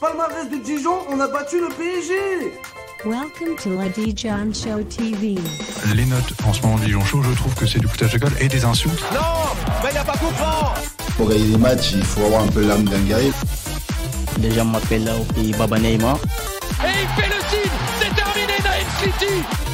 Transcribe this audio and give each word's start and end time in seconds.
Palmarès 0.00 0.48
de 0.50 0.56
Dijon, 0.64 0.98
on 1.10 1.20
a 1.20 1.26
battu 1.28 1.60
le 1.60 1.68
PSG 1.68 2.14
Welcome 3.04 3.56
to 3.62 3.70
La 3.76 3.88
Dijon 3.88 4.52
Show 4.52 4.82
TV. 4.88 5.36
Les 5.94 6.04
notes 6.04 6.32
en 6.46 6.52
ce 6.52 6.62
moment 6.62 6.78
de 6.78 6.84
Dijon 6.84 7.04
Show, 7.04 7.22
je 7.22 7.34
trouve 7.34 7.54
que 7.54 7.66
c'est 7.66 7.78
du 7.78 7.86
foutage 7.86 8.12
de 8.12 8.18
gueule 8.18 8.36
et 8.40 8.48
des 8.48 8.64
insultes. 8.64 9.04
Non 9.12 9.20
Mais 9.84 9.92
y 9.92 9.96
a 9.96 10.04
pas 10.04 10.16
comprend 10.16 10.74
Pour 11.16 11.28
gagner 11.28 11.46
des 11.46 11.58
matchs, 11.58 11.92
il 11.92 12.04
faut 12.04 12.24
avoir 12.24 12.42
un 12.42 12.48
peu 12.48 12.66
l'âme 12.66 12.84
d'un 12.84 13.00
guerrier. 13.00 13.32
Les 14.40 14.50
gens 14.52 14.64
m'appellent 14.64 15.04
là 15.04 15.16
au 15.16 15.24
pays 15.32 15.52
Baba 15.52 15.78
Neymar. 15.78 16.16
Et 16.16 17.02
il 17.02 17.22
fait 17.22 17.28
le 17.28 17.40
signe 17.48 17.70
C'est 18.00 18.14
terminé 18.14 18.52
Naïm 18.64 18.88
City 19.02 19.67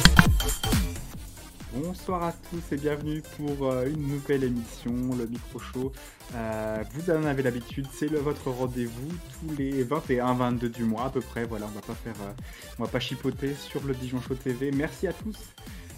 Bonsoir 2.07 2.23
à 2.25 2.33
tous 2.51 2.71
et 2.71 2.77
bienvenue 2.77 3.23
pour 3.35 3.71
euh, 3.71 3.87
une 3.87 4.07
nouvelle 4.07 4.43
émission, 4.43 4.93
le 5.17 5.25
Micro 5.25 5.57
Show. 5.57 5.91
Euh, 6.35 6.83
vous 6.93 7.09
en 7.09 7.23
avez 7.23 7.41
l'habitude, 7.41 7.87
c'est 7.91 8.05
votre 8.11 8.51
rendez-vous 8.51 9.09
tous 9.39 9.55
les 9.57 9.83
21-22 9.83 10.69
du 10.69 10.83
mois 10.83 11.05
à 11.05 11.09
peu 11.09 11.21
près. 11.21 11.45
Voilà, 11.45 11.65
on 11.65 11.69
va 11.69 11.81
pas 11.81 11.95
faire, 11.95 12.13
euh, 12.21 12.43
on 12.77 12.83
va 12.83 12.89
pas 12.89 12.99
chipoter 12.99 13.55
sur 13.55 13.83
le 13.83 13.95
Dijon 13.95 14.21
Show 14.21 14.35
TV. 14.35 14.69
Merci 14.69 15.07
à 15.07 15.13
tous. 15.13 15.35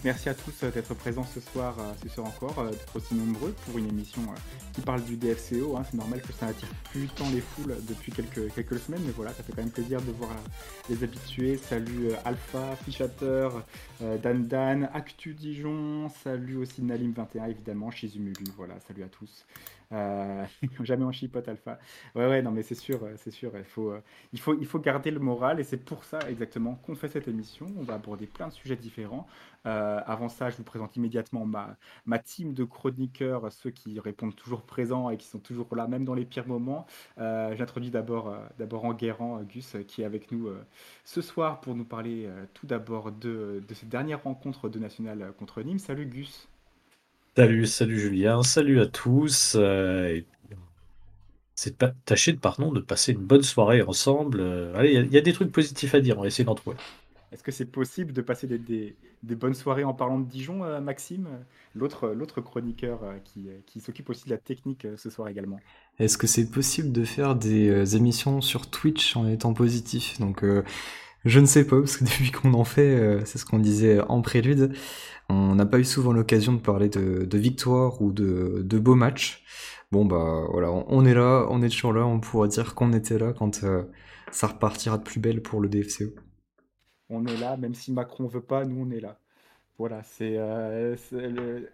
Merci 0.04 0.28
à 0.28 0.34
tous 0.34 0.54
euh, 0.62 0.70
d'être 0.70 0.94
présents 0.94 1.24
ce 1.24 1.40
soir, 1.40 1.76
euh, 1.80 1.92
ce 2.00 2.08
soir 2.08 2.28
encore, 2.28 2.56
euh, 2.60 2.70
d'être 2.70 2.94
aussi 2.94 3.16
nombreux 3.16 3.52
pour 3.66 3.78
une 3.78 3.88
émission 3.88 4.22
qui 4.72 4.80
parle 4.80 5.02
du 5.02 5.16
DFCO. 5.16 5.76
hein. 5.76 5.82
C'est 5.90 5.96
normal 5.96 6.22
que 6.22 6.32
ça 6.32 6.46
attire 6.46 6.68
plus 6.92 7.08
tant 7.08 7.28
les 7.30 7.40
foules 7.40 7.76
depuis 7.88 8.12
quelques, 8.12 8.78
semaines, 8.78 9.02
mais 9.04 9.10
voilà, 9.10 9.32
ça 9.32 9.42
fait 9.42 9.52
quand 9.52 9.62
même 9.62 9.72
plaisir 9.72 10.00
de 10.00 10.12
voir 10.12 10.30
les 10.88 11.02
habitués. 11.02 11.56
Salut 11.56 12.12
Alpha, 12.24 12.76
Fichateur, 12.84 13.64
euh, 14.00 14.18
Dan 14.18 14.46
Dan, 14.46 14.88
Actu 14.94 15.34
Dijon, 15.34 16.08
salut 16.22 16.58
aussi 16.58 16.80
Nalim21 16.80 17.50
évidemment, 17.50 17.90
chez 17.90 18.06
Zumulu, 18.06 18.44
voilà, 18.56 18.74
salut 18.86 19.02
à 19.02 19.08
tous. 19.08 19.46
Euh, 19.92 20.44
jamais 20.84 21.04
en 21.04 21.12
chipote 21.12 21.48
Alpha. 21.48 21.78
Ouais 22.14 22.26
ouais 22.28 22.42
non 22.42 22.50
mais 22.50 22.62
c'est 22.62 22.74
sûr, 22.74 23.02
euh, 23.04 23.14
c'est 23.16 23.30
sûr, 23.30 23.52
il 23.56 23.64
faut, 23.64 23.90
euh, 23.92 24.02
il, 24.34 24.40
faut, 24.40 24.54
il 24.60 24.66
faut 24.66 24.78
garder 24.78 25.10
le 25.10 25.18
moral 25.18 25.60
et 25.60 25.64
c'est 25.64 25.78
pour 25.78 26.04
ça 26.04 26.18
exactement 26.28 26.74
qu'on 26.74 26.94
fait 26.94 27.08
cette 27.08 27.26
émission. 27.28 27.66
On 27.78 27.82
va 27.84 27.94
aborder 27.94 28.26
plein 28.26 28.48
de 28.48 28.52
sujets 28.52 28.76
différents. 28.76 29.26
Avant 29.64 30.30
ça, 30.30 30.48
je 30.48 30.56
vous 30.56 30.62
présente 30.62 30.96
immédiatement 30.96 31.44
ma, 31.44 31.76
ma 32.06 32.18
team 32.18 32.54
de 32.54 32.64
chroniqueurs, 32.64 33.52
ceux 33.52 33.68
qui 33.70 34.00
répondent 34.00 34.34
toujours 34.34 34.62
présents 34.62 35.10
et 35.10 35.18
qui 35.18 35.26
sont 35.26 35.40
toujours 35.40 35.74
là, 35.76 35.86
même 35.86 36.06
dans 36.06 36.14
les 36.14 36.24
pires 36.24 36.46
moments. 36.48 36.86
J'introduis 37.18 37.90
d'abord 37.90 38.34
d'abord 38.58 38.84
Enguerrand, 38.86 39.42
Gus, 39.42 39.76
qui 39.86 40.02
est 40.02 40.04
avec 40.06 40.32
nous 40.32 40.48
ce 41.04 41.20
soir 41.20 41.60
pour 41.60 41.74
nous 41.74 41.84
parler 41.84 42.30
tout 42.54 42.66
d'abord 42.66 43.12
de, 43.12 43.62
de 43.66 43.74
cette 43.74 43.90
dernière 43.90 44.22
rencontre 44.22 44.70
de 44.70 44.78
National 44.78 45.34
contre 45.38 45.60
Nîmes. 45.60 45.78
Salut 45.78 46.06
Gus. 46.06 46.48
Salut, 47.38 47.66
salut 47.66 48.00
Julien, 48.00 48.42
salut 48.42 48.80
à 48.80 48.86
tous. 48.86 49.54
euh, 49.54 50.08
et 50.08 50.26
c'est 51.54 51.78
pas 51.78 51.92
tâcher 52.04 52.32
de 52.32 52.38
pardon 52.38 52.72
de 52.72 52.80
passer 52.80 53.12
une 53.12 53.20
bonne 53.24 53.44
soirée 53.44 53.80
ensemble. 53.80 54.40
euh, 54.40 54.74
allez, 54.74 54.88
il 54.88 54.94
y 54.94 54.98
a- 54.98 55.02
il 55.02 55.12
y, 55.12 55.18
a 55.18 55.20
des 55.20 55.32
trucs 55.32 55.52
positifs 55.52 55.94
à 55.94 56.00
dire, 56.00 56.18
on 56.18 56.22
va 56.22 56.26
essayer 56.26 56.44
d'en 56.44 56.56
trouver. 56.56 56.76
Est-ce 57.30 57.44
que 57.44 57.52
c'est 57.52 57.66
possible 57.66 58.12
de 58.12 58.22
passer 58.22 58.48
des, 58.48 58.58
des- 58.58 58.96
des 59.22 59.34
bonnes 59.36 59.54
soirées 59.54 59.84
en 59.84 59.94
parlant 59.94 60.18
de 60.18 60.28
Dijon, 60.28 60.64
euh, 60.64 60.80
Maxime? 60.80 61.28
L'autre 61.76 62.40
chroniqueur 62.40 63.04
euh, 63.04 63.18
qui, 63.22 63.46
qui 63.66 63.80
s'occupe 63.80 64.10
aussi 64.10 64.24
de 64.24 64.30
la 64.30 64.38
technique 64.38 64.84
euh, 64.84 64.96
ce 64.96 65.08
soir 65.08 65.28
également. 65.28 65.60
Est-ce 66.00 66.18
que 66.18 66.26
c'est 66.26 66.50
possible 66.50 66.90
de 66.90 67.04
faire 67.04 67.36
des 67.36 67.68
euh, 67.68 67.84
émissions 67.84 68.40
sur 68.40 68.68
Twitch 68.68 69.16
en 69.16 69.28
étant 69.28 69.54
positif? 69.54 70.18
Donc, 70.18 70.42
euh, 70.42 70.64
je 71.24 71.40
ne 71.40 71.46
sais 71.46 71.66
pas, 71.66 71.78
parce 71.78 71.96
que 71.96 72.04
depuis 72.06 72.30
qu'on 72.30 72.54
en 72.54 72.64
fait, 72.64 72.98
euh, 72.98 73.24
c'est 73.24 73.38
ce 73.38 73.44
qu'on 73.44 73.58
disait 73.58 74.00
en 74.00 74.22
prélude, 74.22 74.72
on 75.28 75.54
n'a 75.54 75.66
pas 75.66 75.78
eu 75.78 75.84
souvent 75.84 76.12
l'occasion 76.12 76.52
de 76.52 76.60
parler 76.60 76.88
de, 76.88 77.24
de 77.24 77.38
victoire 77.38 78.00
ou 78.00 78.12
de, 78.12 78.78
beaux 78.78 78.94
matchs. 78.94 79.44
Bon, 79.90 80.04
bah 80.04 80.44
voilà, 80.50 80.70
on, 80.70 80.84
on 80.88 81.04
est 81.04 81.14
là, 81.14 81.46
on 81.50 81.62
est 81.62 81.68
toujours 81.68 81.92
là, 81.92 82.06
on 82.06 82.20
pourra 82.20 82.46
dire 82.48 82.74
qu'on 82.74 82.92
était 82.92 83.18
là 83.18 83.32
quand 83.32 83.64
euh, 83.64 83.84
ça 84.32 84.48
repartira 84.48 84.98
de 84.98 85.02
plus 85.02 85.20
belle 85.20 85.42
pour 85.42 85.60
le 85.60 85.68
DFCO. 85.68 86.14
On 87.10 87.24
est 87.26 87.36
là, 87.38 87.56
même 87.56 87.74
si 87.74 87.92
Macron 87.92 88.26
veut 88.26 88.42
pas, 88.42 88.64
nous 88.64 88.86
on 88.86 88.90
est 88.90 89.00
là. 89.00 89.18
Voilà, 89.78 90.02
c'est. 90.02 90.34
euh, 90.36 90.96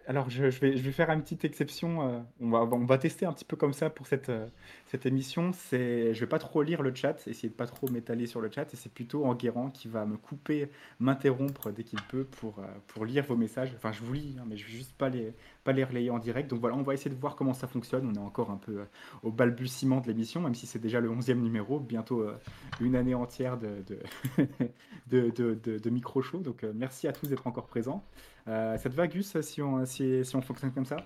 Alors 0.05 0.29
je, 0.29 0.43
vais, 0.43 0.77
je 0.77 0.83
vais 0.83 0.91
faire 0.91 1.09
une 1.09 1.23
petite 1.23 1.43
exception. 1.43 2.07
euh, 2.07 2.19
on 2.39 2.49
va, 2.51 2.59
on 2.59 2.85
va 2.85 2.99
tester 2.99 3.25
un 3.25 3.33
petit 3.33 3.45
peu 3.45 3.55
comme 3.57 3.73
ça 3.73 3.89
pour 3.89 4.05
cette, 4.05 4.29
euh, 4.29 4.47
cette 4.85 5.07
émission. 5.07 5.51
C'est, 5.53 6.13
je 6.13 6.19
vais 6.19 6.27
pas 6.27 6.37
trop 6.37 6.61
lire 6.61 6.83
le 6.83 6.93
chat, 6.93 7.27
essayer 7.27 7.49
de 7.49 7.55
pas 7.55 7.65
trop 7.65 7.87
m'étaler 7.89 8.27
sur 8.27 8.41
le 8.41 8.51
chat, 8.51 8.71
et 8.71 8.77
c'est 8.77 8.93
plutôt 8.93 9.25
Enguerrand 9.25 9.71
qui 9.71 9.87
va 9.87 10.05
me 10.05 10.17
couper, 10.17 10.69
m'interrompre 10.99 11.71
dès 11.71 11.83
qu'il 11.83 12.03
peut 12.03 12.25
pour, 12.25 12.61
pour 12.87 13.05
lire 13.05 13.25
vos 13.25 13.35
messages. 13.37 13.73
Enfin, 13.75 13.91
je 13.91 14.03
vous 14.03 14.13
lis, 14.13 14.35
hein, 14.39 14.45
mais 14.47 14.55
je 14.55 14.65
vais 14.67 14.71
juste 14.73 14.95
pas 14.95 15.09
les, 15.09 15.33
pas 15.65 15.73
les 15.73 15.83
relayer 15.83 16.11
en 16.11 16.19
direct. 16.19 16.49
Donc 16.49 16.61
voilà, 16.61 16.77
on 16.77 16.83
va 16.83 16.93
essayer 16.93 17.13
de 17.13 17.19
voir 17.19 17.35
comment 17.35 17.53
ça 17.53 17.67
fonctionne. 17.67 18.07
On 18.07 18.13
est 18.13 18.25
encore 18.25 18.51
un 18.51 18.57
peu 18.57 18.79
euh, 18.79 18.85
au 19.23 19.31
balbutiement 19.31 19.99
de 19.99 20.07
l'émission, 20.07 20.39
même 20.39 20.55
si 20.55 20.67
c'est 20.67 20.79
déjà 20.79 21.01
le 21.01 21.09
11e 21.09 21.41
numéro, 21.41 21.79
bientôt 21.79 22.21
euh, 22.21 22.37
une 22.79 22.95
année 22.95 23.15
entière 23.15 23.57
de, 23.57 23.83
de, 25.09 25.29
de, 25.79 25.89
micro-show. 25.89 26.39
Donc 26.39 26.63
euh, 26.63 26.71
merci 26.73 27.07
à 27.07 27.11
tous 27.11 27.27
d'être 27.27 27.47
encore 27.47 27.67
présents. 27.67 28.05
Euh, 28.47 28.77
ça 28.77 28.89
te 28.89 28.95
va, 28.95 29.07
Gus, 29.07 29.41
si 29.41 29.61
on, 29.61 29.85
si, 29.85 30.23
si 30.23 30.35
on 30.35 30.41
fonctionne 30.41 30.71
comme 30.71 30.85
ça? 30.85 30.97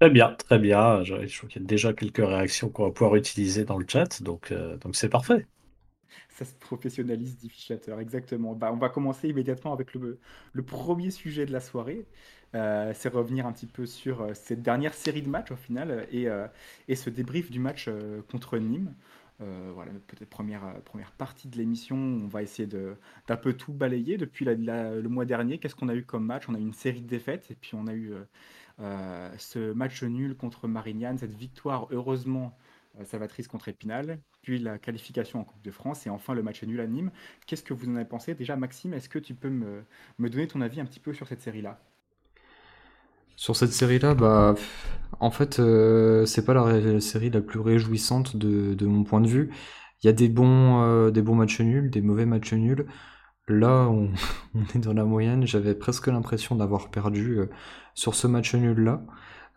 Très 0.00 0.10
bien, 0.10 0.34
très 0.34 0.58
bien. 0.58 1.02
Je, 1.02 1.26
je 1.26 1.36
crois 1.36 1.48
qu'il 1.48 1.60
y 1.60 1.64
a 1.64 1.68
déjà 1.68 1.92
quelques 1.92 2.18
réactions 2.24 2.70
qu'on 2.70 2.84
va 2.84 2.90
pouvoir 2.90 3.16
utiliser 3.16 3.64
dans 3.64 3.76
le 3.76 3.84
chat, 3.86 4.22
donc 4.22 4.50
euh, 4.50 4.76
donc 4.78 4.96
c'est 4.96 5.08
parfait. 5.08 5.46
Ça 6.30 6.44
se 6.44 6.54
professionnalise, 6.54 7.36
dit 7.36 7.48
Fichateur, 7.48 7.98
exactement. 7.98 8.54
Bah, 8.54 8.70
on 8.72 8.76
va 8.76 8.88
commencer 8.88 9.28
immédiatement 9.28 9.72
avec 9.72 9.94
le, 9.94 10.20
le 10.52 10.62
premier 10.62 11.10
sujet 11.10 11.46
de 11.46 11.52
la 11.52 11.60
soirée. 11.60 12.06
Euh, 12.54 12.92
c'est 12.94 13.10
revenir 13.10 13.46
un 13.46 13.52
petit 13.52 13.66
peu 13.66 13.84
sur 13.84 14.22
euh, 14.22 14.34
cette 14.34 14.62
dernière 14.62 14.94
série 14.94 15.20
de 15.20 15.28
matchs 15.28 15.50
au 15.50 15.56
final 15.56 16.06
et, 16.10 16.28
euh, 16.28 16.46
et 16.88 16.96
ce 16.96 17.10
débrief 17.10 17.50
du 17.50 17.60
match 17.60 17.88
contre 18.30 18.58
Nîmes. 18.58 18.94
Voilà, 19.40 19.92
peut-être 20.08 20.28
première, 20.28 20.80
première 20.84 21.12
partie 21.12 21.46
de 21.46 21.56
l'émission. 21.56 21.96
On 21.96 22.26
va 22.26 22.42
essayer 22.42 22.68
d'un 22.68 23.36
peu 23.36 23.52
tout 23.52 23.72
balayer. 23.72 24.16
Depuis 24.16 24.44
le 24.44 25.08
mois 25.08 25.26
dernier, 25.26 25.58
qu'est-ce 25.58 25.76
qu'on 25.76 25.88
a 25.88 25.94
eu 25.94 26.04
comme 26.04 26.26
match? 26.26 26.48
On 26.48 26.54
a 26.56 26.58
eu 26.58 26.62
une 26.62 26.72
série 26.72 27.02
de 27.02 27.06
défaites 27.06 27.48
et 27.52 27.54
puis 27.54 27.76
on 27.76 27.86
a 27.86 27.94
eu 27.94 28.14
ce 28.78 29.72
match 29.72 30.02
nul 30.02 30.36
contre 30.36 30.66
Marignane, 30.66 31.18
cette 31.18 31.34
victoire 31.34 31.86
heureusement 31.92 32.58
salvatrice 33.04 33.46
contre 33.46 33.68
Épinal, 33.68 34.18
puis 34.42 34.58
la 34.58 34.76
qualification 34.78 35.38
en 35.40 35.44
Coupe 35.44 35.62
de 35.62 35.70
France 35.70 36.04
et 36.06 36.10
enfin 36.10 36.34
le 36.34 36.42
match 36.42 36.64
nul 36.64 36.80
à 36.80 36.88
Nîmes. 36.88 37.12
Qu'est-ce 37.46 37.62
que 37.62 37.74
vous 37.74 37.88
en 37.88 37.94
avez 37.94 38.06
pensé? 38.06 38.34
Déjà, 38.34 38.56
Maxime, 38.56 38.92
est-ce 38.92 39.08
que 39.08 39.20
tu 39.20 39.34
peux 39.36 39.50
me, 39.50 39.84
me 40.18 40.30
donner 40.30 40.48
ton 40.48 40.60
avis 40.62 40.80
un 40.80 40.84
petit 40.84 41.00
peu 41.00 41.12
sur 41.12 41.28
cette 41.28 41.42
série-là? 41.42 41.80
Sur 43.38 43.54
cette 43.54 43.72
série-là, 43.72 44.14
bah, 44.14 44.56
en 45.20 45.30
fait, 45.30 45.60
euh, 45.60 46.26
c'est 46.26 46.44
pas 46.44 46.54
la, 46.54 47.00
série 47.00 47.30
la 47.30 47.40
plus 47.40 47.60
réjouissante 47.60 48.36
de, 48.36 48.84
mon 48.86 49.04
point 49.04 49.20
de 49.20 49.28
vue. 49.28 49.50
Il 50.02 50.08
y 50.08 50.10
a 50.10 50.12
des 50.12 50.28
bons, 50.28 50.82
euh, 50.82 51.12
des 51.12 51.22
bons 51.22 51.36
matchs 51.36 51.60
nuls, 51.60 51.88
des 51.88 52.00
mauvais 52.02 52.26
matchs 52.26 52.52
nuls. 52.54 52.86
Là, 53.48 53.88
on, 53.88 54.10
est 54.74 54.78
dans 54.78 54.92
la 54.92 55.04
moyenne. 55.04 55.46
J'avais 55.46 55.76
presque 55.76 56.08
l'impression 56.08 56.56
d'avoir 56.56 56.90
perdu 56.90 57.38
euh, 57.38 57.46
sur 57.94 58.16
ce 58.16 58.26
match 58.26 58.54
nul-là. 58.56 59.02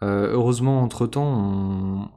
Heureusement, 0.03 0.81
entre-temps, 0.83 1.25
on, 1.25 2.09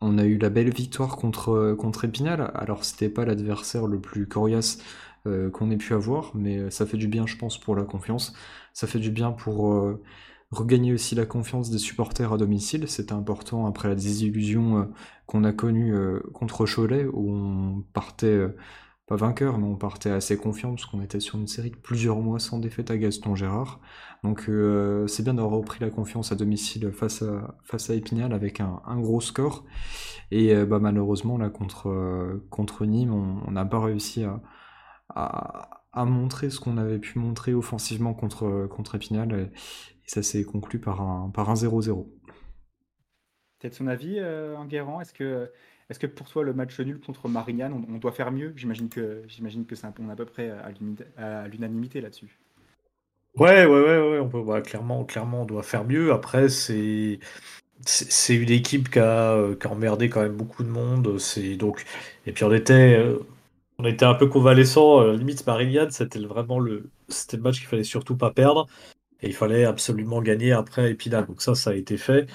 on 0.00 0.18
a 0.18 0.24
eu 0.24 0.38
la 0.38 0.48
belle 0.50 0.70
victoire 0.70 1.16
contre, 1.16 1.74
contre 1.78 2.06
Épinal. 2.06 2.50
Alors, 2.54 2.84
c'était 2.84 3.10
pas 3.10 3.26
l'adversaire 3.26 3.86
le 3.86 4.00
plus 4.00 4.26
coriace 4.26 4.78
qu'on 5.24 5.70
ait 5.70 5.76
pu 5.76 5.94
avoir, 5.94 6.32
mais 6.34 6.70
ça 6.70 6.86
fait 6.86 6.98
du 6.98 7.08
bien, 7.08 7.26
je 7.26 7.36
pense, 7.36 7.58
pour 7.58 7.76
la 7.76 7.84
confiance. 7.84 8.34
Ça 8.74 8.86
fait 8.86 8.98
du 8.98 9.10
bien 9.10 9.32
pour 9.32 9.98
regagner 10.50 10.92
aussi 10.92 11.14
la 11.14 11.26
confiance 11.26 11.70
des 11.70 11.78
supporters 11.78 12.32
à 12.32 12.36
domicile. 12.36 12.88
C'était 12.88 13.12
important 13.12 13.66
après 13.66 13.88
la 13.88 13.94
désillusion 13.94 14.78
euh, 14.78 14.84
qu'on 15.26 15.44
a 15.44 15.52
connue 15.52 15.94
euh, 15.94 16.20
contre 16.32 16.66
Cholet, 16.66 17.06
où 17.06 17.30
on 17.30 17.82
partait, 17.92 18.26
euh, 18.26 18.56
pas 19.06 19.16
vainqueur, 19.16 19.58
mais 19.58 19.66
on 19.66 19.76
partait 19.76 20.10
assez 20.10 20.36
confiant, 20.36 20.70
parce 20.70 20.86
qu'on 20.86 21.02
était 21.02 21.20
sur 21.20 21.38
une 21.38 21.46
série 21.46 21.70
de 21.70 21.76
plusieurs 21.76 22.20
mois 22.20 22.40
sans 22.40 22.58
défaite 22.58 22.90
à 22.90 22.96
Gaston 22.96 23.34
Gérard. 23.34 23.80
Donc 24.22 24.50
c'est 25.08 25.22
bien 25.22 25.34
d'avoir 25.34 25.54
repris 25.54 25.80
la 25.80 25.88
confiance 25.88 26.30
à 26.30 26.34
domicile 26.34 26.92
face 26.92 27.22
à, 27.22 27.56
face 27.64 27.88
à 27.88 27.94
Épinal 27.94 28.34
avec 28.34 28.60
un, 28.60 29.00
gros 29.00 29.22
score. 29.22 29.64
Et 30.30 30.54
bah, 30.66 30.78
malheureusement, 30.78 31.38
là, 31.38 31.48
contre, 31.48 32.40
contre 32.50 32.84
Nîmes, 32.84 33.14
on 33.14 33.50
n'a 33.50 33.64
pas 33.64 33.80
réussi 33.80 34.24
à, 35.08 35.79
à 35.92 36.04
montrer 36.04 36.50
ce 36.50 36.60
qu'on 36.60 36.76
avait 36.78 36.98
pu 36.98 37.18
montrer 37.18 37.54
offensivement 37.54 38.14
contre, 38.14 38.66
contre 38.68 38.94
Épinal. 38.96 39.32
Et, 39.32 39.42
et 39.42 39.48
ça 40.06 40.22
s'est 40.22 40.44
conclu 40.44 40.78
par 40.80 41.00
un, 41.00 41.30
par 41.30 41.50
un 41.50 41.54
0-0. 41.54 42.06
Peut-être 43.58 43.74
son 43.74 43.86
avis, 43.86 44.16
euh, 44.18 44.56
Enguerrand 44.56 45.00
Est-ce 45.00 45.12
que, 45.12 45.50
est-ce 45.88 45.98
que 45.98 46.06
pour 46.06 46.28
toi, 46.28 46.44
le 46.44 46.54
match 46.54 46.78
nul 46.80 47.00
contre 47.00 47.28
Marignane, 47.28 47.72
on, 47.72 47.94
on 47.94 47.98
doit 47.98 48.12
faire 48.12 48.32
mieux? 48.32 48.52
J'imagine 48.56 48.88
que, 48.88 49.22
j'imagine 49.28 49.66
que 49.66 49.74
c'est 49.76 49.86
un 49.86 49.92
peu, 49.92 50.02
on 50.02 50.08
est 50.08 50.12
à 50.12 50.16
peu 50.16 50.26
près 50.26 50.50
à 51.16 51.48
l'unanimité 51.48 52.00
là-dessus. 52.00 52.40
Ouais, 53.36 53.64
ouais, 53.64 53.80
ouais, 53.80 54.10
ouais, 54.10 54.18
on 54.18 54.28
peut, 54.28 54.38
ouais, 54.38 54.60
clairement, 54.62 55.04
clairement, 55.04 55.42
on 55.42 55.44
doit 55.46 55.62
faire 55.62 55.84
mieux. 55.84 56.12
Après, 56.12 56.48
c'est 56.48 57.20
c'est 57.86 58.36
une 58.36 58.50
équipe 58.50 58.90
qui 58.90 58.98
a, 58.98 59.32
euh, 59.34 59.56
qui 59.56 59.66
a 59.66 59.70
emmerdé 59.70 60.08
quand 60.10 60.22
même 60.22 60.36
beaucoup 60.36 60.64
de 60.64 60.68
monde. 60.68 61.18
C'est 61.18 61.56
donc 61.56 61.84
et 62.26 62.32
puis 62.32 62.44
on 62.44 62.52
était 62.52 62.96
euh, 62.98 63.18
on 63.80 63.84
était 63.86 64.04
un 64.04 64.14
peu 64.14 64.26
convalescent. 64.26 65.02
euh, 65.02 65.16
limite 65.16 65.46
Marignane, 65.46 65.90
c'était 65.90 66.18
vraiment 66.20 66.58
le 66.58 66.90
le 67.32 67.38
match 67.38 67.58
qu'il 67.58 67.68
fallait 67.68 67.84
surtout 67.84 68.16
pas 68.16 68.30
perdre 68.30 68.66
et 69.22 69.28
il 69.28 69.34
fallait 69.34 69.64
absolument 69.64 70.22
gagner 70.22 70.52
après 70.52 70.90
Épinal. 70.92 71.26
Donc 71.26 71.42
ça, 71.42 71.54
ça 71.54 71.70
a 71.70 71.74
été 71.74 71.96
fait. 71.96 72.26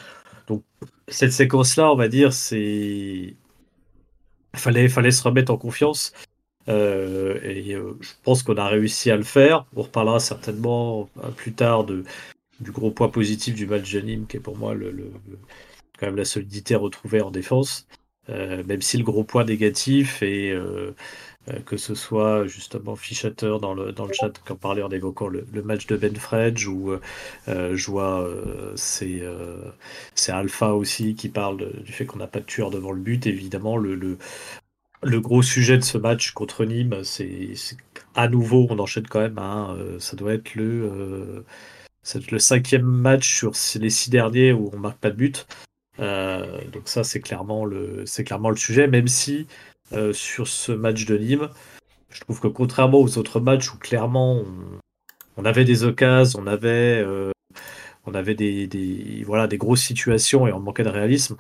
Donc 0.47 0.63
cette 1.07 1.31
séquence-là, 1.31 1.91
on 1.91 1.95
va 1.95 2.07
dire, 2.07 2.33
c'est 2.33 3.35
fallait, 4.55 4.89
fallait 4.89 5.11
se 5.11 5.23
remettre 5.23 5.51
en 5.51 5.57
confiance. 5.57 6.13
Euh, 6.67 7.39
et 7.43 7.73
euh, 7.75 7.97
je 8.01 8.09
pense 8.23 8.43
qu'on 8.43 8.57
a 8.57 8.67
réussi 8.67 9.11
à 9.11 9.17
le 9.17 9.23
faire. 9.23 9.65
On 9.75 9.83
reparlera 9.83 10.19
certainement 10.19 11.09
plus 11.37 11.53
tard 11.53 11.85
de, 11.85 12.03
du 12.59 12.71
gros 12.71 12.91
point 12.91 13.09
positif 13.09 13.55
du 13.55 13.67
match 13.67 13.91
de 13.93 14.01
Nîmes, 14.01 14.27
qui 14.27 14.37
est 14.37 14.39
pour 14.39 14.57
moi 14.57 14.73
le, 14.73 15.11
quand 15.99 16.07
même 16.07 16.15
la 16.17 16.25
solidité 16.25 16.75
retrouvée 16.75 17.21
en 17.21 17.31
défense. 17.31 17.87
Même 18.27 18.81
si 18.81 18.97
le 18.97 19.03
gros 19.03 19.23
point 19.23 19.45
négatif 19.45 20.23
euh, 20.23 20.93
que 21.65 21.77
ce 21.77 21.93
soit 21.95 22.47
justement 22.47 22.95
Fichater 22.95 23.57
dans 23.61 23.73
le, 23.73 23.91
dans 23.91 24.05
le 24.05 24.13
chat 24.13 24.31
qui 24.45 24.51
en 24.51 24.55
parlait 24.55 24.81
en 24.83 24.89
évoquant 24.89 25.27
le, 25.27 25.45
match 25.63 25.85
de 25.87 25.95
Ben 25.97 26.15
Fredge 26.15 26.67
ou 26.67 26.91
euh, 26.91 27.01
euh, 27.47 27.75
je 27.75 27.91
vois 27.91 28.21
euh, 28.23 28.73
c'est 28.75 29.19
euh, 29.21 29.57
c'est 30.15 30.31
Alpha 30.31 30.73
aussi 30.73 31.15
qui 31.15 31.29
parle 31.29 31.71
du 31.83 31.91
fait 31.91 32.05
qu'on 32.05 32.17
n'a 32.19 32.27
pas 32.27 32.39
de 32.39 32.45
tueur 32.45 32.71
devant 32.71 32.91
le 32.91 33.01
but. 33.01 33.27
Évidemment 33.27 33.77
le, 33.77 33.95
le, 33.95 34.17
le 35.03 35.21
gros 35.21 35.41
sujet 35.43 35.77
de 35.77 35.83
ce 35.83 35.97
match 35.97 36.31
contre 36.31 36.65
Nîmes 36.65 37.03
c'est 37.03 37.55
c'est- 37.55 37.77
à 38.15 38.27
nouveau 38.29 38.67
on 38.69 38.79
enchaîne 38.79 39.07
quand 39.07 39.19
même 39.21 39.37
hein, 39.39 39.75
euh, 39.77 39.99
ça 39.99 40.15
doit 40.15 40.33
être 40.33 40.55
le 40.55 40.89
euh, 40.91 41.45
être 42.15 42.31
le 42.31 42.39
cinquième 42.39 42.83
match 42.85 43.35
sur 43.35 43.53
les 43.79 43.89
six 43.89 44.09
derniers 44.09 44.53
où 44.53 44.69
on 44.73 44.77
marque 44.77 44.99
pas 44.99 45.09
de 45.11 45.15
but. 45.17 45.47
Euh, 45.99 46.61
donc 46.71 46.87
ça 46.89 47.03
c'est 47.05 47.21
clairement 47.21 47.65
le 47.65 48.05
c'est 48.05 48.23
clairement 48.25 48.49
le 48.49 48.57
sujet 48.57 48.87
même 48.87 49.07
si 49.07 49.47
euh, 49.93 50.13
sur 50.13 50.47
ce 50.47 50.71
match 50.71 51.05
de 51.05 51.15
Nîmes. 51.17 51.49
Je 52.09 52.19
trouve 52.21 52.39
que 52.39 52.47
contrairement 52.47 52.99
aux 52.99 53.17
autres 53.19 53.39
matchs 53.39 53.71
où 53.71 53.77
clairement 53.77 54.41
on, 55.37 55.45
avait 55.45 55.65
des 55.65 55.83
occasions 55.83 56.39
on 56.41 56.47
avait 56.47 57.03
euh, 57.05 57.31
on 58.05 58.15
avait 58.15 58.33
des, 58.33 59.23
voilà 59.25 59.47
des 59.47 59.57
grosses 59.57 59.83
situations 59.83 60.47
et 60.47 60.53
on 60.53 60.59
manquait 60.59 60.83
de 60.83 60.89
réalisme 60.89 61.35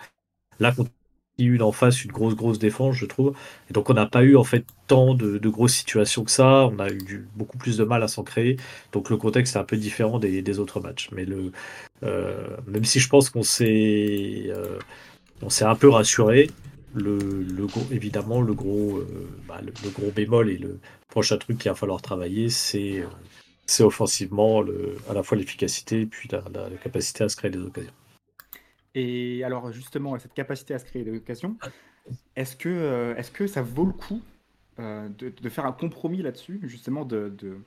là 0.59 0.71
contre 0.71 0.91
eu 1.37 1.59
en 1.59 1.71
face 1.71 2.05
une 2.05 2.11
grosse 2.11 2.35
grosse 2.35 2.59
défense 2.59 2.95
je 2.95 3.05
trouve. 3.05 3.35
Et 3.69 3.73
donc 3.73 3.89
on 3.89 3.93
n'a 3.93 4.05
pas 4.05 4.23
eu 4.23 4.35
en 4.35 4.43
fait 4.43 4.63
tant 4.87 5.15
de, 5.15 5.39
grosses 5.49 5.73
situations 5.73 6.23
que 6.23 6.31
ça. 6.31 6.67
On 6.67 6.77
a 6.77 6.89
eu 6.89 7.27
beaucoup 7.35 7.57
plus 7.57 7.77
de 7.77 7.83
mal 7.83 8.03
à 8.03 8.07
s'en 8.07 8.23
créer. 8.23 8.57
Donc 8.91 9.09
le 9.09 9.17
contexte 9.17 9.55
est 9.55 9.59
un 9.59 9.63
peu 9.63 9.77
différent 9.77 10.19
des, 10.19 10.59
autres 10.59 10.79
matchs. 10.79 11.09
Mais 11.11 11.25
euh, 12.03 12.47
même 12.67 12.85
si 12.85 12.99
je 12.99 13.09
pense 13.09 13.31
qu'on 13.31 13.43
s'est 13.43 14.51
on 15.41 15.49
s'est 15.49 15.65
un 15.65 15.75
peu 15.75 15.89
rassuré 15.89 16.51
le, 16.95 17.17
le 17.43 17.65
gros, 17.67 17.85
évidemment 17.91 18.41
le 18.41 18.53
gros 18.53 18.97
euh, 18.97 19.29
bah, 19.47 19.61
le, 19.61 19.71
le 19.83 19.89
gros 19.91 20.11
bémol 20.11 20.49
et 20.49 20.57
le 20.57 20.79
prochain 21.09 21.37
truc 21.37 21.57
qu'il 21.59 21.69
va 21.69 21.75
falloir 21.75 22.01
travailler 22.01 22.49
c'est 22.49 22.99
euh, 23.01 23.07
c'est 23.67 23.83
offensivement 23.83 24.61
le, 24.61 24.95
à 25.09 25.13
la 25.13 25.23
fois 25.23 25.37
l'efficacité 25.37 26.01
et 26.01 26.05
puis 26.05 26.29
la, 26.31 26.43
la- 26.53 26.69
la 26.69 26.77
capacité 26.77 27.23
à 27.23 27.29
se 27.29 27.35
créer 27.35 27.51
des 27.51 27.59
occasions. 27.59 27.93
Et 28.93 29.43
alors 29.43 29.71
justement, 29.71 30.17
cette 30.19 30.33
capacité 30.33 30.73
à 30.73 30.79
se 30.79 30.85
créer 30.85 31.03
des 31.03 31.17
occasions, 31.17 31.57
est-ce 32.35 32.55
que, 32.55 32.69
euh, 32.69 33.15
est-ce 33.17 33.31
que 33.31 33.47
ça 33.47 33.61
vaut 33.61 33.85
le 33.85 33.93
coup 33.93 34.21
de, 34.77 35.29
de 35.29 35.49
faire 35.49 35.65
un 35.65 35.71
compromis 35.71 36.21
là-dessus, 36.21 36.59
justement 36.63 37.05
de, 37.05 37.29
de, 37.29 37.57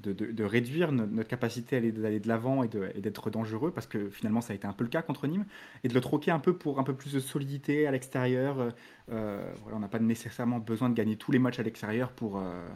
de, 0.00 0.12
de- 0.12 0.44
réduire 0.44 0.92
no- 0.92 1.06
notre 1.06 1.28
capacité 1.28 1.80
d'aller 1.92 2.20
de 2.20 2.28
l'avant 2.28 2.62
et, 2.62 2.68
d'être 2.68 3.30
dangereux, 3.30 3.72
parce 3.72 3.86
que 3.86 4.08
finalement 4.10 4.40
ça 4.40 4.52
a 4.52 4.56
été 4.56 4.66
un 4.66 4.72
peu 4.72 4.84
le 4.84 4.90
cas 4.90 5.02
contre 5.02 5.26
Nîmes, 5.26 5.46
et 5.84 5.88
de 5.88 5.94
le 5.94 6.00
troquer 6.00 6.30
un 6.30 6.38
peu 6.38 6.56
pour 6.56 6.78
un 6.78 6.84
peu 6.84 6.94
plus 6.94 7.12
de 7.12 7.20
solidité 7.20 7.86
à 7.86 7.90
l'extérieur. 7.90 8.60
euh, 8.60 8.70
euh, 9.10 9.52
voilà, 9.62 9.76
on 9.76 9.80
n'a 9.80 9.88
pas 9.88 9.98
nécessairement 9.98 10.58
besoin 10.58 10.88
de 10.90 10.94
gagner 10.94 11.16
tous 11.16 11.32
les 11.32 11.38
matchs 11.38 11.58
à 11.58 11.62
l'extérieur 11.62 12.12
pour, 12.12 12.38
euh, 12.38 12.66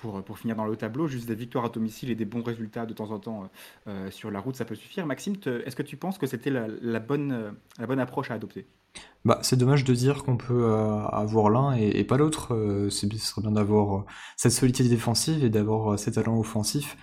pour, 0.00 0.22
pour 0.24 0.38
finir 0.38 0.56
dans 0.56 0.64
le 0.66 0.76
tableau, 0.76 1.06
juste 1.08 1.26
des 1.28 1.34
victoires 1.34 1.64
à 1.66 1.68
domicile 1.68 2.10
et 2.10 2.14
des 2.14 2.24
bons 2.24 2.42
résultats 2.42 2.86
de 2.86 2.94
temps 2.94 3.10
en 3.10 3.18
temps 3.18 3.50
sur 4.10 4.30
la 4.30 4.40
route, 4.40 4.56
ça 4.56 4.64
peut 4.64 4.74
suffire. 4.74 5.06
Maxime, 5.06 5.36
est-ce 5.46 5.76
que 5.76 5.82
tu 5.82 5.96
penses 5.96 6.18
que 6.18 6.26
c'était 6.26 6.50
la, 6.50 7.00
bonne, 7.00 7.54
la 7.78 7.86
bonne 7.86 8.00
approche 8.00 8.30
à 8.30 8.34
adopter? 8.34 8.66
Bah, 9.24 9.38
c'est 9.42 9.56
dommage 9.56 9.84
de 9.84 9.94
dire 9.94 10.24
qu'on 10.24 10.36
peut 10.36 10.64
euh, 10.64 11.04
avoir 11.06 11.48
l'un 11.48 11.74
et, 11.74 12.02
pas 12.04 12.16
l'autre. 12.16 12.54
Euh, 12.54 12.90
ce 12.90 13.08
serait 13.08 13.42
bien 13.42 13.52
d'avoir 13.52 13.98
euh, 13.98 14.04
cette 14.36 14.52
solidité 14.52 14.88
défensive 14.88 15.44
et 15.44 15.50
d'avoir 15.50 15.98
ces 15.98 16.12
talents 16.12 16.38
offensifs 16.38 16.96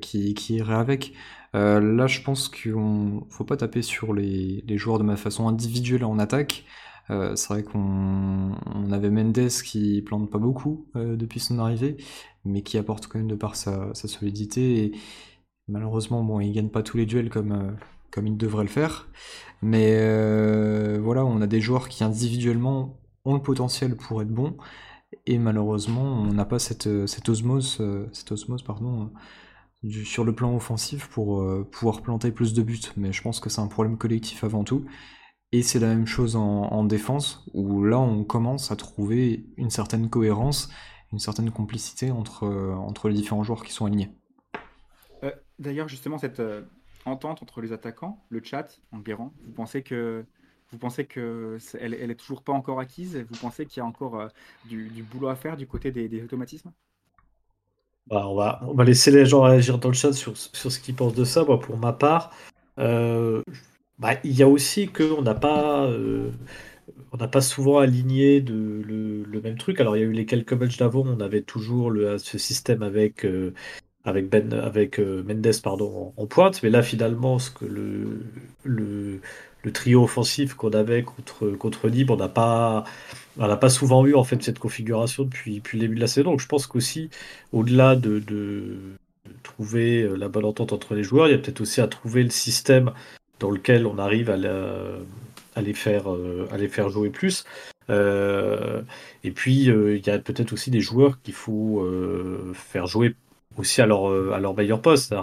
qui, 0.00 0.34
qui 0.34 0.56
iraient 0.56 0.74
avec. 0.74 1.12
Là, 1.54 2.06
je 2.08 2.22
pense 2.22 2.48
qu'on 2.48 3.24
faut 3.30 3.44
pas 3.44 3.56
taper 3.56 3.82
sur 3.82 4.14
les, 4.14 4.64
joueurs 4.76 4.98
de 4.98 5.04
ma 5.04 5.16
façon 5.16 5.46
individuelle 5.46 6.04
en 6.04 6.18
attaque. 6.18 6.64
C'est 7.08 7.48
vrai 7.48 7.62
qu'on 7.62 8.56
on 8.74 8.92
avait 8.92 9.10
Mendes 9.10 9.48
qui 9.64 10.02
plante 10.02 10.28
pas 10.28 10.38
beaucoup 10.38 10.88
depuis 10.96 11.38
son 11.38 11.60
arrivée, 11.60 11.98
mais 12.44 12.62
qui 12.62 12.78
apporte 12.78 13.06
quand 13.06 13.18
même 13.18 13.28
de 13.28 13.36
par 13.36 13.54
sa, 13.54 13.94
solidité. 13.94 14.90
Malheureusement, 15.68 16.24
bon, 16.24 16.40
il 16.40 16.52
gagne 16.52 16.70
pas 16.70 16.82
tous 16.82 16.96
les 16.96 17.06
duels 17.06 17.30
comme, 17.30 17.76
comme 18.12 18.28
il 18.28 18.36
devrait 18.36 18.62
le 18.62 18.70
faire. 18.70 19.08
Mais 19.62 19.96
euh, 19.96 21.00
voilà, 21.02 21.24
on 21.24 21.40
a 21.40 21.46
des 21.48 21.60
joueurs 21.60 21.88
qui 21.88 22.04
individuellement 22.04 23.00
ont 23.24 23.34
le 23.34 23.42
potentiel 23.42 23.96
pour 23.96 24.22
être 24.22 24.28
bons, 24.28 24.56
et 25.26 25.38
malheureusement, 25.38 26.02
on 26.02 26.32
n'a 26.32 26.44
pas 26.44 26.58
cette, 26.58 26.86
euh, 26.86 27.06
cette 27.06 27.28
osmose, 27.28 27.78
euh, 27.80 28.08
cette 28.12 28.32
osmose 28.32 28.62
pardon, 28.62 29.10
sur 30.04 30.24
le 30.24 30.34
plan 30.34 30.54
offensif 30.54 31.08
pour 31.08 31.44
pouvoir 31.72 32.02
planter 32.02 32.30
plus 32.30 32.54
de 32.54 32.62
buts. 32.62 32.80
Mais 32.96 33.12
je 33.12 33.20
pense 33.20 33.40
que 33.40 33.50
c'est 33.50 33.60
un 33.60 33.66
problème 33.66 33.98
collectif 33.98 34.44
avant 34.44 34.62
tout. 34.62 34.84
Et 35.50 35.62
c'est 35.62 35.80
la 35.80 35.88
même 35.88 36.06
chose 36.06 36.36
en, 36.36 36.62
en 36.62 36.84
défense, 36.84 37.44
où 37.52 37.84
là 37.84 37.98
on 37.98 38.22
commence 38.22 38.70
à 38.70 38.76
trouver 38.76 39.44
une 39.56 39.70
certaine 39.70 40.08
cohérence, 40.08 40.70
une 41.12 41.18
certaine 41.18 41.50
complicité 41.50 42.12
entre, 42.12 42.46
entre 42.46 43.08
les 43.08 43.14
différents 43.16 43.42
joueurs 43.42 43.64
qui 43.64 43.72
sont 43.72 43.86
alignés. 43.86 44.12
D'ailleurs, 45.58 45.88
justement, 45.88 46.18
cette 46.18 46.40
entente 47.04 47.42
entre 47.42 47.60
les 47.60 47.72
attaquants, 47.72 48.24
le 48.28 48.42
chat, 48.42 48.80
Enguerrand, 48.92 49.32
vous 49.44 49.52
pensez 49.52 49.82
que 49.82 50.24
vous 50.72 50.78
pensez 50.78 51.04
que 51.04 51.58
c'est- 51.60 51.78
elle, 51.80 51.92
elle 51.94 52.10
est 52.10 52.16
toujours 52.16 52.42
pas 52.42 52.52
encore 52.52 52.80
acquise 52.80 53.18
Vous 53.30 53.38
pensez 53.38 53.66
qu'il 53.66 53.80
y 53.80 53.84
a 53.84 53.86
encore 53.86 54.18
euh, 54.18 54.28
du, 54.64 55.02
boulot 55.02 55.28
à 55.28 55.36
faire 55.36 55.56
du 55.56 55.66
côté 55.66 55.90
des, 55.92 56.22
automatismes? 56.22 56.72
Bah, 58.06 58.26
on, 58.26 58.34
va, 58.34 58.60
on 58.66 58.74
va 58.74 58.84
laisser 58.84 59.10
les 59.10 59.26
gens 59.26 59.42
réagir 59.42 59.78
dans 59.78 59.88
le 59.88 59.94
chat 59.94 60.12
sur, 60.12 60.36
sur 60.36 60.72
ce 60.72 60.80
qu'ils 60.80 60.94
pensent 60.94 61.14
de 61.14 61.24
ça. 61.24 61.44
Pour 61.44 61.76
ma 61.76 61.92
part, 61.92 62.32
euh, 62.78 63.42
bah, 63.98 64.14
il 64.24 64.32
y 64.32 64.42
a 64.42 64.48
aussi 64.48 64.88
qu'on 64.88 65.20
n'a 65.20 65.34
pas, 65.34 65.84
euh, 65.84 66.30
on 67.12 67.18
n'a 67.18 67.28
pas 67.28 67.42
souvent 67.42 67.78
aligné 67.78 68.40
le, 68.40 69.40
même 69.42 69.58
truc. 69.58 69.78
Alors, 69.78 69.96
il 69.96 70.00
y 70.00 70.02
a 70.02 70.06
eu 70.06 70.12
les 70.12 70.26
quelques 70.26 70.54
matchs 70.54 70.78
d'avant, 70.78 71.04
on 71.06 71.20
avait 71.20 71.42
toujours 71.42 71.92
ce 72.18 72.38
système 72.38 72.82
avec, 72.82 73.26
avec, 74.04 74.28
ben, 74.28 74.52
avec 74.52 74.98
euh, 74.98 75.22
Mendes 75.22 75.60
pardon, 75.62 76.12
en, 76.16 76.26
pointe. 76.26 76.62
Mais 76.62 76.70
là, 76.70 76.82
finalement, 76.82 77.38
ce 77.38 77.50
que 77.50 77.64
le, 77.64 79.20
trio 79.72 80.02
offensif 80.02 80.54
qu'on 80.54 80.70
avait 80.70 81.02
contre, 81.02 81.50
contre 81.50 81.88
Nîmes, 81.88 82.10
on 82.10 82.16
n'a 82.16 82.28
pas, 82.28 82.84
on 83.38 83.56
pas 83.56 83.68
souvent 83.68 84.04
eu 84.06 84.14
en 84.14 84.24
fait 84.24 84.42
cette 84.42 84.58
configuration 84.58 85.24
depuis, 85.24 85.56
depuis 85.56 85.78
le 85.78 85.82
début 85.82 85.94
de 85.96 86.00
la 86.00 86.08
saison. 86.08 86.32
Donc, 86.32 86.40
je 86.40 86.48
pense 86.48 86.66
qu'aussi, 86.66 87.10
au-delà 87.52 87.96
de, 87.96 88.18
de- 88.18 88.76
trouver 89.44 90.02
euh, 90.02 90.16
la 90.16 90.28
bonne 90.28 90.44
entente 90.44 90.72
entre 90.72 90.94
les 90.94 91.04
joueurs, 91.04 91.28
il 91.28 91.32
y 91.32 91.34
a 91.34 91.38
peut-être 91.38 91.60
aussi 91.60 91.80
à 91.80 91.86
trouver 91.86 92.24
le 92.24 92.30
système 92.30 92.92
dans 93.38 93.50
lequel 93.50 93.86
on 93.86 93.98
arrive 93.98 94.30
à, 94.30 94.36
les, 94.36 95.74
faire, 95.74 96.12
euh, 96.12 96.48
à 96.52 96.58
les 96.58 96.68
faire 96.68 96.88
jouer 96.88 97.10
plus. 97.10 97.44
Et 97.88 99.30
puis, 99.30 99.64
il 99.64 100.06
y 100.06 100.10
a 100.10 100.18
peut-être 100.18 100.52
aussi 100.52 100.70
des 100.70 100.80
joueurs 100.80 101.20
qu'il 101.22 101.34
faut 101.34 101.86
faire 102.54 102.86
jouer 102.86 103.14
aussi 103.58 103.80
à 103.82 103.86
leur, 103.86 104.08
euh, 104.10 104.32
à 104.32 104.40
leur 104.40 104.54
meilleur 104.54 104.80
poste. 104.82 105.14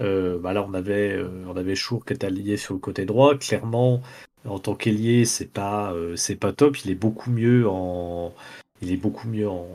Euh, 0.00 0.38
bah 0.38 0.52
là, 0.52 0.64
on 0.68 0.74
avait, 0.74 1.12
euh, 1.16 1.44
on 1.48 1.56
avait 1.56 1.74
Chour 1.74 2.04
qui 2.04 2.12
était 2.14 2.26
allié 2.26 2.56
sur 2.56 2.74
le 2.74 2.80
côté 2.80 3.04
droit. 3.04 3.36
Clairement, 3.36 4.02
en 4.46 4.58
tant 4.58 4.74
qu'ailier, 4.74 5.24
c'est 5.24 5.52
pas, 5.52 5.92
euh, 5.92 6.16
c'est 6.16 6.36
pas 6.36 6.52
top. 6.52 6.78
Il 6.84 6.90
est 6.90 6.94
beaucoup 6.96 7.30
mieux 7.30 7.68
en, 7.68 8.34
il 8.82 8.92
est 8.92 8.96
beaucoup 8.96 9.28
mieux 9.28 9.48
en, 9.48 9.68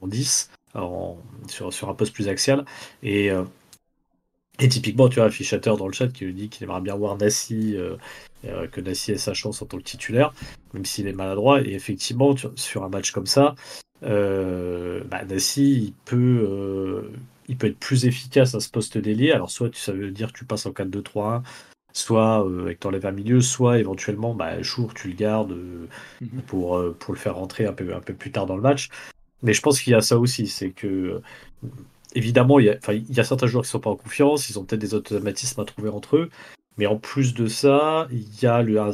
en 0.00 0.06
10, 0.06 0.50
en- 0.74 1.16
sur, 1.48 1.72
sur 1.72 1.88
un 1.88 1.94
poste 1.94 2.14
plus 2.14 2.28
axial. 2.28 2.64
Et, 3.02 3.30
typiquement, 4.68 5.08
tu 5.08 5.20
as 5.20 5.24
un 5.24 5.30
fichateur 5.30 5.76
dans 5.76 5.86
le 5.86 5.92
chat 5.92 6.08
qui 6.08 6.26
nous 6.26 6.32
dit 6.32 6.48
qu'il 6.48 6.64
aimerait 6.64 6.80
bien 6.82 6.94
voir 6.94 7.16
Nassi, 7.16 7.76
que 8.42 8.80
Nassi 8.80 9.12
ait 9.12 9.18
sa 9.18 9.34
chance 9.34 9.62
en 9.62 9.66
tant 9.66 9.78
que 9.78 9.82
titulaire, 9.82 10.34
même 10.74 10.84
s'il 10.84 11.06
est 11.06 11.12
maladroit. 11.12 11.62
Et 11.62 11.72
effectivement, 11.72 12.34
sur 12.56 12.84
un 12.84 12.88
match 12.90 13.10
comme 13.12 13.26
ça, 13.26 13.54
bah, 14.02 15.24
Nassi, 15.24 15.72
il 15.84 15.92
peut, 16.04 16.16
euh, 16.48 17.10
il 17.48 17.56
peut 17.56 17.66
être 17.68 17.78
plus 17.78 18.06
efficace 18.06 18.54
à 18.54 18.60
ce 18.60 18.68
poste 18.70 18.98
d'ailier. 18.98 19.32
Alors, 19.32 19.50
soit 19.50 19.74
ça 19.74 19.92
veut 19.92 20.10
dire 20.10 20.32
que 20.32 20.38
tu 20.38 20.44
passes 20.44 20.66
en 20.66 20.72
4-2-3-1, 20.72 21.42
soit 21.92 22.46
euh, 22.46 22.62
avec 22.62 22.80
t'enlèves 22.80 23.06
un 23.06 23.12
milieu, 23.12 23.40
soit 23.40 23.78
éventuellement, 23.78 24.34
bah, 24.34 24.62
Chour, 24.62 24.94
tu 24.94 25.08
le 25.08 25.14
gardes 25.14 25.52
euh, 25.52 25.86
Mhm. 26.20 26.42
pour, 26.46 26.76
euh, 26.78 26.96
pour 26.98 27.14
le 27.14 27.18
faire 27.20 27.36
rentrer 27.36 27.66
un 27.66 27.72
peu, 27.72 27.94
un 27.94 28.00
peu 28.00 28.14
plus 28.14 28.30
tard 28.32 28.46
dans 28.46 28.56
le 28.56 28.62
match. 28.62 28.88
Mais 29.42 29.54
je 29.54 29.62
pense 29.62 29.80
qu'il 29.80 29.92
y 29.92 29.96
a 29.96 30.02
ça 30.02 30.18
aussi, 30.18 30.46
c'est 30.48 30.70
que 30.70 30.86
euh, 30.86 31.22
évidemment, 32.14 32.58
il 32.58 32.66
y 32.66 32.70
a, 32.70 32.76
enfin, 32.76 32.92
il 32.94 33.14
y 33.14 33.20
a 33.20 33.24
certains 33.24 33.46
joueurs 33.46 33.64
qui 33.64 33.70
sont 33.70 33.80
pas 33.80 33.90
en 33.90 33.96
confiance, 33.96 34.50
ils 34.50 34.58
ont 34.58 34.64
peut-être 34.64 34.80
des 34.80 34.94
automatismes 34.94 35.60
à 35.60 35.64
trouver 35.64 35.88
entre 35.90 36.16
eux, 36.16 36.30
mais 36.76 36.86
en 36.86 36.96
plus 36.96 37.34
de 37.34 37.46
ça, 37.46 38.08
il 38.10 38.26
y 38.42 38.46
a 38.46 38.62
le, 38.62 38.80
un- 38.80 38.92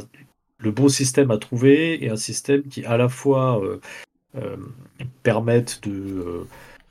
le 0.59 0.71
bon 0.71 0.89
système 0.89 1.31
à 1.31 1.37
trouver 1.37 2.03
et 2.03 2.09
un 2.09 2.15
système 2.17 2.63
qui 2.63 2.85
à 2.85 2.97
la 2.97 3.09
fois 3.09 3.61
euh, 3.63 3.79
euh, 4.35 4.57
permette 5.23 5.79
de, 5.83 5.91
euh, 5.91 6.47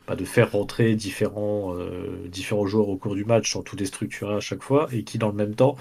bah, 0.09 0.16
de 0.16 0.25
faire 0.25 0.52
rentrer 0.52 0.95
différents, 0.95 1.75
euh, 1.75 2.26
différents 2.28 2.66
joueurs 2.66 2.88
au 2.88 2.97
cours 2.97 3.14
du 3.14 3.25
match 3.25 3.52
sans 3.52 3.62
tout 3.62 3.76
déstructurer 3.76 4.35
à 4.35 4.40
chaque 4.40 4.62
fois 4.62 4.88
et 4.93 5.05
qui 5.05 5.19
dans 5.19 5.28
le 5.28 5.35
même 5.35 5.55
temps 5.55 5.76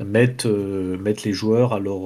mettent, 0.00 0.46
mettent 0.46 1.24
les 1.24 1.32
joueurs 1.32 1.72
à 1.72 1.78
leur, 1.78 2.00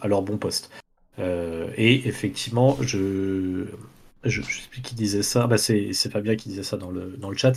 à 0.00 0.08
leur 0.08 0.22
bon 0.22 0.36
poste. 0.36 0.70
Et 1.18 2.08
effectivement, 2.08 2.76
je, 2.80 3.66
je, 4.24 4.42
sais 4.42 4.68
plus 4.70 4.82
qui 4.82 4.94
disait 4.94 5.22
ça. 5.22 5.46
Bah, 5.46 5.58
c'est 5.58 5.92
Fabien 6.10 6.36
qui 6.36 6.48
disait 6.48 6.62
ça 6.62 6.76
dans 6.76 6.90
le, 6.90 7.16
dans 7.18 7.30
le 7.30 7.36
chat. 7.36 7.54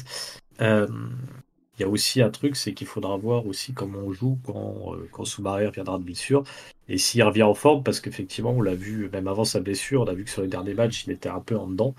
Il 1.81 1.85
y 1.85 1.87
a 1.87 1.89
aussi 1.89 2.21
un 2.21 2.29
truc, 2.29 2.55
c'est 2.55 2.73
qu'il 2.75 2.85
faudra 2.85 3.17
voir 3.17 3.47
aussi 3.47 3.73
comment 3.73 3.97
on 4.05 4.13
joue 4.13 4.37
quand, 4.45 4.93
euh, 4.93 5.09
quand 5.11 5.25
Soumaré 5.25 5.65
reviendra 5.65 5.97
de 5.97 6.03
blessure. 6.03 6.43
Et 6.87 6.99
s'il 6.99 7.23
revient 7.23 7.41
en 7.41 7.55
forme, 7.55 7.81
parce 7.81 7.99
qu'effectivement, 7.99 8.51
on 8.51 8.61
l'a 8.61 8.75
vu, 8.75 9.09
même 9.11 9.27
avant 9.27 9.45
sa 9.45 9.61
blessure, 9.61 10.01
on 10.01 10.05
a 10.05 10.13
vu 10.13 10.25
que 10.25 10.29
sur 10.29 10.43
les 10.43 10.47
derniers 10.47 10.75
matchs, 10.75 11.05
il 11.07 11.11
était 11.11 11.29
un 11.29 11.39
peu 11.39 11.57
en 11.57 11.65
dedans. 11.67 11.95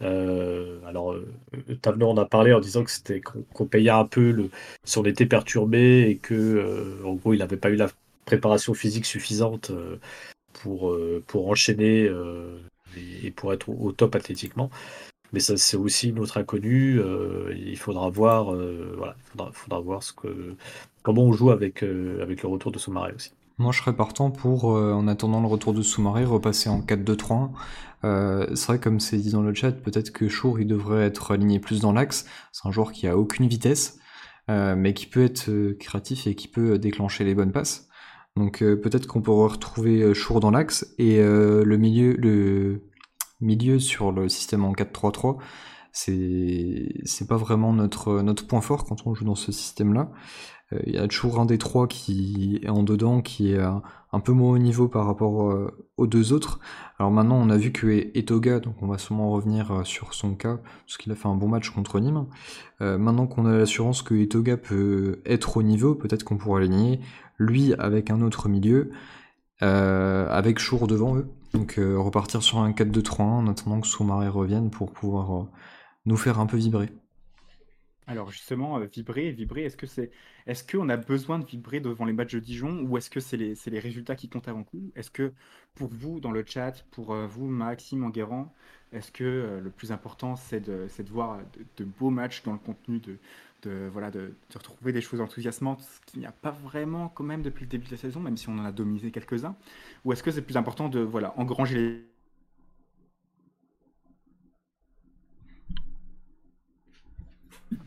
Euh, 0.00 0.78
alors, 0.86 1.12
euh, 1.12 1.26
Tavenot 1.82 2.08
en 2.08 2.16
a 2.16 2.24
parlé 2.24 2.54
en 2.54 2.60
disant 2.60 2.82
que 2.82 2.90
c'était 2.90 3.20
qu'on 3.20 3.42
qu'on 3.52 3.66
payait 3.66 3.90
un 3.90 4.06
peu 4.06 4.30
le, 4.30 4.48
si 4.84 4.96
on 4.96 5.04
était 5.04 5.26
perturbé 5.26 6.08
et 6.08 6.16
que, 6.16 6.34
euh, 6.34 7.04
en 7.04 7.12
gros, 7.14 7.34
il 7.34 7.40
n'avait 7.40 7.58
pas 7.58 7.68
eu 7.68 7.76
la 7.76 7.90
préparation 8.24 8.72
physique 8.72 9.04
suffisante 9.04 9.70
pour, 10.54 10.96
pour 11.26 11.48
enchaîner 11.48 12.10
et, 13.22 13.30
pour 13.30 13.52
être 13.52 13.68
au 13.68 13.92
top 13.92 14.14
athlétiquement. 14.16 14.70
Mais 15.36 15.40
ça, 15.40 15.58
c'est 15.58 15.76
aussi 15.76 16.08
une 16.08 16.18
autre 16.18 16.38
inconnue. 16.38 16.98
euh, 16.98 17.52
il 17.54 17.76
faudra 17.76 18.08
voir, 18.08 18.54
euh, 18.54 18.94
voilà, 18.96 19.16
il 19.34 19.52
faudra, 19.52 19.80
voir 19.80 20.02
ce 20.02 20.14
que, 20.14 20.56
comment 21.02 21.24
on 21.24 21.32
joue 21.32 21.50
avec, 21.50 21.84
euh, 21.84 22.22
avec 22.22 22.42
le 22.42 22.48
retour 22.48 22.72
de 22.72 22.78
Soumaré 22.78 23.12
aussi. 23.14 23.32
Moi, 23.58 23.70
je 23.70 23.80
serais 23.80 23.94
partant 23.94 24.30
pour, 24.30 24.64
en 24.64 25.06
attendant 25.06 25.42
le 25.42 25.46
retour 25.46 25.74
de 25.74 25.82
Soumaré, 25.82 26.24
repasser 26.24 26.70
en 26.70 26.80
4-2-3-1. 26.80 27.50
Euh, 28.04 28.46
c'est 28.54 28.66
vrai, 28.66 28.80
comme 28.80 28.98
c'est 28.98 29.18
dit 29.18 29.30
dans 29.30 29.42
le 29.42 29.52
chat, 29.52 29.72
peut-être 29.72 30.10
que 30.10 30.26
Chour, 30.26 30.58
il 30.58 30.66
devrait 30.66 31.04
être 31.04 31.32
aligné 31.32 31.58
plus 31.58 31.80
dans 31.80 31.92
l'axe. 31.92 32.24
C'est 32.52 32.66
un 32.66 32.72
joueur 32.72 32.92
qui 32.92 33.06
a 33.06 33.18
aucune 33.18 33.46
vitesse, 33.46 33.98
mais 34.48 34.94
qui 34.94 35.04
peut 35.04 35.22
être 35.22 35.50
créatif 35.78 36.26
et 36.26 36.34
qui 36.34 36.48
peut 36.48 36.78
déclencher 36.78 37.24
les 37.24 37.34
bonnes 37.34 37.52
passes. 37.52 37.90
Donc 38.36 38.60
peut-être 38.60 39.06
qu'on 39.06 39.20
pourrait 39.20 39.52
retrouver 39.52 40.14
Chour 40.14 40.40
dans 40.40 40.50
l'axe 40.50 40.94
et 40.96 41.18
le 41.18 41.76
milieu, 41.76 42.14
le 42.14 42.80
milieu 43.40 43.78
sur 43.78 44.12
le 44.12 44.28
système 44.28 44.64
en 44.64 44.72
4-3-3. 44.72 45.38
C'est 45.92 46.88
c'est 47.04 47.26
pas 47.26 47.36
vraiment 47.36 47.72
notre 47.72 48.20
notre 48.22 48.46
point 48.46 48.60
fort 48.60 48.84
quand 48.84 49.06
on 49.06 49.14
joue 49.14 49.24
dans 49.24 49.34
ce 49.34 49.52
système-là. 49.52 50.10
Euh, 50.72 50.80
Il 50.86 50.94
y 50.94 50.98
a 50.98 51.06
toujours 51.08 51.38
un 51.40 51.46
des 51.46 51.58
trois 51.58 51.86
qui 51.86 52.60
est 52.62 52.68
en 52.68 52.82
dedans, 52.82 53.20
qui 53.22 53.52
est 53.52 53.58
un, 53.60 53.82
peu 54.20 54.32
moins 54.32 54.52
haut 54.52 54.58
niveau 54.58 54.88
par 54.88 55.06
rapport 55.06 55.50
euh, 55.50 55.86
aux 55.96 56.06
deux 56.06 56.32
autres. 56.32 56.60
Alors 56.98 57.12
maintenant, 57.12 57.36
on 57.36 57.50
a 57.50 57.56
vu 57.56 57.72
que 57.72 57.86
Etoga, 58.16 58.60
donc 58.60 58.82
on 58.82 58.86
va 58.86 58.98
sûrement 58.98 59.30
revenir 59.30 59.70
euh, 59.70 59.84
sur 59.84 60.14
son 60.14 60.34
cas, 60.34 60.58
parce 60.86 60.96
qu'il 60.96 61.12
a 61.12 61.14
fait 61.14 61.28
un 61.28 61.36
bon 61.36 61.48
match 61.48 61.70
contre 61.70 62.00
Nîmes. 62.00 62.26
Maintenant 62.80 63.26
qu'on 63.26 63.46
a 63.46 63.56
l'assurance 63.56 64.02
que 64.02 64.14
Etoga 64.14 64.56
peut 64.58 65.22
être 65.24 65.56
au 65.56 65.62
niveau, 65.62 65.94
peut-être 65.94 66.24
qu'on 66.24 66.36
pourra 66.36 66.58
aligner 66.58 67.00
lui 67.38 67.74
avec 67.74 68.10
un 68.10 68.20
autre 68.20 68.48
milieu, 68.48 68.90
avec 69.60 70.58
Chour 70.58 70.86
devant 70.86 71.16
eux. 71.16 71.26
Donc 71.52 71.78
euh, 71.78 71.98
repartir 71.98 72.42
sur 72.42 72.58
un 72.58 72.72
4-2-3-1 72.72 73.22
en 73.22 73.46
attendant 73.46 73.80
que 73.80 73.86
Soumaré 73.86 74.28
revienne 74.28 74.70
pour 74.70 74.92
pouvoir 74.92 75.34
euh, 75.34 75.44
nous 76.04 76.16
faire 76.16 76.38
un 76.38 76.46
peu 76.46 76.56
vibrer. 76.56 76.90
Alors 78.08 78.30
justement, 78.30 78.78
euh, 78.78 78.84
vibrer, 78.84 79.32
vibrer, 79.32 79.64
est-ce 79.64 79.76
que 79.76 79.86
c'est, 79.86 80.10
est-ce 80.46 80.64
qu'on 80.64 80.88
a 80.88 80.96
besoin 80.96 81.38
de 81.38 81.46
vibrer 81.46 81.80
devant 81.80 82.04
les 82.04 82.12
matchs 82.12 82.34
de 82.34 82.40
Dijon 82.40 82.82
ou 82.82 82.96
est-ce 82.98 83.10
que 83.10 83.20
c'est 83.20 83.36
les, 83.36 83.54
c'est 83.54 83.70
les 83.70 83.80
résultats 83.80 84.14
qui 84.14 84.28
comptent 84.28 84.48
avant 84.48 84.62
tout? 84.62 84.92
Est-ce 84.94 85.10
que 85.10 85.32
pour 85.74 85.88
vous, 85.88 86.20
dans 86.20 86.30
le 86.30 86.44
chat, 86.46 86.84
pour 86.92 87.14
vous, 87.14 87.46
Maxime 87.46 88.04
Enguerrand, 88.04 88.54
est-ce 88.92 89.10
que 89.10 89.60
le 89.60 89.70
plus 89.70 89.90
important 89.90 90.36
c'est 90.36 90.60
de, 90.60 90.86
c'est 90.88 91.02
de 91.02 91.10
voir 91.10 91.40
de 91.76 91.84
beaux 91.84 92.10
matchs 92.10 92.44
dans 92.44 92.52
le 92.52 92.58
contenu, 92.58 93.00
de, 93.00 93.18
de, 93.66 93.88
voilà, 93.92 94.10
retrouver 94.54 94.92
des 94.92 95.00
choses 95.00 95.20
enthousiasmantes, 95.20 95.80
ce 95.80 96.00
qu'il 96.06 96.20
n'y 96.20 96.26
a 96.26 96.32
pas 96.32 96.50
vraiment 96.50 97.08
quand 97.08 97.24
même 97.24 97.42
depuis 97.42 97.64
le 97.64 97.70
début 97.70 97.86
de 97.86 97.92
la 97.92 97.96
saison, 97.96 98.20
même 98.20 98.36
si 98.36 98.48
on 98.48 98.58
en 98.58 98.64
a 98.64 98.72
dominé 98.72 99.10
quelques-uns? 99.10 99.56
Ou 100.04 100.12
est-ce 100.12 100.22
que 100.22 100.30
c'est 100.30 100.42
plus 100.42 100.56
important 100.56 100.88
de 100.88 101.00
voilà, 101.00 101.34
engranger 101.38 101.74
les 101.76 102.06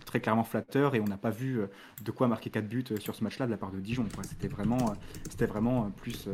très 0.10 0.20
clairement 0.20 0.44
flatteur 0.44 0.96
et 0.96 1.00
on 1.00 1.06
n'a 1.06 1.18
pas 1.18 1.30
vu 1.30 1.60
euh, 1.60 1.68
de 2.04 2.12
quoi 2.12 2.28
marquer 2.28 2.50
4 2.50 2.68
buts 2.68 2.84
euh, 2.92 2.98
sur 2.98 3.16
ce 3.16 3.24
match-là 3.24 3.46
de 3.46 3.52
la 3.52 3.58
part 3.58 3.72
de 3.72 3.80
Dijon. 3.80 4.08
C'était 4.24 4.48
vraiment, 4.48 4.96
euh, 5.78 5.90
plus, 5.98 6.28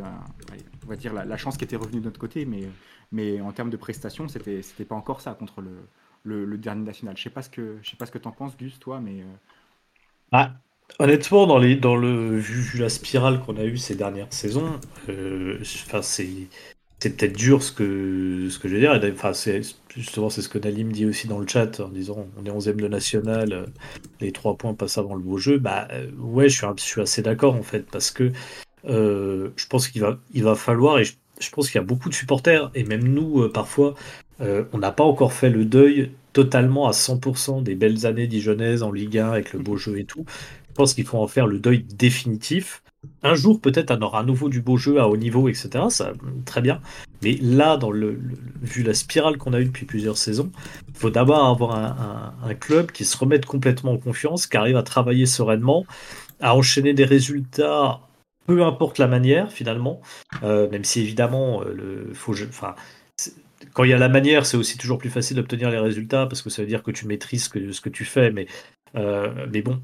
va 0.87 0.95
dire, 0.95 1.13
la, 1.13 1.37
chance 1.37 1.57
qui 1.57 1.65
était 1.65 1.75
revenue 1.75 1.99
de 1.99 2.05
notre 2.05 2.19
côté, 2.19 2.45
mais, 2.45 2.63
mais 3.11 3.41
en 3.41 3.51
termes 3.51 3.69
de 3.69 3.77
prestations, 3.77 4.27
c'était, 4.27 4.61
c'était 4.61 4.85
pas 4.85 4.95
encore 4.95 5.21
ça 5.21 5.33
contre 5.33 5.61
le, 5.61 5.71
le, 6.25 6.57
dernier 6.57 6.83
national. 6.83 7.15
Je 7.17 7.23
sais 7.23 7.29
pas 7.29 7.41
ce 7.41 7.49
que, 7.49 7.77
je 7.81 7.91
sais 7.91 7.97
penses, 8.37 8.57
Gus, 8.57 8.79
toi, 8.79 8.99
mais 8.99 9.21
euh, 9.21 9.35
Ah, 10.31 10.53
honnêtement, 10.99 11.47
dans 11.47 11.57
les, 11.57 11.75
dans 11.75 11.95
le, 11.95 12.37
vu, 12.37 12.79
la 12.79 12.89
spirale 12.89 13.39
qu'on 13.41 13.57
a 13.57 13.63
eue 13.63 13.77
ces 13.77 13.95
dernières 13.95 14.33
saisons, 14.33 14.79
euh, 15.09 15.59
c'est, 15.63 16.47
c'est 16.99 17.17
peut-être 17.17 17.37
dur 17.37 17.63
ce 17.63 17.71
que, 17.71 18.49
ce 18.49 18.59
que 18.59 18.67
je 18.67 18.75
veux 18.75 18.79
dire. 18.79 18.99
Enfin, 19.13 19.33
c'est, 19.33 19.61
justement, 19.95 20.29
c'est 20.29 20.41
ce 20.41 20.49
que 20.49 20.57
Nalim 20.57 20.91
dit 20.91 21.05
aussi 21.05 21.27
dans 21.27 21.39
le 21.39 21.47
chat 21.47 21.79
en 21.79 21.89
disant 21.89 22.27
on 22.37 22.45
est 22.45 22.49
11ème 22.49 22.77
de 22.77 22.87
national, 22.87 23.53
euh, 23.53 23.65
les 24.19 24.31
trois 24.31 24.57
points 24.57 24.73
passent 24.73 24.97
avant 24.97 25.15
le 25.15 25.21
beau 25.21 25.37
jeu. 25.37 25.59
Bah, 25.59 25.87
ouais, 26.17 26.49
je 26.49 26.57
suis, 26.57 26.67
je 26.77 26.83
suis 26.83 27.01
assez 27.01 27.21
d'accord 27.21 27.55
en 27.55 27.63
fait, 27.63 27.85
parce 27.91 28.11
que 28.11 28.31
je 28.87 29.67
pense 29.67 29.87
qu'il 29.87 30.01
va, 30.01 30.19
il 30.33 30.43
va 30.43 30.55
falloir, 30.55 30.99
je 31.39 31.49
pense 31.49 31.69
qu'il 31.69 31.79
y 31.79 31.83
a 31.83 31.87
beaucoup 31.87 32.09
de 32.09 32.13
supporters, 32.13 32.71
et 32.75 32.83
même 32.83 33.03
nous, 33.03 33.41
euh, 33.43 33.51
parfois, 33.51 33.93
euh, 34.41 34.63
on 34.73 34.77
n'a 34.79 34.91
pas 34.91 35.03
encore 35.03 35.33
fait 35.33 35.49
le 35.49 35.65
deuil 35.65 36.11
totalement 36.33 36.87
à 36.87 36.91
100% 36.93 37.61
des 37.61 37.75
belles 37.75 38.05
années 38.05 38.27
dijonnaises 38.27 38.83
en 38.83 38.91
Ligue 38.91 39.17
1 39.17 39.29
avec 39.31 39.53
le 39.53 39.59
beau 39.59 39.77
jeu 39.77 39.97
et 39.99 40.05
tout. 40.05 40.25
Je 40.69 40.73
pense 40.73 40.93
qu'il 40.93 41.05
faut 41.05 41.19
en 41.19 41.27
faire 41.27 41.47
le 41.47 41.59
deuil 41.59 41.83
définitif. 41.83 42.81
Un 43.23 43.35
jour, 43.35 43.61
peut-être, 43.61 43.91
on 43.97 44.01
aura 44.01 44.19
à 44.21 44.23
nouveau 44.23 44.49
du 44.49 44.61
beau 44.61 44.77
jeu 44.77 44.99
à 44.99 45.07
haut 45.07 45.15
niveau, 45.15 45.47
etc. 45.47 45.85
Ça, 45.89 46.11
très 46.45 46.61
bien. 46.61 46.81
Mais 47.21 47.37
là, 47.41 47.77
dans 47.77 47.91
le, 47.91 48.19
vu 48.61 48.83
la 48.83 48.93
spirale 48.93 49.37
qu'on 49.37 49.53
a 49.53 49.61
eue 49.61 49.65
depuis 49.65 49.85
plusieurs 49.85 50.17
saisons, 50.17 50.51
il 50.89 50.95
faut 50.95 51.09
d'abord 51.11 51.45
avoir 51.45 51.75
un, 51.75 52.33
un- 52.43 52.49
un 52.49 52.53
club 52.55 52.91
qui 52.91 53.05
se 53.05 53.15
remette 53.17 53.45
complètement 53.45 53.93
en 53.93 53.97
confiance, 53.97 54.47
qui 54.47 54.57
arrive 54.57 54.75
à 54.75 54.83
travailler 54.83 55.25
sereinement, 55.27 55.85
à 56.41 56.55
enchaîner 56.55 56.93
des 56.93 57.05
résultats, 57.05 58.01
peu 58.45 58.63
importe 58.63 58.99
la 58.99 59.07
manière, 59.07 59.51
finalement. 59.51 60.01
Euh, 60.43 60.69
même 60.69 60.83
si, 60.83 61.01
évidemment, 61.01 61.61
euh, 61.63 61.73
le, 61.73 62.13
faut, 62.13 62.33
enfin, 62.47 62.75
quand 63.73 63.83
il 63.83 63.89
y 63.89 63.93
a 63.93 63.97
la 63.97 64.09
manière, 64.09 64.45
c'est 64.45 64.57
aussi 64.57 64.77
toujours 64.77 64.97
plus 64.97 65.09
facile 65.09 65.37
d'obtenir 65.37 65.69
les 65.71 65.79
résultats 65.79 66.25
parce 66.27 66.41
que 66.41 66.49
ça 66.49 66.61
veut 66.61 66.67
dire 66.67 66.83
que 66.83 66.91
tu 66.91 67.07
maîtrises 67.07 67.45
ce 67.45 67.81
que, 67.81 67.89
tu 67.89 68.05
fais. 68.05 68.31
Mais, 68.31 68.47
euh, 68.95 69.47
mais 69.51 69.61
bon, 69.61 69.81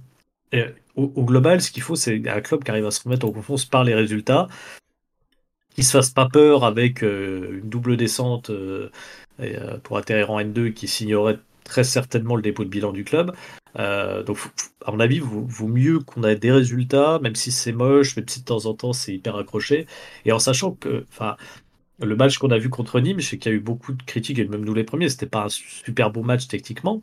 au, 0.95 1.23
global, 1.23 1.61
ce 1.61 1.71
qu'il 1.71 1.83
faut, 1.83 1.95
c'est 1.95 2.27
un 2.27 2.41
club 2.41 2.63
qui 2.63 2.71
arrive 2.71 2.85
à 2.85 2.91
se 2.91 3.03
remettre 3.03 3.25
en 3.25 3.31
confiance 3.31 3.65
par 3.65 3.83
les 3.83 3.95
résultats, 3.95 4.47
qui 5.75 5.83
se 5.83 5.91
fasse 5.91 6.09
pas 6.09 6.27
peur 6.27 6.63
avec 6.65 7.01
une 7.01 7.61
double 7.63 7.97
descente 7.97 8.51
pour 9.83 9.97
atterrir 9.97 10.31
en 10.31 10.39
N2 10.39 10.73
qui 10.73 10.87
signerait 10.87 11.39
très 11.63 11.83
certainement 11.83 12.35
le 12.35 12.41
dépôt 12.41 12.65
de 12.65 12.69
bilan 12.69 12.91
du 12.91 13.03
club. 13.03 13.33
Euh, 13.79 14.23
donc, 14.23 14.37
à 14.85 14.91
mon 14.91 14.99
avis, 14.99 15.19
vaut, 15.19 15.45
vaut 15.47 15.67
mieux 15.67 15.99
qu'on 15.99 16.23
ait 16.23 16.35
des 16.35 16.51
résultats, 16.51 17.19
même 17.19 17.35
si 17.35 17.51
c'est 17.51 17.71
moche, 17.71 18.15
même 18.17 18.27
si 18.27 18.41
de 18.41 18.45
temps 18.45 18.65
en 18.65 18.73
temps 18.73 18.93
c'est 18.93 19.13
hyper 19.13 19.35
accroché, 19.37 19.87
et 20.25 20.31
en 20.31 20.39
sachant 20.39 20.71
que, 20.73 21.05
le 22.01 22.15
match 22.15 22.37
qu'on 22.37 22.51
a 22.51 22.57
vu 22.57 22.69
contre 22.69 22.99
Nîmes, 22.99 23.21
sais 23.21 23.37
qu'il 23.37 23.51
y 23.51 23.55
a 23.55 23.57
eu 23.57 23.61
beaucoup 23.61 23.93
de 23.93 24.03
critiques, 24.03 24.39
et 24.39 24.47
même 24.47 24.65
nous 24.65 24.73
les 24.73 24.83
premiers, 24.83 25.09
c'était 25.09 25.27
pas 25.27 25.45
un 25.45 25.49
super 25.49 26.11
beau 26.11 26.23
match 26.23 26.47
techniquement, 26.47 27.01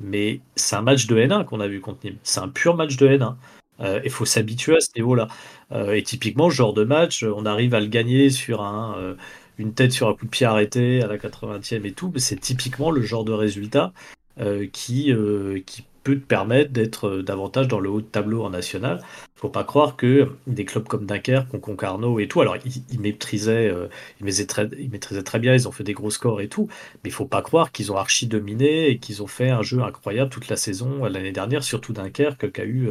mais 0.00 0.40
c'est 0.56 0.76
un 0.76 0.82
match 0.82 1.06
de 1.06 1.16
N1 1.16 1.44
qu'on 1.44 1.60
a 1.60 1.68
vu 1.68 1.80
contre 1.80 2.04
Nîmes. 2.04 2.18
C'est 2.22 2.40
un 2.40 2.48
pur 2.48 2.76
match 2.76 2.96
de 2.96 3.08
N1. 3.08 3.36
Euh, 3.80 4.00
Il 4.04 4.10
faut 4.10 4.24
s'habituer 4.24 4.76
à 4.76 4.80
ce 4.80 4.90
niveau-là. 4.96 5.28
Euh, 5.72 5.92
et 5.94 6.02
typiquement, 6.02 6.50
ce 6.50 6.56
genre 6.56 6.74
de 6.74 6.84
match, 6.84 7.24
on 7.24 7.46
arrive 7.46 7.74
à 7.74 7.80
le 7.80 7.86
gagner 7.86 8.30
sur 8.30 8.62
un, 8.62 8.96
euh, 8.98 9.14
une 9.58 9.74
tête 9.74 9.92
sur 9.92 10.08
un 10.08 10.14
coup 10.14 10.26
de 10.26 10.30
pied 10.30 10.46
arrêté 10.46 11.02
à 11.02 11.06
la 11.06 11.18
80e 11.18 11.84
et 11.86 11.92
tout. 11.92 12.10
mais 12.12 12.20
C'est 12.20 12.36
typiquement 12.40 12.90
le 12.90 13.02
genre 13.02 13.24
de 13.24 13.32
résultat 13.32 13.92
euh, 14.40 14.66
qui, 14.70 15.12
euh, 15.12 15.60
qui 15.66 15.84
peut 16.06 16.20
te 16.20 16.24
permettre 16.24 16.72
d'être 16.72 17.08
euh, 17.08 17.22
davantage 17.22 17.66
dans 17.68 17.80
le 17.80 17.90
haut 17.90 18.00
de 18.00 18.06
tableau 18.06 18.44
en 18.44 18.50
national. 18.50 19.02
Faut 19.34 19.50
pas 19.50 19.64
croire 19.64 19.96
que 19.96 20.30
des 20.46 20.64
clubs 20.64 20.86
comme 20.86 21.04
Dunkerque, 21.04 21.58
Concarneau 21.60 22.20
et 22.20 22.28
tout, 22.28 22.40
alors 22.40 22.56
ils, 22.64 23.00
maîtrisaient, 23.00 23.68
euh, 23.68 23.88
ils, 24.20 24.24
maîtrisaient 24.24 25.22
très, 25.24 25.38
bien, 25.38 25.54
ils 25.54 25.66
ont 25.68 25.72
fait 25.72 25.84
des 25.84 25.92
gros 25.94 26.10
scores 26.10 26.40
et 26.40 26.48
tout, 26.48 26.68
mais 27.02 27.10
il 27.10 27.12
faut 27.12 27.26
pas 27.26 27.42
croire 27.42 27.72
qu'ils 27.72 27.92
ont 27.92 27.96
archi 27.96 28.26
dominé 28.26 28.88
et 28.88 28.98
qu'ils 28.98 29.22
ont 29.22 29.26
fait 29.26 29.50
un 29.50 29.62
jeu 29.62 29.82
incroyable 29.82 30.30
toute 30.30 30.48
la 30.48 30.56
saison 30.56 31.04
euh, 31.04 31.08
l'année 31.08 31.32
dernière, 31.32 31.64
surtout 31.64 31.92
Dunkerque 31.92 32.52
qui 32.52 32.60
a 32.60 32.64
eu 32.64 32.90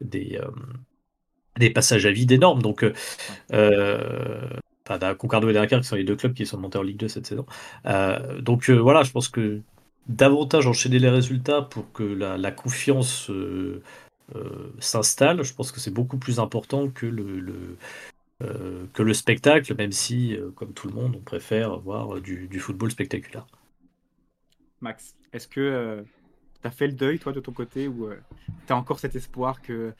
des, 0.00 0.40
passages 1.74 2.06
à 2.06 2.10
vide 2.10 2.32
énormes. 2.32 2.62
Donc, 2.62 2.84
euh, 3.52 4.48
enfin, 4.88 5.14
Concarneau 5.14 5.50
et 5.50 5.52
Dunkerque 5.52 5.84
sont 5.84 5.96
les 5.96 6.04
deux 6.04 6.16
clubs 6.16 6.34
qui 6.34 6.46
sont 6.46 6.58
montés 6.58 6.78
en 6.78 6.82
Ligue 6.82 6.96
2 6.96 7.08
cette 7.08 7.26
saison. 7.26 7.46
Donc 8.40 8.70
voilà, 8.70 9.02
je 9.02 9.12
pense 9.12 9.28
que 9.28 9.60
davantage 10.08 10.66
enchaîner 10.66 10.98
les 10.98 11.08
résultats 11.08 11.62
pour 11.62 11.92
que 11.92 12.02
la, 12.02 12.50
confiance 12.50 13.30
euh, 13.30 13.82
euh, 14.34 14.72
s'installe, 14.78 15.42
je 15.42 15.54
pense 15.54 15.72
que 15.72 15.80
c'est 15.80 15.90
beaucoup 15.90 16.18
plus 16.18 16.40
important 16.40 16.88
que 16.88 17.06
le, 17.06 17.76
euh, 18.42 19.12
spectacle, 19.12 19.74
même 19.76 19.92
si, 19.92 20.36
comme 20.56 20.72
tout 20.72 20.88
le 20.88 20.94
monde, 20.94 21.16
on 21.16 21.22
préfère 21.22 21.78
voir 21.78 22.20
du, 22.20 22.48
du 22.48 22.58
football 22.58 22.90
spectaculaire. 22.90 23.46
Max, 24.80 25.16
est-ce 25.32 25.48
que 25.48 26.04
tu 26.62 26.68
as 26.68 26.70
fait 26.70 26.86
le 26.86 26.92
deuil, 26.94 27.18
toi, 27.18 27.32
de 27.32 27.40
ton 27.40 27.52
côté, 27.52 27.88
ou 27.88 28.08
tu 28.66 28.72
as 28.72 28.76
encore 28.76 28.98
cet 28.98 29.14
espoir 29.16 29.60
que 29.60 29.92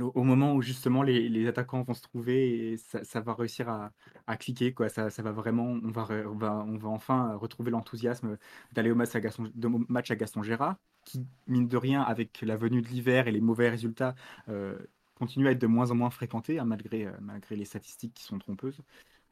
Au 0.00 0.22
moment 0.22 0.54
où 0.54 0.62
justement 0.62 1.02
les, 1.02 1.46
attaquants 1.46 1.82
vont 1.82 1.92
se 1.92 2.00
trouver 2.02 2.72
et 2.72 2.76
ça, 2.78 3.20
va 3.20 3.34
réussir 3.34 3.68
à, 3.68 4.36
cliquer, 4.38 4.72
quoi. 4.72 4.88
Ça, 4.88 5.08
va 5.08 5.32
vraiment, 5.32 5.64
on 5.66 5.90
va, 5.90 6.08
on 6.26 6.34
va, 6.34 6.64
on 6.66 6.78
va 6.78 6.88
enfin 6.88 7.34
retrouver 7.36 7.70
l'enthousiasme 7.70 8.38
d'aller 8.72 8.90
au 8.90 8.94
match 8.94 9.14
à 9.14 9.20
Gaston, 9.20 9.50
de- 9.54 10.42
Gérard, 10.42 10.76
qui, 11.04 11.26
mine 11.46 11.68
de 11.68 11.76
rien, 11.76 12.00
avec 12.00 12.40
la 12.42 12.56
venue 12.56 12.80
de 12.80 12.88
l'hiver 12.88 13.28
et 13.28 13.32
les 13.32 13.40
mauvais 13.40 13.68
résultats, 13.68 14.14
euh, 14.48 14.78
continue 15.14 15.48
à 15.48 15.50
être 15.50 15.60
de 15.60 15.66
moins 15.66 15.90
en 15.90 15.94
moins 15.94 16.10
fréquenté, 16.10 16.58
hein, 16.58 16.64
malgré, 16.64 17.06
euh, 17.06 17.12
malgré 17.20 17.56
les 17.56 17.66
statistiques 17.66 18.14
qui 18.14 18.24
sont 18.24 18.38
trompeuses. 18.38 18.80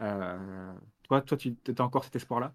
Euh, 0.03 0.73
toi, 1.05 1.23
toi, 1.23 1.39
tu 1.39 1.57
as 1.77 1.83
encore 1.83 2.05
cet 2.05 2.17
espoir-là? 2.17 2.53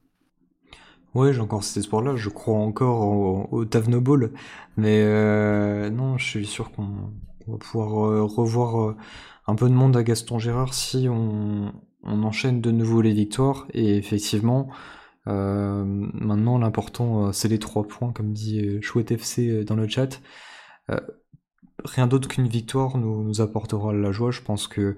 Ouais, 1.16 1.34
j'ai 1.34 1.40
encore 1.40 1.64
cet 1.64 1.78
espoir-là. 1.78 2.16
Je 2.18 2.30
crois 2.30 2.58
encore 2.58 3.02
au, 3.02 3.48
au 3.52 3.66
Tavno 3.66 4.02
Ball. 4.02 4.32
Mais 4.78 5.90
non, 5.90 6.18
je 6.18 6.26
suis 6.26 6.46
sûr 6.46 6.72
qu'on 6.72 7.12
qu'on 7.46 7.54
va 7.54 7.58
pouvoir 7.58 8.06
euh, 8.06 8.24
revoir 8.24 8.82
euh, 8.82 8.96
un 9.48 9.56
peu 9.56 9.70
de 9.70 9.74
monde 9.74 9.96
à 9.96 10.04
Gaston 10.04 10.40
Gérard 10.40 10.74
si 10.74 11.08
on, 11.10 11.74
on 12.04 12.24
enchaîne 12.24 12.62
de 12.62 12.72
nouveau 12.72 13.02
les 13.02 13.14
victoires. 13.14 13.68
Et 13.74 13.98
effectivement, 13.98 14.70
euh, 15.28 15.84
maintenant, 15.86 16.58
l'important, 16.58 17.32
c'est 17.32 17.48
les 17.48 17.60
trois 17.60 17.88
points, 17.88 18.12
comme 18.12 18.34
dit 18.34 18.82
Chouette 18.82 19.12
FC 19.12 19.64
dans 19.64 19.76
le 19.76 19.88
chat. 19.88 20.22
Rien 21.84 22.08
d'autre 22.08 22.28
qu'une 22.28 22.48
victoire 22.48 22.98
nous, 22.98 23.24
nous 23.24 23.42
apportera 23.42 23.94
la 23.94 24.12
joie. 24.12 24.32
Je 24.32 24.42
pense 24.42 24.68
que 24.68 24.96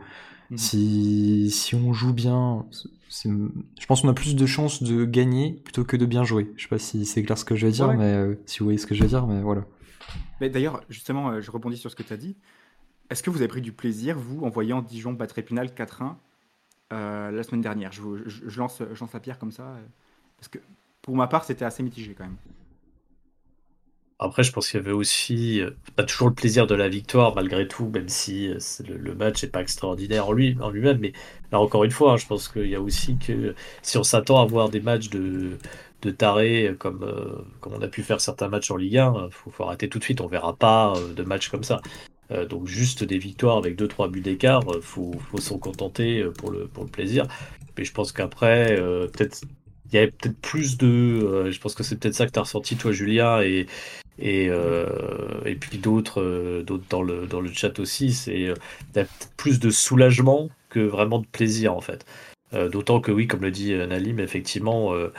Mhm. 0.50 0.58
si, 0.58 1.51
si 1.51 1.75
on 1.75 1.92
joue 1.94 2.13
bien, 2.13 2.66
je 3.10 3.86
pense 3.88 4.01
qu'on 4.01 4.10
a 4.10 4.13
plus 4.13 4.36
de 4.36 4.46
chances 4.46 4.82
de 4.82 5.04
gagner 5.06 5.62
plutôt 5.63 5.84
que 5.84 5.98
de 5.98 6.06
bien 6.06 6.24
jouer. 6.24 6.51
Je 6.56 6.63
sais 6.63 6.70
pas 6.70 6.80
si 6.80 7.06
c'est 7.06 7.24
clair 7.24 7.38
ce 7.38 7.46
que 7.46 7.56
je 7.56 7.66
vais 7.66 7.72
dire, 7.74 7.89
ouais. 7.89 7.98
mais 7.98 8.13
euh, 8.13 8.36
si 8.46 8.60
vous 8.60 8.66
voyez 8.66 8.77
ce 8.77 8.88
que 8.88 8.96
je 8.96 9.01
veux 9.01 9.10
dire, 9.10 9.27
mais 9.27 9.42
voilà. 9.42 9.66
D'ailleurs, 10.42 10.82
justement, 10.90 11.30
euh, 11.30 11.42
je 11.42 11.52
rebondis 11.52 11.78
sur 11.78 11.92
ce 11.92 11.96
que 11.96 12.04
tu 12.04 12.14
as 12.14 12.18
dit. 12.18 12.36
Est-ce 13.10 13.24
que 13.24 13.30
vous 13.30 13.38
avez 13.38 13.48
pris 13.48 13.62
du 13.62 13.72
plaisir, 13.72 14.18
vous, 14.18 14.44
en 14.44 14.50
voyant 14.50 14.82
Dijon 14.82 15.14
battre 15.14 15.40
Épinal 15.40 15.68
4-1 15.68 16.16
euh, 16.94 17.32
la 17.32 17.44
semaine 17.44 17.62
dernière? 17.62 17.92
Je, 17.92 18.58
lance, 18.58 18.82
la 18.82 19.20
pierre 19.20 19.40
comme 19.40 19.52
ça. 19.52 19.64
euh, 19.64 19.82
parce 20.38 20.50
que 20.50 20.60
pour 21.02 21.16
ma 21.16 21.28
part, 21.28 21.46
c'était 21.46 21.66
assez 21.66 21.84
mitigé 21.84 22.14
quand 22.14 22.26
même. 22.26 22.38
Après, 24.20 24.42
je 24.42 24.52
pense 24.52 24.70
qu'il 24.70 24.80
y 24.80 24.84
avait 24.84 24.92
aussi 24.92 25.62
pas 25.96 26.04
toujours 26.04 26.30
le 26.30 26.34
plaisir 26.34 26.66
de 26.66 26.74
la 26.74 26.90
victoire, 26.90 27.36
malgré 27.36 27.68
tout, 27.68 27.88
même 27.88 28.10
si 28.10 28.52
le, 28.88 29.14
match 29.14 29.44
n'est 29.44 29.50
pas 29.50 29.62
extraordinaire 29.62 30.28
en 30.28 30.34
lui-même. 30.34 30.98
Mais 31.00 31.14
là, 31.52 31.60
encore 31.60 31.84
une 31.84 31.92
fois, 31.92 32.14
hein, 32.14 32.18
je 32.18 32.26
pense 32.26 32.50
qu'il 32.50 32.68
y 32.68 32.74
a 32.74 32.82
aussi 32.82 33.18
que 33.18 33.54
si 33.84 33.98
on 33.98 34.04
s'attend 34.04 34.42
à 34.42 34.46
voir 34.46 34.70
des 34.70 34.82
matchs 34.82 35.10
de, 35.10 35.60
de 36.01 36.12
tarés 36.12 36.75
comme, 36.80 37.04
euh, 37.04 37.42
comme 37.60 37.74
on 37.74 37.82
a 37.82 37.88
pu 37.88 38.04
faire 38.04 38.22
certains 38.22 38.48
matchs 38.50 38.72
en 38.72 38.77
Ligue 38.77 38.98
1, 38.98 39.27
il 39.27 39.32
faut, 39.34 39.50
faut 39.51 39.63
arrêter 39.63 39.89
tout 39.89 40.00
de 40.00 40.04
suite. 40.04 40.22
On 40.22 40.27
verra 40.27 40.56
pas 40.56 40.94
euh, 40.98 41.13
de 41.13 41.24
matchs 41.24 41.50
comme 41.50 41.63
ça. 41.63 41.82
Euh, 42.32 42.46
donc 42.46 42.68
juste 42.68 43.04
des 43.04 43.18
victoires 43.20 43.58
avec 43.58 43.75
deux 43.77 43.88
trois 43.88 44.10
buts 44.10 44.22
d'écart, 44.22 44.62
euh, 44.72 44.82
faut, 44.82 45.13
faut 45.32 45.39
s'en 45.39 45.58
contenter 45.60 46.22
euh, 46.22 46.32
pour 46.32 46.51
le, 46.51 46.68
pour 46.68 46.84
le 46.84 46.89
plaisir. 46.89 47.25
Mais 47.77 47.86
je 47.86 47.94
pense 47.94 48.12
qu'après, 48.12 48.77
euh, 48.80 49.08
peut-être 49.08 49.42
il 49.92 49.96
y 49.96 49.98
avait 50.00 50.12
peut-être 50.12 50.38
plus 50.42 50.77
de. 50.77 50.88
euh, 50.88 51.51
je 51.51 51.60
pense 51.60 51.74
que 51.75 51.84
c'est 51.84 51.98
peut-être 52.00 52.16
ça 52.16 52.25
que 52.27 52.32
tu 52.32 52.39
as 52.39 52.44
ressenti, 52.44 52.75
toi, 52.77 52.92
Julien, 52.92 53.42
et, 53.42 53.68
et, 54.20 54.50
euh, 54.50 55.42
et 55.46 55.56
puis 55.56 55.77
d'autres 55.77 56.22
euh, 56.22 56.63
d'autres 56.63 56.86
dans 56.89 57.04
le, 57.04 57.27
dans 57.27 57.39
le 57.42 57.51
chat 57.54 57.80
aussi. 57.80 58.12
C'est 58.13 58.48
euh, 58.48 58.54
peut-être 58.94 59.12
plus 59.38 59.60
de 59.60 59.70
soulagement 59.70 60.50
que 60.70 60.80
vraiment 60.82 61.20
de 61.20 61.27
plaisir, 61.27 61.74
en 61.75 61.82
fait. 61.82 62.06
Euh, 62.54 62.70
D'autant 62.70 63.01
que, 63.01 63.12
oui, 63.12 63.27
comme 63.27 63.42
le 63.42 63.51
dit 63.51 63.74
euh, 63.74 63.88
Nalim, 63.88 64.20
effectivement, 64.20 64.94
euh, 64.94 65.13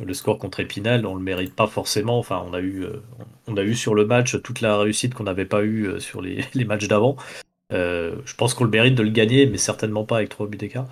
le 0.00 0.14
score 0.14 0.38
contre 0.38 0.60
Épinal, 0.60 1.06
on 1.06 1.14
le 1.14 1.22
mérite 1.22 1.54
pas 1.54 1.66
forcément. 1.66 2.18
Enfin, 2.18 2.42
on 2.46 2.52
a 2.54 2.60
eu, 2.60 2.82
euh, 2.84 3.02
on 3.46 3.56
a 3.56 3.62
eu 3.62 3.74
sur 3.74 3.94
le 3.94 4.04
match 4.06 4.40
toute 4.42 4.60
la 4.60 4.76
réussite 4.78 5.14
qu'on 5.14 5.24
n'avait 5.24 5.44
pas 5.44 5.62
eu 5.62 5.86
euh, 5.86 6.00
sur 6.00 6.20
les, 6.22 6.44
les 6.54 6.64
matchs 6.64 6.88
d'avant. 6.88 7.16
Euh, 7.72 8.16
je 8.26 8.34
pense 8.36 8.54
qu'on 8.54 8.64
le 8.64 8.70
mérite 8.70 8.94
de 8.96 9.02
le 9.02 9.10
gagner, 9.10 9.46
mais 9.46 9.58
certainement 9.58 10.04
pas 10.04 10.18
avec 10.18 10.30
trois 10.30 10.46
buts 10.48 10.58
d'écart. 10.58 10.88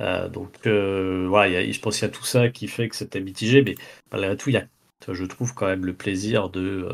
Euh, 0.00 0.28
donc 0.28 0.50
euh, 0.66 1.26
voilà, 1.28 1.48
il 1.48 1.54
y 1.54 1.70
a- 1.70 1.72
je 1.72 1.80
pense 1.80 1.96
qu'il 1.98 2.06
y 2.08 2.10
a 2.10 2.14
tout 2.14 2.24
ça 2.24 2.48
qui 2.50 2.68
fait 2.68 2.88
que 2.88 2.96
c'était 2.96 3.20
mitigé, 3.20 3.62
mais 3.62 3.74
malgré 4.12 4.36
tout, 4.36 4.50
il 4.50 4.54
y 4.54 4.58
a, 4.58 4.66
je 5.12 5.24
trouve 5.24 5.54
quand 5.54 5.66
même 5.66 5.86
le 5.86 5.94
plaisir 5.94 6.50
de, 6.50 6.88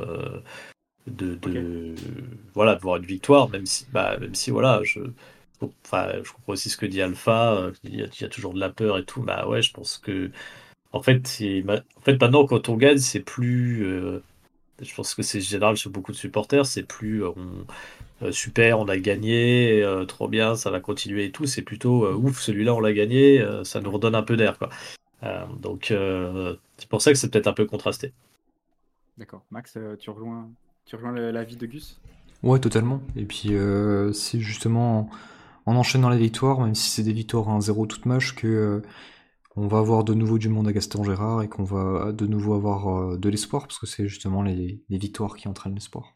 de, 1.06 1.94
voilà, 2.54 2.74
de 2.76 2.80
voir 2.80 2.96
une 2.96 3.06
victoire, 3.06 3.48
même 3.50 3.66
si, 3.66 3.86
bah, 3.92 4.16
même 4.18 4.34
si 4.34 4.50
voilà, 4.50 4.80
je, 4.84 5.00
enfin, 5.84 6.12
je 6.22 6.32
comprends 6.32 6.52
aussi 6.52 6.70
ce 6.70 6.76
que 6.76 6.86
dit 6.86 7.02
Alpha, 7.02 7.70
il 7.84 7.96
y 7.96 8.02
a, 8.02 8.06
il 8.06 8.20
y 8.22 8.24
a 8.24 8.28
toujours 8.28 8.54
de 8.54 8.60
la 8.60 8.70
peur 8.70 8.98
et 8.98 9.04
tout. 9.04 9.22
Bah 9.22 9.46
ouais, 9.48 9.62
je 9.62 9.72
pense 9.72 9.98
que 9.98 10.30
en 10.92 11.02
fait, 11.02 11.42
en 11.66 12.00
fait 12.02 12.20
maintenant 12.20 12.46
quand 12.46 12.68
on 12.68 12.76
gagne, 12.76 12.98
c'est 12.98 13.20
plus, 13.20 13.84
euh, 13.84 14.22
je 14.80 14.94
pense 14.94 15.14
que 15.14 15.22
c'est 15.22 15.40
général 15.40 15.76
sur 15.76 15.90
beaucoup 15.90 16.12
de 16.12 16.16
supporters, 16.16 16.66
c'est 16.66 16.82
plus 16.82 17.24
euh, 17.24 17.30
on, 17.36 18.26
euh, 18.26 18.32
super, 18.32 18.78
on 18.78 18.88
a 18.88 18.96
gagné, 18.98 19.82
euh, 19.82 20.04
trop 20.04 20.28
bien, 20.28 20.54
ça 20.54 20.70
va 20.70 20.80
continuer 20.80 21.26
et 21.26 21.32
tout. 21.32 21.46
C'est 21.46 21.62
plutôt 21.62 22.04
euh, 22.04 22.14
ouf, 22.14 22.40
celui-là 22.40 22.74
on 22.74 22.80
l'a 22.80 22.92
gagné, 22.92 23.40
euh, 23.40 23.64
ça 23.64 23.80
nous 23.80 23.90
redonne 23.90 24.14
un 24.14 24.22
peu 24.22 24.36
d'air 24.36 24.58
quoi. 24.58 24.68
Euh, 25.24 25.44
donc 25.60 25.90
euh, 25.90 26.56
c'est 26.78 26.88
pour 26.88 27.02
ça 27.02 27.12
que 27.12 27.18
c'est 27.18 27.30
peut-être 27.30 27.46
un 27.48 27.52
peu 27.52 27.66
contrasté. 27.66 28.12
D'accord. 29.18 29.44
Max, 29.50 29.76
tu 29.98 30.10
rejoins, 30.10 30.50
tu 30.86 30.96
rejoins 30.96 31.12
l'avis 31.12 31.56
de 31.56 31.66
Gus? 31.66 32.00
Ouais, 32.42 32.58
totalement. 32.58 33.00
Et 33.14 33.24
puis, 33.24 33.50
euh, 33.54 34.12
c'est 34.12 34.40
justement 34.40 35.08
en 35.66 35.76
enchaînant 35.76 36.08
les 36.08 36.18
victoires, 36.18 36.60
même 36.60 36.74
si 36.74 36.90
c'est 36.90 37.04
des 37.04 37.12
victoires 37.12 37.48
1-0 37.48 37.86
toutes 37.86 38.06
moches, 38.06 38.34
que 38.34 38.46
euh, 38.48 38.82
on 39.56 39.66
va 39.66 39.78
avoir 39.78 40.04
de 40.04 40.14
nouveau 40.14 40.38
du 40.38 40.48
monde 40.48 40.68
à 40.68 40.72
Gaston 40.72 41.04
Gérard 41.04 41.42
et 41.42 41.48
qu'on 41.48 41.64
va 41.64 42.12
de 42.12 42.26
nouveau 42.26 42.54
avoir 42.54 42.88
euh, 42.88 43.18
de 43.18 43.28
l'espoir, 43.28 43.66
parce 43.66 43.78
que 43.78 43.86
c'est 43.86 44.08
justement 44.08 44.42
les, 44.42 44.82
victoires 44.88 45.36
qui 45.36 45.48
entraînent 45.48 45.74
l'espoir. 45.74 46.14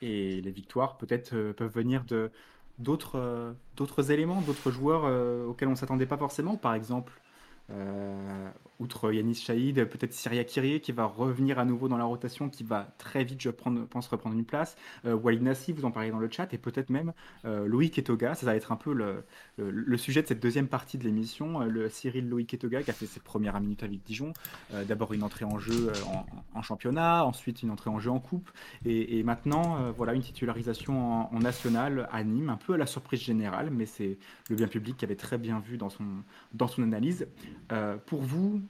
Et 0.00 0.40
les 0.40 0.50
victoires, 0.52 0.96
peut-être, 0.98 1.34
euh, 1.34 1.52
peuvent 1.52 1.72
venir 1.72 2.04
de 2.04 2.30
d'autres 2.78 3.16
euh, 3.18 4.02
éléments, 4.08 4.40
d'autres 4.40 4.70
joueurs 4.70 5.04
auxquels 5.46 5.68
on 5.68 5.72
ne 5.72 5.76
s'attendait 5.76 6.06
pas 6.06 6.16
forcément. 6.16 6.56
Par 6.56 6.74
exemple, 6.74 7.12
outre 8.80 9.12
Yanis 9.12 9.34
Chaïd, 9.34 9.84
peut-être 9.84 10.12
Syria 10.12 10.42
Kyrie 10.44 10.80
qui 10.80 10.92
va 10.92 11.04
revenir 11.04 11.58
à 11.58 11.64
nouveau 11.64 11.88
dans 11.88 11.98
la 11.98 12.04
rotation, 12.04 12.48
qui 12.48 12.64
va 12.64 12.92
très 12.98 13.24
vite, 13.24 13.40
je 13.40 13.50
pense, 13.50 14.08
reprendre 14.08 14.34
une 14.34 14.44
place. 14.44 14.76
Euh, 15.04 15.14
Walid 15.14 15.42
Nassi, 15.42 15.72
vous 15.72 15.84
en 15.84 15.90
parlez 15.90 16.10
dans 16.10 16.18
le 16.18 16.30
chat, 16.30 16.52
et 16.52 16.58
peut-être 16.58 16.90
même 16.90 17.12
euh, 17.44 17.66
Loïc 17.66 17.98
Etoga. 17.98 18.34
Ça 18.34 18.46
va 18.46 18.56
être 18.56 18.72
un 18.72 18.76
peu 18.76 18.92
le, 18.92 19.96
sujet 19.96 20.22
de 20.22 20.26
cette 20.26 20.40
deuxième 20.40 20.68
partie 20.68 20.98
de 20.98 21.04
l'émission. 21.04 21.62
Euh, 21.62 21.66
le 21.66 21.88
Cyril 21.88 22.28
Loïc 22.28 22.54
Etoga 22.54 22.82
qui 22.82 22.90
a 22.90 22.94
fait 22.94 23.06
ses 23.06 23.20
premières 23.20 23.60
minutes 23.60 23.82
avec 23.82 24.02
Dijon. 24.02 24.32
Euh, 24.72 24.84
D'abord 24.84 25.12
une 25.12 25.22
entrée 25.22 25.44
en 25.44 25.58
jeu 25.58 25.92
en, 26.54 26.62
championnat, 26.62 27.24
ensuite 27.24 27.62
une 27.62 27.70
entrée 27.70 27.90
en 27.90 27.98
jeu 27.98 28.10
en 28.10 28.20
coupe. 28.20 28.50
Et, 28.84 29.22
maintenant, 29.22 29.92
voilà 29.96 30.14
une 30.14 30.22
titularisation 30.22 31.32
en, 31.34 31.38
national 31.38 32.08
à 32.12 32.22
Nîmes, 32.24 32.50
un 32.50 32.56
peu 32.56 32.74
à 32.74 32.76
la 32.76 32.86
surprise 32.86 33.20
générale, 33.20 33.70
mais 33.70 33.86
c'est 33.86 34.18
le 34.48 34.56
bien 34.56 34.68
public 34.68 34.96
qui 34.96 35.04
avait 35.04 35.16
très 35.16 35.38
bien 35.38 35.60
vu 35.60 35.76
dans 35.76 35.90
son, 35.90 36.04
dans 36.54 36.68
son 36.68 36.82
analyse. 36.82 37.26
Pour 38.06 38.22
vous, 38.22 38.60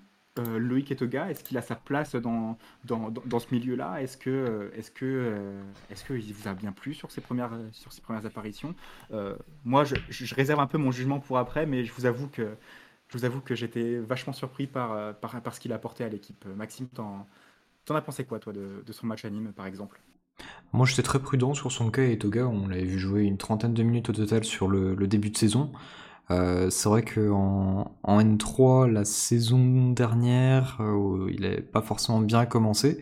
euh, 0.41 0.59
Loïc 0.59 0.91
Etoga, 0.91 1.31
est-ce 1.31 1.45
qu'il 1.45 1.59
a 1.59 1.63
sa 1.63 1.75
place 1.75 2.15
dans, 2.15 2.57
dans, 2.85 3.11
dans, 3.11 3.39
ce 3.39 3.47
milieu-là? 3.53 4.03
Est-ce 4.03 4.17
que, 4.17 4.31
euh, 4.31 4.71
est-ce 4.77 4.91
que, 4.91 5.05
euh, 5.05 5.63
est-ce 5.91 6.05
qu'il 6.05 6.33
vous 6.33 6.49
a 6.49 6.55
bien 6.55 6.73
plu 6.73 6.95
sur 6.95 7.11
ses 7.11 7.21
premières, 7.21 7.53
sur 7.73 7.93
ses 7.93 8.01
premières 8.01 8.27
apparitions? 8.27 8.75
Moi, 9.65 9.85
je, 9.85 10.35
réserve 10.35 10.61
un 10.61 10.67
peu 10.67 10.79
mon 10.79 10.91
jugement 10.91 11.21
pour 11.21 11.39
après, 11.39 11.67
mais 11.67 11.85
je 11.85 11.93
vous 11.93 12.07
avoue 12.07 12.29
que, 12.29 12.55
je 13.09 13.19
vous 13.19 13.25
avoue 13.25 13.41
que 13.41 13.55
j'étais 13.55 13.99
vachement 13.99 14.33
surpris 14.33 14.67
par, 14.67 15.15
par, 15.17 15.55
ce 15.55 15.61
qu'il 15.61 15.73
a 15.73 15.77
apporté 15.77 16.05
à 16.05 16.09
l'équipe. 16.09 16.45
Maxime, 16.57 16.89
t'en, 16.89 17.27
t'en 17.85 17.95
as 17.95 18.03
pensé 18.03 18.25
quoi, 18.25 18.39
toi, 18.39 18.53
de, 18.53 18.83
de 18.85 18.93
son 18.93 19.07
match 19.07 19.25
à 19.25 19.31
Nîmes, 19.31 19.53
par 19.53 19.67
exemple? 19.67 20.01
Moi, 20.73 20.87
j'étais 20.87 21.03
très 21.03 21.19
prudent 21.19 21.55
sur 21.55 21.71
son 21.71 21.91
cas 21.91 22.03
et 22.03 22.19
on 22.37 22.69
l'avait 22.69 22.85
vu 22.85 22.99
jouer 22.99 23.25
une 23.25 23.37
trentaine 23.37 23.75
de 23.75 23.83
minutes 23.83 24.09
au 24.09 24.13
total 24.13 24.45
sur 24.45 24.69
le 24.69 25.07
début 25.07 25.31
de 25.31 25.37
saison. 25.37 25.71
Euh, 26.31 26.71
c'est 26.71 26.89
vrai 26.89 27.03
qu'en 27.03 27.99
en 28.03 28.21
N3, 28.21 28.91
la 28.91 29.05
saison 29.05 29.91
dernière, 29.91 30.79
euh, 30.81 31.29
il 31.33 31.41
n'avait 31.41 31.61
pas 31.61 31.83
forcément 31.83 32.21
bien 32.21 32.47
commencé, 32.47 33.01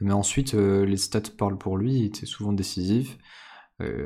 mais 0.00 0.12
ensuite, 0.12 0.54
euh, 0.54 0.84
les 0.84 0.96
stats 0.96 1.20
parlent 1.38 1.58
pour 1.58 1.76
lui, 1.76 1.94
il 1.94 2.04
était 2.06 2.26
souvent 2.26 2.52
décisif. 2.52 3.18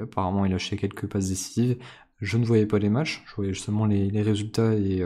Apparemment, 0.03 0.45
il 0.45 0.53
lâchait 0.53 0.77
quelques 0.77 1.07
passes 1.07 1.29
décisives. 1.29 1.79
Je 2.21 2.39
ne 2.39 2.45
voyais 2.45 2.67
pas 2.67 2.79
les 2.79 2.89
matchs, 2.89 3.23
je 3.27 3.35
voyais 3.37 3.53
justement 3.53 3.87
les, 3.87 4.23
résultats 4.23 4.75
et, 4.75 4.99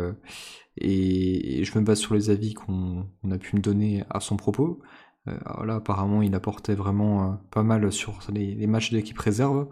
je 0.79 1.79
me 1.79 1.85
base 1.85 1.99
sur 1.99 2.15
les 2.15 2.31
avis 2.31 2.55
qu'on 2.55 3.07
on 3.23 3.31
a 3.33 3.39
pu 3.39 3.57
me 3.57 3.61
donner 3.61 4.05
à 4.09 4.21
son 4.21 4.37
propos. 4.37 4.81
Là, 5.27 5.75
apparemment, 5.75 6.23
il 6.23 6.35
apportait 6.35 6.75
vraiment 6.75 7.39
pas 7.51 7.63
mal 7.63 7.93
sur 7.93 8.21
les, 8.33 8.55
les 8.55 8.67
matchs 8.67 8.93
d'équipe 8.93 9.19
réserve. 9.19 9.69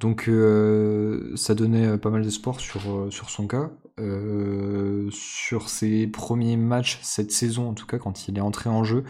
Donc 0.00 0.28
euh, 0.28 1.36
ça 1.36 1.54
donnait 1.54 1.86
euh, 1.86 1.98
pas 1.98 2.08
mal 2.08 2.22
d'espoir 2.22 2.58
sur, 2.58 2.90
euh, 2.90 3.10
sur 3.10 3.30
son 3.30 3.46
cas. 3.46 3.70
Sur 5.10 5.68
ses 5.68 6.06
premiers 6.06 6.56
matchs 6.56 6.98
cette 7.02 7.30
saison, 7.32 7.68
en 7.68 7.74
tout 7.74 7.86
cas, 7.86 7.98
quand 7.98 8.28
il 8.28 8.38
est 8.38 8.40
entré 8.40 8.70
en 8.70 8.82
jeu, 8.82 9.04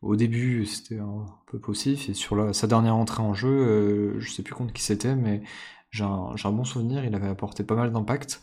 au 0.00 0.14
début 0.14 0.64
c'était 0.64 1.00
un 1.00 1.26
peu 1.48 1.58
poussif, 1.58 2.08
et 2.08 2.14
sur 2.14 2.54
sa 2.54 2.68
dernière 2.68 2.94
entrée 2.94 3.22
en 3.22 3.34
jeu, 3.34 4.14
je 4.20 4.30
sais 4.30 4.44
plus 4.44 4.54
contre 4.54 4.72
qui 4.72 4.82
c'était, 4.84 5.16
mais 5.16 5.42
j'ai 5.90 6.04
un, 6.04 6.34
bon 6.52 6.62
souvenir, 6.62 7.04
il 7.04 7.14
avait 7.16 7.28
apporté 7.28 7.64
pas 7.64 7.74
mal 7.74 7.92
d'impact. 7.92 8.40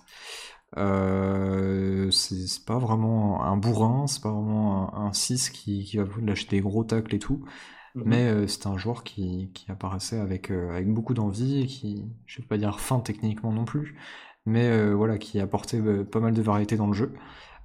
Euh, 0.75 2.11
c'est 2.11 2.65
pas 2.65 2.77
vraiment 2.77 3.43
un 3.45 3.55
bourrin, 3.55 4.05
c'est 4.07 4.21
pas 4.21 4.31
vraiment 4.31 4.93
un, 4.97 5.07
un 5.07 5.13
6 5.13 5.49
qui, 5.51 5.85
qui 5.85 5.97
va 5.97 6.03
vous 6.03 6.19
lâcher 6.19 6.47
des 6.49 6.59
gros 6.59 6.83
tacles 6.83 7.15
et 7.15 7.19
tout. 7.19 7.45
Mhm. 7.95 8.03
Mais 8.05 8.29
euh, 8.29 8.47
c'était 8.47 8.67
un 8.67 8.77
joueur 8.77 9.03
qui, 9.03 9.51
qui 9.53 9.71
apparaissait 9.71 10.19
avec, 10.19 10.51
euh, 10.51 10.71
avec 10.71 10.87
beaucoup 10.93 11.13
d'envie, 11.13 11.65
qui, 11.67 12.05
je 12.25 12.41
vais 12.41 12.47
pas 12.47 12.57
dire 12.57 12.79
fin 12.79 12.99
techniquement 12.99 13.51
non 13.51 13.65
plus, 13.65 13.97
mais 14.45 14.65
euh, 14.69 14.93
voilà, 14.93 15.17
qui 15.17 15.39
apportait 15.39 15.79
euh, 15.81 16.03
pas 16.03 16.19
mal 16.19 16.33
de 16.33 16.41
variété 16.41 16.77
dans 16.77 16.87
le 16.87 16.93
jeu. 16.93 17.13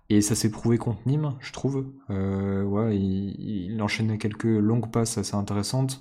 Et 0.09 0.21
ça 0.21 0.35
s'est 0.35 0.51
prouvé 0.51 0.79
contre 0.79 1.01
Nîmes, 1.07 1.37
je 1.41 1.53
trouve. 1.53 1.93
Euh, 2.11 2.65
ouais, 2.65 2.97
il, 2.99 3.73
il 3.73 3.83
enchaînait 3.83 4.19
quelques 4.19 4.45
longues 4.45 4.91
passes 4.91 5.19
assez 5.19 5.37
intéressantes. 5.37 6.01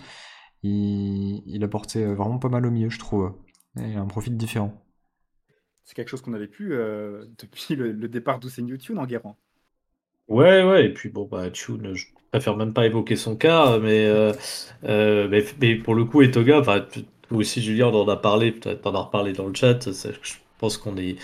Il, 0.64 1.44
il 1.46 1.64
apportait 1.64 2.06
vraiment 2.14 2.40
pas 2.40 2.50
mal 2.50 2.66
au 2.66 2.72
milieu, 2.72 2.90
je 2.90 3.00
trouve. 3.00 3.34
Et 3.80 3.96
un 3.96 4.08
profil 4.08 4.38
différent. 4.38 4.84
C'est 5.84 5.96
quelque 5.96 6.10
chose 6.10 6.22
qu'on 6.22 6.34
avait 6.34 6.48
pu 6.48 6.74
euh, 6.74 7.26
depuis 7.38 7.76
le, 7.76 7.92
le 7.92 8.08
départ 8.08 8.40
d'Hussein 8.40 8.66
Youtune 8.66 8.98
en 9.00 9.06
Guérant. 9.06 9.38
Ouais, 10.28 10.64
ouais, 10.64 10.86
et 10.86 10.94
puis 10.94 11.10
bon, 11.10 11.28
bah, 11.28 11.52
Tune, 11.52 11.94
je 11.94 12.08
préfère 12.32 12.56
même 12.56 12.74
pas 12.74 12.86
évoquer 12.86 13.16
son 13.16 13.36
cas, 13.36 13.78
mais, 13.80 14.06
euh, 14.06 14.32
euh, 14.86 15.28
mais, 15.60 15.76
pour 15.76 15.96
le 15.96 16.06
coup, 16.06 16.22
Etoga, 16.22 16.60
enfin, 16.60 16.86
aussi, 17.30 17.62
Julien, 17.62 17.88
on 17.88 18.04
en 18.04 18.08
a 18.08 18.16
parlé, 18.18 18.52
peut-être 18.54 18.82
t'en 18.82 18.96
as 18.96 19.02
reparlé 19.02 19.34
dans 19.34 19.48
le 19.48 19.54
chat, 19.54 19.92
je 19.92 20.34
pense 20.58 20.78
qu'on 20.78 20.98
est, 20.98 21.18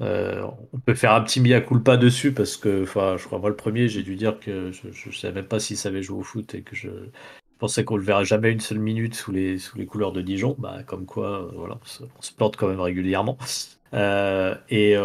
euh, 0.00 0.44
on 0.72 0.78
peut 0.78 0.94
faire 0.94 1.12
un 1.12 1.20
petit 1.20 1.40
mea 1.40 1.60
culpa 1.60 1.96
dessus, 1.96 2.32
parce 2.32 2.56
que, 2.56 2.84
je 2.84 3.24
crois, 3.24 3.38
moi, 3.38 3.50
le 3.50 3.56
premier, 3.56 3.88
j'ai 3.88 4.02
dû 4.02 4.16
dire 4.16 4.40
que 4.40 4.72
je, 4.72 4.88
je 4.92 5.16
savais 5.16 5.34
même 5.34 5.46
pas 5.46 5.60
s'il 5.60 5.76
savait 5.76 6.02
jouer 6.02 6.18
au 6.18 6.22
foot 6.22 6.54
et 6.56 6.62
que 6.62 6.74
je 6.74 6.88
pensais 7.60 7.84
qu'on 7.84 7.96
le 7.96 8.02
verrait 8.02 8.24
jamais 8.24 8.50
une 8.50 8.60
seule 8.60 8.80
minute 8.80 9.14
sous 9.14 9.30
les, 9.30 9.58
sous 9.58 9.78
les 9.78 9.86
couleurs 9.86 10.12
de 10.12 10.22
Dijon, 10.22 10.56
bah, 10.58 10.82
comme 10.84 11.06
quoi, 11.06 11.48
voilà, 11.54 11.78
on 11.80 11.86
se, 11.86 12.02
on 12.02 12.36
plante 12.36 12.56
quand 12.56 12.66
même 12.66 12.80
régulièrement. 12.80 13.38
Et 13.94 14.96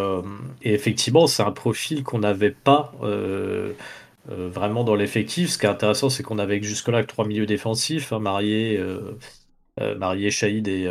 effectivement, 0.62 1.28
c'est 1.28 1.44
un 1.44 1.52
profil 1.52 2.02
qu'on 2.02 2.18
n'avait 2.18 2.50
pas 2.50 2.92
euh, 4.30 4.48
vraiment 4.48 4.84
dans 4.84 4.94
l'effectif. 4.94 5.50
Ce 5.50 5.58
qui 5.58 5.66
est 5.66 5.68
intéressant, 5.68 6.10
c'est 6.10 6.22
qu'on 6.22 6.38
avait 6.38 6.62
jusque-là 6.62 7.02
que 7.02 7.06
trois 7.08 7.26
milieux 7.26 7.46
défensifs, 7.46 8.12
hein, 8.12 8.18
Marié, 8.18 8.76
euh, 8.78 9.16
euh, 9.80 10.30
Shahid 10.30 10.68
et, 10.68 10.88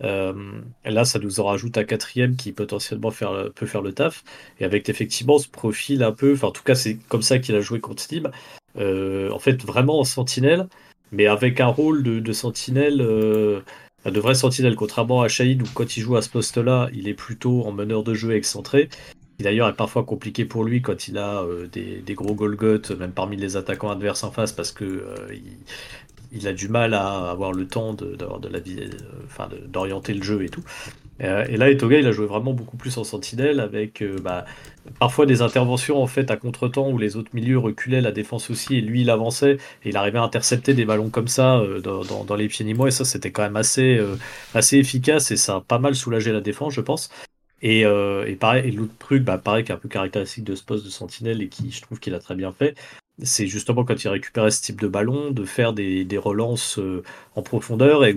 et 0.00 0.90
là, 0.90 1.04
ça 1.04 1.18
nous 1.18 1.40
en 1.40 1.44
rajoute 1.44 1.78
un 1.78 1.84
quatrième 1.84 2.36
qui 2.36 2.52
potentiellement 2.52 3.10
peut 3.10 3.66
faire 3.66 3.82
le 3.82 3.92
taf. 3.92 4.24
Et 4.58 4.64
avec 4.64 4.88
effectivement 4.88 5.38
ce 5.38 5.48
profil 5.48 6.02
un 6.02 6.12
peu, 6.12 6.32
enfin 6.32 6.48
en 6.48 6.52
tout 6.52 6.64
cas, 6.64 6.74
c'est 6.74 6.96
comme 7.08 7.22
ça 7.22 7.38
qu'il 7.38 7.54
a 7.54 7.60
joué 7.60 7.80
contre 7.80 8.02
Steam. 8.02 8.30
En 8.76 9.38
fait, 9.38 9.62
vraiment 9.64 10.00
en 10.00 10.04
sentinelle, 10.04 10.66
mais 11.12 11.26
avec 11.26 11.60
un 11.60 11.66
rôle 11.66 12.02
de, 12.02 12.32
sentinelle. 12.32 12.98
de 12.98 13.62
vrai 14.04 14.34
sentinelle, 14.34 14.74
contrairement 14.74 15.22
à 15.22 15.28
Shahid, 15.28 15.62
où 15.62 15.66
quand 15.74 15.96
il 15.96 16.00
joue 16.00 16.16
à 16.16 16.22
ce 16.22 16.30
poste-là, 16.30 16.88
il 16.94 17.06
est 17.06 17.14
plutôt 17.14 17.64
en 17.64 17.72
meneur 17.72 18.02
de 18.02 18.14
jeu 18.14 18.34
excentré, 18.34 18.88
d'ailleurs 19.42 19.68
est 19.68 19.74
parfois 19.74 20.04
compliqué 20.04 20.44
pour 20.44 20.64
lui 20.64 20.82
quand 20.82 21.08
il 21.08 21.18
a 21.18 21.42
euh, 21.42 21.66
des, 21.66 22.02
des 22.04 22.14
gros 22.14 22.34
Golgoth, 22.34 22.90
même 22.92 23.12
parmi 23.12 23.36
les 23.36 23.56
attaquants 23.56 23.90
adverses 23.90 24.24
en 24.24 24.30
face, 24.30 24.52
parce 24.52 24.72
que 24.72 24.84
euh, 24.84 25.34
il, 26.32 26.48
a 26.48 26.52
du 26.52 26.68
mal 26.68 26.94
à 26.94 27.30
avoir 27.30 27.52
le 27.52 27.66
temps 27.66 27.92
d'avoir 27.94 28.40
de 28.40 28.48
la 28.48 28.58
vie, 28.58 28.78
euh, 28.80 29.44
d'orienter 29.66 30.14
le 30.14 30.22
jeu 30.22 30.42
et 30.44 30.48
tout. 30.48 30.64
Et 31.20 31.56
là, 31.56 31.70
Etoga, 31.70 32.00
il 32.00 32.06
a 32.08 32.10
joué 32.10 32.26
vraiment 32.26 32.52
beaucoup 32.52 32.76
plus 32.76 32.98
en 32.98 33.04
sentinelle, 33.04 33.60
avec 33.60 34.02
bah, 34.24 34.44
parfois 34.98 35.24
des 35.24 35.40
interventions 35.40 36.02
en 36.02 36.08
fait 36.08 36.32
à 36.32 36.36
contre-temps 36.36 36.90
où 36.90 36.98
les 36.98 37.16
autres 37.16 37.30
milieux 37.32 37.58
reculaient, 37.58 38.00
la 38.00 38.10
défense 38.10 38.50
aussi, 38.50 38.76
et 38.76 38.80
lui 38.80 39.02
il 39.02 39.10
avançait, 39.10 39.58
et 39.84 39.90
il 39.90 39.96
arrivait 39.96 40.18
à 40.18 40.22
intercepter 40.22 40.74
des 40.74 40.84
ballons 40.84 41.10
comme 41.10 41.28
ça 41.28 41.62
dans, 41.84 42.34
les 42.34 42.48
pieds 42.48 42.64
nîmois, 42.64 42.88
et 42.88 42.90
ça 42.90 43.04
c'était 43.04 43.30
quand 43.30 43.42
même 43.42 43.54
assez 43.54 44.00
efficace, 44.72 45.30
et 45.30 45.36
ça 45.36 45.56
a 45.56 45.60
pas 45.60 45.78
mal 45.78 45.94
soulagé 45.94 46.32
la 46.32 46.40
défense, 46.40 46.74
je 46.74 46.80
pense. 46.80 47.08
Et, 47.62 47.84
euh, 47.86 48.26
et 48.26 48.34
pareil, 48.36 48.72
l'autre 48.72 48.92
truc, 48.98 49.22
bah, 49.24 49.38
pareil, 49.38 49.64
qui 49.64 49.72
est 49.72 49.74
un 49.74 49.78
peu 49.78 49.88
caractéristique 49.88 50.44
de 50.44 50.54
ce 50.54 50.64
poste 50.64 50.84
de 50.84 50.90
sentinelle, 50.90 51.42
et 51.42 51.48
qui 51.48 51.70
je 51.70 51.80
trouve 51.82 52.00
qu'il 52.00 52.14
a 52.14 52.18
très 52.18 52.34
bien 52.34 52.52
fait, 52.52 52.76
c'est 53.22 53.46
justement 53.46 53.84
quand 53.84 54.02
il 54.02 54.08
récupérait 54.08 54.50
ce 54.50 54.62
type 54.62 54.80
de 54.80 54.88
ballon, 54.88 55.30
de 55.30 55.44
faire 55.44 55.72
des, 55.72 56.06
relances 56.18 56.78
euh, 56.78 57.02
en 57.36 57.42
profondeur, 57.42 58.04
et 58.04 58.14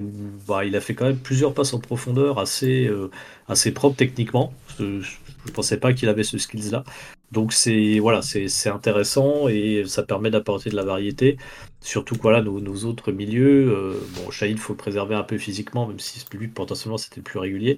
bah, 0.48 0.66
il 0.66 0.76
a 0.76 0.82
fait 0.82 0.96
quand 0.96 1.06
même 1.06 1.20
plusieurs 1.20 1.54
passes 1.54 1.74
en 1.74 1.80
profondeur 1.80 2.40
assez, 2.40 2.86
euh, 2.88 3.12
assez 3.48 3.72
propres 3.74 3.98
techniquement. 3.98 4.54
Je, 4.80 5.02
je 5.46 5.52
pensais 5.52 5.78
pas 5.80 5.94
qu'il 5.94 6.10
avait 6.10 6.24
ce 6.24 6.38
skills-là. 6.38 6.84
Donc 7.32 7.54
c'est 7.54 8.00
voilà, 8.00 8.22
c'est 8.22 8.70
intéressant 8.70 9.48
et 9.48 9.84
ça 9.88 10.04
permet 10.04 10.30
d'apporter 10.32 10.70
de 10.70 10.76
la 10.76 10.84
variété. 10.84 11.38
Surtout 11.82 12.16
que 12.16 12.22
voilà, 12.22 12.42
nos, 12.42 12.86
autres 12.86 13.12
milieux, 13.12 13.72
euh, 13.72 13.94
bon, 14.16 14.32
Shahid, 14.32 14.58
faut 14.58 14.76
préserver 14.76 15.16
un 15.16 15.24
peu 15.24 15.38
physiquement, 15.38 15.88
même 15.88 16.00
si 16.00 16.24
lui 16.34 16.48
potentiellement 16.48 16.98
c'était 16.98 17.18
le 17.18 17.24
plus 17.24 17.40
régulier. 17.40 17.78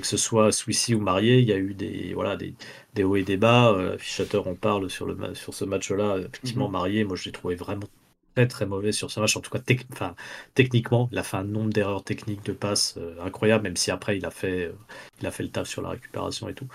Que 0.00 0.06
ce 0.06 0.16
soit 0.16 0.52
Swissy 0.52 0.94
ou 0.94 1.00
Marié, 1.00 1.38
il 1.38 1.48
y 1.48 1.52
a 1.52 1.56
eu 1.58 1.74
des 1.74 2.12
voilà 2.14 2.36
des, 2.36 2.54
des 2.94 3.04
hauts 3.04 3.16
et 3.16 3.22
des 3.22 3.36
bas. 3.36 3.72
Euh, 3.72 3.94
Affichateur 3.94 4.46
en 4.48 4.54
parle 4.54 4.90
sur 4.90 5.06
le 5.06 5.34
sur 5.34 5.54
ce 5.54 5.64
match-là. 5.64 6.18
Effectivement, 6.18 6.66
Mhm. 6.66 6.72
Marié, 6.72 7.04
moi 7.04 7.16
je 7.16 7.24
l'ai 7.26 7.32
trouvé 7.32 7.54
vraiment 7.54 7.86
très 8.34 8.48
très 8.48 8.66
mauvais 8.66 8.92
sur 8.92 9.10
ce 9.10 9.20
match. 9.20 9.36
En 9.36 9.40
tout 9.40 9.50
cas, 9.50 9.60
tec- 9.60 9.86
enfin, 9.92 10.14
techniquement, 10.54 11.08
il 11.12 11.18
a 11.18 11.22
fait 11.22 11.36
un 11.36 11.44
nombre 11.44 11.72
d'erreurs 11.72 12.02
techniques 12.04 12.44
de 12.44 12.52
passes 12.52 12.96
euh, 12.98 13.14
incroyable, 13.24 13.62
même 13.64 13.76
si 13.76 13.90
après 13.92 14.16
il 14.18 14.26
a 14.26 14.30
fait 14.30 14.64
euh, 14.66 14.72
il 15.20 15.26
a 15.26 15.30
fait 15.30 15.44
le 15.44 15.50
taf 15.50 15.68
sur 15.68 15.82
la 15.82 15.90
récupération 15.90 16.48
et 16.48 16.54
tout. 16.54 16.66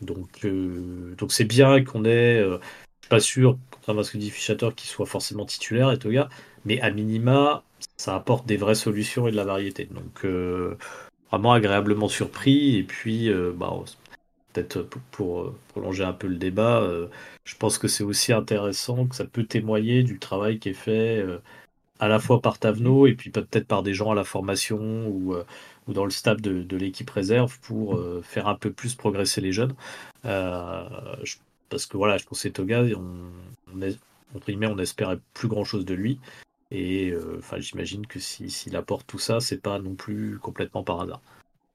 Donc 0.00 0.44
euh, 0.44 1.14
donc 1.18 1.32
c'est 1.32 1.44
bien 1.44 1.82
qu'on 1.84 2.04
ait, 2.04 2.38
euh, 2.38 2.58
je 2.60 3.06
suis 3.06 3.08
pas 3.10 3.20
sûr, 3.20 3.58
contrairement 3.72 4.02
à 4.02 4.04
ce 4.04 4.12
que 4.12 4.18
dit 4.18 4.30
Fichateur, 4.30 4.74
qu'il 4.74 4.88
soit 4.88 5.06
forcément 5.06 5.44
titulaire, 5.46 5.90
Etoga, 5.90 6.28
mais 6.64 6.80
à 6.80 6.90
minima, 6.90 7.64
ça 7.96 8.14
apporte 8.14 8.46
des 8.46 8.56
vraies 8.56 8.74
solutions 8.76 9.26
et 9.26 9.32
de 9.32 9.36
la 9.36 9.44
variété. 9.44 9.86
Donc 9.86 10.24
euh, 10.24 10.76
vraiment 11.30 11.52
agréablement 11.52 12.08
surpris. 12.08 12.76
Et 12.76 12.82
puis, 12.84 13.30
euh, 13.30 13.52
bah, 13.54 13.72
peut-être 14.52 14.82
pour, 15.12 15.40
euh, 15.40 15.54
prolonger 15.68 16.04
un 16.04 16.12
peu 16.12 16.26
le 16.26 16.36
débat, 16.36 16.80
euh, 16.82 17.08
je 17.44 17.56
pense 17.56 17.78
que 17.78 17.88
c'est 17.88 18.04
aussi 18.04 18.32
intéressant 18.32 19.06
que 19.06 19.14
ça 19.16 19.24
peut 19.24 19.44
témoigner 19.44 20.02
du 20.02 20.18
travail 20.18 20.58
qui 20.58 20.70
est 20.70 20.74
fait 20.74 21.24
à 22.00 22.08
la 22.08 22.18
fois 22.20 22.40
par 22.40 22.58
Tavenot 22.58 23.06
et 23.06 23.14
puis 23.14 23.30
peut-être 23.30 23.66
par 23.66 23.82
des 23.82 23.94
gens 23.94 24.12
à 24.12 24.14
la 24.14 24.24
formation 24.24 25.08
ou, 25.08 25.34
ou 25.86 25.92
dans 25.92 26.04
le 26.04 26.10
staff 26.10 26.40
de, 26.40 26.76
l'équipe 26.76 27.10
réserve 27.10 27.58
pour 27.60 28.00
faire 28.22 28.48
un 28.48 28.54
peu 28.54 28.70
plus 28.72 28.94
progresser 28.94 29.40
les 29.40 29.52
jeunes. 29.52 29.74
Je- 30.24 31.36
parce 31.70 31.86
que 31.86 31.96
voilà, 31.96 32.16
je 32.18 32.24
pense 32.24 32.42
que 32.42 32.48
Toga, 32.48 32.82
on, 32.82 33.84
entre 34.34 34.46
guillemets, 34.46 34.66
on 34.66 34.78
espérait 34.78 35.18
plus 35.34 35.48
grand 35.48 35.64
chose 35.64 35.84
de 35.84 35.94
lui. 35.94 36.18
Et 36.70 37.10
euh, 37.10 37.36
enfin, 37.38 37.58
j'imagine 37.60 38.06
que 38.06 38.18
si- 38.18 38.50
s'il 38.50 38.74
apporte 38.76 39.06
tout 39.06 39.18
ça, 39.18 39.38
c'est 39.40 39.60
pas 39.60 39.78
non 39.78 39.94
plus 39.96 40.38
complètement 40.38 40.82
par 40.84 41.00
hasard. 41.02 41.22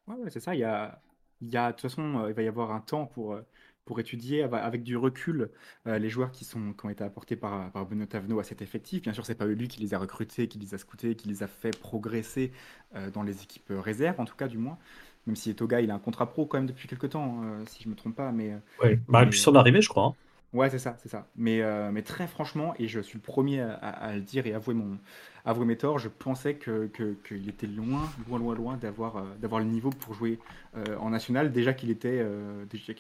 Ouais, 0.08 0.16
ouais, 0.16 0.30
c'est 0.30 0.40
ça. 0.40 0.54
Il 0.56 0.60
y 0.60 0.64
a, 0.64 1.02
il 1.42 1.50
y 1.50 1.58
a, 1.58 1.68
de 1.68 1.72
toute 1.74 1.82
façon, 1.82 2.20
euh, 2.20 2.30
il 2.30 2.34
va 2.34 2.42
y 2.44 2.48
avoir 2.48 2.72
un 2.72 2.82
temps 2.82 3.06
pour, 3.06 3.34
euh, 3.34 3.42
pour 3.86 4.00
étudier 4.00 4.44
avec 4.44 4.84
du 4.84 4.98
recul 4.98 5.50
euh, 5.88 5.98
les 6.00 6.10
joueurs 6.10 6.32
qui 6.32 6.46
sont, 6.46 6.74
qui 6.74 6.86
ont 6.86 6.90
été 6.90 7.04
apportés 7.04 7.36
par, 7.36 7.72
par 7.72 7.86
Benoît 7.86 8.08
Tavenot 8.08 8.40
à 8.40 8.44
cet 8.44 8.62
effectif. 8.62 9.02
Bien 9.02 9.14
sûr, 9.14 9.26
c'est 9.26 9.36
pas 9.36 9.46
lui 9.46 9.68
qui 9.68 9.80
les 9.82 9.94
a 9.94 10.00
recrutés, 10.00 10.48
qui 10.48 10.60
les 10.60 10.74
a 10.74 10.78
scoutés, 10.78 11.16
qui 11.16 11.28
les 11.30 11.44
a 11.44 11.48
fait 11.48 11.72
progresser 11.78 12.52
euh, 12.96 13.10
dans 13.12 13.24
les 13.24 13.44
équipes 13.44 13.72
réserves, 13.72 14.20
en 14.20 14.26
tout 14.26 14.36
cas, 14.36 14.48
du 14.48 14.58
moins. 14.58 14.78
Même 15.26 15.36
si 15.38 15.50
Etoga, 15.52 15.80
il 15.82 15.90
a 15.92 15.96
un 15.96 16.00
contrat 16.00 16.28
pro 16.30 16.46
quand 16.46 16.58
même 16.58 16.68
depuis 16.68 16.88
quelques 16.88 17.10
temps, 17.12 17.42
euh, 17.44 17.64
si 17.68 17.84
je 17.84 17.90
me 17.90 17.96
trompe 17.96 18.16
pas. 18.16 18.32
Mais, 18.32 18.56
Ouais, 18.80 19.00
bah, 19.08 19.26
mais- 19.26 19.26
depuis 19.26 19.40
son 19.40 19.56
arrivée, 19.56 19.82
je 19.82 19.90
crois. 19.90 20.06
hein. 20.06 20.16
Ouais, 20.54 20.70
c'est 20.70 20.78
ça, 20.78 20.96
c'est 21.00 21.10
ça. 21.10 21.28
Mais, 21.36 21.62
euh, 21.62 21.92
mais 21.92 22.04
très 22.04 22.28
franchement, 22.28 22.76
et 22.78 22.88
je 22.88 23.00
suis 23.00 23.18
le 23.18 23.24
premier 23.24 23.62
à, 23.62 24.14
le 24.14 24.22
dire 24.22 24.46
et 24.46 24.54
avouer, 24.54 24.76
mon, 24.76 25.00
avouer 25.46 25.66
mes 25.66 25.78
torts, 25.78 25.98
je 25.98 26.10
pensais 26.10 26.54
que, 26.54 26.92
qu'il 27.28 27.50
était 27.50 27.66
loin, 27.66 28.08
loin, 28.28 28.38
loin, 28.38 28.54
loin 28.54 28.78
d'avoir, 28.78 29.18
euh, 29.18 29.24
d'avoir 29.42 29.62
le 29.62 29.66
niveau 29.66 29.90
pour 29.90 30.14
jouer 30.14 30.38
euh, 30.78 30.96
en 31.00 31.10
national. 31.10 31.52
Déjà 31.52 31.74
qu'il 31.74 31.90
était, 31.90 32.24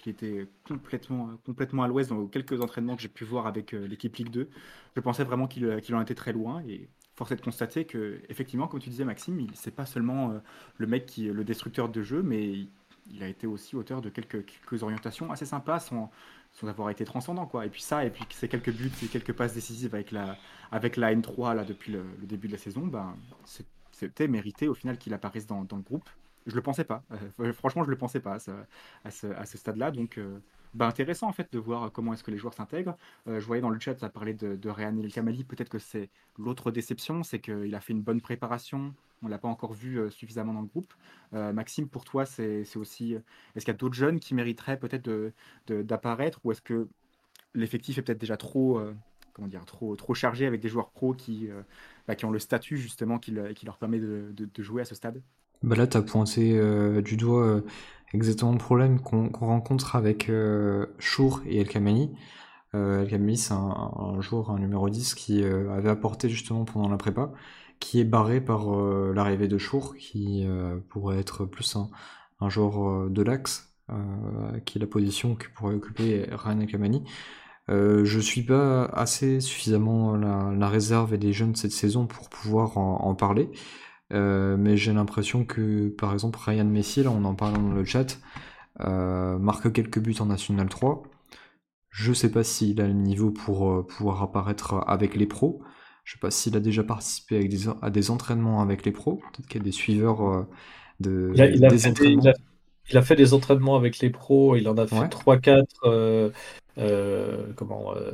était 0.07 0.47
complètement, 0.67 1.29
complètement 1.45 1.83
à 1.83 1.87
l'ouest 1.87 2.09
dans 2.09 2.25
quelques 2.25 2.59
entraînements 2.59 2.95
que 2.95 3.03
j'ai 3.03 3.07
pu 3.07 3.23
voir 3.23 3.45
avec 3.45 3.73
l'équipe 3.73 4.15
Ligue 4.15 4.31
2. 4.31 4.49
Je 4.95 5.01
pensais 5.01 5.23
vraiment 5.23 5.45
qu'il, 5.47 5.67
en 5.93 6.01
était 6.01 6.15
très 6.15 6.33
loin 6.33 6.63
et 6.67 6.89
force 7.15 7.31
est 7.31 7.35
de 7.35 7.41
constater 7.41 7.85
que, 7.85 8.19
effectivement, 8.29 8.67
comme 8.67 8.79
tu 8.79 8.89
disais, 8.89 9.05
Maxime, 9.05 9.39
il, 9.39 9.51
c'est 9.53 9.75
pas 9.75 9.85
seulement 9.85 10.41
le 10.77 10.87
mec 10.87 11.05
qui 11.05 11.27
est 11.27 11.33
le 11.33 11.43
destructeur 11.43 11.89
de 11.89 12.01
jeu, 12.01 12.23
mais 12.23 12.65
il, 13.11 13.23
a 13.23 13.27
été 13.27 13.47
aussi 13.47 13.75
auteur 13.75 14.01
de 14.01 14.09
quelques, 14.09 14.45
orientations 14.81 15.31
assez 15.31 15.45
sympas 15.45 15.79
sans, 15.79 16.11
sans 16.51 16.67
avoir 16.67 16.89
été 16.89 17.05
transcendant 17.05 17.45
quoi. 17.45 17.65
Et 17.65 17.69
puis 17.69 17.81
ça, 17.81 18.05
et 18.05 18.09
puis 18.09 18.25
ces 18.31 18.47
quelques 18.47 18.71
buts, 18.71 18.91
ces 18.95 19.07
quelques 19.07 19.33
passes 19.33 19.53
décisives 19.53 19.93
avec 19.93 20.11
la, 20.11 20.37
avec 20.71 20.97
la 20.97 21.13
N3 21.13 21.55
là 21.55 21.63
depuis 21.63 21.91
le, 21.91 22.03
début 22.21 22.47
de 22.47 22.53
la 22.53 22.59
saison, 22.59 22.85
ben 22.87 23.15
c'était 23.91 24.27
mérité 24.27 24.67
au 24.67 24.73
final 24.73 24.97
qu'il 24.97 25.13
apparaisse 25.13 25.47
dans, 25.47 25.63
dans 25.63 25.77
le 25.77 25.83
groupe. 25.83 26.09
Je 26.45 26.55
le 26.55 26.61
pensais 26.61 26.83
pas. 26.83 27.03
Euh, 27.39 27.53
franchement, 27.53 27.83
je 27.83 27.89
le 27.89 27.97
pensais 27.97 28.19
pas 28.19 28.33
à 28.33 28.39
ce, 28.39 28.51
à 29.05 29.11
ce, 29.11 29.27
à 29.27 29.45
ce 29.45 29.57
stade-là. 29.57 29.91
Donc, 29.91 30.17
euh, 30.17 30.39
ben, 30.73 30.87
intéressant 30.87 31.27
en 31.27 31.33
fait 31.33 31.51
de 31.53 31.59
voir 31.59 31.91
comment 31.91 32.13
est-ce 32.13 32.23
que 32.23 32.31
les 32.31 32.37
joueurs 32.37 32.53
s'intègrent. 32.53 32.97
Euh, 33.27 33.39
je 33.39 33.45
voyais 33.45 33.61
dans 33.61 33.69
le 33.69 33.79
chat, 33.79 33.97
ça 33.97 34.09
parlait 34.09 34.33
de, 34.33 34.55
de 34.55 34.69
Rehan 34.69 34.97
El 34.97 35.11
Kamali. 35.11 35.43
Peut-être 35.43 35.69
que 35.69 35.79
c'est 35.79 36.09
l'autre 36.39 36.71
déception, 36.71 37.23
c'est 37.23 37.39
qu'il 37.39 37.73
a 37.75 37.79
fait 37.79 37.93
une 37.93 38.01
bonne 38.01 38.21
préparation. 38.21 38.93
On 39.21 39.27
l'a 39.27 39.37
pas 39.37 39.47
encore 39.47 39.73
vu 39.73 39.99
euh, 39.99 40.09
suffisamment 40.09 40.53
dans 40.53 40.61
le 40.61 40.67
groupe. 40.67 40.91
Euh, 41.33 41.53
Maxime, 41.53 41.87
pour 41.87 42.05
toi, 42.05 42.25
c'est 42.25 42.65
aussi. 42.75 43.13
Est-ce 43.55 43.65
qu'il 43.65 43.73
y 43.73 43.75
a 43.75 43.77
d'autres 43.77 43.95
jeunes 43.95 44.19
qui 44.19 44.33
mériteraient 44.33 44.77
peut-être 44.77 45.09
d'apparaître 45.67 46.39
ou 46.43 46.51
est-ce 46.51 46.61
que 46.61 46.87
l'effectif 47.53 47.99
est 47.99 48.01
peut-être 48.01 48.19
déjà 48.19 48.37
trop, 48.37 48.81
comment 49.33 49.47
dire, 49.47 49.65
trop, 49.65 49.95
trop 49.95 50.15
chargé 50.15 50.47
avec 50.47 50.59
des 50.59 50.69
joueurs 50.69 50.89
pros 50.89 51.13
qui, 51.13 51.49
bah, 52.07 52.15
qui 52.15 52.25
ont 52.25 52.31
le 52.31 52.39
statut 52.39 52.77
justement 52.77 53.19
qui, 53.19 53.31
le- 53.31 53.53
qui 53.53 53.65
leur 53.65 53.77
permet 53.77 53.99
de, 53.99 54.33
jouer 54.57 54.81
à 54.81 54.85
ce 54.85 54.95
stade? 54.95 55.21
Bah 55.61 55.75
là, 55.75 55.87
tu 55.87 55.97
as 55.97 56.01
pointé 56.01 56.59
du 57.01 57.15
doigt 57.15 57.61
exactement 58.13 58.51
le 58.51 58.57
problème 58.57 58.99
qu'on 58.99 59.29
rencontre 59.31 59.95
avec 59.95 60.29
euh, 60.29 60.85
et 61.45 61.59
El 61.59 61.67
Kamani. 61.67 62.11
Euh, 62.75 63.01
El 63.03 63.09
Khamili, 63.09 63.37
c'est 63.37 63.53
un, 63.53 64.19
joueur, 64.21 64.49
un 64.51 64.59
numéro 64.59 64.89
10 64.89 65.13
qui 65.15 65.43
euh, 65.43 65.71
avait 65.71 65.89
apporté 65.89 66.29
justement 66.29 66.65
pendant 66.65 66.89
la 66.89 66.97
prépa, 66.97 67.31
qui 67.79 67.99
est 67.99 68.05
barré 68.05 68.41
par 68.41 68.73
euh, 68.73 69.13
l'arrivée 69.15 69.47
de 69.47 69.57
Chour, 69.57 69.95
qui 69.95 70.45
euh, 70.47 70.77
pourrait 70.89 71.19
être 71.19 71.45
plus 71.45 71.75
un, 71.75 72.49
joueur 72.49 73.09
de 73.09 73.21
l'axe, 73.21 73.73
qui 74.65 74.77
est 74.77 74.81
la 74.81 74.87
position 74.87 75.35
que 75.35 75.47
pourrait 75.55 75.75
occuper 75.75 76.25
Ryan 76.31 76.59
El 76.59 76.67
Khamani. 76.67 77.03
Euh, 77.69 78.03
je 78.03 78.19
suis 78.19 78.43
pas 78.43 78.83
assez 78.85 79.39
suffisamment 79.39 80.17
la, 80.17 80.67
réserve 80.67 81.15
les 81.15 81.31
jeunes 81.31 81.55
cette 81.55 81.71
saison 81.71 82.05
pour 82.05 82.29
pouvoir 82.29 82.77
en 82.77 83.15
parler. 83.15 83.49
Euh, 84.13 84.57
mais 84.57 84.77
j'ai 84.77 84.93
l'impression 84.93 85.45
que, 85.45 85.89
par 85.89 86.13
exemple, 86.13 86.39
Ryan 86.41 86.65
Messi, 86.65 87.03
là 87.03 87.11
on 87.11 87.23
en 87.25 87.35
parle 87.35 87.53
dans 87.55 87.71
le 87.73 87.83
chat, 87.85 88.19
euh, 88.81 89.37
marque 89.39 89.71
quelques 89.73 89.99
buts 89.99 90.15
en 90.19 90.27
National 90.27 90.69
3. 90.69 91.03
Je 91.91 92.13
sais 92.13 92.31
pas 92.31 92.43
s'il 92.43 92.81
a 92.81 92.87
le 92.87 92.93
niveau 92.93 93.31
pour 93.31 93.69
euh, 93.71 93.83
pouvoir 93.87 94.23
apparaître 94.23 94.75
avec 94.87 95.15
les 95.15 95.27
pros. 95.27 95.61
Je 96.05 96.13
sais 96.13 96.19
pas 96.19 96.31
s'il 96.31 96.55
a 96.57 96.59
déjà 96.61 96.83
participé 96.83 97.37
avec 97.37 97.49
des, 97.51 97.69
à 97.81 97.89
des 97.91 98.11
entraînements 98.11 98.61
avec 98.61 98.85
les 98.85 98.91
pros. 98.93 99.17
Peut-être 99.33 99.47
qu'il 99.47 99.59
y 99.61 99.63
a 99.63 99.65
des 99.65 99.71
suiveurs 99.73 100.47
de, 100.99 101.33
Il 101.33 101.41
a, 101.41 101.47
il 101.47 101.65
a 101.65 101.71
des 101.71 101.75
fait 101.75 101.91
des, 101.91 102.05
entraînements. 102.15 102.21
il 102.21 102.27
a- 102.29 102.33
il 102.89 102.97
a 102.97 103.01
fait 103.01 103.15
des 103.15 103.33
entraînements 103.33 103.75
avec 103.77 103.99
les 103.99 104.09
pros, 104.09 104.55
il 104.57 104.67
en 104.69 104.77
a 104.77 104.87
fait 104.87 104.95
Ouais. 104.95 105.09
3-4. 105.09 105.79
euh, 105.85 106.31
euh, 106.77 107.53
comment 107.55 107.95
euh, 107.95 108.11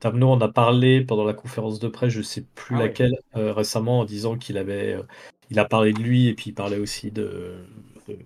Tamno 0.00 0.30
en 0.30 0.40
a 0.40 0.48
parlé 0.48 1.02
pendant 1.04 1.24
la 1.24 1.34
conférence 1.34 1.78
de 1.78 1.88
presse, 1.88 2.12
je 2.12 2.22
sais 2.22 2.44
plus 2.54 2.76
Ah 2.76 2.80
laquelle, 2.80 3.14
euh, 3.36 3.52
récemment, 3.52 4.00
en 4.00 4.04
disant 4.04 4.36
qu'il 4.36 4.58
avait. 4.58 4.94
euh, 4.94 5.02
il 5.50 5.58
a 5.58 5.64
parlé 5.64 5.92
de 5.92 6.00
lui 6.00 6.26
et 6.28 6.34
puis 6.34 6.50
il 6.50 6.54
parlait 6.54 6.78
aussi 6.78 7.10
de. 7.10 7.54
de- 8.08 8.18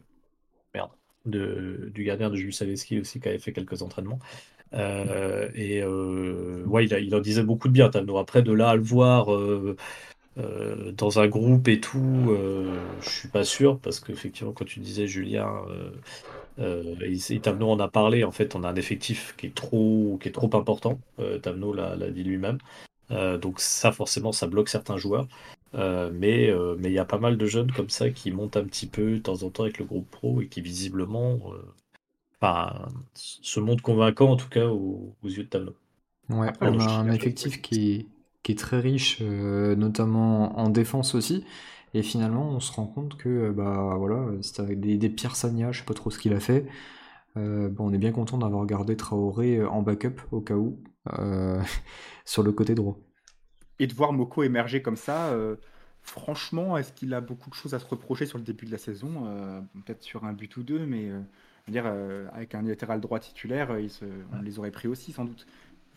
merde. 0.74 0.90
De, 1.26 1.90
du 1.94 2.04
gardien 2.04 2.30
de 2.30 2.36
Jules 2.36 2.54
Saleski 2.54 3.00
aussi 3.00 3.20
qui 3.20 3.28
avait 3.28 3.38
fait 3.38 3.52
quelques 3.52 3.82
entraînements. 3.82 4.18
Euh, 4.74 5.50
et 5.54 5.84
ouais, 5.84 6.84
il, 6.86 6.94
a- 6.94 7.00
il 7.00 7.14
en 7.14 7.20
disait 7.20 7.42
beaucoup 7.42 7.68
de 7.68 7.72
bien, 7.74 7.90
Tamno. 7.90 8.18
Après, 8.18 8.42
de 8.42 8.52
là 8.52 8.70
à 8.70 8.76
le 8.76 8.82
voir. 8.82 9.28
dans 10.36 11.18
un 11.20 11.28
groupe 11.28 11.68
et 11.68 11.80
tout, 11.80 12.34
je 13.02 13.08
suis 13.08 13.28
pas 13.28 13.44
sûr 13.44 13.78
parce 13.78 14.00
qu'effectivement, 14.00 14.52
quand 14.52 14.64
tu 14.64 14.80
disais 14.80 15.06
Julien, 15.06 15.64
euh, 16.60 16.94
et, 17.00 17.48
en 17.48 17.80
a 17.80 17.88
parlé. 17.88 18.24
En 18.24 18.30
fait, 18.30 18.54
on 18.54 18.64
a 18.64 18.68
un 18.68 18.76
effectif 18.76 19.34
qui 19.36 19.46
est 19.46 19.54
trop, 19.54 20.18
qui 20.20 20.28
est 20.28 20.32
trop 20.32 20.50
important. 20.54 20.98
Euh, 21.18 21.38
l'a 21.44 22.10
dit 22.10 22.24
lui-même. 22.24 22.58
Euh, 23.10 23.38
donc 23.38 23.60
ça, 23.60 23.92
forcément, 23.92 24.32
ça 24.32 24.46
bloque 24.46 24.68
certains 24.68 24.96
joueurs. 24.96 25.26
Euh, 25.74 26.10
mais 26.12 26.50
euh, 26.50 26.74
mais 26.80 26.88
il 26.88 26.94
y 26.94 26.98
a 26.98 27.04
pas 27.04 27.18
mal 27.18 27.36
de 27.36 27.46
jeunes 27.46 27.70
comme 27.70 27.90
ça 27.90 28.10
qui 28.10 28.32
montent 28.32 28.56
un 28.56 28.64
petit 28.64 28.88
peu 28.88 29.12
de 29.12 29.18
temps 29.18 29.44
en 29.44 29.50
temps 29.50 29.62
avec 29.62 29.78
le 29.78 29.84
groupe 29.84 30.10
pro 30.10 30.40
et 30.40 30.48
qui 30.48 30.60
visiblement, 30.60 31.38
enfin, 32.40 32.88
se 33.14 33.60
montrent 33.60 33.82
convaincants 33.82 34.32
en 34.32 34.36
tout 34.36 34.48
cas 34.48 34.66
aux, 34.66 35.14
aux 35.22 35.28
yeux 35.28 35.44
de 35.44 35.48
Tamno. 35.48 35.74
Ouais, 36.28 36.48
Après, 36.48 36.68
on 36.68 36.80
a 36.80 36.90
un 36.90 37.10
effectif 37.12 37.62
qui 37.62 37.92
est, 37.92 38.06
qui 38.42 38.52
est 38.52 38.58
très 38.58 38.80
riche, 38.80 39.20
notamment 39.20 40.58
en 40.58 40.70
défense 40.70 41.14
aussi. 41.14 41.44
Et 41.94 42.02
finalement, 42.02 42.50
on 42.50 42.60
se 42.60 42.72
rend 42.72 42.86
compte 42.86 43.16
que 43.16 43.28
euh, 43.28 43.52
bah 43.52 43.94
voilà, 43.98 44.26
c'était 44.42 44.62
avec 44.62 44.80
des, 44.80 44.96
des 44.96 45.10
Pierre 45.10 45.34
je 45.34 45.78
sais 45.78 45.84
pas 45.84 45.94
trop 45.94 46.10
ce 46.10 46.18
qu'il 46.18 46.32
a 46.32 46.40
fait. 46.40 46.66
Euh, 47.36 47.70
on 47.78 47.92
est 47.92 47.98
bien 47.98 48.12
content 48.12 48.38
d'avoir 48.38 48.66
gardé 48.66 48.96
Traoré 48.96 49.56
euh, 49.56 49.68
en 49.68 49.82
backup 49.82 50.20
au 50.32 50.40
cas 50.40 50.54
où 50.54 50.78
sur 52.24 52.42
le 52.42 52.52
côté 52.52 52.74
droit. 52.74 52.98
Et 53.78 53.86
de 53.86 53.94
voir 53.94 54.12
Moko 54.12 54.42
émerger 54.42 54.82
comme 54.82 54.96
ça, 54.96 55.34
franchement, 56.02 56.76
est-ce 56.76 56.92
qu'il 56.92 57.14
a 57.14 57.22
beaucoup 57.22 57.48
de 57.48 57.54
choses 57.54 57.72
à 57.72 57.78
se 57.78 57.86
reprocher 57.86 58.26
sur 58.26 58.36
le 58.36 58.44
début 58.44 58.66
de 58.66 58.70
la 58.70 58.78
saison 58.78 59.24
Peut-être 59.86 60.02
sur 60.02 60.24
un 60.24 60.34
but 60.34 60.54
ou 60.58 60.62
deux, 60.62 60.84
mais 60.84 61.08
dire, 61.66 61.86
avec 62.34 62.54
un 62.54 62.60
latéral 62.60 63.00
droit 63.00 63.18
titulaire, 63.18 63.74
on 64.34 64.42
les 64.42 64.58
aurait 64.58 64.70
pris 64.70 64.86
aussi 64.86 65.12
sans 65.12 65.24
doute. 65.24 65.46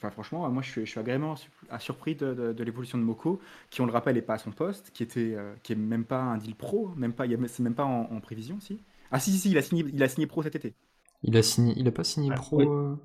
Enfin, 0.03 0.11
franchement, 0.11 0.49
moi 0.49 0.61
je 0.61 0.69
suis, 0.71 0.85
je 0.85 0.91
suis 0.91 0.99
agréablement 0.99 1.35
su- 1.37 1.49
surpris 1.79 2.15
de, 2.15 2.33
de- 2.33 2.53
de 2.53 2.63
l'évolution 2.63 2.97
de 2.97 3.03
Moko, 3.03 3.39
qui, 3.69 3.79
on 3.81 3.85
le 3.85 3.91
rappelle, 3.93 4.15
n'est 4.15 4.21
pas 4.21 4.33
à 4.35 4.37
son 4.37 4.51
poste, 4.51 4.91
qui 4.93 5.01
était, 5.03 5.33
euh, 5.35 5.55
qui 5.63 5.71
est 5.73 5.75
même 5.77 6.03
pas 6.05 6.19
un 6.21 6.37
deal 6.37 6.55
pro, 6.55 6.89
même 6.97 7.13
pas, 7.13 7.25
il 7.25 7.31
y 7.31 7.35
a- 7.35 7.47
c'est 7.47 7.63
même 7.63 7.75
pas 7.75 7.85
en, 7.85 8.11
en 8.11 8.19
prévision, 8.21 8.59
si? 8.59 8.83
Ah 9.11 9.19
si, 9.19 9.31
si, 9.31 9.39
si, 9.39 9.51
il 9.51 9.57
a 9.57 9.61
signé, 9.61 9.85
il 9.93 10.03
a 10.03 10.09
signé 10.09 10.27
pro 10.27 10.43
cet 10.43 10.55
été. 10.55 10.75
Il 11.23 11.35
a 11.37 11.41
signé, 11.41 11.73
il 11.75 11.87
a 11.87 11.91
pas 11.91 12.03
signé 12.03 12.31
Ah, 12.31 12.35
pro. 12.35 12.57
oui. 12.57 12.71
euh, 12.71 12.95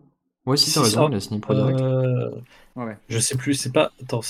Ouais, 0.47 0.57
si, 0.57 0.67
Si, 0.67 0.73
t'as 0.73 0.83
si, 0.83 0.85
raison, 0.85 1.05
ça- 1.05 1.09
il 1.09 1.15
a 1.15 1.21
signé 1.21 1.41
pro 1.41 1.55
direct. 1.55 1.85
Euh, 1.85 2.41
Ouais, 2.77 2.85
ouais. 2.85 2.99
Je 3.09 3.19
sais 3.19 3.37
plus, 3.37 3.55
c'est 3.55 3.73
pas. 3.73 3.93
Attends, 4.03 4.23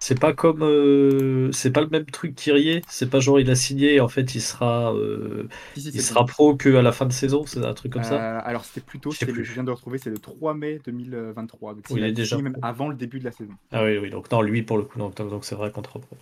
c'est- 0.00 0.18
pas 0.20 0.32
comme. 0.32 0.62
euh, 0.62 1.50
c'est 1.52 1.70
pas 1.72 1.80
le 1.80 1.88
même 1.88 2.06
truc 2.06 2.34
qu'Irier. 2.34 2.82
C'est 2.88 3.08
pas 3.10 3.20
genre 3.20 3.40
il 3.40 3.50
a 3.50 3.54
signé 3.56 3.94
et 3.94 4.00
en 4.00 4.08
fait 4.08 4.34
il 4.34 4.40
sera. 4.40 4.92
euh, 4.94 5.48
Si, 5.74 5.82
si, 5.82 5.90
il 5.94 6.02
sera 6.02 6.20
bon. 6.20 6.26
pro 6.26 6.56
qu'à 6.56 6.82
la 6.82 6.92
fin 6.92 7.06
de 7.06 7.12
saison, 7.12 7.44
c'est 7.46 7.64
un 7.64 7.74
truc 7.74 7.92
comme 7.92 8.04
ça. 8.04 8.14
Euh, 8.14 8.40
alors 8.44 8.64
c'était 8.64 8.80
plutôt, 8.80 9.10
Je 9.10 9.24
le- 9.24 9.42
je 9.42 9.52
viens 9.52 9.64
de 9.64 9.70
retrouver, 9.70 9.98
c'est 9.98 10.10
le 10.10 10.18
3 10.18 10.54
mai 10.54 10.80
2023. 10.84 11.74
Donc 11.74 11.84
Oui, 11.90 12.00
il 12.00 12.04
il 12.04 12.08
est 12.10 12.12
déjà 12.12 12.36
même 12.38 12.56
avant 12.62 12.88
le 12.88 12.96
début 12.96 13.18
de 13.18 13.24
la 13.24 13.32
saison. 13.32 13.52
Ah 13.72 13.84
oui, 13.84 13.98
oui, 13.98 14.10
donc 14.10 14.30
non, 14.30 14.42
lui 14.42 14.62
pour 14.62 14.78
le 14.78 14.84
coup, 14.84 14.98
donc 14.98 15.16
donc 15.16 15.44
c'est 15.44 15.54
vrai 15.54 15.70
contre 15.70 15.98
pro. 15.98 16.16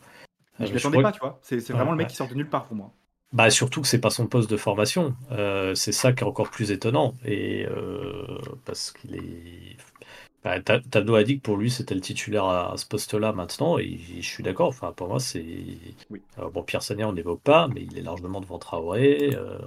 Je 0.60 0.72
l'attendais 0.72 1.02
pas, 1.02 1.10
que- 1.10 1.16
tu 1.16 1.20
vois. 1.20 1.38
C'est 1.42 1.56
Ouais, 1.56 1.62
vraiment 1.74 1.90
le 1.92 1.96
mec 1.96 2.06
ouais. 2.06 2.10
qui 2.10 2.16
sort 2.16 2.28
de 2.28 2.34
nulle 2.34 2.48
part 2.48 2.64
pour 2.66 2.76
moi. 2.76 2.92
Bah 3.32 3.50
surtout 3.50 3.80
que 3.82 3.88
c'est 3.88 4.00
pas 4.00 4.10
son 4.10 4.28
poste 4.28 4.48
de 4.48 4.56
formation. 4.56 5.16
Euh, 5.32 5.74
c'est 5.74 5.90
ça 5.90 6.12
qui 6.12 6.22
est 6.22 6.26
encore 6.26 6.50
plus 6.50 6.70
étonnant. 6.70 7.14
Et 7.24 7.66
euh, 7.66 8.38
parce 8.64 8.92
qu'il 8.92 9.16
est. 9.16 9.76
Bah, 10.44 10.60
Tableau 10.60 11.14
a 11.14 11.24
dit 11.24 11.38
que 11.38 11.42
pour 11.42 11.56
lui 11.56 11.70
c'était 11.70 11.94
le 11.94 12.02
titulaire 12.02 12.44
à, 12.44 12.76
ce 12.76 12.84
poste-là 12.86 13.32
maintenant, 13.32 13.78
et 13.78 13.98
je 14.20 14.28
suis 14.28 14.42
d'accord. 14.42 14.68
Enfin, 14.68 14.92
pour 14.92 15.08
moi, 15.08 15.18
c'est. 15.18 15.44
Oui. 16.10 16.20
Alors, 16.36 16.50
bon, 16.50 16.62
Pierre 16.62 16.82
Sagna, 16.82 17.08
on 17.08 17.14
n'évoque 17.14 17.40
pas, 17.40 17.66
mais 17.68 17.82
il 17.90 17.96
est 17.98 18.02
largement 18.02 18.40
devant 18.42 18.58
Traoré. 18.58 19.34
euh, 19.34 19.58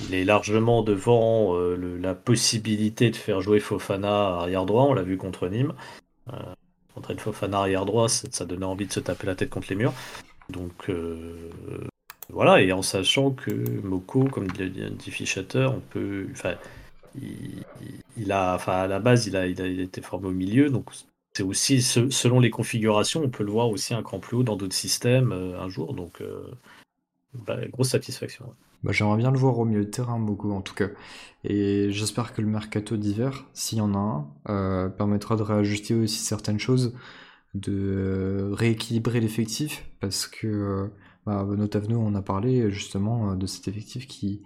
il 0.00 0.14
est 0.14 0.24
largement 0.24 0.82
devant 0.82 1.56
euh, 1.56 1.76
le- 1.76 1.98
la 1.98 2.14
possibilité 2.14 3.10
de 3.10 3.16
faire 3.16 3.40
jouer 3.40 3.60
Fofana 3.60 4.36
arrière 4.38 4.64
droit. 4.66 4.84
On 4.84 4.94
l'a 4.94 5.02
vu 5.02 5.16
contre 5.18 5.48
Nîmes. 5.48 5.74
Euh, 6.32 6.36
contre 6.94 7.14
Fofana 7.20 7.58
arrière 7.60 7.84
droit, 7.86 8.08
ça, 8.08 8.44
donnait 8.46 8.64
envie 8.66 8.86
de 8.86 8.92
se 8.92 9.00
taper 9.00 9.26
la 9.26 9.34
tête 9.34 9.50
contre 9.50 9.68
les 9.70 9.76
murs. 9.76 9.94
Donc 10.50 10.88
euh, 10.88 11.50
voilà, 12.30 12.62
et 12.62 12.72
en 12.72 12.82
sachant 12.82 13.30
que 13.32 13.50
Moko, 13.82 14.24
comme 14.24 14.48
dit 14.48 15.10
Fichater, 15.10 15.68
on 15.72 15.80
peut. 15.80 16.28
Enfin, 16.32 16.54
il, 18.16 18.32
a, 18.32 18.54
enfin, 18.54 18.72
à 18.72 18.86
la 18.86 19.00
base, 19.00 19.26
il 19.26 19.36
a, 19.36 19.46
été 19.46 20.00
formé 20.00 20.28
au 20.28 20.32
milieu, 20.32 20.70
donc 20.70 20.90
c'est 21.34 21.42
aussi, 21.42 21.82
se- 21.82 22.10
selon 22.10 22.40
les 22.40 22.50
configurations, 22.50 23.22
on 23.22 23.30
peut 23.30 23.44
le 23.44 23.52
voir 23.52 23.68
aussi 23.68 23.94
un 23.94 24.02
cran 24.02 24.18
plus 24.18 24.38
haut 24.38 24.42
dans 24.42 24.56
d'autres 24.56 24.74
systèmes 24.74 25.32
euh, 25.32 25.60
un 25.60 25.68
jour, 25.68 25.94
donc 25.94 26.20
euh, 26.20 26.50
bah, 27.46 27.56
grosse 27.68 27.90
satisfaction. 27.90 28.54
Bah, 28.82 28.92
j'aimerais 28.92 29.16
bien 29.16 29.30
le 29.30 29.38
voir 29.38 29.58
au 29.58 29.64
milieu 29.64 29.84
de 29.84 29.90
terrain, 29.90 30.18
beaucoup 30.18 30.50
en 30.52 30.60
tout 30.60 30.74
cas. 30.74 30.88
Et 31.44 31.90
j'espère 31.90 32.34
que 32.34 32.42
le 32.42 32.48
mercato 32.48 32.96
d'hiver, 32.96 33.46
s'il 33.54 33.78
y 33.78 33.80
en 33.80 33.94
a 33.94 33.98
un, 33.98 34.26
euh, 34.48 34.88
permettra 34.88 35.36
de 35.36 35.42
réajuster 35.42 35.94
aussi 35.94 36.18
certaines 36.18 36.60
choses, 36.60 36.94
de 37.54 38.50
rééquilibrer 38.52 39.20
l'effectif, 39.20 39.84
parce 40.00 40.26
que 40.26 40.90
bah, 41.26 41.44
Benoît 41.44 41.68
Tavenot, 41.68 41.98
on 42.00 42.14
a 42.14 42.22
parlé 42.22 42.70
justement 42.70 43.32
euh, 43.32 43.36
de 43.36 43.46
cet 43.46 43.68
effectif 43.68 44.06
qui, 44.06 44.42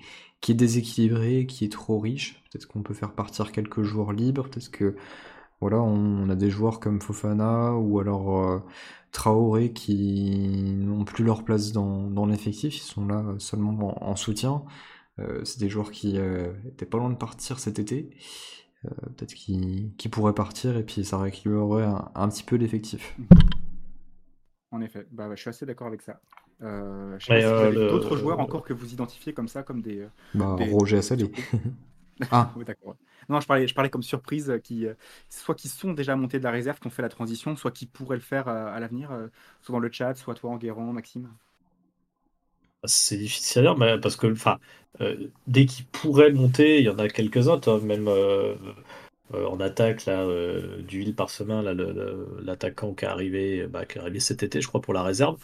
est 0.48 0.54
déséquilibré, 0.54 1.46
qui 1.46 1.64
est 1.64 1.72
trop 1.72 1.98
riche. 1.98 2.42
Peut-être 2.50 2.66
qu'on 2.66 2.82
peut 2.82 2.94
faire 2.94 3.12
partir 3.12 3.52
quelques 3.52 3.82
joueurs 3.82 4.12
libres, 4.12 4.48
peut-être 4.48 4.70
que 4.70 4.96
voilà, 5.60 5.80
on, 5.80 6.28
a 6.28 6.36
des 6.36 6.50
joueurs 6.50 6.80
comme 6.80 7.00
Fofana 7.00 7.74
ou 7.74 7.98
alors 7.98 8.38
euh, 8.38 8.58
Traoré 9.10 9.72
qui 9.72 10.74
n'ont 10.76 11.04
plus 11.04 11.24
leur 11.24 11.44
place 11.44 11.72
dans, 11.72 12.26
l'effectif, 12.26 12.76
ils 12.76 12.80
sont 12.80 13.06
là 13.06 13.24
euh, 13.26 13.38
seulement 13.38 13.98
en, 14.02 14.10
en 14.10 14.16
soutien. 14.16 14.64
Euh, 15.18 15.44
c'est 15.44 15.60
des 15.60 15.68
joueurs 15.68 15.90
qui 15.90 16.18
euh, 16.18 16.52
étaient 16.66 16.86
pas 16.86 16.98
loin 16.98 17.10
de 17.10 17.16
partir 17.16 17.58
cet 17.58 17.78
été. 17.78 18.10
Euh, 18.84 18.90
Peut-être 19.16 19.34
qu'ils 19.34 20.10
pourraient 20.10 20.34
partir 20.34 20.76
et 20.76 20.84
puis 20.84 21.04
ça 21.04 21.18
rééquilibrerait 21.18 21.84
un, 21.84 22.10
un 22.14 22.28
petit 22.28 22.42
peu 22.42 22.56
l'effectif. 22.56 23.16
En 24.70 24.80
effet, 24.80 25.06
bah, 25.10 25.30
je 25.34 25.40
suis 25.40 25.48
assez 25.48 25.64
d'accord 25.64 25.86
avec 25.86 26.02
ça. 26.02 26.20
Euh, 26.62 27.19
je 27.19 27.27
sais 27.27 27.31
Mais, 27.31 27.35
pas 27.35 27.42
si 27.42 27.55
vous 27.55 27.62
euh, 27.62 27.66
avez 27.66 27.79
d'autres 27.79 28.16
joueurs 28.16 28.40
encore 28.40 28.64
que 28.64 28.73
vous 28.73 28.92
identifiez 28.92 29.35
comme 29.35 29.49
ça, 29.49 29.62
comme 29.62 29.83
des. 29.83 30.01
euh, 30.01 30.09
Bah, 30.35 30.55
des- 30.57 30.71
Roger 30.71 30.99
Assalé. 30.99 31.31
Ah. 32.31 32.53
Oui, 32.57 32.64
d'accord. 32.64 32.97
Non, 33.29 33.40
je 33.40 33.47
parlais, 33.47 33.66
je 33.69 33.75
parlais 33.75 33.90
comme 33.90 34.03
surprise, 34.03 34.51
euh, 34.51 34.59
qui, 34.59 34.87
soit 35.29 35.55
qui 35.55 35.69
sont 35.69 35.92
déjà 35.92 36.16
montés 36.16 36.38
de 36.38 36.45
la 36.45 36.51
réserve, 36.51 36.79
qui 36.81 36.87
ont 36.87 36.90
fait 36.90 37.03
la 37.03 37.09
transition, 37.09 37.57
soit 37.57 37.71
qui 37.71 37.87
pourraient 37.87 38.16
le 38.16 38.23
faire 38.23 38.49
à 38.49 38.79
l'avenir, 38.81 39.11
soit 39.62 39.73
dans 39.73 39.79
le 39.81 39.90
chat, 39.92 40.14
soit 40.14 40.35
toi, 40.35 40.51
Enguerrand, 40.51 40.92
Maxime. 40.92 41.31
C'est 42.85 43.16
difficile 43.19 43.61
à 43.61 43.62
dire, 43.62 43.77
mais 43.79 43.99
parce 44.01 44.16
que 44.16 44.31
enfin, 44.33 44.59
euh, 45.01 45.29
dès 45.47 45.66
qu'il 45.66 45.87
pourrait 45.87 46.33
monter, 46.33 46.79
il 46.79 46.85
y 46.85 46.88
en 46.88 46.99
a 46.99 47.09
quelques-uns, 47.09 47.59
toi, 47.59 47.81
même 47.81 48.07
euh, 48.09 48.55
euh, 49.35 49.47
en 49.47 49.59
attaque, 49.61 50.05
là, 50.07 50.23
euh, 50.23 50.83
d'huile 50.83 51.14
par 51.14 51.31
semaine, 51.31 51.62
l'attaquant 52.45 52.95
qui 52.95 53.05
est 53.05 53.09
arrivé, 53.09 53.66
bah, 53.66 53.87
qui 53.87 53.99
est 53.99 54.01
arrivé 54.01 54.21
cet 54.21 54.42
été, 54.45 54.61
je 54.61 54.69
crois, 54.69 54.81
pour 54.81 54.95
la 54.95 55.03
réserve, 55.03 55.38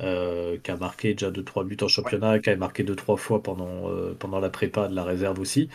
euh, 0.00 0.58
qui 0.62 0.70
a 0.70 0.76
marqué 0.76 1.14
déjà 1.14 1.30
2-3 1.30 1.64
buts 1.64 1.76
en 1.82 1.88
championnat, 1.88 2.38
qui 2.38 2.50
a 2.50 2.56
marqué 2.56 2.84
2-3 2.84 3.16
fois 3.16 3.42
pendant, 3.42 3.90
euh, 3.90 4.14
pendant 4.18 4.38
la 4.38 4.48
prépa 4.48 4.88
de 4.88 4.94
la 4.94 5.02
réserve 5.04 5.40
aussi. 5.40 5.68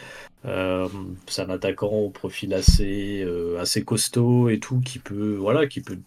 Euh, 0.46 0.88
c'est 1.28 1.42
un 1.42 1.50
attaquant 1.50 1.92
au 1.92 2.10
profil 2.10 2.54
assez, 2.54 3.26
assez 3.60 3.84
costaud 3.84 4.50
et 4.50 4.60
tout, 4.60 4.80
qui 4.82 5.00
peut, 5.00 5.36
voilà, 5.36 5.68
qui 5.68 5.82
peut 5.82 5.96
de 5.96 6.02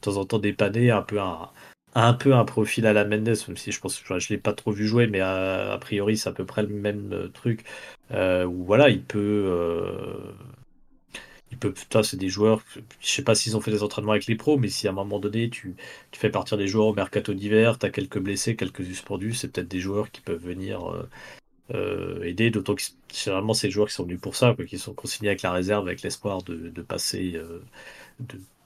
temps 0.00 0.16
en 0.16 0.24
temps 0.24 0.38
dépanner 0.38 0.90
un 0.90 1.02
peu 1.02 1.20
un, 1.20 1.50
un 1.94 2.12
peu 2.14 2.34
un 2.34 2.44
profil 2.44 2.86
à 2.86 2.92
la 2.92 3.04
Mendes, 3.04 3.36
même 3.48 3.56
si 3.56 3.72
je 3.72 3.80
pense 3.80 3.98
que 3.98 4.18
je 4.18 4.28
l'ai 4.28 4.38
pas 4.38 4.52
trop 4.52 4.70
vu 4.70 4.86
jouer, 4.86 5.06
mais 5.08 5.20
a, 5.20 5.72
a 5.72 5.78
priori 5.78 6.16
c'est 6.16 6.28
à 6.28 6.32
peu 6.32 6.44
près 6.44 6.62
le 6.62 6.68
même 6.68 7.30
truc. 7.34 7.64
où 8.12 8.64
voilà, 8.64 8.90
il 8.90 9.02
peut, 9.02 9.50
il 11.52 11.58
peuvent, 11.58 11.74
ça, 11.92 12.02
c'est 12.02 12.16
des 12.16 12.28
joueurs, 12.28 12.62
je 13.00 13.08
sais 13.08 13.22
pas 13.22 13.34
s'ils 13.34 13.56
ont 13.56 13.60
fait 13.60 13.70
des 13.70 13.82
entraînements 13.82 14.12
avec 14.12 14.26
les 14.26 14.34
pros, 14.34 14.58
mais 14.58 14.68
si 14.68 14.88
à 14.88 14.90
un 14.90 14.94
moment 14.94 15.20
donné, 15.20 15.48
tu, 15.48 15.76
tu 16.10 16.20
fais 16.20 16.30
partir 16.30 16.56
des 16.58 16.66
joueurs 16.68 16.86
au 16.86 16.94
mercato 16.94 17.34
d'hiver, 17.34 17.78
tu 17.78 17.86
as 17.86 17.90
quelques 17.90 18.18
blessés, 18.18 18.56
quelques 18.56 18.84
suspendus, 18.84 19.34
c'est 19.34 19.48
peut-être 19.52 19.68
des 19.68 19.80
joueurs 19.80 20.10
qui 20.10 20.20
peuvent 20.20 20.42
venir 20.42 20.90
euh, 20.92 21.08
euh, 21.74 22.22
aider, 22.24 22.50
d'autant 22.50 22.74
que 22.74 22.82
généralement, 23.12 23.54
c'est 23.54 23.68
des 23.68 23.72
joueurs 23.72 23.88
qui 23.88 23.94
sont 23.94 24.04
venus 24.04 24.20
pour 24.20 24.36
ça, 24.36 24.56
qui 24.68 24.78
sont 24.78 24.94
consignés 24.94 25.28
avec 25.30 25.42
la 25.42 25.52
réserve, 25.52 25.86
avec 25.86 26.02
l'espoir 26.02 26.42
de, 26.42 26.56
de 26.56 26.82
passer, 26.82 27.34
euh, 27.36 27.60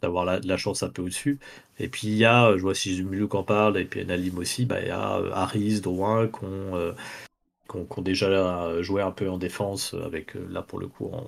d'avoir 0.03 0.25
la, 0.25 0.41
la 0.41 0.57
chance 0.57 0.83
un 0.83 0.89
peu 0.91 1.03
au-dessus. 1.03 1.39
Et 1.79 1.89
puis, 1.89 2.09
il 2.09 2.17
y 2.17 2.25
a, 2.25 2.57
je 2.57 2.63
vois 2.63 2.75
si 2.75 2.95
Zumuluk 2.97 3.35
en 3.35 3.43
parle, 3.45 3.79
et 3.79 3.85
puis 3.85 4.05
Nalim 4.07 4.39
aussi, 4.39 4.65
bah, 4.65 4.81
il 4.81 4.89
y 4.89 4.91
a 4.91 5.21
Harris, 5.35 5.81
Drouin, 5.81 6.29
qui 6.29 6.45
ont, 6.45 8.03
déjà 8.03 8.83
joué 8.83 9.03
un 9.03 9.13
peu 9.13 9.29
en 9.29 9.39
défense, 9.39 9.95
avec, 9.95 10.35
là, 10.35 10.63
pour 10.63 10.79
le 10.81 10.89
coup, 10.89 11.11
en, 11.13 11.27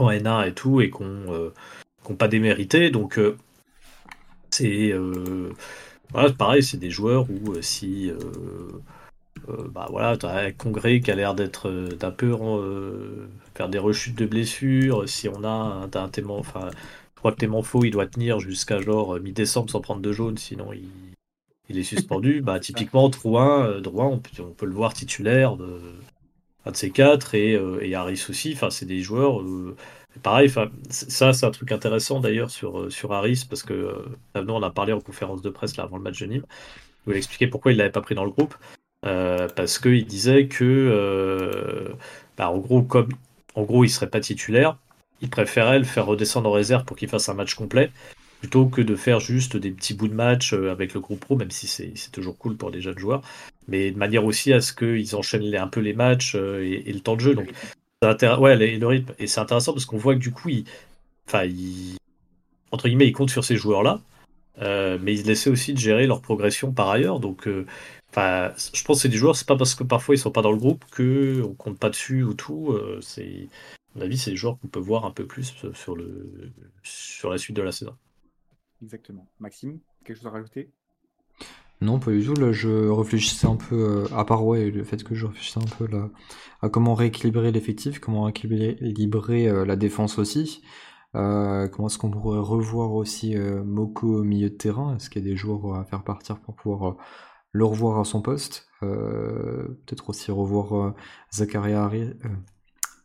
en 0.00 0.10
N1 0.10 0.46
et 0.48 0.52
tout, 0.54 0.80
et 0.80 0.90
qui 0.90 1.02
ont, 1.02 1.52
pas 2.18 2.28
démérité. 2.28 2.90
Donc, 2.90 3.18
euh, 3.18 3.36
c'est 4.50 4.92
euh, 4.92 5.52
voilà, 6.12 6.30
pareil, 6.32 6.62
c'est 6.62 6.76
des 6.76 6.90
joueurs 6.90 7.26
où 7.28 7.52
euh, 7.52 7.62
si 7.62 8.10
euh, 8.10 8.18
euh, 9.48 9.68
bah 9.68 9.86
voilà, 9.90 10.16
t'as 10.16 10.46
un 10.46 10.52
congrès 10.52 11.00
qui 11.00 11.10
a 11.10 11.14
l'air 11.14 11.34
d'être 11.34 11.68
euh, 11.68 11.88
d'un 11.88 12.10
peu 12.10 12.36
euh, 12.40 13.28
faire 13.54 13.68
des 13.68 13.78
rechutes 13.78 14.16
de 14.16 14.26
blessures. 14.26 15.08
Si 15.08 15.28
on 15.28 15.44
a 15.44 15.48
un, 15.48 15.82
un 15.84 16.08
Téman- 16.08 16.38
enfin, 16.38 16.70
je 16.70 17.18
crois 17.18 17.32
que 17.32 17.38
Témanfo 17.38 17.84
il 17.84 17.90
doit 17.90 18.06
tenir 18.06 18.40
jusqu'à 18.40 18.80
genre 18.80 19.18
mi-décembre 19.20 19.70
sans 19.70 19.80
prendre 19.80 20.00
de 20.00 20.12
jaune, 20.12 20.38
sinon 20.38 20.72
il, 20.72 20.88
il 21.68 21.78
est 21.78 21.84
suspendu. 21.84 22.40
bah 22.40 22.60
typiquement 22.60 23.08
Drouin, 23.08 23.66
euh, 23.66 23.80
Drouin, 23.80 24.06
on 24.06 24.18
peut, 24.18 24.42
on 24.42 24.52
peut 24.52 24.66
le 24.66 24.74
voir 24.74 24.94
titulaire 24.94 25.56
de 25.56 25.80
un 26.66 26.72
de 26.72 26.76
ces 26.76 26.90
quatre 26.90 27.34
et, 27.34 27.54
euh, 27.54 27.78
et 27.82 27.94
Harris 27.94 28.26
aussi. 28.28 28.52
Enfin, 28.54 28.70
c'est 28.70 28.86
des 28.86 29.00
joueurs. 29.00 29.40
euh, 29.40 29.76
pareil, 30.22 30.50
ça 30.90 31.32
c'est 31.32 31.46
un 31.46 31.50
truc 31.50 31.72
intéressant 31.72 32.20
d'ailleurs 32.20 32.50
sur, 32.50 32.80
euh, 32.80 32.90
sur 32.90 33.12
Harris 33.12 33.44
parce 33.48 33.62
que 33.62 33.94
nous 34.34 34.52
on 34.54 34.62
a 34.62 34.70
parlé 34.70 34.92
en 34.92 35.00
conférence 35.00 35.42
de 35.42 35.50
presse 35.50 35.76
là 35.76 35.84
avant 35.84 35.98
le 35.98 36.02
match 36.02 36.18
de 36.20 36.26
Nîmes 36.26 36.46
où 37.06 37.12
il 37.12 37.16
expliquait 37.16 37.46
pourquoi 37.48 37.72
il 37.72 37.78
l'avait 37.78 37.90
pas 37.90 38.00
pris 38.00 38.14
dans 38.14 38.24
le 38.24 38.30
groupe. 38.30 38.54
Euh, 39.04 39.48
parce 39.54 39.78
qu'il 39.78 40.06
disait 40.06 40.48
que, 40.48 41.92
bah, 42.36 42.50
en 42.50 42.58
gros, 42.58 42.82
comme 42.82 43.08
en 43.54 43.62
gros, 43.62 43.84
il 43.84 43.88
serait 43.90 44.10
pas 44.10 44.20
titulaire, 44.20 44.76
il 45.20 45.30
préférait 45.30 45.78
le 45.78 45.84
faire 45.84 46.06
redescendre 46.06 46.48
en 46.48 46.52
réserve 46.52 46.84
pour 46.84 46.96
qu'il 46.96 47.08
fasse 47.08 47.28
un 47.28 47.34
match 47.34 47.54
complet, 47.54 47.90
plutôt 48.46 48.66
que 48.66 48.80
de 48.80 48.94
faire 48.94 49.18
juste 49.18 49.56
des 49.56 49.72
petits 49.72 49.92
bouts 49.92 50.06
de 50.06 50.14
match 50.14 50.52
euh, 50.52 50.70
avec 50.70 50.94
le 50.94 51.00
groupe 51.00 51.18
pro, 51.18 51.34
même 51.34 51.50
si 51.50 51.66
c'est 51.66 52.12
toujours 52.12 52.38
cool 52.38 52.56
pour 52.56 52.70
des 52.70 52.80
jeunes 52.80 52.96
joueurs, 52.96 53.22
mais 53.66 53.90
de 53.90 53.98
manière 53.98 54.24
aussi 54.24 54.52
à 54.52 54.60
ce 54.60 54.72
qu'ils 54.72 55.16
enchaînent 55.16 55.52
un 55.56 55.66
peu 55.66 55.80
les 55.80 55.94
matchs 55.94 56.36
euh, 56.36 56.62
et, 56.62 56.92
le 56.92 57.00
temps 57.00 57.16
de 57.16 57.20
jeu. 57.20 57.34
Donc, 57.34 57.48
ouais, 58.02 58.78
le 58.78 58.86
rythme. 58.86 59.12
Et 59.18 59.26
c'est 59.26 59.40
intéressant 59.40 59.72
parce 59.72 59.84
qu'on 59.84 59.96
voit 59.96 60.14
que 60.14 60.20
du 60.20 60.30
coup, 60.30 60.48
il, 60.50 60.64
enfin, 61.26 61.42
il, 61.42 61.96
entre 62.70 62.86
guillemets, 62.86 63.08
il 63.08 63.12
compte 63.12 63.30
sur 63.30 63.44
ces 63.44 63.56
joueurs-là. 63.56 64.00
Euh, 64.62 64.96
mais 65.02 65.14
ils 65.14 65.28
essaient 65.28 65.50
aussi 65.50 65.74
de 65.74 65.78
gérer 65.80 66.06
leur 66.06 66.22
progression 66.22 66.70
par 66.70 66.88
ailleurs. 66.88 67.18
Donc, 67.18 67.48
enfin, 68.10 68.52
je 68.72 68.84
pense 68.84 68.98
que 68.98 69.02
c'est 69.02 69.08
des 69.08 69.16
joueurs, 69.16 69.34
c'est 69.34 69.48
pas 69.48 69.56
parce 69.56 69.74
que 69.74 69.82
parfois 69.82 70.14
ils 70.14 70.18
sont 70.18 70.30
pas 70.30 70.42
dans 70.42 70.52
le 70.52 70.58
groupe 70.58 70.84
que 70.92 71.42
on 71.42 71.54
compte 71.54 71.80
pas 71.80 71.90
dessus 71.90 72.22
ou 72.22 72.34
tout. 72.34 72.78
à 72.78 73.98
mon 73.98 74.02
avis, 74.02 74.18
c'est 74.18 74.30
des 74.30 74.36
joueurs 74.36 74.56
qu'on 74.60 74.68
peut 74.68 74.78
voir 74.78 75.04
un 75.04 75.10
peu 75.10 75.26
plus 75.26 75.52
sur 75.74 75.96
le 75.96 76.52
sur 76.84 77.28
la 77.28 77.38
suite 77.38 77.56
de 77.56 77.62
la 77.62 77.72
saison. 77.72 77.96
Exactement. 78.82 79.28
Maxime, 79.40 79.80
quelque 80.04 80.16
chose 80.16 80.26
à 80.26 80.30
rajouter? 80.30 80.72
Non, 81.82 81.98
pas 81.98 82.10
du 82.10 82.24
tout. 82.24 82.34
Là, 82.34 82.52
je 82.52 82.88
réfléchissais 82.88 83.46
un 83.46 83.56
peu, 83.56 84.06
euh, 84.10 84.16
à 84.16 84.24
part 84.24 84.42
le 84.44 84.84
fait 84.84 85.02
que 85.04 85.14
je 85.14 85.26
réfléchissais 85.26 85.60
un 85.60 85.76
peu 85.76 85.86
là, 85.86 86.08
à 86.62 86.68
comment 86.68 86.94
rééquilibrer 86.94 87.52
l'effectif, 87.52 87.98
comment 87.98 88.22
rééquilibrer 88.22 89.48
euh, 89.48 89.66
la 89.66 89.76
défense 89.76 90.18
aussi. 90.18 90.62
Euh, 91.14 91.68
comment 91.68 91.88
est-ce 91.88 91.98
qu'on 91.98 92.10
pourrait 92.10 92.40
revoir 92.40 92.92
aussi 92.92 93.36
Moko 93.36 94.20
au 94.20 94.24
milieu 94.24 94.50
de 94.50 94.54
terrain? 94.54 94.96
Est-ce 94.96 95.10
qu'il 95.10 95.22
y 95.22 95.26
a 95.26 95.30
des 95.30 95.36
joueurs 95.36 95.74
à 95.74 95.84
faire 95.84 96.04
partir 96.04 96.40
pour 96.40 96.56
pouvoir 96.56 96.96
le 97.52 97.64
revoir 97.64 97.98
à 98.00 98.04
son 98.04 98.22
poste? 98.22 98.68
Peut-être 98.80 100.10
aussi 100.10 100.30
revoir 100.30 100.94
Zakaria 101.32 101.84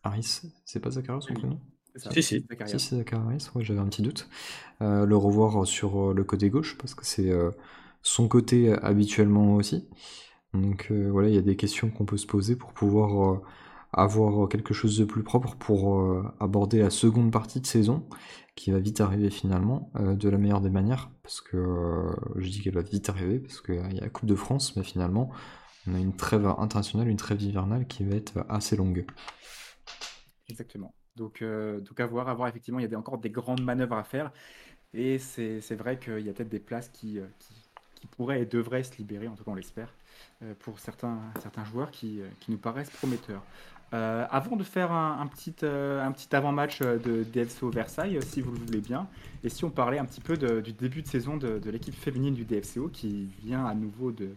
Harris. 0.04 0.42
c'est 0.66 0.80
pas 0.82 0.92
Zakaria 0.92 1.22
son 1.22 1.34
prénom? 1.34 1.60
Si, 1.96 2.24
si. 2.24 2.46
Zakaria. 2.50 2.80
Si, 2.80 2.80
c'est 2.80 2.98
Zacharias, 2.98 3.52
ouais, 3.56 3.64
j'avais 3.64 3.80
un 3.80 3.88
petit 3.88 4.02
doute. 4.02 4.30
Euh, 4.82 5.06
le 5.06 5.18
revoir 5.18 5.66
sur 5.68 6.12
euh, 6.12 6.14
le 6.14 6.24
côté 6.24 6.50
gauche, 6.50 6.78
parce 6.78 6.96
que 6.96 7.06
c'est 7.06 7.30
euh, 7.30 7.52
son 8.02 8.28
côté 8.28 8.72
habituellement 8.74 9.56
aussi. 9.56 9.88
Donc 10.54 10.88
euh, 10.92 11.10
voilà, 11.12 11.30
il 11.30 11.36
y 11.36 11.38
a 11.38 11.42
des 11.42 11.56
questions 11.56 11.90
qu'on 11.90 12.06
peut 12.06 12.18
se 12.18 12.28
poser 12.28 12.56
pour 12.56 12.74
pouvoir 12.74 13.34
euh, 13.34 13.42
avoir 13.94 14.48
quelque 14.50 14.74
chose 14.74 14.98
de 14.98 15.06
plus 15.06 15.24
propre 15.24 15.56
pour 15.58 16.00
euh, 16.00 16.24
aborder 16.40 16.80
la 16.80 16.90
seconde 16.90 17.32
partie 17.32 17.62
de 17.62 17.68
saison, 17.68 18.08
qui 18.56 18.72
va 18.72 18.80
vite 18.80 19.02
arriver 19.02 19.30
finalement, 19.30 19.92
euh, 19.98 20.16
de 20.16 20.30
la 20.30 20.38
meilleure 20.38 20.62
des 20.62 20.70
manières, 20.70 21.12
parce 21.24 21.42
que 21.42 21.58
euh, 21.58 22.16
je 22.38 22.50
dis 22.50 22.62
qu'elle 22.62 22.76
va 22.76 22.82
vite 22.82 23.10
arriver, 23.10 23.40
parce 23.40 23.62
qu'il 23.62 23.76
y 23.76 23.80
a 23.80 24.02
la 24.02 24.10
Coupe 24.10 24.28
de 24.28 24.36
France, 24.36 24.76
mais 24.76 24.84
finalement, 24.84 25.32
on 25.88 25.96
a 25.96 26.00
une 26.00 26.16
trêve 26.16 26.46
internationale, 26.46 27.08
une 27.08 27.18
trêve 27.18 27.42
hivernale 27.42 27.88
qui 27.88 28.04
va 28.04 28.16
être 28.16 28.46
assez 28.50 28.76
longue. 28.76 29.06
Exactement. 30.50 30.94
Donc, 31.16 31.42
euh, 31.42 31.80
donc 31.80 32.00
à 32.00 32.06
voir, 32.06 32.48
effectivement, 32.48 32.80
il 32.80 32.90
y 32.90 32.96
a 32.96 32.98
encore 32.98 33.18
des 33.18 33.30
grandes 33.30 33.62
manœuvres 33.62 33.96
à 33.98 34.04
faire. 34.04 34.32
Et 34.94 35.20
c'est 35.20 35.76
vrai 35.76 36.00
qu'il 36.00 36.20
y 36.20 36.30
a 36.30 36.34
peut-être 36.34 36.50
des 36.50 36.60
places 36.60 36.90
qui, 36.90 37.20
euh, 37.20 37.26
qui, 37.40 37.54
qui 37.96 38.08
pourraient 38.08 38.42
et 38.42 38.46
devraient 38.46 38.84
se 38.84 38.98
libérer, 38.98 39.28
en 39.28 39.36
tout 39.36 39.44
cas 39.44 39.52
on 39.52 39.56
l'espère, 39.56 39.94
euh, 40.44 40.54
pour 40.60 40.80
certains, 40.80 41.20
certains 41.42 41.64
joueurs 41.66 41.92
qui, 41.92 42.22
qui 42.40 42.52
nous 42.52 42.58
paraissent 42.58 42.90
prometteurs. 42.92 43.44
Avant 43.94 44.56
de 44.56 44.64
faire 44.64 44.94
un, 44.94 45.28
petit, 45.28 45.54
un 45.66 46.12
petit 46.14 46.34
avant-match 46.34 46.80
de 46.80 47.26
DFCO 47.26 47.70
Versailles, 47.72 48.20
si 48.22 48.40
vous 48.40 48.54
le 48.54 48.58
voulez 48.60 48.80
bien, 48.80 49.06
et 49.44 49.50
si 49.50 49.66
on 49.66 49.70
parlait 49.70 50.00
un 50.00 50.06
petit 50.06 50.22
peu 50.22 50.38
du 50.38 50.72
début 50.72 51.02
de 51.02 51.08
saison 51.08 51.36
de, 51.36 51.60
l'équipe 51.70 51.94
féminine 51.94 52.34
du 52.34 52.46
DFCO 52.46 52.88
qui 52.88 53.28
vient 53.44 53.66
à 53.66 53.74
nouveau 53.74 54.14
de, 54.14 54.30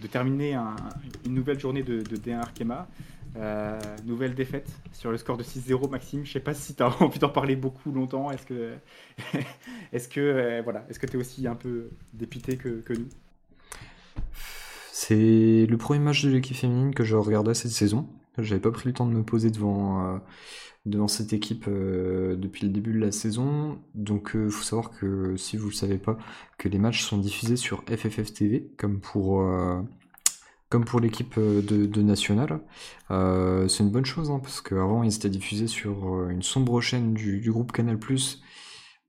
de 0.00 0.06
terminer 0.08 0.56
un- 0.56 0.76
une 1.24 1.32
nouvelle 1.32 1.58
journée 1.58 1.82
de 1.82 2.02
D1 2.02 2.38
Arkema. 2.40 2.86
Euh, 3.36 3.78
nouvelle 4.04 4.34
défaite 4.34 4.68
sur 4.92 5.10
le 5.10 5.16
score 5.16 5.36
de 5.36 5.42
6-0, 5.42 5.88
Maxime. 5.90 6.24
Je 6.24 6.32
sais 6.32 6.40
pas 6.40 6.54
si 6.54 6.74
tu 6.74 6.82
as 6.82 6.88
envie 7.02 7.18
d'en 7.18 7.28
parler 7.28 7.56
beaucoup 7.56 7.92
longtemps. 7.92 8.30
Est-ce 8.30 8.46
que, 8.46 8.74
est-ce 9.92 10.08
euh, 10.18 10.60
voilà, 10.62 10.80
que 10.80 11.06
tu 11.06 11.16
es 11.16 11.20
aussi 11.20 11.46
un 11.46 11.54
peu 11.54 11.90
dépité 12.12 12.56
que, 12.56 12.82
nous? 12.90 13.08
C'est 14.92 15.66
le 15.68 15.76
premier 15.76 16.00
match 16.00 16.24
de 16.24 16.30
l'équipe 16.30 16.56
féminine 16.56 16.94
que 16.94 17.04
je 17.04 17.16
regardais 17.16 17.54
cette 17.54 17.70
saison. 17.70 18.08
J'avais 18.38 18.60
pas 18.60 18.70
pris 18.70 18.88
le 18.88 18.94
temps 18.94 19.06
de 19.06 19.12
me 19.12 19.22
poser 19.22 19.50
devant, 19.50 20.14
euh, 20.14 20.18
devant 20.86 21.08
cette 21.08 21.32
équipe 21.32 21.66
depuis 21.68 22.66
le 22.66 22.72
début 22.72 22.92
de 22.92 22.98
la 22.98 23.12
saison. 23.12 23.78
Donc 23.94 24.32
il 24.34 24.50
faut 24.50 24.64
savoir 24.64 24.90
que, 24.90 25.36
si 25.36 25.56
vous 25.56 25.68
le 25.68 25.74
savez 25.74 25.98
pas, 25.98 26.18
que 26.56 26.68
les 26.68 26.78
matchs 26.78 27.02
sont 27.02 27.18
diffusés 27.18 27.56
sur 27.56 27.84
FFF 27.84 28.32
TV, 28.32 28.70
comme 28.76 29.00
pour, 29.00 29.44
comme 30.68 30.84
pour 30.84 31.00
l'équipe 31.00 31.34
euh, 31.38 31.62
de, 31.62 31.86
de 31.86 32.02
National. 32.02 32.60
Euh, 33.10 33.68
c'est 33.68 33.82
une 33.82 33.90
bonne 33.90 34.04
chose, 34.04 34.30
hein, 34.30 34.40
parce 34.40 34.60
qu'avant 34.60 35.02
ils 35.02 35.14
étaient 35.14 35.30
diffusés 35.30 35.66
sur 35.66 36.14
euh, 36.14 36.28
une 36.30 36.42
sombre 36.42 36.80
chaîne 36.80 37.14
du, 37.14 37.50
groupe 37.50 37.72
Canal+. 37.72 37.98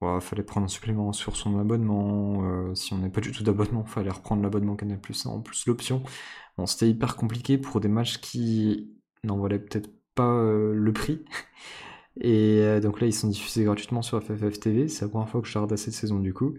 Il 0.02 0.22
fallait 0.22 0.43
prendre 0.43 0.65
un 0.65 0.69
supplément 0.69 1.12
sur 1.12 1.36
son 1.36 1.60
abonnement. 1.60 2.43
euh, 2.45 2.74
si 2.76 2.93
on 2.93 2.98
n'avait 2.98 3.12
pas 3.12 3.19
du 3.22 3.32
tout 3.34 3.43
d'abonnement, 3.43 3.84
fallait 3.84 4.10
reprendre 4.10 4.41
l'abonnement 4.41 4.76
Canal+, 4.76 5.00
en 5.26 5.41
plus 5.41 5.65
l'option. 5.67 6.04
Bon, 6.58 6.65
c'était 6.65 6.89
hyper 6.89 7.15
compliqué 7.17 7.58
pour 7.58 7.82
des 7.82 7.89
matchs 7.89 8.19
qui 8.19 8.93
n'en 9.26 9.38
valaient 9.38 9.60
peut-être 9.60 9.89
pas 10.15 10.41
le 10.41 10.91
prix. 10.93 11.26
Et 12.22 12.80
donc 12.82 13.02
là, 13.02 13.08
ils 13.08 13.13
sont 13.13 13.28
diffusés 13.30 13.63
gratuitement 13.65 14.02
sur 14.02 14.22
FFF 14.24 14.60
TV. 14.60 14.88
C'est 14.88 15.06
la 15.06 15.10
première 15.10 15.30
fois 15.30 15.41
que 15.41 15.48
je 15.48 15.58
regarde 15.58 15.76
cette 15.78 15.93
saison 15.93 16.19
du 16.19 16.34
coup. 16.34 16.56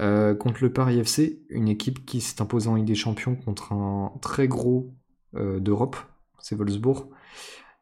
Euh, 0.00 0.34
contre 0.34 0.62
le 0.62 0.72
Paris 0.72 0.98
FC, 0.98 1.40
une 1.50 1.68
équipe 1.68 2.04
qui 2.04 2.20
s'est 2.20 2.42
imposée 2.42 2.68
en 2.68 2.74
Ligue 2.74 2.86
des 2.86 2.94
Champions 2.96 3.36
contre 3.36 3.72
un 3.72 4.12
très 4.20 4.48
gros 4.48 4.92
euh, 5.36 5.60
d'Europe, 5.60 5.96
c'est 6.38 6.56
Wolfsburg. 6.56 7.08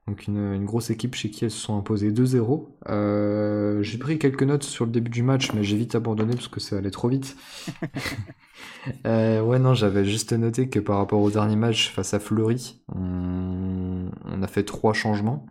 Donc 0.08 0.26
une, 0.26 0.52
une 0.52 0.64
grosse 0.64 0.90
équipe 0.90 1.14
chez 1.14 1.30
qui 1.30 1.44
elles 1.44 1.50
se 1.50 1.60
sont 1.60 1.78
imposées 1.78 2.10
2-0. 2.10 2.66
Euh, 2.88 3.82
j'ai 3.82 3.98
pris 3.98 4.18
quelques 4.18 4.42
notes 4.42 4.64
sur 4.64 4.84
le 4.84 4.90
début 4.90 5.10
du 5.10 5.22
match, 5.22 5.52
mais 5.52 5.62
j'ai 5.62 5.76
vite 5.76 5.94
abandonné 5.94 6.34
parce 6.34 6.48
que 6.48 6.60
ça 6.60 6.76
allait 6.76 6.90
trop 6.90 7.08
vite. 7.08 7.36
Euh, 9.06 9.40
ouais, 9.40 9.58
non, 9.58 9.74
j'avais 9.74 10.04
juste 10.04 10.32
noté 10.32 10.68
que 10.68 10.78
par 10.78 10.98
rapport 10.98 11.20
au 11.20 11.30
dernier 11.30 11.56
match 11.56 11.90
face 11.90 12.14
à 12.14 12.20
Fleury, 12.20 12.82
on, 12.94 14.10
on 14.24 14.42
a 14.42 14.46
fait 14.46 14.64
trois 14.64 14.92
changements. 14.92 15.46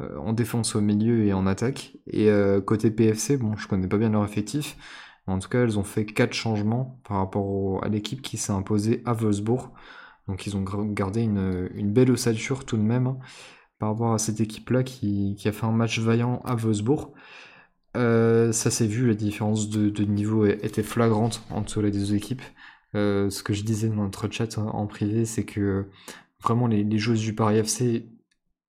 En 0.00 0.32
défense 0.32 0.76
au 0.76 0.80
milieu 0.80 1.24
et 1.24 1.32
en 1.32 1.46
attaque. 1.46 1.96
Et 2.06 2.30
côté 2.64 2.90
PFC, 2.90 3.36
bon, 3.36 3.56
je 3.56 3.66
connais 3.66 3.88
pas 3.88 3.96
bien 3.96 4.10
leur 4.10 4.24
effectif, 4.24 4.76
en 5.28 5.38
tout 5.38 5.48
cas, 5.48 5.62
elles 5.62 5.78
ont 5.78 5.84
fait 5.84 6.06
quatre 6.06 6.32
changements 6.32 7.00
par 7.04 7.18
rapport 7.18 7.84
à 7.84 7.88
l'équipe 7.88 8.22
qui 8.22 8.36
s'est 8.36 8.52
imposée 8.52 9.02
à 9.04 9.12
Wolfsburg. 9.12 9.70
Donc 10.26 10.46
ils 10.46 10.56
ont 10.56 10.62
gardé 10.62 11.22
une, 11.22 11.92
belle 11.92 12.10
ossature 12.10 12.64
tout 12.64 12.76
de 12.76 12.82
même 12.82 13.06
hein, 13.06 13.18
par 13.78 13.90
rapport 13.90 14.12
à 14.12 14.18
cette 14.18 14.40
équipe-là 14.40 14.82
qui, 14.82 15.36
a 15.44 15.52
fait 15.52 15.66
un 15.66 15.72
match 15.72 15.98
vaillant 15.98 16.42
à 16.44 16.54
Wolfsburg. 16.54 17.12
Euh, 17.96 18.52
ça 18.52 18.70
s'est 18.70 18.86
vu, 18.86 19.08
la 19.08 19.14
différence 19.14 19.70
de, 19.70 20.04
niveau 20.04 20.46
était 20.46 20.82
flagrante 20.82 21.42
entre 21.50 21.80
les 21.82 21.90
deux 21.90 22.14
équipes. 22.14 22.42
Euh, 22.94 23.30
ce 23.30 23.42
que 23.42 23.52
je 23.52 23.62
disais 23.62 23.88
dans 23.88 23.96
notre 24.04 24.30
chat 24.30 24.58
en, 24.58 24.68
en 24.68 24.86
privé, 24.86 25.24
c'est 25.24 25.44
que 25.44 25.86
vraiment 26.42 26.66
les, 26.66 26.84
les 26.84 26.98
joueuses 26.98 27.20
du 27.20 27.34
Paris 27.34 27.58
FC, 27.58 28.08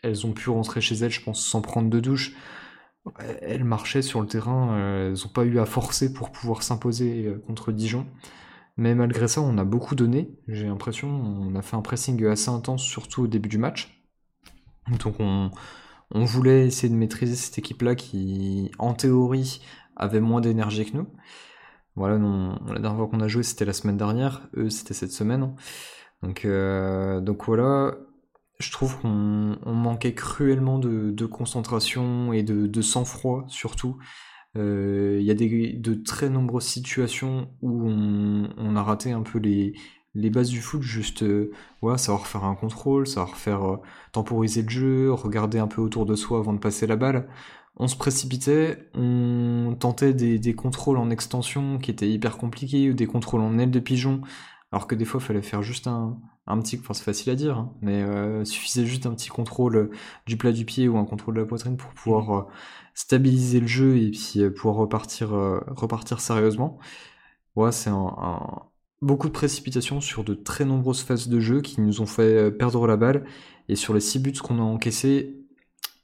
elles 0.01 0.25
ont 0.25 0.33
pu 0.33 0.49
rentrer 0.49 0.81
chez 0.81 0.95
elles, 0.95 1.11
je 1.11 1.21
pense, 1.21 1.45
sans 1.45 1.61
prendre 1.61 1.89
de 1.89 1.99
douche. 1.99 2.35
Elles 3.41 3.63
marchaient 3.63 4.01
sur 4.01 4.21
le 4.21 4.27
terrain, 4.27 4.77
elles 4.77 5.13
n'ont 5.13 5.31
pas 5.33 5.43
eu 5.43 5.59
à 5.59 5.65
forcer 5.65 6.13
pour 6.13 6.31
pouvoir 6.31 6.63
s'imposer 6.63 7.33
contre 7.47 7.71
Dijon. 7.71 8.05
Mais 8.79 8.95
malgré 8.95 9.27
ça, 9.27 9.41
on 9.41 9.57
a 9.57 9.65
beaucoup 9.65 9.93
donné. 9.93 10.31
J'ai 10.47 10.65
l'impression, 10.65 11.09
on 11.09 11.53
a 11.55 11.61
fait 11.61 11.75
un 11.75 11.81
pressing 11.81 12.25
assez 12.27 12.49
intense, 12.49 12.81
surtout 12.81 13.23
au 13.23 13.27
début 13.27 13.49
du 13.49 13.57
match. 13.57 14.01
Donc 15.03 15.15
on, 15.19 15.51
voulait 16.11 16.67
essayer 16.67 16.87
de 16.87 16.97
maîtriser 16.97 17.35
cette 17.35 17.57
équipe-là 17.57 17.95
qui, 17.95 18.71
en 18.79 18.93
théorie, 18.93 19.61
avait 19.97 20.21
moins 20.21 20.39
d'énergie 20.39 20.89
que 20.89 20.95
nous. 20.95 21.07
Voilà, 21.95 22.17
la 22.17 22.79
dernière 22.79 22.95
fois 22.95 23.07
qu'on 23.07 23.19
a 23.19 23.27
joué, 23.27 23.43
c'était 23.43 23.65
la 23.65 23.73
semaine 23.73 23.97
dernière. 23.97 24.47
Eux, 24.55 24.69
c'était 24.69 24.93
cette 24.93 25.11
semaine. 25.11 25.53
Euh, 26.45 27.19
donc 27.19 27.45
voilà, 27.45 27.97
je 28.59 28.71
trouve 28.71 28.99
qu'on 28.99 29.57
manquait 29.65 30.13
cruellement 30.13 30.79
de, 30.79 31.25
concentration 31.25 32.33
et 32.33 32.43
de, 32.43 32.81
sang-froid, 32.81 33.45
surtout. 33.47 33.97
Euh, 34.57 35.17
il 35.19 35.25
y 35.25 35.31
a 35.31 35.35
des, 35.35 35.73
de 35.73 35.93
très 35.93 36.29
nombreuses 36.29 36.65
situations 36.65 37.49
où 37.61 37.87
on, 37.87 38.75
a 38.75 38.83
raté 38.83 39.11
un 39.11 39.21
peu 39.21 39.39
les, 39.39 39.73
bases 40.15 40.49
du 40.49 40.59
foot, 40.59 40.81
juste 40.81 41.23
euh, 41.23 41.51
savoir 41.97 42.27
faire 42.27 42.43
un 42.43 42.55
contrôle, 42.55 43.07
savoir 43.07 43.37
faire 43.37 43.79
temporiser 44.11 44.63
le 44.63 44.69
jeu, 44.69 45.13
regarder 45.13 45.59
un 45.59 45.67
peu 45.67 45.81
autour 45.81 46.05
de 46.05 46.15
soi 46.15 46.39
avant 46.39 46.53
de 46.53 46.59
passer 46.59 46.87
la 46.87 46.95
balle 46.95 47.27
on 47.79 47.87
se 47.87 47.95
précipitait, 47.95 48.89
on 48.93 49.75
tentait 49.79 50.13
des, 50.13 50.53
contrôles 50.53 50.97
en 50.97 51.09
extension 51.09 51.79
qui 51.79 51.91
étaient 51.91 52.09
hyper 52.09 52.37
compliqués, 52.37 52.89
ou 52.89 52.93
des 52.93 53.07
contrôles 53.07 53.41
en 53.41 53.57
aile 53.57 53.71
de 53.71 53.79
pigeon, 53.79 54.21
alors 54.71 54.87
que 54.87 54.95
des 54.95 55.05
fois 55.05 55.19
il 55.21 55.25
fallait 55.25 55.41
faire 55.41 55.63
juste 55.63 55.87
un, 55.87 56.19
petit, 56.61 56.77
enfin 56.79 56.93
c'est 56.93 57.03
facile 57.03 57.31
à 57.31 57.35
dire, 57.35 57.57
hein, 57.57 57.73
mais 57.81 58.01
euh, 58.03 58.45
suffisait 58.45 58.85
juste 58.85 59.05
un 59.05 59.13
petit 59.13 59.29
contrôle 59.29 59.91
du 60.25 60.37
plat 60.37 60.51
du 60.51 60.65
pied 60.65 60.87
ou 60.87 60.97
un 60.97 61.05
contrôle 61.05 61.35
de 61.35 61.41
la 61.41 61.45
poitrine 61.45 61.77
pour 61.77 61.91
pouvoir 61.91 62.29
mmh. 62.29 62.39
euh, 62.39 62.51
stabiliser 62.93 63.59
le 63.59 63.67
jeu 63.67 63.97
et 63.97 64.11
puis 64.11 64.41
euh, 64.41 64.51
pouvoir 64.51 64.75
repartir, 64.75 65.29
repartir 65.67 66.19
sérieusement. 66.21 66.79
Ouais, 67.55 67.71
c'est 67.71 67.89
un, 67.89 68.63
beaucoup 69.01 69.27
de 69.27 69.33
précipitation 69.33 70.01
sur 70.01 70.23
de 70.23 70.33
très 70.33 70.65
nombreuses 70.65 71.01
phases 71.01 71.27
de 71.27 71.39
jeu 71.39 71.61
qui 71.61 71.81
nous 71.81 72.01
ont 72.01 72.05
fait 72.05 72.51
perdre 72.51 72.87
la 72.87 72.97
balle, 72.97 73.25
et 73.69 73.75
sur 73.75 73.93
les 73.93 73.99
6 73.99 74.19
buts 74.19 74.33
qu'on 74.33 74.59
a 74.59 74.63
encaissés, 74.63 75.39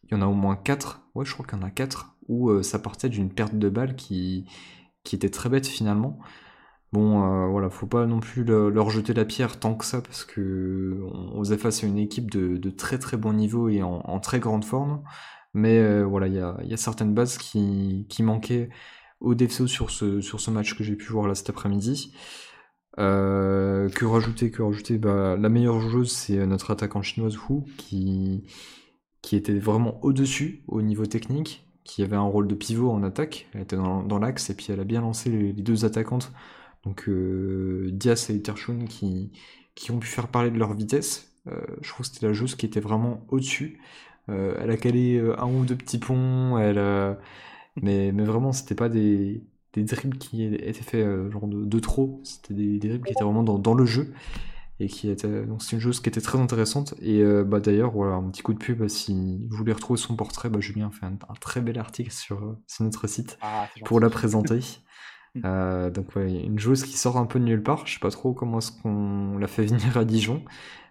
il 0.03 0.11
y 0.11 0.15
en 0.15 0.21
a 0.21 0.27
au 0.27 0.33
moins 0.33 0.55
4, 0.55 1.01
ouais 1.15 1.25
je 1.25 1.33
crois 1.33 1.45
qu'il 1.45 1.57
y 1.57 1.61
en 1.61 1.65
a 1.65 1.71
4, 1.71 2.15
où 2.27 2.49
euh, 2.49 2.63
ça 2.63 2.79
partait 2.79 3.09
d'une 3.09 3.29
perte 3.29 3.55
de 3.55 3.69
balle 3.69 3.95
qui, 3.95 4.45
qui 5.03 5.15
était 5.15 5.29
très 5.29 5.49
bête 5.49 5.67
finalement. 5.67 6.19
Bon, 6.95 7.25
euh, 7.25 7.47
voilà, 7.47 7.69
faut 7.69 7.87
pas 7.87 8.05
non 8.05 8.21
plus 8.21 8.45
leur 8.45 8.89
jeter 8.89 9.13
la 9.13 9.25
pierre 9.25 9.59
tant 9.59 9.75
que 9.75 9.83
ça, 9.83 10.01
parce 10.01 10.23
que 10.23 10.97
on 11.33 11.39
faisait 11.39 11.57
face 11.57 11.83
à 11.83 11.87
une 11.87 11.97
équipe 11.97 12.31
de, 12.31 12.69
très 12.69 12.97
très 12.97 13.17
bon 13.17 13.33
niveau 13.33 13.67
et 13.67 13.83
en, 13.83 14.19
très 14.21 14.39
grande 14.39 14.63
forme. 14.63 15.03
Mais 15.53 15.77
euh, 15.79 16.05
voilà, 16.05 16.27
il 16.27 16.35
y 16.35 16.39
a, 16.39 16.77
certaines 16.77 17.13
bases 17.13 17.37
qui, 17.37 18.07
manquaient 18.21 18.69
au 19.19 19.35
DFCO 19.35 19.67
sur 19.67 19.91
ce, 19.91 20.21
sur 20.21 20.39
ce 20.39 20.51
match 20.51 20.77
que 20.77 20.85
j'ai 20.85 20.95
pu 20.95 21.11
voir 21.11 21.27
là 21.27 21.35
cet 21.35 21.49
après-midi. 21.49 22.13
que 22.95 24.05
rajouter, 24.05 24.49
que 24.49 24.61
rajouter? 24.63 24.97
Bah, 24.97 25.35
La 25.35 25.49
meilleure 25.49 25.81
joueuse, 25.81 26.11
c'est 26.13 26.45
notre 26.47 26.71
attaquant 26.71 27.01
chinoise 27.01 27.35
Hu, 27.49 27.63
qui, 27.75 28.45
qui 29.21 29.35
était 29.35 29.59
vraiment 29.59 29.99
au-dessus 30.01 30.63
au 30.69 30.81
niveau 30.81 31.05
technique, 31.05 31.67
qui 31.83 32.03
avait 32.03 32.15
un 32.15 32.21
rôle 32.21 32.47
de 32.47 32.55
pivot 32.55 32.89
en 32.89 33.03
attaque. 33.03 33.47
Elle 33.53 33.63
était 33.63 33.75
dans, 33.75 34.19
l'axe 34.19 34.49
et 34.49 34.55
puis 34.55 34.67
elle 34.69 34.79
a 34.79 34.85
bien 34.85 35.01
lancé 35.01 35.29
les, 35.29 35.51
deux 35.51 35.83
attaquantes, 35.83 36.31
donc 36.85 37.07
euh, 37.07 37.89
Diaz 37.91 38.29
et 38.29 38.41
Tershun, 38.41 38.85
qui, 38.85 39.31
qui 39.75 39.91
ont 39.91 39.99
pu 39.99 40.07
faire 40.07 40.27
parler 40.27 40.51
de 40.51 40.57
leur 40.57 40.73
vitesse. 40.73 41.31
Euh, 41.47 41.61
je 41.81 41.89
trouve 41.89 42.05
que 42.05 42.13
c'était 42.13 42.27
la 42.27 42.33
joueuse 42.33 42.55
qui 42.55 42.65
était 42.65 42.79
vraiment 42.79 43.25
au-dessus. 43.29 43.79
Euh, 44.29 44.55
elle 44.59 44.71
a 44.71 44.77
calé 44.77 45.19
un 45.37 45.47
ou 45.47 45.65
deux 45.65 45.75
petits 45.75 45.99
ponts, 45.99 46.57
elle, 46.57 46.77
mais, 47.81 48.11
mais 48.11 48.23
vraiment, 48.23 48.51
c'était 48.51 48.75
pas 48.75 48.89
des, 48.89 49.43
des 49.73 49.83
dribbles 49.83 50.17
qui 50.17 50.43
étaient 50.43 50.73
faits 50.73 51.05
genre 51.31 51.47
de, 51.47 51.79
trop, 51.79 52.21
c'était 52.23 52.53
des, 52.53 52.79
des, 52.79 52.89
dribbles 52.89 53.05
qui 53.05 53.13
étaient 53.13 53.23
vraiment 53.23 53.43
dans, 53.43 53.59
dans 53.59 53.73
le 53.73 53.85
jeu 53.85 54.13
et 54.79 54.87
qui 54.87 55.09
était 55.09 55.45
donc 55.45 55.63
c'est 55.63 55.71
une 55.75 55.79
chose 55.79 56.01
qui 56.01 56.09
était 56.09 56.21
très 56.21 56.37
intéressante 56.37 56.95
et 57.01 57.21
euh, 57.21 57.43
bah 57.43 57.59
d'ailleurs 57.59 57.91
voilà 57.91 58.15
un 58.15 58.29
petit 58.29 58.41
coup 58.41 58.53
de 58.53 58.59
pub 58.59 58.87
si 58.87 59.45
vous 59.49 59.55
voulez 59.55 59.71
retrouver 59.71 59.97
son 59.97 60.15
portrait 60.15 60.49
bah 60.49 60.59
Julien 60.59 60.91
fait 60.91 61.05
un, 61.05 61.15
très 61.39 61.61
bel 61.61 61.79
article 61.79 62.11
sur, 62.11 62.43
euh, 62.43 62.57
sur 62.67 62.83
notre 62.83 63.07
site 63.07 63.37
ah, 63.41 63.67
pour 63.85 63.99
la 63.99 64.09
présenter 64.09 64.59
euh, 65.43 65.89
donc 65.89 66.15
une 66.15 66.59
joueuse 66.59 66.83
qui 66.83 66.97
sort 66.97 67.17
un 67.17 67.25
peu 67.25 67.39
de 67.39 67.45
nulle 67.45 67.63
part. 67.63 67.85
Je 67.87 67.93
sais 67.93 67.99
pas 67.99 68.11
trop 68.11 68.33
comment 68.33 68.59
est-ce 68.59 68.71
qu'on 68.71 69.37
l'a 69.39 69.47
fait 69.47 69.65
venir 69.65 69.97
à 69.97 70.05
Dijon. 70.05 70.43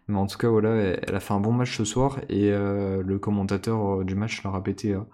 Mais 0.08 0.18
en 0.18 0.26
tout 0.26 0.36
cas 0.36 0.48
voilà 0.48 0.70
elle, 0.74 1.14
a 1.14 1.20
fait 1.20 1.32
un 1.32 1.40
bon 1.40 1.52
match 1.52 1.76
ce 1.76 1.84
soir. 1.84 2.20
Et 2.28 2.50
le 2.50 3.18
commentateur 3.18 4.04
du 4.04 4.14
match 4.14 4.42
l'a 4.42 4.50
répété 4.50 4.94
à 4.94 5.06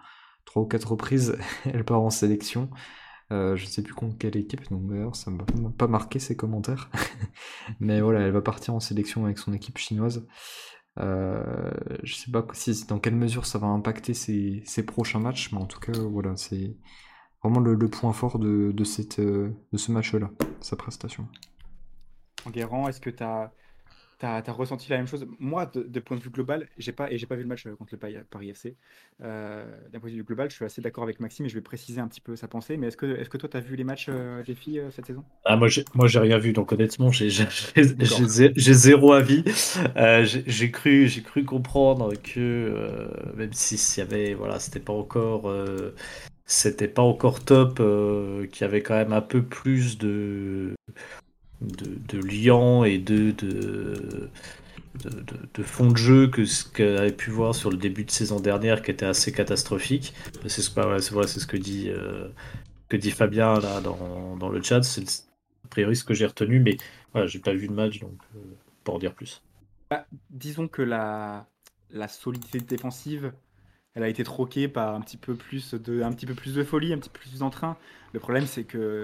trois 0.45 0.63
ou 0.63 0.67
quatre 0.67 0.91
reprises 0.91 1.39
elle 1.73 1.85
part 1.85 2.01
en 2.01 2.11
sélection. 2.11 2.71
Euh, 3.33 3.55
je 3.57 3.65
ne 3.65 3.71
sais 3.71 3.83
plus 3.83 3.95
contre 3.95 4.19
quelle 4.19 4.37
équipe, 4.37 4.69
donc 4.71 4.89
d'ailleurs 4.89 5.15
ça 5.15 5.31
m'a 5.31 5.45
pas 5.79 5.87
marqué 5.87 6.19
ses 6.19 6.37
commentaires. 6.37 6.91
Mais 7.81 8.01
voilà, 8.01 8.21
elle 8.21 8.33
va 8.33 8.43
partir 8.43 8.75
en 8.75 8.81
sélection 8.81 9.25
avec 9.25 9.39
son 9.39 9.53
équipe 9.53 9.79
chinoise. 9.79 10.27
Euh, 10.99 11.71
je 12.03 12.15
sais 12.15 12.31
pas 12.31 12.45
si, 12.53 12.87
dans 12.87 12.99
quelle 12.99 13.15
mesure 13.15 13.47
ça 13.47 13.59
va 13.59 13.69
impacter 13.69 14.15
ses, 14.15 14.83
prochains 14.85 15.21
matchs, 15.21 15.53
mais 15.53 15.59
en 15.59 15.67
tout 15.67 15.79
cas, 15.79 15.93
voilà, 15.93 16.37
c'est 16.37 16.77
vraiment 17.43 17.61
le, 17.61 17.89
point 17.89 18.13
fort 18.13 18.39
de, 18.39 18.85
cette, 18.85 19.21
de 19.21 19.53
ce 19.77 19.93
match-là, 19.93 20.31
sa 20.61 20.77
prestation. 20.77 21.27
Enguerrand, 22.47 22.89
est-ce 22.89 23.01
que 23.01 23.11
tu 23.11 23.23
as 23.23 23.53
T'as 24.21 24.43
as 24.47 24.53
ressenti 24.53 24.91
la 24.91 24.99
même 24.99 25.07
chose? 25.07 25.27
Moi, 25.39 25.65
de, 25.75 25.99
point 25.99 26.15
de 26.15 26.23
vue 26.23 26.29
global, 26.29 26.69
j'ai 26.77 26.93
pas 26.93 27.11
et 27.11 27.17
j'ai 27.17 27.25
pas 27.25 27.37
vu 27.37 27.43
le 27.43 27.49
match 27.49 27.67
euh, 27.67 27.75
contre 27.75 27.95
le 27.95 28.23
Paris 28.23 28.51
FC. 28.51 28.77
Euh, 29.23 29.65
d'un 29.91 29.99
point 29.99 30.11
de 30.11 30.15
vue 30.15 30.25
global, 30.25 30.51
je 30.51 30.57
suis 30.57 30.65
assez 30.67 30.83
d'accord 30.83 31.05
avec 31.05 31.21
Maxime 31.21 31.47
et 31.47 31.49
je 31.49 31.55
vais 31.55 31.63
préciser 31.63 32.03
un 32.03 32.07
petit 32.07 32.21
peu 32.21 32.37
sa 32.37 32.47
pensée. 32.47 32.77
Mais 32.77 32.89
est-ce 32.89 32.99
que, 32.99 33.07
est-ce 33.17 33.31
que 33.31 33.39
toi, 33.39 33.49
tu 33.49 33.57
as 33.57 33.61
vu 33.61 33.77
les 33.77 33.85
matchs 33.85 34.09
euh, 34.11 34.43
des 34.43 34.55
filles 34.55 34.83
cette 34.91 35.07
saison? 35.07 35.25
Ah, 35.47 35.57
Moi, 35.57 35.69
j'ai, 35.69 35.87
moi, 35.95 36.07
j'ai 36.07 36.19
rien 36.19 36.37
vu. 36.37 36.53
Donc, 36.53 36.71
honnêtement, 36.71 37.11
j'ai, 37.11 37.31
zéro 38.55 39.13
avis. 39.15 39.43
j'ai, 40.47 40.71
cru, 40.71 41.09
j'ai 41.09 41.23
cru 41.23 41.47
comprendre 41.47 42.13
que 42.23 43.09
même 43.37 43.55
si 43.55 44.01
y 44.01 44.03
avait, 44.03 44.35
voilà, 44.35 44.59
c'était 44.59 44.81
pas 44.81 44.93
encore, 44.93 45.51
c'était 46.51 46.89
pas 46.89 47.03
encore 47.03 47.45
top, 47.45 47.77
qu'il 47.77 48.61
y 48.63 48.65
avait 48.65 48.83
quand 48.83 48.95
même 48.95 49.13
un 49.13 49.21
peu 49.21 49.43
plus 49.43 49.99
de 49.99 50.75
de, 51.61 52.19
liant 52.19 52.85
et 52.85 52.99
de, 52.99 53.31
de, 53.33 54.31
de, 55.05 55.63
fond 55.63 55.91
de 55.91 55.97
jeu 55.97 56.29
que 56.29 56.45
ce 56.45 56.65
qu'elle 56.65 56.97
avait 56.97 57.13
pu 57.13 57.31
voir 57.31 57.55
sur 57.55 57.71
le 57.71 57.77
début 57.77 58.05
de 58.05 58.11
saison 58.11 58.41
dernière 58.41 58.83
qui 58.83 58.91
était 58.91 59.07
assez 59.07 59.33
catastrophique. 59.33 60.15
C'est 60.47 60.63
ce, 60.63 60.71
que 61.47 61.57
dit, 61.57 61.91
euh, 61.91 62.29
que 62.89 62.97
dit 62.97 63.11
Fabien 63.11 63.61
là 63.61 63.81
dans, 63.81 64.37
dans 64.37 64.49
le 64.49 64.63
chat. 64.63 64.83
C'est 64.83 65.27
a 65.65 65.69
priori 65.69 65.97
ce 65.97 66.05
que 66.05 66.15
j'ai 66.15 66.27
retenu, 66.27 66.61
mais 66.61 66.77
voilà, 67.13 67.27
j'ai 67.27 67.39
pas 67.39 67.53
vu 67.53 67.69
de 67.69 67.73
match 67.73 68.01
donc 68.01 68.19
euh, 68.37 68.41
pour 68.85 68.95
en 68.95 68.99
dire 68.99 69.15
plus. 69.15 69.43
Bah, 69.91 70.07
disons 70.31 70.69
que 70.69 70.83
la, 70.83 71.47
la 71.91 72.09
solidité 72.09 72.59
défensive 72.61 73.33
elle 73.95 74.03
a 74.03 74.09
été 74.09 74.25
troquée 74.25 74.69
par 74.69 74.95
un 74.95 75.01
petit 75.01 75.17
peu 75.17 75.35
plus 75.35 75.75
de, 75.75 76.03
un 76.03 76.13
petit 76.13 76.27
peu 76.27 76.35
plus 76.35 76.55
de 76.55 76.63
folie, 76.63 76.93
un 76.93 76.99
petit 76.99 77.11
peu 77.11 77.19
plus 77.19 77.39
d'entrain. 77.39 77.77
Le 78.13 78.21
problème, 78.21 78.47
c'est 78.47 78.65
que 78.65 79.03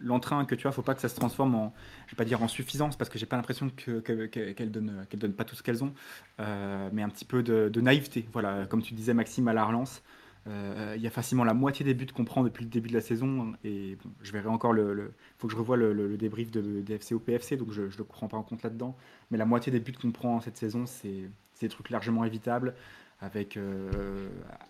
l'entrain 0.00 0.44
que 0.44 0.54
tu 0.54 0.66
as, 0.66 0.72
faut 0.72 0.82
pas 0.82 0.94
que 0.94 1.00
ça 1.00 1.08
se 1.08 1.14
transforme 1.14 1.54
en, 1.54 1.74
je 2.06 2.12
vais 2.12 2.16
pas 2.16 2.24
dire 2.24 2.42
en 2.42 2.48
suffisance, 2.48 2.96
parce 2.96 3.10
que 3.10 3.18
j'ai 3.18 3.26
pas 3.26 3.36
l'impression 3.36 3.70
que, 3.74 4.00
qu'elle 4.00 4.70
donnent, 4.70 5.06
qu'elle 5.08 5.20
donne 5.20 5.32
pas 5.32 5.44
tout 5.44 5.56
ce 5.56 5.62
qu'elles 5.62 5.82
ont, 5.84 5.94
euh, 6.40 6.90
mais 6.92 7.02
un 7.02 7.08
petit 7.08 7.24
peu 7.24 7.42
de, 7.42 7.80
naïveté. 7.80 8.28
Voilà, 8.32 8.66
comme 8.66 8.82
tu 8.82 8.94
disais 8.94 9.14
Maxime 9.14 9.48
à 9.48 9.54
la 9.54 9.64
relance, 9.64 10.02
euh, 10.48 10.94
il 10.96 11.02
y 11.02 11.06
a 11.06 11.10
facilement 11.10 11.42
la 11.42 11.54
moitié 11.54 11.84
des 11.84 11.94
buts 11.94 12.06
qu'on 12.06 12.24
prend 12.24 12.44
depuis 12.44 12.64
le 12.64 12.70
début 12.70 12.88
de 12.88 12.94
la 12.94 13.00
saison, 13.00 13.54
et 13.64 13.96
je 14.22 14.32
verrai 14.32 14.48
encore 14.48 14.72
le, 14.72 15.12
faut 15.38 15.46
que 15.48 15.52
je 15.52 15.58
revoie 15.58 15.76
le, 15.76 16.16
débrief 16.16 16.50
de 16.50 16.82
DFC 16.82 17.14
au 17.14 17.18
PFC, 17.18 17.56
donc 17.56 17.72
je 17.72 17.82
ne 17.82 17.96
le 17.96 18.04
prends 18.04 18.28
pas 18.28 18.36
en 18.36 18.42
compte 18.42 18.62
là-dedans, 18.62 18.96
mais 19.30 19.38
la 19.38 19.46
moitié 19.46 19.72
des 19.72 19.80
buts 19.80 19.92
qu'on 19.92 20.12
prend 20.12 20.40
cette 20.40 20.56
saison, 20.56 20.84
c'est 20.86 21.30
des 21.60 21.68
trucs 21.68 21.88
largement 21.90 22.24
évitables 22.24 22.74
avec, 23.20 23.56
euh, 23.56 24.28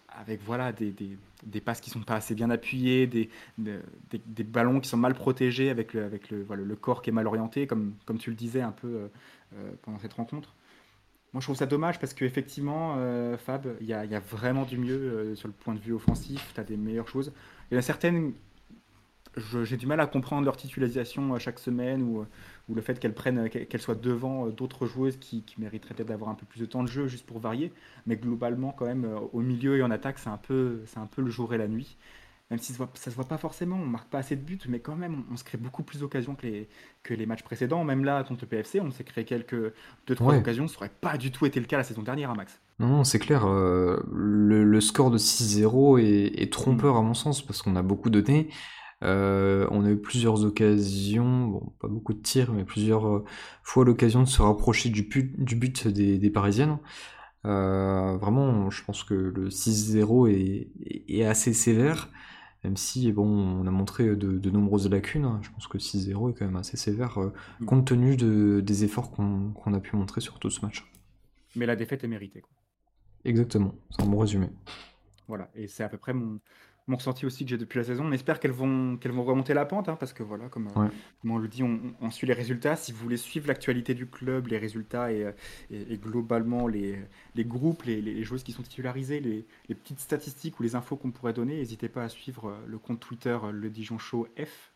avec 0.08 0.40
voilà, 0.42 0.72
des, 0.72 0.94
des, 1.42 1.60
passes 1.60 1.80
qui 1.80 1.90
sont 1.90 2.00
pas 2.00 2.14
assez 2.14 2.34
bien 2.34 2.50
appuyées, 2.50 3.06
des, 3.06 3.28
des, 3.58 4.44
ballons 4.44 4.80
qui 4.80 4.88
sont 4.88 4.96
mal 4.96 5.14
protégés, 5.14 5.70
avec 5.70 5.94
le, 5.94 6.04
avec 6.04 6.30
le, 6.30 6.42
voilà, 6.42 6.62
le 6.62 6.76
corps 6.76 7.02
qui 7.02 7.10
est 7.10 7.12
mal 7.12 7.26
orienté, 7.26 7.66
comme, 7.66 7.94
comme 8.04 8.18
tu 8.18 8.30
le 8.30 8.36
disais 8.36 8.60
un 8.60 8.72
peu 8.72 8.86
euh, 8.86 9.08
euh, 9.54 9.70
pendant 9.82 9.98
cette 9.98 10.12
rencontre. 10.12 10.54
Moi, 11.32 11.40
je 11.40 11.46
trouve 11.46 11.56
ça 11.56 11.66
dommage 11.66 11.98
parce 11.98 12.14
qu'effectivement, 12.14 12.96
Fab, 13.36 13.66
il 13.80 13.86
y 13.86 13.92
a, 13.92 14.06
y 14.06 14.14
a, 14.14 14.20
vraiment 14.20 14.64
du 14.64 14.78
mieux 14.78 15.34
sur 15.34 15.48
le 15.48 15.52
point 15.52 15.74
de 15.74 15.80
vue 15.80 15.92
offensif. 15.92 16.52
Tu 16.54 16.60
as 16.60 16.64
des 16.64 16.78
meilleures 16.78 17.08
choses. 17.08 17.30
Il 17.70 17.74
y 17.74 17.76
a 17.76 17.82
certaines 17.82 18.32
j'ai 19.36 19.76
du 19.76 19.86
mal 19.86 20.00
à 20.00 20.06
comprendre 20.06 20.44
leur 20.44 20.56
titularisation 20.56 21.34
euh, 21.34 21.38
chaque 21.38 21.58
semaine 21.58 22.02
ou, 22.02 22.20
euh, 22.20 22.26
ou 22.68 22.74
le 22.74 22.80
fait 22.82 22.98
qu'elles 22.98 23.14
prennent, 23.14 23.48
qu'elles 23.48 23.80
soient 23.80 23.94
devant 23.94 24.46
euh, 24.46 24.50
d'autres 24.50 24.86
joueuses 24.86 25.16
qui, 25.18 25.42
qui 25.42 25.60
mériteraient 25.60 25.94
peut-être 25.94 26.08
d'avoir 26.08 26.30
un 26.30 26.34
peu 26.34 26.46
plus 26.46 26.60
de 26.60 26.66
temps 26.66 26.82
de 26.82 26.88
jeu 26.88 27.06
juste 27.06 27.26
pour 27.26 27.38
varier. 27.38 27.72
Mais 28.06 28.16
globalement, 28.16 28.72
quand 28.72 28.86
même, 28.86 29.08
au 29.32 29.40
milieu 29.40 29.76
et 29.76 29.82
en 29.82 29.90
attaque, 29.90 30.18
c'est 30.18 30.30
un 30.30 30.38
peu, 30.38 30.80
c'est 30.86 30.98
un 30.98 31.06
peu 31.06 31.22
le 31.22 31.30
jour 31.30 31.52
et 31.54 31.58
la 31.58 31.68
nuit. 31.68 31.96
Même 32.50 32.60
si 32.60 32.72
ça 32.72 32.84
ne 32.84 32.98
se 32.98 33.10
voit 33.10 33.24
pas 33.24 33.38
forcément, 33.38 33.76
on 33.76 33.86
marque 33.86 34.08
pas 34.08 34.18
assez 34.18 34.36
de 34.36 34.40
buts, 34.40 34.58
mais 34.68 34.78
quand 34.78 34.94
même, 34.94 35.24
on, 35.32 35.36
se 35.36 35.42
crée 35.42 35.58
beaucoup 35.58 35.82
plus 35.82 35.98
d'occasions 35.98 36.36
que 36.36 36.46
les, 36.46 36.68
que 37.02 37.12
les 37.12 37.26
matchs 37.26 37.42
précédents. 37.42 37.82
Même 37.82 38.04
là, 38.04 38.22
contre 38.22 38.42
le 38.42 38.46
PFC, 38.46 38.80
on 38.80 38.92
s'est 38.92 39.02
créé 39.02 39.24
quelques 39.24 39.72
deux 40.06 40.14
trois 40.14 40.36
occasions. 40.36 40.68
Ça 40.68 40.74
n'aurait 40.74 40.92
pas 41.00 41.18
du 41.18 41.32
tout 41.32 41.44
été 41.44 41.58
le 41.58 41.66
cas 41.66 41.76
la 41.76 41.82
saison 41.82 42.02
dernière, 42.02 42.30
à 42.30 42.34
hein, 42.34 42.36
Max. 42.36 42.60
Non, 42.78 42.86
non, 42.86 43.04
c'est 43.04 43.18
clair. 43.18 43.46
euh, 43.46 44.00
le, 44.12 44.62
le 44.62 44.80
score 44.80 45.10
de 45.10 45.18
6-0 45.18 45.98
est, 46.00 46.40
est 46.40 46.52
trompeur 46.52 46.96
à 46.96 47.02
mon 47.02 47.14
sens 47.14 47.44
parce 47.44 47.62
qu'on 47.62 47.74
a 47.74 47.82
beaucoup 47.82 48.10
donné. 48.10 48.48
Euh, 49.04 49.66
on 49.70 49.84
a 49.84 49.90
eu 49.90 49.98
plusieurs 50.00 50.44
occasions, 50.44 51.46
bon, 51.48 51.72
pas 51.80 51.88
beaucoup 51.88 52.14
de 52.14 52.22
tirs, 52.22 52.52
mais 52.52 52.64
plusieurs 52.64 53.06
euh, 53.06 53.24
fois 53.62 53.84
l'occasion 53.84 54.22
de 54.22 54.28
se 54.28 54.40
rapprocher 54.42 54.88
du 54.88 55.02
but, 55.02 55.38
du 55.42 55.54
but 55.56 55.86
des, 55.88 56.18
des 56.18 56.30
Parisiennes. 56.30 56.78
Euh, 57.46 58.16
vraiment, 58.18 58.70
je 58.70 58.84
pense 58.84 59.04
que 59.04 59.14
le 59.14 59.50
6-0 59.50 60.28
est, 60.28 60.70
est 61.08 61.24
assez 61.24 61.52
sévère, 61.54 62.10
même 62.64 62.76
si 62.76 63.12
bon, 63.12 63.26
on 63.26 63.66
a 63.66 63.70
montré 63.70 64.16
de, 64.16 64.38
de 64.38 64.50
nombreuses 64.50 64.90
lacunes. 64.90 65.24
hein. 65.26 65.40
Je 65.42 65.50
pense 65.50 65.68
que 65.68 65.78
6-0 65.78 66.30
est 66.30 66.34
quand 66.34 66.46
même 66.46 66.56
assez 66.56 66.76
sévère 66.76 67.18
Mm. 67.60 67.66
compte 67.66 67.86
tenu 67.86 68.16
de, 68.16 68.60
des 68.64 68.84
efforts 68.84 69.10
qu'on 69.12 69.74
a 69.74 69.80
pu 69.80 69.96
montrer 69.96 70.20
sur 70.20 70.38
tout 70.38 70.50
ce 70.50 70.64
match. 70.64 70.84
Mais 71.56 71.66
la 71.66 71.74
défaite 71.74 72.04
est 72.04 72.08
méritée. 72.08 72.40
quoi. 72.40 72.52
Exactement, 73.24 73.74
c'est 73.90 74.02
un 74.02 74.06
bon 74.06 74.18
résumé. 74.18 74.48
Voilà, 75.28 75.50
et 75.54 75.66
c'est 75.68 75.82
à 75.84 75.88
peu 75.88 75.98
près 75.98 76.12
mon, 76.14 76.40
mon 76.88 76.96
ressenti 76.96 77.26
aussi 77.26 77.44
que 77.44 77.50
j'ai 77.50 77.58
depuis 77.58 77.78
la 77.78 77.84
saison. 77.84 78.04
On 78.06 78.12
espère 78.12 78.38
qu'elles 78.38 78.52
vont, 78.52 78.96
qu'elles 78.96 79.10
vont 79.12 79.24
remonter 79.24 79.54
la 79.54 79.64
pente, 79.64 79.88
hein, 79.88 79.96
parce 79.98 80.12
que 80.12 80.22
voilà, 80.22 80.48
comme, 80.48 80.66
Ouais. 80.76 80.88
comme 81.20 81.30
on 81.32 81.38
le 81.38 81.48
dit, 81.48 81.62
on, 81.64 81.80
on 82.00 82.10
suit 82.10 82.26
les 82.28 82.32
résultats. 82.32 82.76
Si 82.76 82.92
vous 82.92 82.98
voulez 82.98 83.16
suivre 83.16 83.48
l'actualité 83.48 83.94
du 83.94 84.06
club, 84.06 84.46
les 84.46 84.58
résultats 84.58 85.12
et, 85.12 85.32
et- 85.70 85.92
et 85.94 85.98
globalement 85.98 86.68
les, 86.68 86.96
les 87.34 87.44
groupes, 87.44 87.82
les, 87.82 88.00
les 88.00 88.22
joueuses 88.22 88.44
qui 88.44 88.52
sont 88.52 88.62
titularisées, 88.62 89.18
les, 89.20 89.46
les 89.68 89.74
petites 89.74 90.00
statistiques 90.00 90.60
ou 90.60 90.62
les 90.62 90.76
infos 90.76 90.96
qu'on 90.96 91.10
pourrait 91.10 91.32
donner, 91.32 91.56
n'hésitez 91.56 91.88
pas 91.88 92.04
à 92.04 92.08
suivre 92.08 92.50
euh, 92.50 92.56
le 92.66 92.78
compte 92.78 93.00
Twitter 93.00 93.36
euh, 93.42 93.50
Le 93.50 93.68
Dijon 93.68 93.98
Show 93.98 94.28
F. 94.38 94.72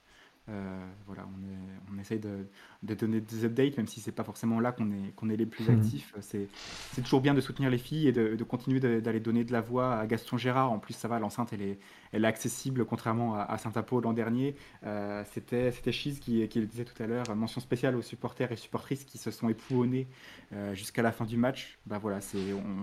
Euh, 0.48 0.84
voilà, 1.06 1.28
on, 1.32 1.44
est- 1.44 1.94
on 1.94 2.00
essaye 2.00 2.18
de, 2.18 2.46
de 2.82 2.94
donner 2.94 3.20
des 3.20 3.44
updates, 3.44 3.76
même 3.76 3.86
si 3.86 4.00
c'est 4.00 4.10
pas 4.10 4.24
forcément 4.24 4.58
là 4.58 4.72
qu'on 4.72 4.90
est, 4.90 5.14
qu'on 5.14 5.28
est 5.30 5.36
les 5.36 5.46
plus 5.46 5.68
Mhm. 5.68 5.78
actifs. 5.78 6.12
C'est, 6.22 6.48
c'est 6.92 7.02
toujours 7.02 7.20
bien 7.20 7.34
de 7.34 7.40
soutenir 7.40 7.70
les 7.70 7.78
filles 7.78 8.08
et 8.08 8.12
de, 8.12 8.34
de 8.34 8.44
continuer 8.44 8.80
d'aller 8.80 9.20
donner 9.20 9.44
de 9.44 9.52
la 9.52 9.60
voix 9.60 9.94
à 9.96 10.06
Gaston 10.08 10.38
Gérard. 10.38 10.72
En 10.72 10.80
plus, 10.80 10.94
ça 10.94 11.06
va, 11.06 11.20
l'enceinte, 11.20 11.52
elle 11.52 11.62
est, 11.62 11.78
elle 12.12 12.24
est 12.24 12.28
accessible, 12.28 12.84
contrairement 12.84 13.34
à, 13.36 13.56
Saint-Apo 13.58 14.00
l'an 14.00 14.12
dernier. 14.12 14.56
Euh, 14.84 15.22
c'était, 15.32 15.72
Chiz 15.92 16.18
qui, 16.20 16.40
le 16.40 16.66
disait 16.66 16.84
tout 16.84 17.00
à 17.02 17.06
l'heure. 17.06 17.24
Mention 17.36 17.60
spéciale 17.60 17.96
aux 17.96 18.02
supporters 18.02 18.50
et 18.52 18.56
supportrices 18.56 19.04
qui 19.04 19.18
se 19.18 19.30
sont 19.30 19.48
épouonnés 19.48 20.08
euh, 20.52 20.74
jusqu'à 20.74 21.02
la 21.02 21.12
fin 21.12 21.24
du 21.24 21.36
match. 21.36 21.78
Bah 21.86 21.98
voilà, 21.98 22.18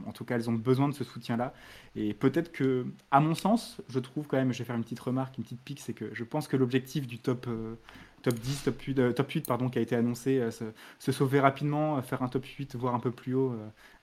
en 0.05 0.11
tout 0.11 0.23
cas, 0.23 0.35
elles 0.35 0.49
ont 0.49 0.53
besoin 0.53 0.87
de 0.87 0.93
ce 0.93 1.03
soutien-là. 1.03 1.53
Et 1.95 2.13
peut-être 2.13 2.51
que, 2.51 2.85
à 3.11 3.19
mon 3.19 3.35
sens, 3.35 3.81
je 3.89 3.99
trouve 3.99 4.27
quand 4.27 4.37
même, 4.37 4.53
je 4.53 4.59
vais 4.59 4.65
faire 4.65 4.75
une 4.75 4.83
petite 4.83 4.99
remarque, 4.99 5.37
une 5.37 5.43
petite 5.43 5.61
pique, 5.61 5.79
c'est 5.79 5.93
que 5.93 6.13
je 6.13 6.23
pense 6.23 6.47
que 6.47 6.55
l'objectif 6.55 7.07
du 7.07 7.19
top, 7.19 7.47
euh, 7.47 7.75
top 8.29 8.39
10, 8.39 8.63
top 8.63 8.81
8, 8.81 8.99
euh, 8.99 9.11
top 9.13 9.31
8 9.31 9.47
pardon, 9.47 9.69
qui 9.69 9.79
a 9.79 9.81
été 9.81 9.95
annoncé, 9.95 10.39
euh, 10.39 10.51
se, 10.51 10.65
se 10.99 11.11
sauver 11.13 11.39
rapidement, 11.39 11.97
euh, 11.97 12.01
faire 12.01 12.21
un 12.23 12.27
top 12.27 12.43
8, 12.45 12.75
voire 12.75 12.93
un 12.93 12.99
peu 12.99 13.11
plus 13.11 13.33
haut 13.33 13.55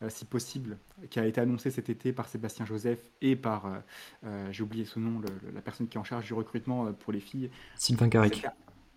si 0.09 0.25
possible, 0.25 0.79
qui 1.11 1.19
a 1.19 1.27
été 1.27 1.41
annoncé 1.41 1.71
cet 1.71 1.89
été 1.91 2.13
par 2.13 2.29
Sébastien 2.29 2.65
Joseph 2.67 2.99
et 3.23 3.37
par, 3.37 3.71
j'ai 4.51 4.63
oublié 4.63 4.85
son 4.85 5.01
nom, 5.01 5.19
le- 5.21 5.29
le- 5.47 5.55
la 5.55 5.61
personne 5.63 5.89
qui 5.89 5.97
est 5.97 6.01
en 6.01 6.05
charge 6.05 6.27
du 6.27 6.35
recrutement 6.35 6.93
pour 6.93 7.13
les 7.13 7.21
filles. 7.21 7.51
Sylvain 7.77 8.09
Carrick. 8.09 8.47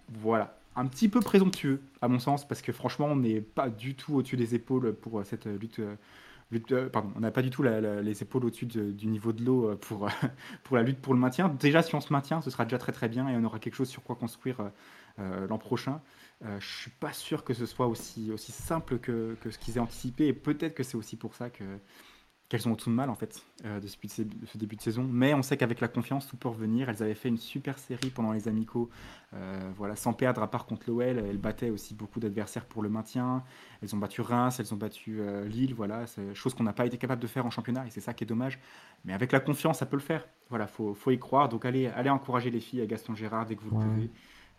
Voilà, 0.09 0.57
un 0.75 0.85
petit 0.85 1.09
peu 1.09 1.19
présomptueux 1.19 1.81
à 2.01 2.07
mon 2.07 2.19
sens, 2.19 2.47
parce 2.47 2.61
que 2.61 2.71
franchement, 2.71 3.07
on 3.07 3.15
n'est 3.17 3.41
pas 3.41 3.69
du 3.69 3.95
tout 3.95 4.15
au-dessus 4.15 4.37
des 4.37 4.55
épaules 4.55 4.93
pour 4.93 5.23
cette 5.25 5.45
lutte. 5.45 5.81
lutte, 6.51 6.73
pardon, 6.87 7.11
on 7.17 7.19
n'a 7.19 7.31
pas 7.31 7.41
du 7.41 7.49
tout 7.49 7.61
la- 7.61 7.81
la- 7.81 8.01
les 8.01 8.21
épaules 8.21 8.45
au-dessus 8.45 8.65
de- 8.67 8.91
du 8.91 9.07
niveau 9.07 9.33
de 9.33 9.43
l'eau 9.43 9.75
pour, 9.75 10.07
pour 10.63 10.77
la 10.77 10.83
lutte 10.83 10.99
pour 10.99 11.13
le 11.13 11.19
maintien. 11.19 11.49
Déjà, 11.49 11.81
si 11.83 11.93
on 11.95 11.99
se 12.01 12.13
maintient, 12.13 12.39
ce 12.41 12.49
sera 12.49 12.63
déjà 12.63 12.77
très 12.77 12.93
très 12.93 13.09
bien 13.09 13.27
et 13.27 13.35
on 13.35 13.43
aura 13.43 13.59
quelque 13.59 13.75
chose 13.75 13.89
sur 13.89 14.01
quoi 14.03 14.15
construire 14.15 14.71
l'an 15.17 15.57
prochain. 15.57 16.01
Euh, 16.45 16.59
je 16.59 16.67
suis 16.81 16.91
pas 16.91 17.13
sûr 17.13 17.43
que 17.43 17.53
ce 17.55 17.65
soit 17.65 17.87
aussi, 17.87 18.31
aussi 18.31 18.51
simple 18.51 18.99
que, 18.99 19.35
que 19.41 19.49
ce 19.49 19.57
qu'ils 19.57 19.77
aient 19.77 19.81
anticipé 19.81 20.27
et 20.27 20.33
peut-être 20.33 20.75
que 20.75 20.83
c'est 20.83 20.97
aussi 20.97 21.15
pour 21.15 21.33
ça 21.35 21.49
que 21.49 21.63
qu'elles 22.49 22.65
ont 22.69 22.75
tout 22.75 22.89
de 22.89 22.95
mal 22.95 23.09
en 23.09 23.15
fait 23.15 23.41
euh, 23.65 23.81
de, 23.81 23.87
ce, 23.87 23.97
de 24.01 24.07
ce- 24.07 24.21
de 24.21 24.45
ce 24.45 24.57
début 24.57 24.77
de 24.77 24.81
saison. 24.81 25.03
Mais 25.03 25.33
on 25.33 25.41
sait 25.41 25.57
qu'avec 25.57 25.81
la 25.81 25.89
confiance, 25.89 26.27
tout 26.27 26.37
peut 26.37 26.47
revenir. 26.47 26.87
Elles 26.87 27.03
avaient 27.03 27.13
fait 27.13 27.27
une 27.27 27.37
super 27.37 27.77
série 27.77 28.09
pendant 28.09 28.31
les 28.31 28.47
amicaux, 28.47 28.89
euh, 29.33 29.59
voilà, 29.75 29.97
sans 29.97 30.13
perdre 30.13 30.41
à 30.41 30.49
part 30.49 30.65
contre 30.65 30.83
l'OL. 30.89 31.01
Elles 31.17 31.37
battaient 31.37 31.71
aussi 31.71 31.93
beaucoup 31.93 32.21
d'adversaires 32.21 32.63
pour 32.65 32.81
le 32.83 32.87
maintien. 32.87 33.43
Elles 33.81 33.93
ont 33.95 33.97
battu 33.97 34.21
Reims, 34.21 34.61
elles 34.61 34.73
ont 34.73 34.77
battu 34.77 35.19
euh, 35.19 35.45
Lille, 35.45 35.73
voilà, 35.73 36.07
c'est 36.07 36.33
chose 36.35 36.53
qu'on 36.53 36.63
n'a 36.63 36.71
pas 36.71 36.85
été 36.85 36.97
capable 36.97 37.21
de 37.21 37.27
faire 37.27 37.45
en 37.45 37.49
championnat 37.49 37.85
et 37.85 37.89
c'est 37.89 37.99
ça 37.99 38.13
qui 38.13 38.23
est 38.23 38.27
dommage. 38.27 38.59
Mais 39.03 39.11
avec 39.11 39.33
la 39.33 39.41
confiance, 39.41 39.79
ça 39.79 39.85
peut 39.85 39.97
le 39.97 40.01
faire. 40.01 40.25
Voilà, 40.49 40.67
faut, 40.67 40.93
faut 40.93 41.11
y 41.11 41.19
croire. 41.19 41.49
Donc 41.49 41.65
allez, 41.65 41.87
allez 41.87 42.09
encourager 42.09 42.49
les 42.49 42.61
filles 42.61 42.79
à 42.79 42.85
Gaston 42.85 43.13
Gérard 43.13 43.45
dès 43.45 43.57
que 43.57 43.61
vous 43.63 43.75
Ouais. 43.75 43.83
le 43.83 43.89
pouvez. 43.91 44.11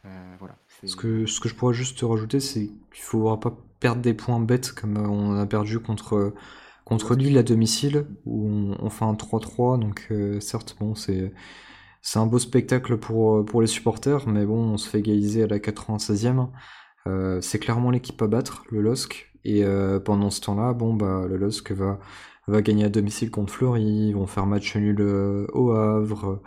Euh, 0.04 0.08
voilà, 0.38 0.56
Ce 0.84 0.96
que, 0.96 1.26
ce 1.26 1.40
que 1.40 1.48
je 1.48 1.54
pourrais 1.54 1.74
juste 1.74 1.98
te 1.98 2.04
rajouter, 2.04 2.40
c'est 2.40 2.66
qu'il 2.66 3.02
faudra 3.02 3.40
pas 3.40 3.56
perdre 3.80 4.02
des 4.02 4.14
points 4.14 4.40
bêtes 4.40 4.72
comme 4.72 4.96
on 4.96 5.36
a 5.36 5.46
perdu 5.46 5.78
contre, 5.80 6.32
contre 6.84 7.14
Lille 7.14 7.38
à 7.38 7.42
domicile, 7.42 8.06
où 8.24 8.74
on, 8.78 8.90
fait 8.90 9.04
un 9.04 9.14
3-3. 9.14 9.78
Donc, 9.78 10.06
euh, 10.10 10.40
certes, 10.40 10.76
bon, 10.80 10.94
c'est, 10.94 11.32
c'est 12.02 12.18
un 12.18 12.26
beau 12.26 12.38
spectacle 12.38 12.96
pour, 12.96 13.44
pour 13.44 13.60
les 13.60 13.66
supporters, 13.66 14.26
mais 14.28 14.46
bon, 14.46 14.72
on 14.72 14.76
se 14.76 14.88
fait 14.88 15.00
égaliser 15.00 15.42
à 15.42 15.46
la 15.46 15.58
96e. 15.58 16.48
Euh, 17.06 17.40
c'est 17.40 17.58
clairement 17.58 17.90
l'équipe 17.90 18.20
à 18.22 18.26
battre, 18.26 18.64
le 18.70 18.80
LOSC. 18.80 19.32
Et 19.44 19.64
euh, 19.64 20.00
pendant 20.00 20.30
ce 20.30 20.40
temps-là, 20.40 20.72
bon, 20.72 20.94
bah, 20.94 21.26
le 21.28 21.36
LOSC 21.36 21.72
va, 21.72 21.98
va 22.46 22.62
gagner 22.62 22.84
à 22.84 22.88
domicile 22.88 23.30
contre 23.30 23.52
Fleury, 23.52 24.08
ils 24.08 24.12
vont 24.12 24.26
faire 24.26 24.46
match 24.46 24.76
nul 24.76 25.00
au 25.52 25.72
Havre. 25.72 26.40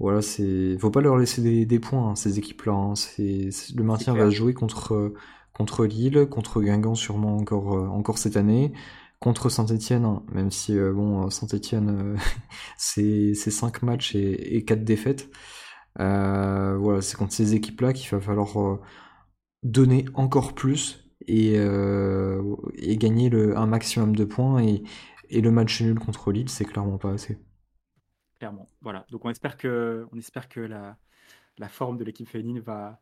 Voilà, 0.00 0.22
c'est 0.22 0.78
faut 0.78 0.90
pas 0.90 1.02
leur 1.02 1.18
laisser 1.18 1.42
des, 1.42 1.66
des 1.66 1.80
points, 1.80 2.10
hein, 2.10 2.16
ces 2.16 2.38
équipes-là. 2.38 2.72
hein. 2.72 2.94
Le 3.18 3.82
maintien 3.84 4.14
va 4.16 4.26
se 4.26 4.34
jouer 4.36 4.54
contre, 4.54 4.94
euh, 4.94 5.14
contre 5.52 5.86
Lille, 5.86 6.26
contre 6.30 6.62
Guingamp 6.62 6.94
sûrement 6.96 7.36
encore, 7.36 7.74
euh, 7.76 7.86
encore 7.88 8.18
cette 8.18 8.36
année, 8.38 8.72
contre 9.20 9.50
Saint-Étienne, 9.50 10.20
même 10.32 10.50
si 10.50 10.78
euh, 10.78 10.92
bon, 10.94 11.28
Saint-Étienne, 11.30 12.16
c'est, 12.78 13.34
c'est 13.34 13.50
5 13.52 13.82
matchs 13.82 14.14
et, 14.16 14.56
et 14.56 14.64
4 14.64 14.84
défaites. 14.84 15.30
Euh, 16.00 16.76
voilà, 16.78 17.02
c'est 17.02 17.16
contre 17.18 17.32
ces 17.34 17.54
équipes-là 17.54 17.92
qu'il 17.94 18.10
va 18.10 18.20
falloir 18.20 18.80
donner 19.62 20.06
encore 20.14 20.54
plus 20.54 21.04
et, 21.26 21.54
et 21.56 22.96
gagner 22.98 23.28
le, 23.30 23.56
un 23.58 23.66
maximum 23.66 24.16
de 24.16 24.24
points. 24.24 24.62
Et, 24.62 24.82
et 25.30 25.40
le 25.42 25.50
match 25.50 25.80
nul 25.82 25.98
contre 25.98 26.32
Lille, 26.32 26.48
c'est 26.50 26.64
clairement 26.64 26.98
pas 26.98 27.12
assez. 27.12 27.38
Clairement. 28.40 28.66
Voilà. 28.80 29.06
Donc 29.10 29.24
on 29.24 29.30
espère 29.30 29.56
que, 29.56 30.06
on 30.12 30.18
espère 30.18 30.48
que 30.48 30.58
la, 30.60 30.96
la 31.58 31.68
forme 31.68 31.96
de 31.98 32.04
l'équipe 32.04 32.28
féminine 32.28 32.58
va, 32.60 33.00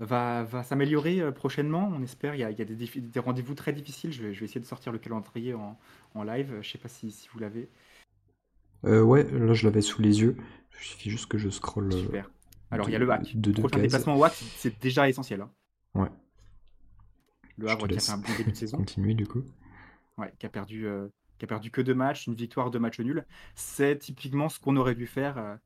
va, 0.00 0.42
va 0.42 0.62
s'améliorer 0.64 1.20
euh, 1.20 1.30
prochainement. 1.30 1.88
On 1.94 2.02
espère. 2.02 2.34
Il 2.34 2.40
y 2.40 2.44
a, 2.44 2.50
il 2.50 2.58
y 2.58 2.62
a 2.62 2.64
des, 2.64 3.20
rendez-vous 3.20 3.54
très 3.54 3.72
difficiles. 3.72 4.10
Je 4.12 4.22
vais, 4.22 4.34
je 4.34 4.40
vais 4.40 4.46
essayer 4.46 4.60
de 4.60 4.66
sortir 4.66 4.90
le 4.90 4.98
calendrier 4.98 5.54
en, 5.54 5.78
en 6.14 6.22
live. 6.24 6.58
Je 6.62 6.68
sais 6.68 6.78
pas 6.78 6.88
si, 6.88 7.12
si 7.12 7.28
vous 7.28 7.38
l'avez. 7.38 7.68
Euh, 8.84 9.02
ouais, 9.02 9.24
là 9.30 9.52
je 9.52 9.64
l'avais 9.66 9.82
sous 9.82 10.00
les 10.02 10.22
yeux. 10.22 10.36
Il 10.72 10.84
suffit 10.86 11.10
juste 11.10 11.26
que 11.26 11.36
je 11.38 11.50
scrolle. 11.50 11.92
euh, 11.92 12.02
Super. 12.02 12.30
Alors 12.70 12.88
il 12.88 12.92
y 12.92 12.96
a 12.96 12.98
de- 12.98 13.04
le 13.04 13.10
HAC. 13.12 13.36
de 13.38 13.52
Prochain 13.52 13.68
cases. 13.76 13.82
déplacement 13.82 14.16
au 14.18 14.26
c'est 14.56 14.80
déjà 14.80 15.08
essentiel. 15.08 15.42
hein. 15.42 15.50
Ouais. 15.94 16.08
Le 17.58 17.68
Havre 17.68 17.86
qui 17.88 17.96
a 17.96 18.00
fait 18.00 18.12
un 18.12 18.16
bon 18.18 18.32
début 18.38 18.52
de 18.52 18.56
saison. 18.56 18.78
continuer 18.78 19.12
du 19.12 19.26
coup. 19.26 19.42
Ouais, 20.16 20.32
qui 20.38 20.46
a 20.46 20.48
perdu, 20.48 20.86
euh, 20.86 21.08
qui 21.40 21.46
a 21.46 21.48
perdu 21.48 21.70
que 21.70 21.80
deux 21.80 21.94
matchs, 21.94 22.26
une 22.26 22.34
victoire, 22.34 22.70
deux 22.70 22.78
matchs 22.78 23.00
nuls. 23.00 23.24
C'est 23.56 23.98
typiquement 23.98 24.48
ce 24.48 24.60
qu'on 24.60 24.76
aurait 24.76 24.94
dû 24.94 25.06
faire. 25.06 25.38
euh, 25.38 25.56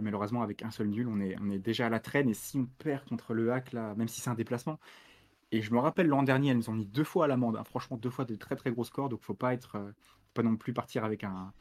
malheureusement, 0.00 0.42
avec 0.42 0.62
un 0.62 0.70
seul 0.70 0.88
nul, 0.88 1.08
on 1.08 1.20
est, 1.20 1.58
déjà 1.58 1.86
à 1.86 1.90
la 1.90 2.00
traîne. 2.00 2.28
Et 2.28 2.34
si 2.34 2.56
on 2.58 2.66
perd 2.78 3.04
contre 3.04 3.34
le 3.34 3.52
HAC, 3.52 3.72
là, 3.72 3.94
même 3.96 4.08
si 4.08 4.20
c'est 4.20 4.30
un 4.30 4.34
déplacement, 4.34 4.78
et 5.52 5.62
je 5.62 5.72
me 5.72 5.78
rappelle 5.78 6.06
l'an 6.08 6.22
dernier, 6.22 6.50
elles 6.50 6.56
nous 6.56 6.70
ont 6.70 6.74
mis 6.74 6.86
deux 6.86 7.04
fois 7.04 7.26
à 7.26 7.28
l'amende. 7.28 7.56
hein, 7.56 7.64
franchement, 7.64 7.96
deux 7.96 8.10
fois 8.10 8.24
de 8.24 8.34
très 8.36 8.56
très 8.56 8.70
gros 8.70 8.84
scores. 8.84 9.08
Donc, 9.08 9.22
faut 9.22 9.34
pas 9.34 9.54
être, 9.54 9.76
euh, 9.76 9.92
pas 10.34 10.42
non 10.42 10.56
plus 10.56 10.72
partir 10.72 11.04
avec 11.04 11.24
un, 11.24 11.52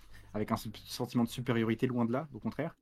sentiment 0.86 1.24
de 1.24 1.30
supériorité, 1.30 1.88
loin 1.88 2.06
de 2.06 2.12
là, 2.12 2.28
au 2.34 2.40
contraire. 2.40 2.76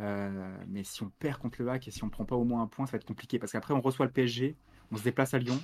Euh, 0.00 0.56
mais 0.68 0.84
si 0.84 1.02
on 1.02 1.10
perd 1.18 1.38
contre 1.38 1.62
le 1.62 1.68
HAC 1.68 1.88
et 1.88 1.90
si 1.90 2.04
on 2.04 2.10
prend 2.10 2.24
pas 2.24 2.36
au 2.36 2.44
moins 2.44 2.62
un 2.62 2.66
point, 2.66 2.86
ça 2.86 2.92
va 2.92 2.96
être 2.96 3.04
compliqué. 3.06 3.38
Parce 3.38 3.52
qu'après, 3.52 3.74
on 3.74 3.80
reçoit 3.80 4.06
le 4.06 4.12
PSG, 4.12 4.56
on 4.90 4.96
se 4.96 5.02
déplace 5.02 5.34
à 5.34 5.38
Lyon. 5.38 5.60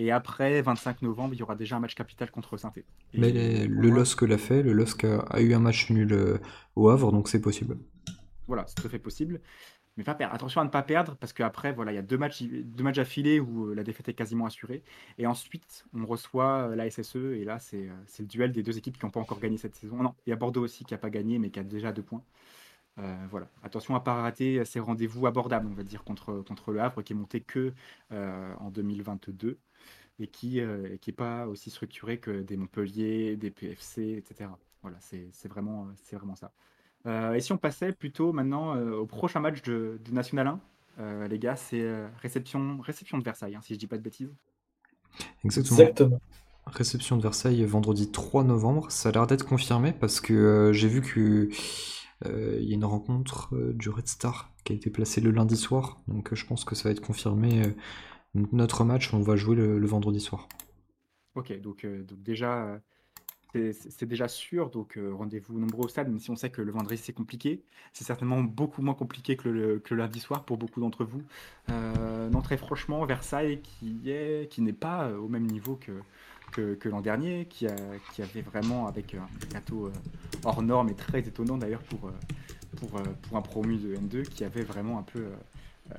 Et 0.00 0.12
après, 0.12 0.62
25 0.62 1.02
novembre, 1.02 1.34
il 1.34 1.40
y 1.40 1.42
aura 1.42 1.56
déjà 1.56 1.74
un 1.76 1.80
match 1.80 1.96
capital 1.96 2.30
contre 2.30 2.56
saint 2.56 2.72
Mais 3.14 3.30
les- 3.32 3.66
le 3.66 3.90
LOSC 3.90 4.22
l'a 4.22 4.38
fait, 4.38 4.62
le 4.62 4.72
LOSC 4.72 5.02
a, 5.04 5.18
a 5.22 5.40
eu 5.40 5.52
un 5.54 5.58
match 5.58 5.90
nul 5.90 6.12
euh, 6.12 6.38
au 6.76 6.88
Havre, 6.88 7.10
donc 7.10 7.28
c'est 7.28 7.40
possible. 7.40 7.76
Voilà, 8.46 8.64
c'est 8.68 8.76
tout 8.76 8.86
à 8.86 8.90
fait 8.90 9.00
possible. 9.00 9.40
Mais 9.96 10.04
pas 10.04 10.14
perdre. 10.14 10.32
Attention 10.32 10.60
à 10.60 10.64
ne 10.64 10.70
pas 10.70 10.82
perdre, 10.84 11.16
parce 11.16 11.32
qu'après, 11.32 11.72
voilà, 11.72 11.90
il 11.90 11.96
y 11.96 11.98
a 11.98 12.02
deux 12.02 12.16
matchs, 12.16 12.44
deux 12.44 12.84
matchs 12.84 12.98
affilés 12.98 13.40
où 13.40 13.70
euh, 13.70 13.74
la 13.74 13.82
défaite 13.82 14.08
est 14.08 14.14
quasiment 14.14 14.46
assurée. 14.46 14.84
Et 15.18 15.26
ensuite, 15.26 15.84
on 15.92 16.06
reçoit 16.06 16.68
euh, 16.70 16.76
la 16.76 16.88
SSE, 16.88 17.16
et 17.16 17.42
là, 17.44 17.58
c'est 17.58 17.88
c'est 18.06 18.22
le 18.22 18.28
duel 18.28 18.52
des 18.52 18.62
deux 18.62 18.78
équipes 18.78 18.96
qui 18.96 19.04
n'ont 19.04 19.10
pas 19.10 19.18
encore 19.18 19.40
gagné 19.40 19.56
cette 19.58 19.74
saison. 19.74 19.96
Non, 20.00 20.14
il 20.26 20.30
y 20.30 20.32
a 20.32 20.36
Bordeaux 20.36 20.62
aussi 20.62 20.84
qui 20.84 20.94
n'a 20.94 20.98
pas 20.98 21.10
gagné, 21.10 21.40
mais 21.40 21.50
qui 21.50 21.58
a 21.58 21.64
déjà 21.64 21.90
deux 21.90 22.02
points. 22.02 22.22
Euh, 23.00 23.16
voilà. 23.30 23.48
Attention 23.64 23.96
à 23.96 23.98
ne 23.98 24.04
pas 24.04 24.14
rater 24.22 24.64
ces 24.64 24.78
rendez-vous 24.80 25.26
abordables, 25.26 25.68
on 25.68 25.74
va 25.74 25.82
dire, 25.82 26.04
contre, 26.04 26.42
contre 26.46 26.70
le 26.72 26.80
Havre, 26.80 27.02
qui 27.02 27.12
est 27.12 27.16
monté 27.16 27.40
que 27.40 27.72
euh, 28.12 28.54
en 28.58 28.70
2022 28.70 29.58
et 30.20 30.28
qui 30.28 30.60
n'est 30.60 30.98
qui 30.98 31.10
est 31.10 31.12
pas 31.12 31.46
aussi 31.46 31.70
structuré 31.70 32.18
que 32.18 32.42
des 32.42 32.56
Montpellier, 32.56 33.36
des 33.36 33.50
PFC, 33.50 34.16
etc. 34.16 34.50
Voilà, 34.82 34.98
c'est 35.00 35.48
vraiment, 35.48 35.84
euh, 35.84 35.92
c'est 36.02 36.16
vraiment 36.16 36.36
ça. 36.36 36.52
Euh, 37.06 37.34
et 37.34 37.40
si 37.40 37.52
on 37.52 37.58
passait 37.58 37.92
plutôt 37.92 38.32
maintenant 38.32 38.76
euh, 38.76 38.92
au 38.96 39.06
prochain 39.06 39.40
match 39.40 39.62
de, 39.62 40.00
de 40.04 40.12
National 40.12 40.46
1, 40.48 40.60
euh, 41.00 41.28
les 41.28 41.38
gars, 41.38 41.56
c'est 41.56 41.80
euh, 41.80 42.08
réception, 42.20 42.78
réception 42.80 43.18
de 43.18 43.24
Versailles, 43.24 43.54
hein, 43.54 43.60
si 43.62 43.74
je 43.74 43.78
dis 43.78 43.86
pas 43.86 43.98
de 43.98 44.02
bêtises. 44.02 44.34
Exactement. 45.44 45.78
Exactement. 45.80 46.20
réception 46.66 47.16
de 47.16 47.22
Versailles 47.22 47.64
vendredi 47.64 48.10
3 48.10 48.44
novembre. 48.44 48.90
Ça 48.90 49.08
a 49.08 49.12
l'air 49.12 49.26
d'être 49.26 49.46
confirmé 49.46 49.92
parce 49.92 50.20
que 50.20 50.34
euh, 50.34 50.72
j'ai 50.72 50.88
vu 50.88 51.00
que 51.00 51.48
euh, 52.26 52.58
il 52.60 52.68
y 52.68 52.72
a 52.72 52.74
une 52.74 52.84
rencontre 52.84 53.54
euh, 53.54 53.72
du 53.74 53.88
Red 53.90 54.08
Star 54.08 54.52
qui 54.64 54.72
a 54.72 54.76
été 54.76 54.90
placée 54.90 55.20
le 55.20 55.30
lundi 55.30 55.56
soir. 55.56 55.98
Donc 56.08 56.32
euh, 56.32 56.36
je 56.36 56.46
pense 56.46 56.64
que 56.64 56.74
ça 56.74 56.84
va 56.88 56.90
être 56.90 57.00
confirmé. 57.00 57.62
Notre 58.34 58.84
match, 58.84 59.12
on 59.14 59.20
va 59.20 59.36
jouer 59.36 59.56
le, 59.56 59.86
vendredi 59.86 60.20
soir. 60.20 60.48
Ok, 61.34 61.58
donc, 61.60 61.84
euh, 61.84 62.04
déjà, 62.10 62.80
c'est- 63.52 64.04
déjà 64.04 64.28
sûr. 64.28 64.70
Donc 64.70 64.96
euh, 64.96 65.12
rendez-vous 65.14 65.58
nombreux 65.58 65.86
au 65.86 65.88
stade, 65.88 66.08
même 66.08 66.18
si 66.18 66.30
on 66.30 66.36
sait 66.36 66.50
que 66.50 66.62
le 66.62 66.72
vendredi 66.72 66.96
c'est 66.98 67.12
compliqué. 67.12 67.62
C'est 67.92 68.04
certainement 68.04 68.40
beaucoup 68.42 68.82
moins 68.82 68.94
compliqué 68.94 69.36
que 69.36 69.48
le, 69.48 69.82
lundi 69.90 70.20
soir 70.20 70.44
pour 70.44 70.58
beaucoup 70.58 70.80
d'entre 70.80 71.04
vous. 71.04 71.22
Euh, 71.70 72.28
non, 72.30 72.40
très 72.42 72.56
franchement, 72.56 73.04
Versailles 73.06 73.60
qui 73.62 74.10
est, 74.10 74.50
qui 74.50 74.62
n'est 74.62 74.72
pas 74.72 75.06
euh, 75.08 75.18
au 75.18 75.28
même 75.28 75.46
niveau 75.46 75.76
que, 75.76 75.92
que, 76.74 76.88
l'an 76.88 77.00
dernier, 77.00 77.46
qui, 77.46 77.66
a, 77.66 77.76
qui 78.14 78.22
avait 78.22 78.42
vraiment 78.42 78.86
avec 78.86 79.14
un 79.14 79.28
euh, 79.72 79.90
hors 80.44 80.62
norme 80.62 80.88
et 80.88 80.94
très 80.94 81.20
étonnant 81.20 81.58
d'ailleurs 81.58 81.82
pour, 81.82 82.10
pour, 82.76 82.90
pour 83.22 83.36
un 83.36 83.42
promu 83.42 83.76
de 83.76 83.94
N2, 83.94 84.22
qui 84.22 84.44
avait 84.44 84.64
vraiment 84.64 84.98
un 84.98 85.02
peu 85.02 85.24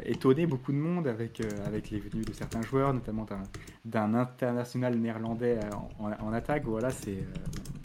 étonné 0.04 0.46
beaucoup 0.46 0.72
de 0.72 0.78
monde 0.78 1.08
avec, 1.08 1.42
euh, 1.42 1.50
avec 1.66 1.90
les 1.90 2.00
venues 2.00 2.24
de 2.24 2.34
certains 2.34 2.62
joueurs, 2.62 2.94
notamment 2.94 3.26
d'un 3.86 4.14
international 4.14 4.96
néerlandais 4.96 5.60
euh, 5.64 6.14
en, 6.22 6.34
attaque. 6.34 6.66
Voilà, 6.66 6.92
c'est 6.92 7.18
euh, 7.18 7.24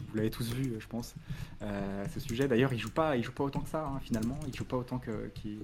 vous 0.09 0.17
l'avez 0.17 0.31
tous 0.31 0.53
vu, 0.53 0.75
je 0.79 0.87
pense, 0.87 1.15
euh, 1.63 2.05
ce 2.13 2.21
sujet. 2.21 2.47
D'ailleurs, 2.47 2.73
il 2.73 2.79
joue 2.79 2.89
joue 3.23 3.33
pas 3.33 3.45
autant 3.45 3.61
que 3.61 3.69
ça 3.69 3.87
hein, 3.87 4.01
finalement. 4.01 4.39
Il 4.47 4.55
joue 4.55 4.65
pas 4.65 4.77
autant 4.77 4.99
que- 4.99 5.29
qu'il 5.35 5.59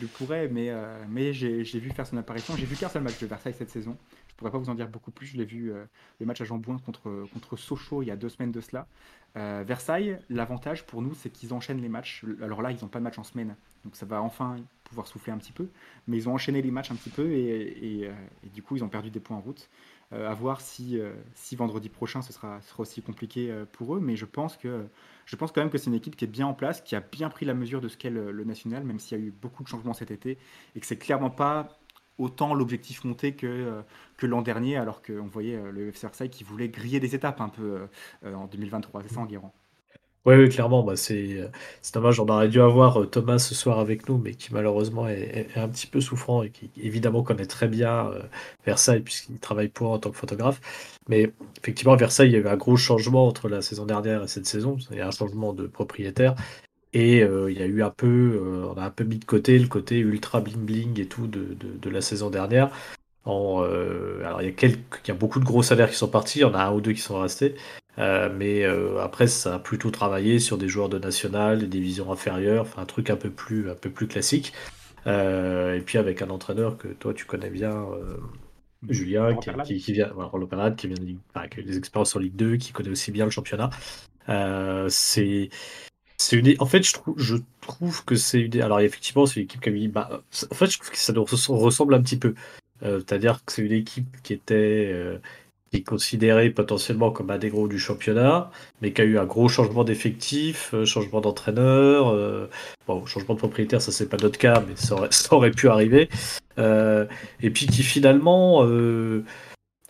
le 0.00 0.06
pourrait, 0.06 0.48
mais 0.48 0.68
euh, 0.70 1.02
mais 1.08 1.32
j'ai 1.32 1.62
vu 1.62 1.90
faire 1.90 2.06
son 2.06 2.16
apparition. 2.16 2.54
J'ai 2.56 2.66
vu 2.66 2.76
qu'un 2.76 2.88
seul 2.88 3.02
match 3.02 3.18
de 3.20 3.26
Versailles 3.26 3.54
cette 3.56 3.70
saison. 3.70 3.96
Je 4.28 4.34
pourrais 4.34 4.50
pas 4.50 4.58
vous 4.58 4.70
en 4.70 4.74
dire 4.74 4.88
beaucoup 4.88 5.10
plus. 5.10 5.26
Je 5.26 5.36
l'ai 5.36 5.44
vu 5.44 5.72
euh, 5.72 5.84
le 6.20 6.26
match 6.26 6.40
à 6.40 6.44
Jean-Bouin 6.44 6.78
contre 6.78 7.26
contre 7.32 7.56
Sochaux 7.56 8.02
il 8.02 8.06
y 8.06 8.10
a 8.10 8.16
deux 8.16 8.28
semaines 8.28 8.52
de 8.52 8.60
cela. 8.60 8.86
Euh, 9.36 9.64
Versailles, 9.66 10.18
l'avantage 10.30 10.86
pour 10.86 11.02
nous, 11.02 11.14
c'est 11.14 11.30
qu'ils 11.30 11.52
enchaînent 11.52 11.80
les 11.80 11.88
matchs. 11.88 12.24
Alors 12.42 12.62
là, 12.62 12.70
ils 12.70 12.80
n'ont 12.80 12.88
pas 12.88 12.98
de 12.98 13.04
match 13.04 13.18
en 13.18 13.24
semaine, 13.24 13.56
donc 13.84 13.94
ça 13.96 14.06
va 14.06 14.22
enfin 14.22 14.56
pouvoir 14.88 15.06
souffler 15.06 15.32
un 15.32 15.38
petit 15.38 15.52
peu. 15.52 15.68
Mais 16.06 16.16
ils 16.16 16.28
ont 16.28 16.34
enchaîné 16.34 16.62
les 16.62 16.70
matchs 16.70 16.90
un 16.90 16.96
petit 16.96 17.10
peu 17.10 17.30
et, 17.32 18.00
et, 18.00 18.08
euh, 18.08 18.12
et 18.44 18.48
du 18.48 18.62
coup, 18.62 18.76
ils 18.76 18.84
ont 18.84 18.88
perdu 18.88 19.10
des 19.10 19.20
points 19.20 19.36
en 19.36 19.40
route. 19.40 19.68
Euh, 20.14 20.30
à 20.30 20.32
voir 20.32 20.62
si, 20.62 20.98
euh, 20.98 21.12
si 21.34 21.54
vendredi 21.54 21.90
prochain 21.90 22.22
ce 22.22 22.32
sera, 22.32 22.60
aussi 22.78 23.02
compliqué 23.02 23.50
euh, 23.50 23.66
pour 23.70 23.94
eux, 23.94 24.00
mais 24.00 24.16
je 24.16 24.24
pense, 24.24 24.56
que, 24.56 24.86
je 25.26 25.36
pense 25.36 25.52
quand 25.52 25.60
même 25.60 25.68
que 25.68 25.76
c'est 25.76 25.88
une 25.90 25.94
équipe 25.94 26.16
qui 26.16 26.24
est 26.24 26.28
bien 26.28 26.46
en 26.46 26.54
place, 26.54 26.80
qui 26.80 26.96
a 26.96 27.00
bien 27.00 27.28
pris 27.28 27.44
la 27.44 27.52
mesure 27.52 27.82
de 27.82 27.88
ce 27.88 27.98
qu'est 27.98 28.08
le, 28.08 28.32
le 28.32 28.44
national, 28.44 28.84
même 28.84 28.98
s'il 28.98 29.18
y 29.18 29.20
a 29.20 29.24
eu 29.24 29.30
beaucoup 29.30 29.62
de 29.62 29.68
changements 29.68 29.92
cet 29.92 30.10
été, 30.10 30.38
et 30.74 30.80
que 30.80 30.86
c'est 30.86 30.96
clairement 30.96 31.28
pas 31.30 31.78
autant 32.16 32.54
l'objectif 32.54 33.04
monté 33.04 33.36
que, 33.36 33.82
que 34.16 34.26
l'an 34.26 34.42
dernier, 34.42 34.76
alors 34.76 35.02
qu'on 35.02 35.26
voyait 35.26 35.60
le 35.70 35.88
FC 35.88 36.06
Versailles 36.06 36.30
qui 36.30 36.42
voulait 36.42 36.68
griller 36.68 37.00
des 37.00 37.14
étapes 37.14 37.40
un 37.40 37.48
peu 37.48 37.86
en 38.24 38.46
2023. 38.46 39.02
C'est 39.04 39.14
ça, 39.14 39.20
Enguerrand? 39.20 39.54
Oui, 40.26 40.48
clairement, 40.50 40.82
bah, 40.82 40.94
c'est 40.96 41.50
dommage, 41.94 42.20
on 42.20 42.26
aurait 42.28 42.48
dû 42.48 42.60
avoir 42.60 43.00
euh, 43.00 43.06
Thomas 43.06 43.38
ce 43.38 43.54
soir 43.54 43.78
avec 43.78 44.08
nous, 44.08 44.18
mais 44.18 44.34
qui 44.34 44.52
malheureusement 44.52 45.08
est, 45.08 45.48
un 45.56 45.68
petit 45.68 45.86
peu 45.86 46.00
souffrant 46.00 46.42
et 46.42 46.50
qui 46.50 46.70
évidemment 46.76 47.22
connaît 47.22 47.46
très 47.46 47.66
bien 47.66 48.08
euh, 48.08 48.22
Versailles 48.66 49.00
puisqu'il 49.00 49.38
travaille 49.38 49.68
pour 49.68 49.90
en 49.90 49.98
tant 49.98 50.10
que 50.10 50.16
photographe. 50.16 50.60
Mais 51.08 51.32
effectivement, 51.58 51.94
à 51.94 51.96
Versailles, 51.96 52.28
il 52.28 52.32
y 52.32 52.36
a 52.36 52.40
eu 52.40 52.48
un 52.48 52.56
gros 52.56 52.76
changement 52.76 53.26
entre 53.26 53.48
la 53.48 53.62
saison 53.62 53.86
dernière 53.86 54.24
et 54.24 54.28
cette 54.28 54.46
saison. 54.46 54.76
Il 54.90 54.98
y 54.98 55.00
a 55.00 55.08
un 55.08 55.10
changement 55.10 55.54
de 55.54 55.66
propriétaire 55.66 56.34
et 56.92 57.22
euh, 57.22 57.50
il 57.50 57.58
y 57.58 57.62
a 57.62 57.66
eu 57.66 57.82
un 57.82 57.90
peu, 57.90 58.68
on 58.74 58.78
a 58.78 58.84
un 58.84 58.90
peu 58.90 59.04
mis 59.04 59.18
de 59.18 59.24
côté 59.24 59.58
le 59.58 59.68
côté 59.68 59.98
ultra 59.98 60.40
bling 60.40 60.64
bling 60.64 61.00
et 61.00 61.06
tout 61.06 61.26
de, 61.26 61.90
la 61.90 62.00
saison 62.02 62.30
dernière. 62.30 62.70
Alors 63.24 63.66
il 64.42 64.48
y 64.48 64.66
a 64.66 64.68
il 64.68 65.08
y 65.08 65.10
a 65.10 65.14
beaucoup 65.14 65.40
de 65.40 65.44
gros 65.44 65.62
salaires 65.62 65.90
qui 65.90 65.96
sont 65.96 66.08
partis, 66.08 66.40
il 66.40 66.42
y 66.42 66.44
en 66.44 66.54
a 66.54 66.64
un 66.64 66.72
ou 66.72 66.80
deux 66.80 66.92
qui 66.92 67.00
sont 67.00 67.18
restés. 67.20 67.54
Euh, 67.98 68.28
mais 68.34 68.64
euh, 68.64 69.00
après, 69.00 69.26
ça 69.26 69.56
a 69.56 69.58
plutôt 69.58 69.90
travaillé 69.90 70.38
sur 70.38 70.58
des 70.58 70.68
joueurs 70.68 70.88
de 70.88 70.98
national, 70.98 71.58
des 71.58 71.66
divisions 71.66 72.12
inférieures, 72.12 72.62
enfin 72.62 72.82
un 72.82 72.86
truc 72.86 73.10
un 73.10 73.16
peu 73.16 73.30
plus, 73.30 73.70
un 73.70 73.74
peu 73.74 73.90
plus 73.90 74.06
classique. 74.06 74.52
Euh, 75.06 75.74
et 75.76 75.80
puis 75.80 75.98
avec 75.98 76.22
un 76.22 76.30
entraîneur 76.30 76.76
que 76.76 76.88
toi 76.88 77.14
tu 77.14 77.24
connais 77.24 77.50
bien, 77.50 77.86
Julien, 78.88 79.36
qui, 79.36 79.50
Roland 79.50 79.64
qui, 79.64 79.78
qui 79.78 79.92
vient, 79.92 80.10
voilà, 80.14 80.30
Perlade, 80.46 80.76
qui 80.76 80.86
vient 80.86 80.96
de 80.96 81.04
Ligue, 81.04 81.18
enfin, 81.34 81.48
qui 81.48 81.60
a 81.60 81.62
des 81.62 81.78
expériences 81.78 82.14
en 82.14 82.20
Ligue 82.20 82.36
2, 82.36 82.56
qui 82.56 82.72
connaît 82.72 82.90
aussi 82.90 83.10
bien 83.10 83.24
le 83.24 83.30
championnat. 83.30 83.70
C'est 84.88 85.50
c'est 86.18 86.36
une... 86.36 86.54
En 86.58 86.66
fait, 86.66 86.82
je 86.82 86.92
trouve, 86.92 87.14
je 87.18 87.36
trouve 87.60 88.04
que 88.04 88.16
c'est 88.16 88.40
une... 88.40 88.60
Alors, 88.60 88.80
effectivement, 88.80 89.24
c'est 89.24 89.40
une 89.40 89.44
équipe 89.44 89.60
qui 89.60 89.68
a 89.68 89.72
mis... 89.72 89.88
bah, 89.88 90.22
en 90.50 90.54
fait, 90.54 90.66
je 90.66 90.78
trouve 90.78 90.90
que 90.90 90.98
ça 90.98 91.12
nous 91.12 91.24
ressemble 91.24 91.94
un 91.94 92.02
petit 92.02 92.18
peu. 92.18 92.34
Euh, 92.82 92.98
C'est-à-dire 92.98 93.44
que 93.44 93.52
c'est 93.52 93.62
une 93.62 93.72
équipe 93.72 94.20
qui 94.22 94.32
était... 94.34 94.90
euh, 94.92 95.18
qui 95.70 95.78
est 95.78 95.82
considérée 95.82 96.50
potentiellement 96.50 97.10
comme 97.10 97.30
un 97.30 97.38
des 97.38 97.50
gros 97.50 97.68
du 97.68 97.78
championnat, 97.78 98.50
mais 98.80 98.92
qui 98.92 99.02
a 99.02 99.04
eu 99.04 99.18
un 99.18 99.26
gros 99.26 99.48
changement 99.48 99.84
d'effectif, 99.84 100.70
euh, 100.74 100.84
changement 100.84 101.20
d'entraîneur. 101.20 102.08
euh, 102.08 102.48
Bon, 102.86 103.04
changement 103.06 103.34
de 103.34 103.38
propriétaire, 103.38 103.82
ça, 103.82 103.92
c'est 103.92 104.08
pas 104.08 104.16
notre 104.16 104.38
cas, 104.38 104.62
mais 104.66 104.74
ça 104.76 104.94
aurait, 105.34 105.50
pu 105.56 105.68
arriver. 105.68 106.08
Euh, 106.58 107.06
et 107.42 107.50
puis 107.50 107.66
qui, 107.66 107.82
finalement... 107.82 108.62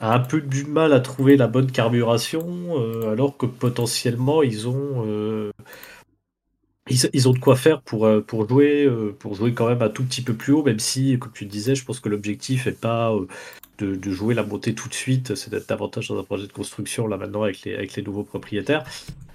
a 0.00 0.14
un 0.14 0.20
peu 0.20 0.40
du 0.40 0.64
mal 0.64 0.92
à 0.92 1.00
trouver 1.00 1.36
la 1.36 1.48
bonne 1.48 1.70
carburation, 1.72 2.46
alors 3.10 3.36
que 3.36 3.46
potentiellement 3.46 4.42
ils 4.44 4.68
ont 4.68 5.04
ils, 6.88 7.28
ont 7.28 7.32
de 7.32 7.38
quoi 7.38 7.56
faire 7.56 7.82
pour, 7.82 8.08
pour 8.26 8.48
jouer 8.48 8.88
pour 9.18 9.34
jouer 9.34 9.52
quand 9.54 9.68
même 9.68 9.82
un 9.82 9.88
tout 9.88 10.04
petit 10.04 10.22
peu 10.22 10.34
plus 10.34 10.52
haut, 10.52 10.62
même 10.62 10.78
si, 10.78 11.18
comme 11.18 11.32
tu 11.32 11.46
disais, 11.46 11.74
je 11.74 11.84
pense 11.84 12.00
que 12.00 12.08
l'objectif 12.08 12.66
est 12.68 12.80
pas 12.80 13.12
de, 13.78 14.10
jouer 14.10 14.34
la 14.34 14.42
montée 14.42 14.74
tout 14.74 14.88
de 14.88 14.94
suite, 14.94 15.34
c'est 15.34 15.50
d'être 15.50 15.68
davantage 15.68 16.08
dans 16.08 16.18
un 16.18 16.24
projet 16.24 16.46
de 16.46 16.52
construction 16.52 17.06
là 17.06 17.16
maintenant 17.16 17.42
avec 17.42 17.64
les, 17.64 18.02
nouveaux 18.02 18.24
propriétaires. 18.24 18.84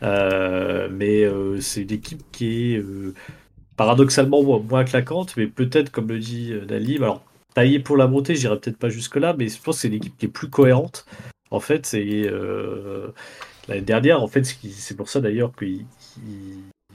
Euh, 0.04 0.90
mais 0.92 1.24
euh, 1.24 1.60
c'est 1.62 1.84
une 1.84 1.92
équipe 1.92 2.22
qui 2.32 2.74
est 2.74 2.78
euh, 2.78 3.14
paradoxalement 3.78 4.44
moins, 4.60 4.84
claquante, 4.84 5.36
mais 5.38 5.48
peut-être, 5.48 5.92
comme 5.92 6.08
le 6.10 6.20
dit 6.20 6.54
Nalim, 6.68 7.04
alors 7.04 7.24
taillé 7.54 7.80
pour 7.80 7.98
la 7.98 8.08
montée, 8.08 8.36
j'irai 8.36 8.60
peut-être 8.60 8.78
pas 8.78 8.90
jusque-là, 8.90 9.36
mais 9.38 9.48
je 9.48 9.62
pense 9.62 9.76
que 9.76 9.82
c'est 9.82 9.88
une 9.88 9.94
équipe 9.96 10.18
qui 10.18 10.26
est 10.26 10.30
plus 10.30 10.50
cohérente. 10.50 11.06
En 11.52 11.60
fait, 11.60 11.86
c'est 11.86 12.30
l'année 13.68 13.82
dernière, 13.82 14.22
en 14.22 14.28
fait, 14.28 14.44
c'est 14.44 14.98
pour 14.98 15.10
ça 15.10 15.22
d'ailleurs 15.22 15.52
que 15.56 15.66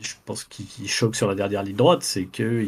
je 0.00 0.14
pense 0.24 0.44
qu'il 0.44 0.66
qu'il 0.66 0.88
choque 0.88 1.16
sur 1.16 1.28
la 1.28 1.34
dernière 1.34 1.62
ligne 1.62 1.76
droite, 1.76 2.02
c'est 2.02 2.24
que 2.24 2.62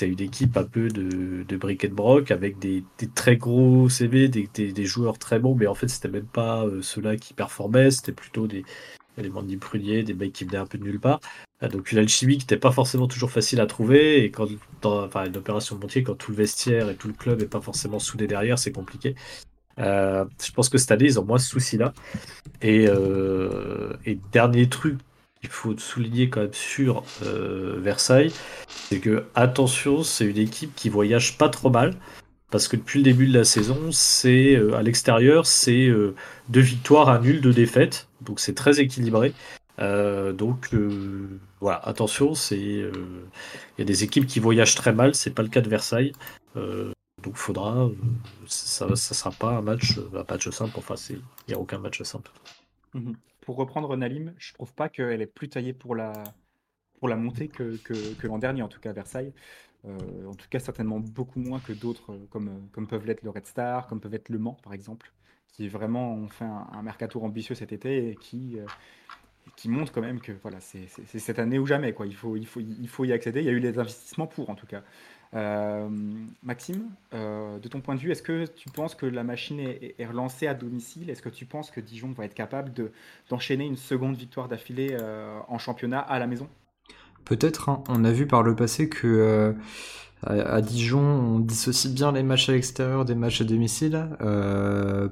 c'est 0.00 0.08
une 0.08 0.20
équipe 0.20 0.56
un 0.56 0.64
peu 0.64 0.88
de, 0.88 1.56
brick 1.56 1.84
and 1.84 1.92
broc 1.94 2.30
avec 2.30 2.58
des, 2.58 2.84
des 2.98 3.08
très 3.08 3.36
gros 3.36 3.88
CV, 3.90 4.28
des, 4.28 4.48
des- 4.54 4.72
des 4.72 4.84
joueurs 4.86 5.18
très 5.18 5.38
bons, 5.38 5.54
mais 5.54 5.66
en 5.66 5.74
fait, 5.74 5.88
c'était 5.88 6.08
même 6.08 6.26
pas 6.26 6.64
euh, 6.64 6.80
ceux-là 6.82 7.16
qui 7.16 7.34
performaient, 7.34 7.90
c'était 7.90 8.12
plutôt 8.12 8.46
des 8.46 8.64
éléments 9.18 9.42
de 9.42 9.56
Prunier, 9.56 10.02
des 10.02 10.14
mecs 10.14 10.32
qui 10.32 10.44
venaient 10.44 10.56
un 10.58 10.66
peu 10.66 10.78
de 10.78 10.84
nulle 10.84 11.00
part. 11.00 11.20
Euh, 11.62 11.68
Donc 11.68 11.92
une 11.92 11.98
alchimie 11.98 12.38
qui 12.38 12.44
n'était 12.44 12.56
pas 12.56 12.72
forcément 12.72 13.08
toujours 13.08 13.30
facile 13.30 13.60
à 13.60 13.66
trouver, 13.66 14.24
et 14.24 14.30
quand 14.30 14.48
dans 14.80 15.04
enfin, 15.04 15.26
une 15.26 15.36
opération 15.36 15.76
de 15.76 15.82
montier, 15.82 16.02
quand 16.02 16.14
tout 16.14 16.30
le 16.30 16.38
vestiaire 16.38 16.88
et 16.88 16.96
tout 16.96 17.08
le 17.08 17.14
club 17.14 17.40
n'est 17.40 17.46
pas 17.46 17.60
forcément 17.60 17.98
soudé 17.98 18.26
derrière, 18.26 18.58
c'est 18.58 18.72
compliqué. 18.72 19.14
Euh, 19.78 20.24
je 20.42 20.52
pense 20.52 20.68
que 20.70 20.78
cette 20.78 20.90
année, 20.92 21.06
ils 21.06 21.20
ont 21.20 21.24
moins 21.24 21.38
ce 21.38 21.48
souci-là. 21.50 21.94
Et 22.62 22.86
dernier 24.32 24.68
truc 24.68 24.98
qu'il 25.40 25.50
faut 25.50 25.76
souligner 25.78 26.28
quand 26.28 26.42
même 26.42 26.52
sur 26.52 27.02
euh, 27.24 27.78
Versailles, 27.80 28.32
c'est 28.68 29.00
que 29.00 29.24
attention, 29.34 30.02
c'est 30.02 30.26
une 30.26 30.38
équipe 30.38 30.74
qui 30.74 30.88
voyage 30.88 31.38
pas 31.38 31.48
trop 31.48 31.70
mal. 31.70 31.96
Parce 32.50 32.66
que 32.66 32.76
depuis 32.76 32.98
le 32.98 33.04
début 33.04 33.28
de 33.28 33.38
la 33.38 33.44
saison, 33.44 33.92
c'est 33.92 34.56
euh, 34.56 34.74
à 34.74 34.82
l'extérieur, 34.82 35.46
c'est 35.46 35.86
euh, 35.86 36.16
deux 36.48 36.60
victoires, 36.60 37.08
un 37.08 37.20
nul, 37.20 37.40
deux 37.40 37.52
défaites. 37.52 38.08
Donc 38.22 38.40
c'est 38.40 38.54
très 38.54 38.80
équilibré. 38.80 39.32
Donc 39.78 40.74
voilà, 41.60 41.78
attention, 41.84 42.34
c'est 42.34 42.58
il 42.58 42.90
y 43.78 43.82
a 43.82 43.84
des 43.84 44.04
équipes 44.04 44.26
qui 44.26 44.38
voyagent 44.38 44.74
très 44.74 44.92
mal. 44.92 45.14
C'est 45.14 45.30
pas 45.30 45.42
le 45.42 45.48
cas 45.48 45.62
de 45.62 45.70
Versailles. 45.70 46.12
Donc 46.54 47.36
faudra, 47.36 47.88
ça, 48.46 48.94
ça 48.94 49.14
sera 49.14 49.30
pas 49.30 49.52
un 49.52 49.62
match, 49.62 49.98
un 50.14 50.24
match 50.28 50.50
simple. 50.50 50.74
Enfin, 50.76 50.96
il 51.08 51.22
y 51.50 51.54
a 51.54 51.58
aucun 51.58 51.78
match 51.78 52.02
simple. 52.02 52.30
Mhm. 52.92 53.14
Pour 53.50 53.58
reprendre 53.58 53.96
Nalim, 53.96 54.32
je 54.38 54.52
trouve 54.52 54.72
pas 54.72 54.88
qu'elle 54.88 55.20
est 55.20 55.26
plus 55.26 55.48
taillée 55.48 55.72
pour 55.72 55.96
la, 55.96 56.12
pour 57.00 57.08
la 57.08 57.16
montée 57.16 57.48
que, 57.48 57.76
que, 57.78 58.24
l'an 58.28 58.38
dernier, 58.38 58.62
en 58.62 58.68
tout 58.68 58.78
cas 58.78 58.90
à 58.90 58.92
Versailles. 58.92 59.32
Euh, 59.84 60.26
en 60.28 60.34
tout 60.34 60.46
cas, 60.48 60.60
certainement 60.60 61.00
beaucoup 61.00 61.40
moins 61.40 61.58
que 61.58 61.72
d'autres, 61.72 62.12
euh, 62.12 62.26
comme, 62.30 62.46
euh, 62.46 62.60
comme 62.70 62.86
peuvent 62.86 63.04
l'être 63.04 63.24
le 63.24 63.30
Red 63.30 63.46
Star, 63.46 63.88
comme 63.88 63.98
peuvent 63.98 64.14
être 64.14 64.28
Le 64.28 64.38
Mans, 64.38 64.56
par 64.62 64.72
exemple, 64.72 65.12
qui 65.48 65.68
vraiment 65.68 66.14
ont 66.14 66.28
fait 66.28 66.44
un, 66.44 66.68
un 66.72 66.82
mercato 66.82 67.20
ambitieux 67.24 67.56
cet 67.56 67.72
été 67.72 68.10
et 68.10 68.14
qui, 68.14 68.56
euh, 68.56 68.66
qui 69.56 69.68
montre 69.68 69.90
quand 69.90 70.00
même 70.00 70.20
que 70.20 70.30
voilà, 70.30 70.60
c'est 70.60 70.86
cette 70.86 71.40
année 71.40 71.58
ou 71.58 71.66
jamais. 71.66 71.92
Quoi. 71.92 72.06
Il, 72.06 72.14
faut, 72.14 72.36
il, 72.36 72.46
faut, 72.46 72.60
il 72.60 72.88
faut 72.88 73.04
y 73.04 73.12
accéder. 73.12 73.40
Il 73.40 73.46
y 73.46 73.48
a 73.48 73.52
eu 73.52 73.58
les 73.58 73.80
investissements 73.80 74.28
pour, 74.28 74.48
en 74.48 74.54
tout 74.54 74.68
cas. 74.68 74.84
Euh, 75.36 75.88
Maxime, 76.42 76.90
euh, 77.14 77.58
de 77.60 77.68
ton 77.68 77.80
point 77.80 77.94
de 77.94 78.00
vue, 78.00 78.10
est-ce 78.10 78.22
que 78.22 78.46
tu 78.46 78.68
penses 78.68 78.96
que 78.96 79.06
la 79.06 79.22
machine 79.22 79.60
est, 79.60 80.04
relancée 80.04 80.46
à 80.48 80.54
domicile? 80.54 81.08
Est-ce 81.08 81.22
que 81.22 81.28
tu 81.28 81.46
penses 81.46 81.70
que 81.70 81.80
Dijon 81.80 82.12
va 82.12 82.24
être 82.24 82.34
capable 82.34 82.72
de, 82.72 82.90
d'enchaîner 83.28 83.64
une 83.64 83.76
seconde 83.76 84.16
victoire 84.16 84.48
d'affilée 84.48 84.96
euh, 85.00 85.38
en 85.48 85.58
championnat 85.58 86.00
à 86.00 86.18
la 86.18 86.26
maison? 86.26 86.48
Peut-être, 87.24 87.68
hein. 87.68 87.84
on 87.88 88.04
a 88.04 88.10
vu 88.10 88.26
par 88.26 88.42
le 88.42 88.56
passé 88.56 88.88
que 88.88 89.54
Dijon, 90.62 91.00
on 91.00 91.38
dissocie 91.38 91.94
bien 91.94 92.12
les 92.12 92.22
matchs 92.22 92.48
à 92.48 92.52
l'extérieur 92.52 93.04
des 93.04 93.14
matchs 93.14 93.42
à 93.42 93.44
domicile. 93.44 94.08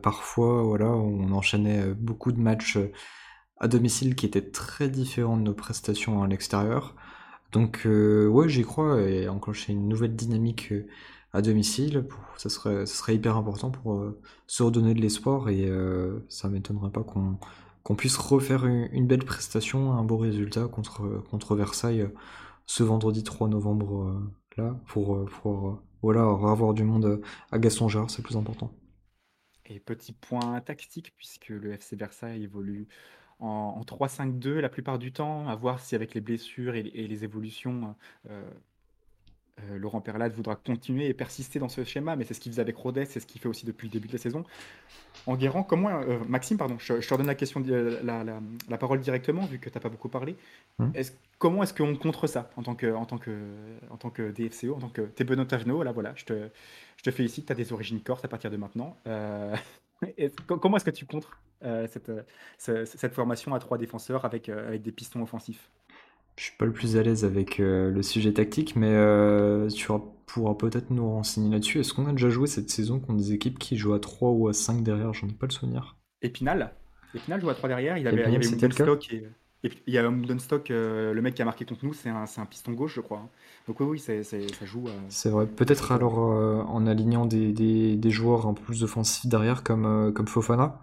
Parfois, 0.02 0.62
voilà, 0.62 0.86
on 0.86 1.30
enchaînait 1.32 1.94
beaucoup 1.94 2.32
de 2.32 2.40
matchs 2.40 2.78
à 3.60 3.68
domicile 3.68 4.16
qui 4.16 4.26
étaient 4.26 4.50
très 4.50 4.88
différents 4.88 5.36
de 5.36 5.42
nos 5.42 5.54
prestations 5.54 6.22
à 6.22 6.26
l'extérieur. 6.26 6.96
Donc, 7.52 7.86
euh, 7.86 8.26
ouais, 8.28 8.48
j'y 8.48 8.62
crois 8.62 9.00
et 9.02 9.28
enclencher 9.28 9.72
une 9.72 9.88
nouvelle 9.88 10.14
dynamique 10.14 10.72
euh, 10.72 10.86
à 11.32 11.42
domicile, 11.42 12.04
pour, 12.08 12.20
ça 12.36 12.48
serait, 12.48 12.86
ça 12.86 12.94
serait 12.94 13.14
hyper 13.14 13.36
important 13.36 13.70
pour 13.70 13.94
euh, 13.94 14.20
se 14.46 14.62
redonner 14.62 14.94
de 14.94 15.00
l'espoir 15.00 15.48
et 15.48 15.66
euh, 15.66 16.20
ça 16.28 16.48
m'étonnerait 16.48 16.90
pas 16.90 17.02
qu'on 17.02 17.38
qu'on 17.84 17.96
puisse 17.96 18.18
refaire 18.18 18.66
une, 18.66 19.06
belle 19.06 19.24
prestation, 19.24 19.92
un 19.94 20.04
beau 20.04 20.18
résultat 20.18 20.68
contre, 20.68 21.24
contre 21.30 21.56
Versailles 21.56 22.02
euh, 22.02 22.14
ce 22.66 22.82
vendredi 22.82 23.22
3 23.24 23.48
novembre 23.48 24.20
là 24.58 24.78
pour, 24.88 25.24
pour 25.26 25.80
voilà, 26.02 26.20
avoir 26.20 26.74
du 26.74 26.84
monde 26.84 27.22
à 27.50 27.58
Gaston 27.58 27.88
c'est 28.08 28.22
plus 28.22 28.36
important. 28.36 28.74
Et 29.64 29.80
petit 29.80 30.12
point 30.12 30.60
tactique, 30.60 31.14
puisque 31.16 31.48
le 31.48 31.72
FC 31.72 31.96
Versailles 31.96 32.42
évolue 32.42 32.88
en, 33.40 33.80
en 33.80 33.82
3-5-2 33.82 34.58
la 34.58 34.68
plupart 34.68 34.98
du 34.98 35.12
temps, 35.12 35.48
à 35.48 35.54
voir 35.54 35.80
si 35.80 35.94
avec 35.94 36.14
les 36.14 36.20
blessures 36.20 36.74
et, 36.74 36.90
et 36.94 37.06
les 37.06 37.24
évolutions, 37.24 37.94
euh, 38.30 38.42
euh, 39.70 39.78
Laurent 39.78 40.00
Perlade 40.00 40.32
voudra 40.32 40.56
continuer 40.56 41.06
et 41.08 41.14
persister 41.14 41.58
dans 41.58 41.68
ce 41.68 41.84
schéma, 41.84 42.16
mais 42.16 42.24
c'est 42.24 42.34
ce 42.34 42.40
qu'il 42.40 42.52
faisait 42.52 42.62
avec 42.62 42.76
Rodez, 42.76 43.04
c'est 43.06 43.20
ce 43.20 43.26
qu'il 43.26 43.40
fait 43.40 43.48
aussi 43.48 43.66
depuis 43.66 43.88
le 43.88 43.92
début 43.92 44.08
de 44.08 44.12
la 44.12 44.18
saison. 44.18 44.44
Enguerrand, 45.26 45.62
comment, 45.62 45.88
euh, 45.88 46.18
Maxime, 46.28 46.56
pardon, 46.56 46.76
je, 46.78 47.00
je 47.00 47.08
te 47.08 47.14
redonne 47.14 47.26
la, 47.26 47.34
question, 47.34 47.62
euh, 47.68 48.00
la, 48.02 48.24
la, 48.24 48.40
la 48.68 48.78
parole 48.78 49.00
directement, 49.00 49.44
vu 49.46 49.58
que 49.58 49.68
tu 49.68 49.76
n'as 49.76 49.82
pas 49.82 49.88
beaucoup 49.88 50.08
parlé. 50.08 50.36
Hum. 50.78 50.92
Comment 51.38 51.62
est-ce 51.62 51.74
qu'on 51.74 51.96
contre 51.96 52.26
ça 52.26 52.50
en 52.56 52.62
tant 52.62 52.74
que, 52.74 52.92
en 52.92 53.04
tant 53.04 53.18
que, 53.18 53.30
en 53.90 53.96
tant 53.96 54.10
que 54.10 54.30
DFCO, 54.30 54.74
en 54.74 54.80
tant 54.80 54.88
que 54.88 55.02
t'es 55.02 55.24
Benoît 55.24 55.46
Tagenot, 55.46 55.82
là 55.82 55.92
voilà, 55.92 56.12
je 56.16 56.24
te, 56.24 56.48
je 56.96 57.02
te 57.02 57.10
félicite, 57.10 57.46
tu 57.46 57.52
as 57.52 57.56
des 57.56 57.72
origines 57.72 58.00
corse 58.00 58.24
à 58.24 58.28
partir 58.28 58.50
de 58.50 58.56
maintenant. 58.56 58.96
Euh, 59.06 59.56
comment 60.46 60.76
est-ce 60.76 60.84
que 60.84 60.90
tu 60.90 61.06
contres? 61.06 61.38
Euh, 61.64 61.86
cette, 61.88 62.08
euh, 62.10 62.22
ce- 62.58 62.84
cette 62.84 63.14
formation 63.14 63.54
à 63.54 63.58
trois 63.58 63.78
défenseurs 63.78 64.24
avec, 64.24 64.48
euh, 64.48 64.68
avec 64.68 64.82
des 64.82 64.92
pistons 64.92 65.22
offensifs? 65.22 65.70
Je 66.36 66.44
suis 66.44 66.56
pas 66.56 66.64
le 66.66 66.72
plus 66.72 66.96
à 66.96 67.02
l'aise 67.02 67.24
avec 67.24 67.58
euh, 67.60 67.90
le 67.90 68.02
sujet 68.02 68.32
tactique, 68.32 68.76
mais 68.76 68.90
euh, 68.92 69.68
tu 69.68 69.88
pourras 70.26 70.54
peut-être 70.54 70.90
nous 70.90 71.08
renseigner 71.10 71.50
là-dessus. 71.50 71.80
Est-ce 71.80 71.92
qu'on 71.92 72.06
a 72.06 72.12
déjà 72.12 72.30
joué 72.30 72.46
cette 72.46 72.70
saison 72.70 73.00
contre 73.00 73.18
des 73.18 73.32
équipes 73.32 73.58
qui 73.58 73.76
jouent 73.76 73.94
à 73.94 73.98
3 74.00 74.30
ou 74.30 74.48
à 74.48 74.52
5 74.52 74.82
derrière? 74.82 75.12
J'en 75.12 75.28
ai 75.28 75.32
pas 75.32 75.46
le 75.46 75.52
souvenir. 75.52 75.96
Épinal, 76.22 76.74
Épinal 77.14 77.40
joue 77.40 77.48
à 77.50 77.54
3 77.54 77.68
derrière, 77.68 77.96
il 77.98 78.06
avait, 78.06 78.26
il 78.28 78.32
y 78.32 78.36
avait? 78.36 78.72
Stock 78.72 79.12
et, 79.12 79.24
et 79.64 79.68
puis 79.68 79.82
il 79.86 79.94
y 79.94 79.98
a 79.98 80.10
Stock, 80.38 80.68
le 80.68 81.20
mec 81.20 81.34
qui 81.34 81.42
a 81.42 81.44
marqué 81.44 81.64
contre 81.64 81.84
nous, 81.84 81.92
c'est 81.92 82.08
un, 82.08 82.26
c'est 82.26 82.40
un 82.40 82.46
piston 82.46 82.72
gauche, 82.72 82.94
je 82.94 83.00
crois. 83.00 83.18
hein. 83.18 83.28
Donc 83.66 83.80
oui, 83.80 83.86
oui, 83.86 83.98
c'est, 83.98 84.22
c'est- 84.22 84.52
ça 84.54 84.64
joue. 84.64 84.88
C'est 85.08 85.30
vrai. 85.30 85.46
Peut-être 85.46 85.92
alors 85.92 86.18
en 86.18 86.86
alignant 86.86 87.26
des, 87.26 87.52
des, 87.52 87.96
des 87.96 88.10
joueurs 88.10 88.46
un 88.46 88.54
peu 88.54 88.62
plus 88.62 88.82
offensifs 88.84 89.26
derrière 89.26 89.62
comme, 89.62 90.12
comme 90.14 90.28
Fofana. 90.28 90.80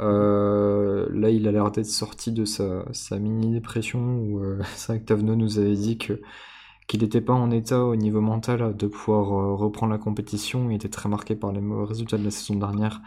Euh, 0.00 1.06
là, 1.12 1.30
il 1.30 1.46
a 1.46 1.52
l'air 1.52 1.70
d'être 1.70 1.86
sorti 1.86 2.32
de 2.32 2.44
sa, 2.44 3.18
mini-dépression 3.18 4.18
où 4.18 4.40
euh, 4.40 4.60
nous 5.22 5.58
avait 5.58 5.74
dit 5.74 5.98
qu'il 5.98 7.00
n'était 7.00 7.20
pas 7.20 7.32
en 7.32 7.50
état 7.50 7.84
au 7.84 7.96
niveau 7.96 8.20
mental 8.20 8.76
de 8.76 8.86
pouvoir 8.86 9.32
euh, 9.32 9.54
reprendre 9.54 9.92
la 9.92 9.98
compétition. 9.98 10.70
Il 10.70 10.76
était 10.76 10.88
très 10.88 11.08
marqué 11.08 11.36
par 11.36 11.52
les 11.52 11.60
résultats 11.84 12.18
de 12.18 12.24
la 12.24 12.30
saison 12.30 12.56
dernière. 12.56 13.00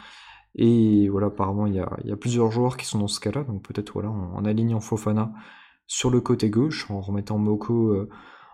Et 0.56 1.10
voilà, 1.10 1.28
apparemment, 1.28 1.68
il 1.68 1.76
y 1.76 1.80
a, 1.80 2.18
plusieurs 2.18 2.52
joueurs 2.52 2.78
qui 2.78 2.86
sont 2.86 3.00
dans 3.00 3.08
ce 3.08 3.20
cas-là. 3.20 3.44
Donc 3.44 3.64
peut-être 3.64 3.94
voilà, 3.94 4.10
en, 4.10 4.44
alignant 4.46 4.80
Fofana 4.80 5.34
sur 5.88 6.10
le 6.10 6.22
côté 6.22 6.50
gauche, 6.50 6.90
en 6.92 7.02
remettant 7.02 7.38
Moko 7.38 7.90
euh, 7.90 8.10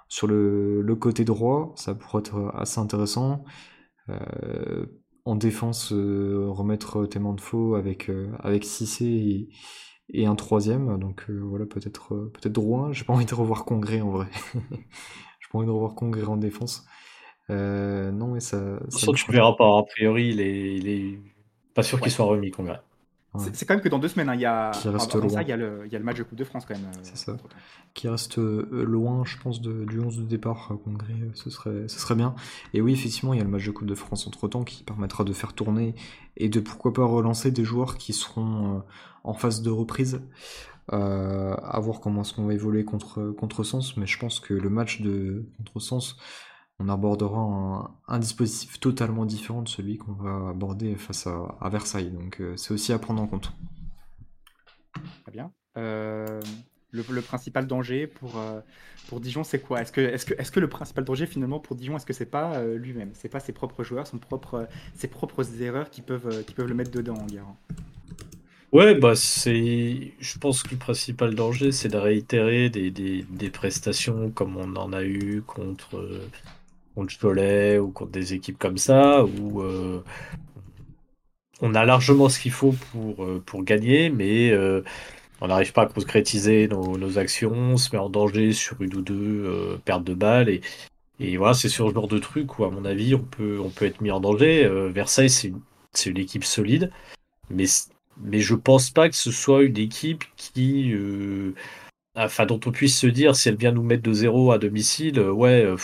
sur 0.09 0.27
le 0.27 0.95
côté 0.99 1.23
droit, 1.25 1.73
ça 1.75 1.95
pourrait 1.95 2.19
être 2.19 2.51
assez 2.55 2.79
intéressant. 2.79 3.45
En 5.25 5.35
défense, 5.35 5.93
euh, 5.93 6.47
remettre 6.49 7.05
Téman 7.05 7.33
de 7.33 7.39
Faux 7.41 7.75
avec, 7.75 8.09
euh, 8.09 8.29
avec 8.39 8.65
Cissé 8.65 9.05
et, 9.05 9.49
et 10.09 10.25
un 10.25 10.35
troisième. 10.35 10.99
Donc 10.99 11.25
euh, 11.29 11.39
voilà, 11.41 11.65
peut-être 11.65 12.13
euh, 12.13 12.31
peut-être 12.33 12.53
Drouin. 12.53 12.91
J'ai 12.93 13.05
pas 13.05 13.13
envie 13.13 13.25
de 13.25 13.33
revoir 13.35 13.65
Congrès 13.65 14.01
en 14.01 14.09
vrai. 14.11 14.27
J'ai 14.53 15.47
pas 15.51 15.59
envie 15.59 15.67
de 15.67 15.71
revoir 15.71 15.95
Congrès 15.95 16.25
en 16.25 16.37
défense. 16.37 16.85
Euh, 17.49 18.11
non, 18.11 18.29
mais 18.33 18.41
ça. 18.41 18.59
De 18.59 18.79
toute 18.79 18.93
façon, 18.93 19.13
tu 19.13 19.31
verras 19.31 19.53
pas. 19.53 19.79
A 19.79 19.83
priori, 19.83 20.29
il 20.29 20.41
est, 20.41 20.75
il 20.77 20.87
est 20.89 21.19
pas 21.73 21.83
sûr 21.83 22.01
qu'il 22.01 22.11
soit 22.11 22.25
remis, 22.25 22.51
Congrès. 22.51 22.81
Ouais. 23.35 23.45
C'est, 23.53 23.65
quand 23.65 23.73
même 23.73 23.83
que 23.83 23.89
dans 23.89 23.97
deux 23.99 24.07
semaines, 24.09 24.29
hein, 24.29 24.35
il 24.35 24.41
y 24.41 24.45
a, 24.45 24.71
y 24.75 25.57
le, 25.57 25.83
il 25.87 25.91
y 25.91 25.95
a 25.95 25.99
le 25.99 26.05
match 26.05 26.17
de 26.17 26.23
Coupe 26.23 26.37
de 26.37 26.43
France 26.43 26.65
quand 26.67 26.75
même. 26.75 26.85
euh, 26.85 26.99
C'est 27.01 27.17
ça. 27.17 27.35
qui 27.95 28.07
reste 28.07 28.37
euh, 28.37 28.67
loin, 28.85 29.23
je 29.25 29.37
pense, 29.39 29.59
de- 29.61 29.85
du 29.85 29.99
11 29.99 30.19
de 30.19 30.23
départ 30.23 30.69
euh, 30.71 30.75
Congrès, 30.75 31.13
euh, 31.13 31.29
ce 31.33 31.49
serait, 31.49 31.87
ce 31.87 31.99
serait 31.99 32.15
bien. 32.15 32.35
Et 32.73 32.81
oui, 32.81 32.93
effectivement, 32.93 33.33
il 33.33 33.37
y 33.37 33.41
a 33.41 33.43
le 33.43 33.49
match 33.49 33.65
de 33.65 33.71
Coupe 33.71 33.87
de 33.87 33.95
France 33.95 34.27
entre-temps 34.27 34.63
qui 34.63 34.83
permettra 34.83 35.23
de 35.23 35.33
faire 35.33 35.53
tourner 35.53 35.95
et 36.37 36.47
de 36.49 36.59
pourquoi 36.59 36.93
pas 36.93 37.05
relancer 37.05 37.49
des 37.51 37.63
joueurs 37.63 37.97
qui 37.97 38.13
seront 38.13 38.83
en 39.23 39.33
phase 39.33 39.61
de 39.63 39.69
reprise. 39.71 40.21
Euh, 40.91 41.55
à 41.63 41.79
voir 41.79 42.01
comment 42.01 42.21
est-ce 42.21 42.33
qu'on 42.33 42.45
va 42.45 42.53
évoluer 42.53 42.83
contre, 42.83 43.31
contre 43.31 43.63
Sens, 43.63 43.95
mais 43.95 44.05
je 44.05 44.19
pense 44.19 44.41
que 44.41 44.53
le 44.53 44.69
match 44.69 44.99
de 44.99 45.45
contre 45.57 45.79
Sens, 45.79 46.17
on 46.83 46.89
abordera 46.89 47.39
un, 47.39 47.91
un 48.07 48.19
dispositif 48.19 48.79
totalement 48.79 49.25
différent 49.25 49.61
de 49.61 49.69
celui 49.69 49.97
qu'on 49.97 50.13
va 50.13 50.49
aborder 50.49 50.95
face 50.95 51.27
à, 51.27 51.55
à 51.61 51.69
Versailles. 51.69 52.11
Donc 52.11 52.41
euh, 52.41 52.57
c'est 52.57 52.73
aussi 52.73 52.91
à 52.91 52.99
prendre 52.99 53.21
en 53.21 53.27
compte. 53.27 53.53
Très 55.23 55.31
bien. 55.31 55.51
Euh, 55.77 56.41
le, 56.91 57.03
le 57.09 57.21
principal 57.21 57.65
danger 57.65 58.05
pour, 58.07 58.37
euh, 58.37 58.59
pour 59.07 59.19
Dijon, 59.19 59.43
c'est 59.43 59.59
quoi? 59.59 59.81
Est-ce 59.81 59.91
que, 59.91 60.01
est-ce 60.01 60.25
que, 60.25 60.33
est-ce 60.35 60.51
que 60.51 60.59
le 60.59 60.69
principal 60.69 61.03
danger 61.03 61.25
finalement 61.25 61.59
pour 61.59 61.75
Dijon, 61.75 61.95
est-ce 61.95 62.05
que 62.05 62.13
c'est 62.13 62.25
pas 62.25 62.55
euh, 62.55 62.77
lui-même? 62.77 63.11
C'est 63.13 63.29
pas 63.29 63.39
ses 63.39 63.53
propres 63.53 63.83
joueurs, 63.83 64.05
son 64.05 64.19
propre, 64.19 64.67
ses 64.95 65.07
propres 65.07 65.61
erreurs 65.61 65.89
qui 65.89 66.01
peuvent, 66.01 66.43
qui 66.45 66.53
peuvent 66.53 66.67
le 66.67 66.75
mettre 66.75 66.91
dedans 66.91 67.15
en 67.15 67.25
guerre? 67.25 67.45
Ouais, 68.71 68.95
bah 68.95 69.15
c'est. 69.15 70.13
Je 70.19 70.39
pense 70.39 70.63
que 70.63 70.71
le 70.71 70.77
principal 70.77 71.35
danger, 71.35 71.71
c'est 71.71 71.89
de 71.89 71.97
réitérer 71.97 72.71
des, 72.71 72.89
des, 72.89 73.21
des 73.21 73.49
prestations 73.51 74.31
comme 74.31 74.57
on 74.57 74.75
en 74.75 74.93
a 74.93 75.03
eu 75.03 75.43
contre, 75.43 75.97
euh, 75.97 76.27
contre 76.95 77.17
Cholet 77.17 77.79
ou 77.79 77.91
contre 77.91 78.11
des 78.11 78.33
équipes 78.33 78.57
comme 78.57 78.77
ça, 78.77 79.23
où 79.23 79.61
euh, 79.61 80.03
on 81.61 81.75
a 81.75 81.85
largement 81.85 82.29
ce 82.29 82.39
qu'il 82.39 82.51
faut 82.51 82.75
pour, 82.91 83.23
euh, 83.23 83.43
gagner, 83.61 84.09
mais 84.09 84.51
euh, 84.51 84.83
on 85.41 85.47
n'arrive 85.47 85.73
pas 85.73 85.83
à 85.83 85.85
concrétiser 85.87 86.67
nos, 86.67 86.97
nos 86.97 87.17
actions, 87.17 87.51
on 87.51 87.77
se 87.77 87.95
met 87.95 88.01
en 88.01 88.09
danger 88.09 88.53
sur 88.53 88.81
une 88.81 88.95
ou 88.95 89.01
deux 89.01 89.79
pertes 89.85 90.03
de 90.03 90.13
balles, 90.13 90.49
et, 91.19 91.37
voilà, 91.37 91.53
c'est 91.53 91.69
sur 91.69 91.87
ce 91.87 91.93
genre 91.93 92.07
de 92.07 92.19
truc 92.19 92.59
où, 92.59 92.65
à 92.65 92.69
mon 92.69 92.85
avis, 92.85 93.15
on 93.15 93.19
peut, 93.19 93.85
être 93.85 94.01
mis 94.01 94.11
en 94.11 94.19
danger. 94.19 94.67
Versailles, 94.89 95.29
c'est 95.29 95.53
une, 96.05 96.17
équipe 96.17 96.43
solide, 96.43 96.91
mais 97.49 97.65
mais 98.21 98.39
je 98.39 98.53
pense 98.53 98.91
pas 98.91 99.09
que 99.09 99.15
ce 99.15 99.31
soit 99.31 99.63
une 99.63 99.77
équipe 99.77 100.23
qui, 100.35 100.93
enfin, 102.15 102.45
dont 102.45 102.59
on 102.65 102.71
puisse 102.71 102.97
se 102.99 103.07
dire 103.07 103.35
si 103.35 103.49
elle 103.49 103.55
vient 103.55 103.71
nous 103.71 103.83
mettre 103.83 104.03
de 104.03 104.13
zéro 104.13 104.51
à 104.51 104.57
domicile, 104.57 105.19
euh, 105.19 105.31
ouais, 105.31 105.65
euh, 105.65 105.77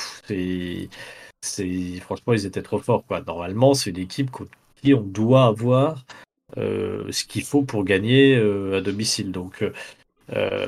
c'est, 1.41 1.99
franchement, 2.01 2.33
ils 2.33 2.45
étaient 2.45 2.61
trop 2.61 2.79
forts, 2.79 3.05
quoi. 3.05 3.21
Normalement, 3.21 3.73
c'est 3.73 3.91
une 3.91 3.99
équipe 3.99 4.31
contre 4.31 4.51
qui 4.81 4.93
on 4.93 5.01
doit 5.01 5.45
avoir 5.45 6.05
euh, 6.57 7.11
ce 7.11 7.25
qu'il 7.25 7.43
faut 7.43 7.63
pour 7.63 7.83
gagner 7.83 8.35
à 8.37 8.81
domicile. 8.81 9.31
Donc, 9.31 9.63
euh, 10.33 10.67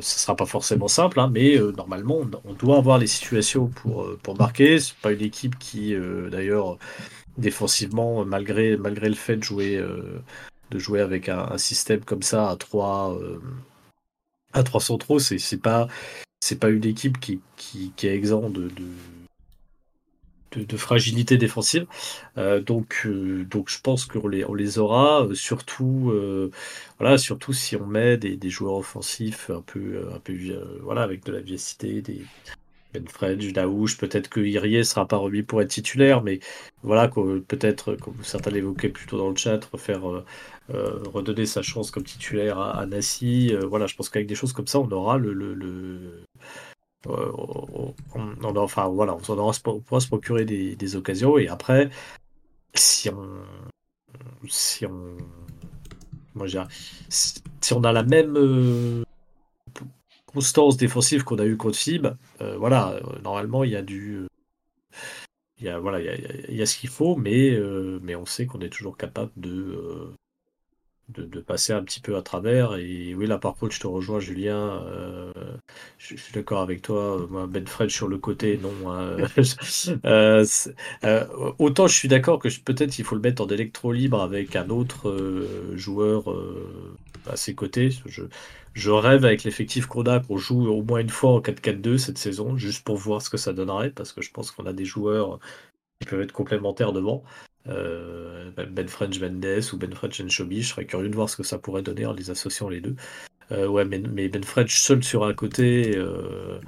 ce 0.00 0.18
sera 0.20 0.36
pas 0.36 0.46
forcément 0.46 0.88
simple, 0.88 1.20
hein, 1.20 1.30
mais 1.32 1.58
normalement, 1.76 2.20
on, 2.44 2.52
doit 2.54 2.78
avoir 2.78 2.98
les 2.98 3.06
situations 3.06 3.68
pour, 3.68 4.08
pour 4.22 4.36
marquer. 4.38 4.78
C'est 4.80 4.96
pas 4.96 5.12
une 5.12 5.22
équipe 5.22 5.58
qui, 5.58 5.94
d'ailleurs, 6.30 6.78
défensivement, 7.38 8.24
malgré, 8.24 8.76
malgré 8.76 9.08
le 9.08 9.14
fait 9.14 9.36
de 9.36 9.44
jouer, 9.44 9.80
de 10.72 10.78
jouer 10.78 11.00
avec 11.00 11.28
un, 11.28 11.48
un 11.52 11.58
système 11.58 12.00
comme 12.00 12.22
ça 12.22 12.50
à 12.50 12.56
trois, 12.56 13.14
euh, 13.14 13.40
à 14.52 14.62
trois 14.62 14.80
centraux, 14.80 15.18
c'est 15.18 15.60
pas, 15.60 15.88
c'est 16.40 16.58
pas 16.58 16.70
une 16.70 16.84
équipe 16.84 17.20
qui, 17.20 17.40
qui, 17.56 17.92
qui 17.96 18.06
est 18.06 18.14
exempt 18.14 18.50
de, 18.50 18.68
de, 20.56 20.76
fragilité 20.76 21.36
défensive. 21.36 21.86
Euh, 22.38 22.60
donc, 22.60 23.02
euh, 23.06 23.44
donc 23.44 23.68
je 23.68 23.80
pense 23.80 24.06
qu'on 24.06 24.28
les, 24.28 24.44
on 24.44 24.54
les 24.54 24.78
aura, 24.78 25.24
euh, 25.24 25.34
surtout, 25.34 26.12
voilà, 26.98 27.18
surtout 27.18 27.52
si 27.52 27.76
on 27.76 27.86
met 27.86 28.16
des, 28.16 28.36
des 28.36 28.50
joueurs 28.50 28.74
offensifs 28.74 29.50
un 29.50 29.62
peu, 29.62 30.08
un 30.14 30.18
peu 30.18 30.34
voilà, 30.82 31.02
avec 31.02 31.24
de 31.24 31.32
la 31.32 31.40
vivacité, 31.40 32.02
Ben 32.92 33.08
Fredge, 33.08 33.52
Daouche, 33.52 33.96
peut-être 33.96 34.28
que 34.28 34.40
Irié 34.40 34.84
sera 34.84 35.08
pas 35.08 35.16
remis 35.16 35.42
pour 35.42 35.62
être 35.62 35.70
titulaire, 35.70 36.22
mais 36.22 36.40
voilà, 36.82 37.08
peut-être, 37.08 37.94
comme 37.96 38.22
certains 38.22 38.50
l'évoquaient 38.50 38.90
plutôt 38.90 39.16
dans 39.16 39.30
le 39.30 39.36
chat, 39.36 39.64
refaire, 39.72 40.08
euh, 40.08 40.24
euh, 40.70 41.02
redonner 41.12 41.46
sa 41.46 41.62
chance 41.62 41.90
comme 41.90 42.04
titulaire 42.04 42.58
à, 42.58 42.78
à 42.78 42.86
Nassi. 42.86 43.54
Euh, 43.54 43.66
voilà, 43.66 43.86
je 43.86 43.96
pense 43.96 44.10
qu'avec 44.10 44.28
des 44.28 44.34
choses 44.34 44.52
comme 44.52 44.66
ça, 44.66 44.78
on 44.78 44.90
aura 44.90 45.16
le, 45.16 46.24
enfin 48.56 48.88
voilà, 48.88 49.14
on, 49.14 49.20
pourra 49.80 50.00
se 50.00 50.08
procurer 50.08 50.44
des, 50.44 50.96
occasions 50.96 51.38
et 51.38 51.48
après, 51.48 51.88
si 52.74 53.08
on, 53.10 53.28
si 54.48 54.86
on, 54.86 55.16
moi 56.34 56.46
si 57.08 57.42
si 57.60 57.72
on 57.72 57.84
a 57.84 57.92
la 57.92 58.02
même, 58.02 59.04
constance 60.32 60.76
défensive 60.76 61.24
qu'on 61.24 61.38
a 61.38 61.46
eu 61.46 61.56
contre 61.56 61.78
Fib, 61.78 62.06
euh, 62.40 62.56
voilà, 62.58 62.92
euh, 62.94 63.18
normalement, 63.22 63.64
il 63.64 63.70
y 63.72 63.76
a 63.76 63.82
du. 63.82 64.26
Il 65.58 65.64
y 65.64 65.68
a, 65.68 65.78
voilà, 65.78 66.00
il 66.00 66.06
y 66.06 66.08
a, 66.08 66.50
y 66.50 66.62
a 66.62 66.66
ce 66.66 66.76
qu'il 66.76 66.90
faut, 66.90 67.16
mais, 67.16 67.50
euh, 67.54 67.98
mais 68.02 68.14
on 68.16 68.26
sait 68.26 68.46
qu'on 68.46 68.60
est 68.60 68.68
toujours 68.70 68.96
capable 68.96 69.32
de, 69.36 69.50
euh, 69.50 70.14
de, 71.14 71.40
passer 71.40 71.72
un 71.72 71.82
petit 71.82 72.00
peu 72.00 72.16
à 72.16 72.22
travers. 72.22 72.74
Et 72.76 73.14
oui, 73.14 73.26
là, 73.26 73.38
par 73.38 73.54
contre, 73.54 73.74
je 73.74 73.80
te 73.80 73.86
rejoins, 73.86 74.20
Julien. 74.20 74.82
euh, 74.86 75.32
je, 75.98 76.16
suis 76.16 76.32
d'accord 76.32 76.60
avec 76.60 76.82
toi. 76.82 77.26
Moi, 77.30 77.46
Ben 77.46 77.66
Fred 77.66 77.90
sur 77.90 78.08
le 78.08 78.18
côté, 78.18 78.58
non. 78.58 78.90
hein. 78.90 79.16
Euh, 80.04 80.44
euh, 81.04 81.26
autant 81.58 81.86
je 81.86 81.94
suis 81.94 82.08
d'accord 82.08 82.38
que 82.38 82.48
peut-être 82.60 82.98
il 82.98 83.04
faut 83.04 83.14
le 83.14 83.20
mettre 83.20 83.42
en 83.42 83.46
électro 83.48 83.92
libre 83.92 84.20
avec 84.20 84.56
un 84.56 84.68
autre 84.70 85.46
joueur 85.74 86.24
à 87.26 87.36
ses 87.36 87.54
côtés. 87.54 87.90
Je, 88.06 88.22
je 88.74 88.90
rêve 88.90 89.24
avec 89.24 89.44
l'effectif 89.44 89.86
qu'on 89.86 90.04
a 90.04 90.20
qu'on 90.20 90.36
joue 90.38 90.66
au 90.68 90.82
moins 90.82 91.00
une 91.00 91.10
fois 91.10 91.32
en 91.32 91.40
4-4-2 91.40 91.98
cette 91.98 92.18
saison, 92.18 92.56
juste 92.56 92.84
pour 92.84 92.96
voir 92.96 93.22
ce 93.22 93.30
que 93.30 93.36
ça 93.36 93.52
donnerait, 93.52 93.90
parce 93.90 94.12
que 94.12 94.22
je 94.22 94.30
pense 94.30 94.50
qu'on 94.50 94.66
a 94.66 94.72
des 94.72 94.84
joueurs 94.84 95.38
qui 96.00 96.08
peuvent 96.08 96.22
être 96.22 96.32
complémentaires 96.32 96.92
devant. 96.92 97.22
Euh, 97.68 98.50
ben 98.50 98.88
French 98.88 99.20
Mendes 99.20 99.62
ou 99.72 99.76
Ben 99.76 99.94
French 99.94 100.20
Nshobi, 100.20 100.62
je 100.62 100.68
serais 100.70 100.86
curieux 100.86 101.08
de 101.08 101.14
voir 101.14 101.28
ce 101.28 101.36
que 101.36 101.42
ça 101.44 101.58
pourrait 101.58 101.82
donner 101.82 102.06
en 102.06 102.12
les 102.12 102.30
associant 102.30 102.68
les 102.68 102.80
deux. 102.80 102.96
Euh, 103.52 103.66
ouais, 103.68 103.84
mais, 103.84 103.98
mais 103.98 104.28
Ben 104.28 104.42
French 104.44 104.80
seul 104.80 105.02
sur 105.04 105.24
un 105.24 105.34
côté, 105.34 105.96
euh, 105.96 106.60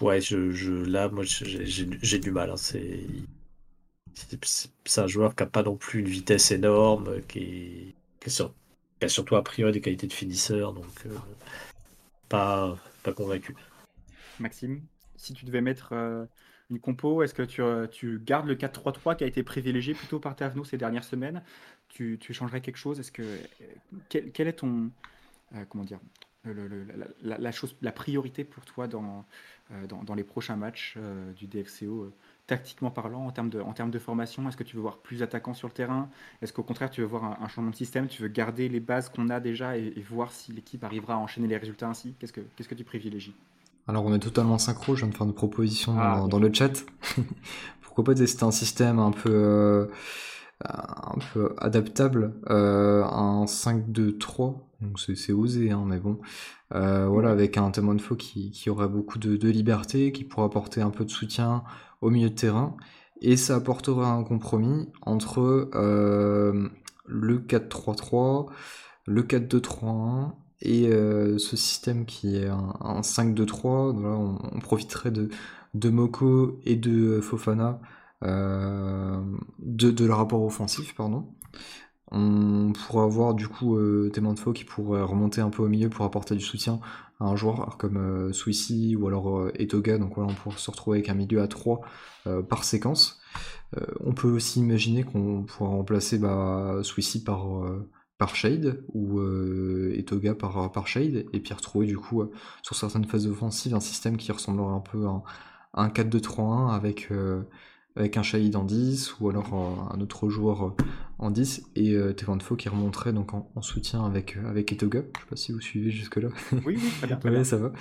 ouais, 0.00 0.20
je, 0.20 0.50
je, 0.50 0.72
là, 0.72 1.08
moi, 1.08 1.24
j'ai 1.24 2.18
du 2.18 2.30
mal. 2.30 2.50
hein. 2.50 2.56
C'est 2.56 3.06
un 5.00 5.06
joueur 5.06 5.34
qui 5.36 5.42
n'a 5.42 5.48
pas 5.48 5.62
non 5.62 5.76
plus 5.76 6.00
une 6.00 6.08
vitesse 6.08 6.50
énorme, 6.50 7.20
qui, 7.28 7.38
est- 7.38 7.94
qui 8.20 8.28
est 8.28 8.30
sur- 8.30 8.54
a 9.00 9.08
surtout 9.08 9.36
a 9.36 9.44
priori 9.44 9.72
des 9.72 9.80
qualités 9.80 10.06
de 10.06 10.12
finisseur, 10.12 10.72
donc 10.72 10.86
euh, 11.06 11.10
pas, 12.28 12.76
pas 13.02 13.12
convaincu. 13.12 13.54
Maxime, 14.40 14.82
si 15.16 15.34
tu 15.34 15.44
devais 15.44 15.60
mettre 15.60 15.92
une 16.70 16.80
compo, 16.80 17.22
est-ce 17.22 17.34
que 17.34 17.42
tu, 17.42 17.62
euh, 17.62 17.86
tu 17.86 18.20
gardes 18.24 18.46
le 18.46 18.54
4-3-3 18.54 19.16
qui 19.16 19.24
a 19.24 19.26
été 19.26 19.42
privilégié 19.42 19.94
plutôt 19.94 20.18
par 20.20 20.36
Taverneau 20.36 20.64
ces 20.64 20.76
dernières 20.76 21.04
semaines? 21.04 21.42
Tu, 21.88 22.18
changerais 22.30 22.60
quelque 22.60 22.76
chose? 22.76 23.00
Est-ce 23.00 23.10
que 23.10 23.22
euh, 23.22 23.66
quel, 24.08 24.46
est 24.46 24.52
ton 24.52 24.90
euh, 25.54 25.64
comment 25.68 25.84
dire 25.84 25.98
la, 26.44 27.92
priorité 27.92 28.44
pour 28.44 28.64
toi 28.64 28.86
dans, 28.86 29.24
les 30.14 30.24
prochains 30.24 30.56
matchs 30.56 30.96
du 31.36 31.46
DFCO, 31.46 32.12
tactiquement 32.46 32.90
parlant, 32.90 33.26
en 33.26 33.32
termes 33.32 33.50
de, 33.50 33.98
formation? 33.98 34.48
Est-ce 34.48 34.56
que 34.56 34.62
tu 34.62 34.76
veux 34.76 34.82
voir 34.82 34.98
plus 34.98 35.18
d'attaquants 35.18 35.54
sur 35.54 35.68
le 35.68 35.74
terrain? 35.74 36.08
Est-ce 36.40 36.52
qu'au 36.52 36.62
contraire, 36.62 36.90
tu 36.90 37.00
veux 37.00 37.06
voir 37.06 37.42
un, 37.42 37.48
changement 37.48 37.70
de 37.70 37.76
système? 37.76 38.06
Tu 38.06 38.22
veux 38.22 38.28
garder 38.28 38.68
les 38.68 38.80
bases 38.80 39.08
qu'on 39.08 39.28
a 39.30 39.40
déjà 39.40 39.76
et, 39.76 40.00
voir 40.08 40.32
si 40.32 40.52
l'équipe 40.52 40.84
arrivera 40.84 41.14
à 41.14 41.16
enchaîner 41.16 41.48
les 41.48 41.56
résultats 41.56 41.88
ainsi? 41.88 42.14
Qu'est-ce 42.18 42.32
que 42.32 42.42
Qu'est-ce 42.56 42.68
que 42.68 42.76
tu 42.76 42.84
privilégies? 42.84 43.34
Alors 43.88 44.04
on 44.04 44.12
est 44.12 44.18
totalement 44.18 44.58
synchro, 44.58 44.94
je 44.94 45.00
viens 45.00 45.10
de 45.10 45.16
faire 45.16 45.26
une 45.26 45.32
proposition 45.32 45.96
Ah, 45.98 46.18
dans, 46.18 46.28
dans 46.28 46.38
le 46.38 46.52
chat. 46.52 46.84
Pourquoi 47.80 48.04
pas 48.04 48.14
tester 48.14 48.44
un 48.44 48.50
système 48.50 48.98
un 48.98 49.12
peu, 49.12 49.30
euh, 49.32 49.86
un 50.62 51.18
peu 51.32 51.54
adaptable, 51.56 52.34
euh, 52.50 53.02
un 53.04 53.46
5-2-3, 53.46 54.56
donc 54.82 55.00
c'est 55.00 55.32
osé, 55.32 55.70
hein, 55.70 55.84
mais 55.86 55.98
bon. 55.98 56.18
Euh, 56.74 57.06
voilà, 57.06 57.30
avec 57.30 57.56
un 57.56 57.70
Temonfo 57.70 58.14
qui, 58.14 58.50
qui 58.50 58.68
aurait 58.68 58.88
beaucoup 58.88 59.18
de, 59.18 59.36
de 59.36 59.48
liberté, 59.48 60.12
qui 60.12 60.24
pourrait 60.24 60.46
apporter 60.46 60.82
un 60.82 60.90
peu 60.90 61.06
de 61.06 61.10
soutien 61.10 61.64
au 62.02 62.10
milieu 62.10 62.28
de 62.28 62.34
terrain, 62.34 62.76
et 63.22 63.38
ça 63.38 63.56
apporterait 63.56 64.06
un 64.06 64.22
compromis 64.22 64.86
entre 65.00 65.70
le 65.72 67.38
4-3-3, 67.38 68.48
le 69.06 69.22
4-2-3-1, 69.22 70.32
et 70.60 70.88
euh, 70.88 71.38
ce 71.38 71.56
système 71.56 72.04
qui 72.04 72.36
est 72.36 72.48
un, 72.48 72.74
un 72.80 73.00
5-2-3, 73.00 73.94
donc 73.94 74.02
là, 74.02 74.10
on, 74.10 74.60
profiterait 74.60 75.10
de, 75.10 75.28
de 75.74 75.88
Moko 75.90 76.58
et 76.64 76.76
de 76.76 77.20
Fofana, 77.20 77.80
euh, 78.24 79.22
de, 79.60 80.04
leur 80.04 80.18
rapport 80.18 80.42
offensif, 80.42 80.94
pardon. 80.94 81.28
On 82.10 82.72
pourrait 82.72 83.04
avoir 83.04 83.34
du 83.34 83.48
coup 83.48 83.76
euh, 83.76 84.10
Temanfo 84.12 84.52
qui 84.52 84.64
pourrait 84.64 85.02
remonter 85.02 85.42
un 85.42 85.50
peu 85.50 85.62
au 85.62 85.68
milieu 85.68 85.90
pour 85.90 86.06
apporter 86.06 86.34
du 86.34 86.40
soutien 86.40 86.80
à 87.20 87.26
un 87.26 87.36
joueur 87.36 87.76
comme 87.78 87.98
euh, 87.98 88.96
ou 88.96 89.06
alors 89.06 89.38
euh, 89.38 89.52
Etoga, 89.56 89.98
donc 89.98 90.14
voilà, 90.14 90.30
on 90.30 90.34
pourrait 90.34 90.56
se 90.56 90.70
retrouver 90.70 90.98
avec 90.98 91.10
un 91.10 91.14
milieu 91.14 91.42
à 91.42 91.48
3 91.48 91.82
euh, 92.26 92.42
par 92.42 92.64
séquence. 92.64 93.20
Euh, 93.76 93.84
on 94.00 94.12
peut 94.14 94.30
aussi 94.30 94.60
imaginer 94.60 95.04
qu'on 95.04 95.42
pourra 95.44 95.70
remplacer 95.70 96.18
bah, 96.18 96.80
Swissy 96.82 97.22
par, 97.22 97.64
euh, 97.64 97.88
par 98.18 98.34
Shade 98.36 98.84
ou 98.94 99.18
euh, 99.20 99.92
Etoga 99.96 100.34
par, 100.34 100.70
par 100.72 100.86
Shade 100.88 101.26
et 101.32 101.40
puis 101.40 101.54
retrouver 101.54 101.86
du 101.86 101.96
coup 101.98 102.22
euh, 102.22 102.30
sur 102.62 102.76
certaines 102.76 103.04
phases 103.06 103.26
offensives 103.26 103.74
un 103.74 103.80
système 103.80 104.16
qui 104.16 104.32
ressemblerait 104.32 104.74
un 104.74 104.80
peu 104.80 105.06
à 105.06 105.10
un, 105.10 105.22
un 105.74 105.88
4-2-3-1 105.88 106.74
avec, 106.74 107.08
euh, 107.12 107.42
avec 107.96 108.16
un 108.16 108.22
Shade 108.22 108.56
en 108.56 108.64
10 108.64 109.20
ou 109.20 109.28
alors 109.30 109.54
euh, 109.54 109.94
un 109.94 110.00
autre 110.00 110.28
joueur 110.28 110.66
euh, 110.66 110.76
en 111.18 111.30
10 111.30 111.70
et 111.76 111.94
euh, 111.94 112.12
Tevanfo 112.14 112.56
qui 112.56 112.68
remonterait 112.68 113.12
donc 113.12 113.34
en, 113.34 113.50
en 113.54 113.62
soutien 113.62 114.04
avec, 114.04 114.36
euh, 114.36 114.48
avec 114.48 114.72
Etoga. 114.72 115.02
Je 115.16 115.20
sais 115.22 115.26
pas 115.28 115.36
si 115.36 115.52
vous 115.52 115.60
suivez 115.60 115.90
jusque-là. 115.90 116.28
Oui, 116.64 116.78
oui, 116.82 116.92
très 116.92 117.06
bien. 117.06 117.16
Très 117.20 117.30
Ouais, 117.30 117.30
bien. 117.30 117.44
ça 117.44 117.56
va. 117.56 117.72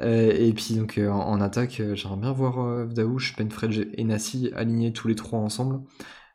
Euh, 0.00 0.32
et 0.32 0.52
puis 0.52 0.74
donc 0.76 0.98
euh, 0.98 1.08
en, 1.10 1.20
en 1.30 1.40
attaque, 1.40 1.80
euh, 1.80 1.94
j'aimerais 1.94 2.18
bien 2.20 2.32
voir 2.32 2.60
euh, 2.60 2.84
Vdaouch, 2.86 3.36
Penfredge 3.36 3.80
et 3.94 4.04
Nassi 4.04 4.50
alignés 4.54 4.92
tous 4.92 5.08
les 5.08 5.14
trois 5.14 5.38
ensemble, 5.40 5.80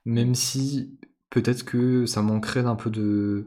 même 0.05 0.35
si 0.35 0.97
peut-être 1.29 1.63
que 1.65 2.05
ça 2.05 2.21
manquerait 2.21 2.63
d'un 2.63 2.75
peu 2.75 2.89
de 2.89 3.45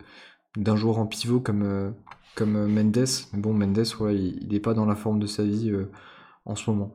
d'un 0.57 0.76
joueur 0.76 0.99
en 0.99 1.07
pivot 1.07 1.41
comme 1.41 1.62
euh, 1.64 1.91
comme 2.37 2.57
euh, 2.57 2.68
Mendes. 2.68 3.07
Mais 3.33 3.41
bon, 3.41 3.55
Mendes, 3.55 3.85
ouais, 4.01 4.16
il, 4.16 4.45
il 4.45 4.55
est 4.55 4.61
pas 4.61 4.74
dans 4.74 4.87
la 4.87 4.97
forme 4.97 5.20
de 5.20 5.26
sa 5.26 5.45
vie 5.45 5.70
euh, 5.70 5.91
en 6.47 6.57
ce 6.57 6.70
moment. 6.70 6.95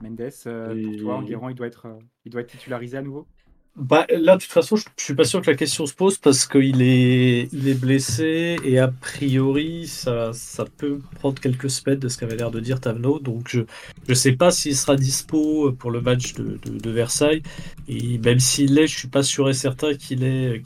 Mendes, 0.00 0.30
euh, 0.46 0.74
pour 0.76 0.96
toi, 0.96 1.16
Enguerrand, 1.18 1.48
il 1.50 1.54
doit 1.54 1.66
être, 1.66 1.86
il 2.24 2.30
doit 2.32 2.40
être 2.40 2.48
titularisé 2.50 2.96
à 2.96 3.02
nouveau? 3.02 3.28
Bah, 3.76 4.06
là, 4.08 4.36
de 4.36 4.40
toute 4.40 4.50
façon, 4.50 4.76
je, 4.76 4.86
je 4.96 5.04
suis 5.04 5.14
pas 5.14 5.24
sûr 5.24 5.42
que 5.42 5.50
la 5.50 5.56
question 5.56 5.84
se 5.84 5.92
pose 5.92 6.16
parce 6.16 6.46
qu'il 6.46 6.80
est, 6.80 7.74
blessé 7.78 8.56
et 8.64 8.78
a 8.78 8.88
priori, 8.88 9.86
ça, 9.86 10.32
peut 10.78 10.98
prendre 11.16 11.38
quelques 11.38 11.68
semaines 11.68 11.98
de 11.98 12.08
ce 12.08 12.16
qu'avait 12.16 12.36
l'air 12.36 12.50
de 12.50 12.60
dire 12.60 12.80
Tavno. 12.80 13.18
Donc, 13.18 13.48
je, 13.50 13.60
je 14.08 14.14
sais 14.14 14.32
pas 14.32 14.50
s'il 14.50 14.74
sera 14.74 14.96
dispo 14.96 15.72
pour 15.72 15.90
le 15.90 16.00
match 16.00 16.32
de, 16.34 16.90
Versailles. 16.90 17.42
Et 17.86 18.16
même 18.18 18.40
s'il 18.40 18.74
l'est, 18.74 18.86
je 18.86 18.98
suis 18.98 19.08
pas 19.08 19.22
sûr 19.22 19.50
et 19.50 19.52
certain 19.52 19.94
qu'il 19.94 20.62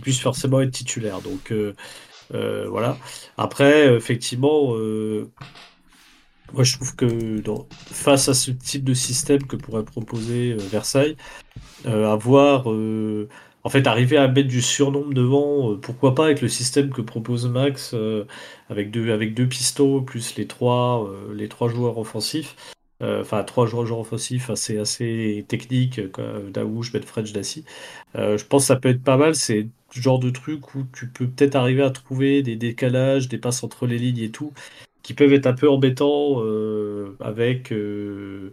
puisse 0.00 0.20
forcément 0.20 0.62
être 0.62 0.72
titulaire. 0.72 1.20
Donc, 1.20 1.52
euh, 1.52 1.74
euh, 2.34 2.66
voilà. 2.70 2.96
Après, 3.36 3.94
effectivement, 3.94 4.74
euh, 4.76 5.30
moi, 6.54 6.64
je 6.64 6.76
trouve 6.76 6.94
que 6.96 7.42
face 7.86 8.28
à 8.28 8.34
ce 8.34 8.50
type 8.52 8.84
de 8.84 8.94
système 8.94 9.42
que 9.46 9.56
pourrait 9.56 9.84
proposer 9.84 10.52
euh, 10.52 10.58
Versailles, 10.58 11.16
euh, 11.86 12.10
avoir, 12.12 12.70
euh, 12.70 13.28
en 13.64 13.70
fait, 13.70 13.86
arriver 13.86 14.16
à 14.16 14.28
mettre 14.28 14.48
du 14.48 14.62
surnombre 14.62 15.12
devant, 15.14 15.72
euh, 15.72 15.76
pourquoi 15.76 16.14
pas 16.14 16.26
avec 16.26 16.40
le 16.42 16.48
système 16.48 16.90
que 16.90 17.02
propose 17.02 17.46
Max, 17.48 17.92
euh, 17.94 18.24
avec 18.70 18.90
deux, 18.90 19.12
avec 19.12 19.34
deux 19.34 19.48
pistons 19.48 20.02
plus 20.02 20.36
les 20.36 20.46
trois, 20.46 21.06
euh, 21.08 21.34
les 21.34 21.48
trois 21.48 21.68
joueurs 21.68 21.98
offensifs, 21.98 22.56
euh, 23.02 23.22
enfin 23.22 23.42
trois 23.44 23.66
joueurs, 23.66 23.86
joueurs 23.86 24.00
offensifs 24.00 24.50
assez, 24.50 24.78
assez 24.78 25.44
techniques, 25.48 26.00
euh, 26.18 26.50
Daouche, 26.50 26.92
Bedfredge, 26.92 27.32
Dassi. 27.32 27.64
Euh, 28.16 28.38
je 28.38 28.44
pense 28.44 28.62
que 28.64 28.66
ça 28.68 28.76
peut 28.76 28.88
être 28.90 29.02
pas 29.02 29.16
mal. 29.16 29.34
C'est 29.34 29.62
le 29.96 30.02
genre 30.02 30.18
de 30.20 30.30
truc 30.30 30.74
où 30.74 30.84
tu 30.92 31.08
peux 31.08 31.26
peut-être 31.26 31.56
arriver 31.56 31.82
à 31.82 31.90
trouver 31.90 32.42
des 32.42 32.56
décalages, 32.56 33.28
des 33.28 33.38
passes 33.38 33.62
entre 33.64 33.86
les 33.86 33.98
lignes 33.98 34.18
et 34.20 34.30
tout, 34.30 34.52
qui 35.04 35.14
peuvent 35.14 35.32
être 35.34 35.46
un 35.46 35.52
peu 35.54 35.70
embêtants 35.70 36.42
euh, 36.42 37.16
avec, 37.20 37.72
euh, 37.72 38.52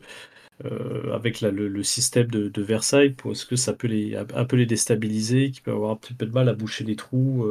euh, 0.65 1.13
avec 1.13 1.41
le, 1.41 1.83
système 1.83 2.27
de, 2.27 2.61
Versailles, 2.61 3.11
parce 3.11 3.45
que 3.45 3.55
ça 3.55 3.73
peut 3.73 3.87
les, 3.87 4.15
un 4.15 4.45
peu 4.45 4.57
les 4.57 4.67
déstabiliser, 4.67 5.51
qui 5.51 5.61
peut 5.61 5.71
avoir 5.71 5.91
un 5.91 5.95
petit 5.95 6.13
peu 6.13 6.27
de 6.27 6.33
mal 6.33 6.49
à 6.49 6.53
boucher 6.53 6.83
les 6.83 6.95
trous. 6.95 7.47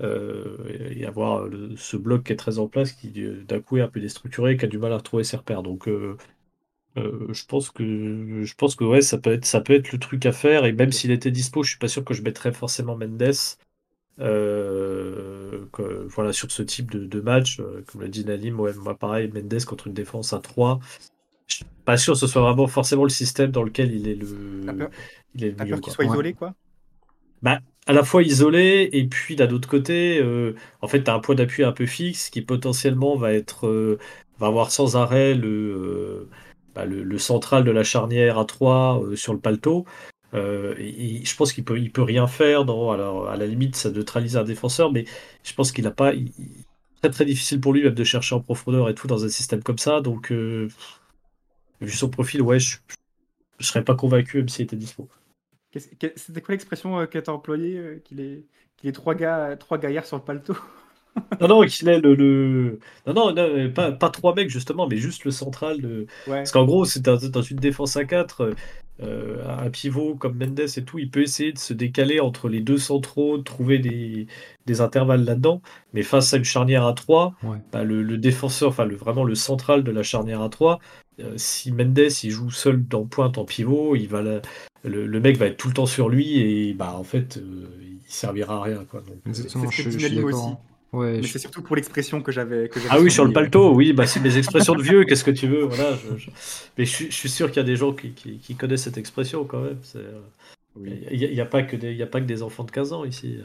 et 0.00 1.04
avoir 1.06 1.48
ce 1.76 1.96
bloc 1.96 2.24
qui 2.24 2.32
est 2.32 2.36
très 2.36 2.58
en 2.58 2.68
place, 2.68 2.92
qui 2.92 3.08
d'un 3.48 3.60
coup 3.60 3.78
est 3.78 3.82
un 3.82 3.88
peu 3.88 4.00
déstructuré, 4.00 4.56
qui 4.56 4.64
a 4.64 4.68
du 4.68 4.78
mal 4.78 4.92
à 4.92 4.96
retrouver 4.98 5.24
ses 5.24 5.36
repères. 5.36 5.62
Donc, 5.64 5.88
je 6.96 7.44
pense 7.46 7.70
que 7.70 8.44
je 8.44 8.54
pense 8.54 8.76
que 8.76 8.84
ouais, 8.84 9.02
ça 9.02 9.18
peut 9.18 9.32
être 9.32 9.44
ça 9.44 9.60
peut 9.60 9.74
être 9.74 9.92
le 9.92 9.98
truc 9.98 10.24
à 10.26 10.32
faire. 10.32 10.66
Et 10.66 10.72
même 10.72 10.92
s'il 10.92 11.10
était 11.10 11.32
dispo, 11.32 11.64
je 11.64 11.70
suis 11.70 11.78
pas 11.78 11.88
sûr 11.88 12.04
que 12.04 12.14
je 12.14 12.22
mettrais 12.22 12.52
forcément 12.52 12.96
Mendes. 12.96 13.34
Euh, 14.20 15.66
que- 15.72 16.06
voilà 16.08 16.32
sur 16.32 16.50
ce 16.50 16.62
type 16.62 16.90
de, 16.90 17.04
de 17.04 17.20
match, 17.20 17.58
euh, 17.60 17.82
comme 17.86 18.02
l'a 18.02 18.08
dit 18.08 18.24
Nalim, 18.24 18.60
ouais, 18.60 18.72
moi 18.74 18.96
pareil, 18.96 19.28
Mendes 19.34 19.64
contre 19.64 19.88
une 19.88 19.94
défense 19.94 20.32
à 20.32 20.38
3. 20.38 20.78
Je 21.46 21.56
suis 21.56 21.64
pas 21.84 21.96
sûr 21.96 22.14
que 22.14 22.18
ce 22.20 22.26
soit 22.26 22.42
vraiment 22.42 22.66
forcément 22.68 23.04
le 23.04 23.10
système 23.10 23.50
dans 23.50 23.62
lequel 23.64 23.92
il 23.94 24.08
est 24.08 24.14
le, 24.14 24.26
peur, 24.78 24.90
il 25.34 25.44
est 25.44 25.50
le 25.50 25.64
mieux, 25.64 25.70
peur 25.70 25.80
qu'il 25.80 25.92
quoi. 25.92 25.94
soit 25.94 26.04
Ouais. 26.04 26.10
isolé, 26.12 26.32
quoi 26.34 26.54
Bah, 27.42 27.60
à 27.86 27.92
la 27.92 28.02
fois 28.04 28.22
isolé, 28.22 28.88
et 28.92 29.06
puis 29.06 29.36
d'un 29.36 29.50
autre 29.50 29.68
côté, 29.68 30.18
euh, 30.22 30.54
en 30.80 30.88
fait, 30.88 31.02
tu 31.04 31.10
as 31.10 31.14
un 31.14 31.20
point 31.20 31.34
d'appui 31.34 31.64
un 31.64 31.72
peu 31.72 31.86
fixe 31.86 32.30
qui 32.30 32.40
potentiellement 32.42 33.16
va 33.16 33.32
être, 33.34 33.66
euh, 33.66 33.98
va 34.38 34.46
avoir 34.46 34.70
sans 34.70 34.96
arrêt 34.96 35.34
le, 35.34 35.48
euh, 35.48 36.28
bah, 36.74 36.86
le, 36.86 37.02
le 37.02 37.18
central 37.18 37.64
de 37.64 37.70
la 37.70 37.84
charnière 37.84 38.38
à 38.38 38.44
3 38.46 39.02
euh, 39.04 39.16
sur 39.16 39.34
le 39.34 39.40
paletot. 39.40 39.84
Euh, 40.34 40.74
je 40.78 41.36
pense 41.36 41.52
qu'il 41.52 41.64
peut, 41.64 41.78
il 41.78 41.92
peut 41.92 42.02
rien 42.02 42.26
faire. 42.26 42.64
Dans, 42.64 42.90
alors, 42.90 43.28
à 43.28 43.36
la 43.36 43.46
limite, 43.46 43.76
ça 43.76 43.90
neutralise 43.90 44.36
un 44.36 44.44
défenseur, 44.44 44.92
mais 44.92 45.04
je 45.44 45.54
pense 45.54 45.72
qu'il 45.72 45.86
a 45.86 45.90
pas. 45.90 46.14
il- 46.14 46.32
très 47.02 47.10
très 47.10 47.24
difficile 47.26 47.60
pour 47.60 47.74
lui 47.74 47.82
même 47.82 47.94
de 47.94 48.02
chercher 48.04 48.34
en 48.34 48.40
profondeur 48.40 48.88
et 48.88 48.94
tout 48.94 49.06
dans 49.06 49.24
un 49.24 49.28
système 49.28 49.62
comme 49.62 49.76
ça. 49.78 50.00
Donc, 50.00 50.32
euh, 50.32 50.68
vu 51.80 51.90
son 51.90 52.08
profil, 52.08 52.42
ouais, 52.42 52.58
je, 52.58 52.78
je 53.58 53.66
serais 53.66 53.84
pas 53.84 53.94
convaincu 53.94 54.38
même 54.38 54.48
s'il 54.48 54.64
était 54.64 54.76
dispo. 54.76 55.08
C'était 55.76 56.40
quoi 56.40 56.52
l'expression 56.54 56.98
euh, 57.00 57.06
que 57.06 57.18
tu 57.18 57.28
as 57.30 57.32
employée 57.32 58.00
Qu'il 58.04 58.20
est, 58.20 58.44
qu'il 58.76 58.88
est 58.88 58.92
trois, 58.92 59.14
gars, 59.14 59.56
trois 59.56 59.78
gaillards 59.78 60.06
sur 60.06 60.16
le 60.16 60.22
paletot? 60.22 60.56
Non, 61.40 61.48
non, 61.48 61.66
qu'il 61.66 61.88
est 61.88 62.00
le, 62.00 62.14
le- 62.14 62.78
Non, 63.06 63.12
non, 63.14 63.32
non, 63.34 63.72
pas, 63.72 63.92
pas 63.92 64.10
trois 64.10 64.34
mecs 64.34 64.50
justement, 64.50 64.86
mais 64.88 64.96
juste 64.96 65.24
le 65.24 65.30
central. 65.30 65.78
Ouais. 65.84 66.06
Parce 66.26 66.52
qu'en 66.52 66.64
gros, 66.64 66.84
c'est 66.84 67.02
dans, 67.02 67.16
dans 67.16 67.42
une 67.42 67.56
défense 67.58 67.96
à 67.96 68.04
4, 68.04 68.52
euh, 69.02 69.44
un 69.48 69.70
pivot 69.70 70.14
comme 70.16 70.36
Mendes 70.38 70.60
et 70.76 70.84
tout, 70.84 70.98
il 70.98 71.10
peut 71.10 71.22
essayer 71.22 71.52
de 71.52 71.58
se 71.58 71.72
décaler 71.74 72.20
entre 72.20 72.48
les 72.48 72.60
deux 72.60 72.78
centraux, 72.78 73.38
de 73.38 73.42
trouver 73.42 73.78
des, 73.78 74.26
des 74.66 74.80
intervalles 74.80 75.24
là-dedans. 75.24 75.62
Mais 75.92 76.02
face 76.02 76.32
à 76.34 76.36
une 76.38 76.44
charnière 76.44 76.86
à 76.86 76.92
3, 76.94 77.34
Ouais. 77.42 77.58
bah, 77.72 77.84
le, 77.84 78.02
le 78.02 78.18
défenseur, 78.18 78.68
enfin 78.70 78.84
le, 78.84 78.96
vraiment 78.96 79.24
le 79.24 79.34
central 79.34 79.82
de 79.84 79.90
la 79.90 80.02
charnière 80.02 80.42
à 80.42 80.48
3, 80.48 80.78
euh, 81.20 81.34
si 81.36 81.72
Mendes 81.72 81.98
il 82.22 82.30
joue 82.30 82.50
seul 82.50 82.86
dans 82.86 83.04
pointe 83.06 83.38
en 83.38 83.44
pivot, 83.44 83.96
il 83.96 84.08
va 84.08 84.22
la- 84.22 84.42
le, 84.84 85.06
le 85.06 85.20
mec 85.20 85.36
va 85.38 85.46
être 85.46 85.56
tout 85.56 85.68
le 85.68 85.74
temps 85.74 85.86
sur 85.86 86.08
lui 86.08 86.38
et 86.38 86.74
bah 86.74 86.94
en 86.96 87.04
fait 87.04 87.38
euh, 87.38 87.66
il 87.82 88.00
servira 88.12 88.56
à 88.58 88.62
rien 88.62 88.84
quoi. 88.84 89.00
Donc, 89.00 89.16
Exactement, 89.26 89.70
c'est 89.70 89.70
je, 89.70 89.82
ce 89.82 89.84
que 89.84 89.90
je 89.90 89.98
dit 89.98 90.04
suis 90.04 90.16
Nalim 90.16 90.26
d'accord. 90.26 90.60
Ouais, 90.94 91.16
Mais 91.16 91.22
je- 91.22 91.32
c'est 91.32 91.38
surtout 91.38 91.62
pour 91.62 91.76
l'expression 91.76 92.22
que 92.22 92.30
j'avais. 92.32 92.70
Ah 92.90 93.00
oui, 93.00 93.10
sur 93.10 93.24
le 93.24 93.32
paletot, 93.32 93.74
oui, 93.74 93.92
bah 93.92 94.06
c'est 94.06 94.20
mes 94.20 94.36
expressions 94.36 94.74
de 94.74 94.82
vieux, 94.82 95.04
qu'est-ce 95.04 95.24
que 95.24 95.30
tu 95.30 95.46
veux, 95.48 95.64
voilà. 95.64 95.96
je- 95.96 96.16
je- 96.16 96.30
Mais 96.78 96.84
je, 96.84 96.90
suis- 96.90 97.06
je 97.10 97.16
suis 97.16 97.28
sûr 97.28 97.48
qu'il 97.48 97.56
y 97.56 97.60
a 97.60 97.64
des 97.64 97.76
gens 97.76 97.92
qui, 97.92 98.12
qui- 98.12 98.38
qui 98.38 98.54
connaissent 98.54 98.82
cette 98.84 98.98
expression 98.98 99.44
quand 99.44 99.60
même. 99.60 99.78
euh, 99.96 100.20
Oui. 100.76 100.90
Il 101.10 101.18
n'y 101.18 101.24
a, 101.24 101.28
il 101.28 101.34
y 101.34 101.40
a 101.40 101.46
pas 101.46 101.62
que 101.62 101.76
des, 101.76 101.92
il 101.92 101.96
y 101.96 102.02
a 102.02 102.06
pas 102.06 102.20
que 102.20 102.26
des 102.26 102.42
enfants 102.42 102.64
de 102.64 102.70
15 102.70 102.92
ans 102.92 103.04
ici. 103.04 103.38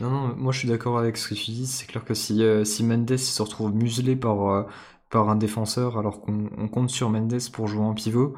Non, 0.00 0.10
non, 0.10 0.34
moi 0.36 0.52
je 0.52 0.58
suis 0.60 0.68
d'accord 0.68 0.98
avec 0.98 1.16
ce 1.16 1.28
que 1.28 1.34
tu 1.34 1.50
dis. 1.50 1.66
C'est 1.66 1.86
clair 1.86 2.04
que 2.04 2.14
si, 2.14 2.42
euh, 2.42 2.64
si 2.64 2.82
Mendes 2.84 3.16
se 3.16 3.42
retrouve 3.42 3.74
muselé 3.74 4.16
par, 4.16 4.48
euh, 4.48 4.62
par 5.10 5.28
un 5.28 5.36
défenseur 5.36 5.98
alors 5.98 6.20
qu'on 6.20 6.48
on 6.56 6.68
compte 6.68 6.90
sur 6.90 7.10
Mendes 7.10 7.38
pour 7.52 7.66
jouer 7.68 7.82
en 7.84 7.92
pivot, 7.94 8.34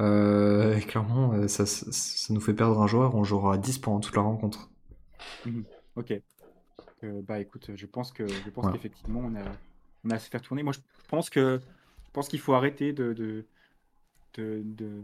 euh, 0.00 0.78
clairement 0.80 1.46
ça, 1.48 1.64
ça, 1.66 1.86
ça 1.90 2.34
nous 2.34 2.40
fait 2.40 2.52
perdre 2.54 2.80
un 2.82 2.86
joueur. 2.86 3.14
On 3.14 3.24
jouera 3.24 3.54
à 3.54 3.56
10 3.58 3.78
pendant 3.78 4.00
toute 4.00 4.14
la 4.16 4.22
rencontre. 4.22 4.68
Ok. 5.96 6.12
Euh, 7.04 7.22
bah 7.22 7.38
écoute, 7.40 7.70
je 7.74 7.86
pense 7.86 8.12
que 8.12 8.26
je 8.26 8.50
pense 8.50 8.64
qu'effectivement 8.72 9.20
on 9.20 9.34
a 9.36 9.42
on 10.04 10.10
a 10.10 10.14
à 10.14 10.18
se 10.18 10.28
faire 10.28 10.42
tourner. 10.42 10.62
Moi 10.62 10.72
je 10.72 10.80
pense 11.08 11.30
que 11.30 11.60
je 12.06 12.10
pense 12.12 12.28
qu'il 12.28 12.40
faut 12.40 12.54
arrêter 12.54 12.92
de 12.92 13.12
de 13.12 13.44
de, 14.34 14.62
de, 14.64 15.02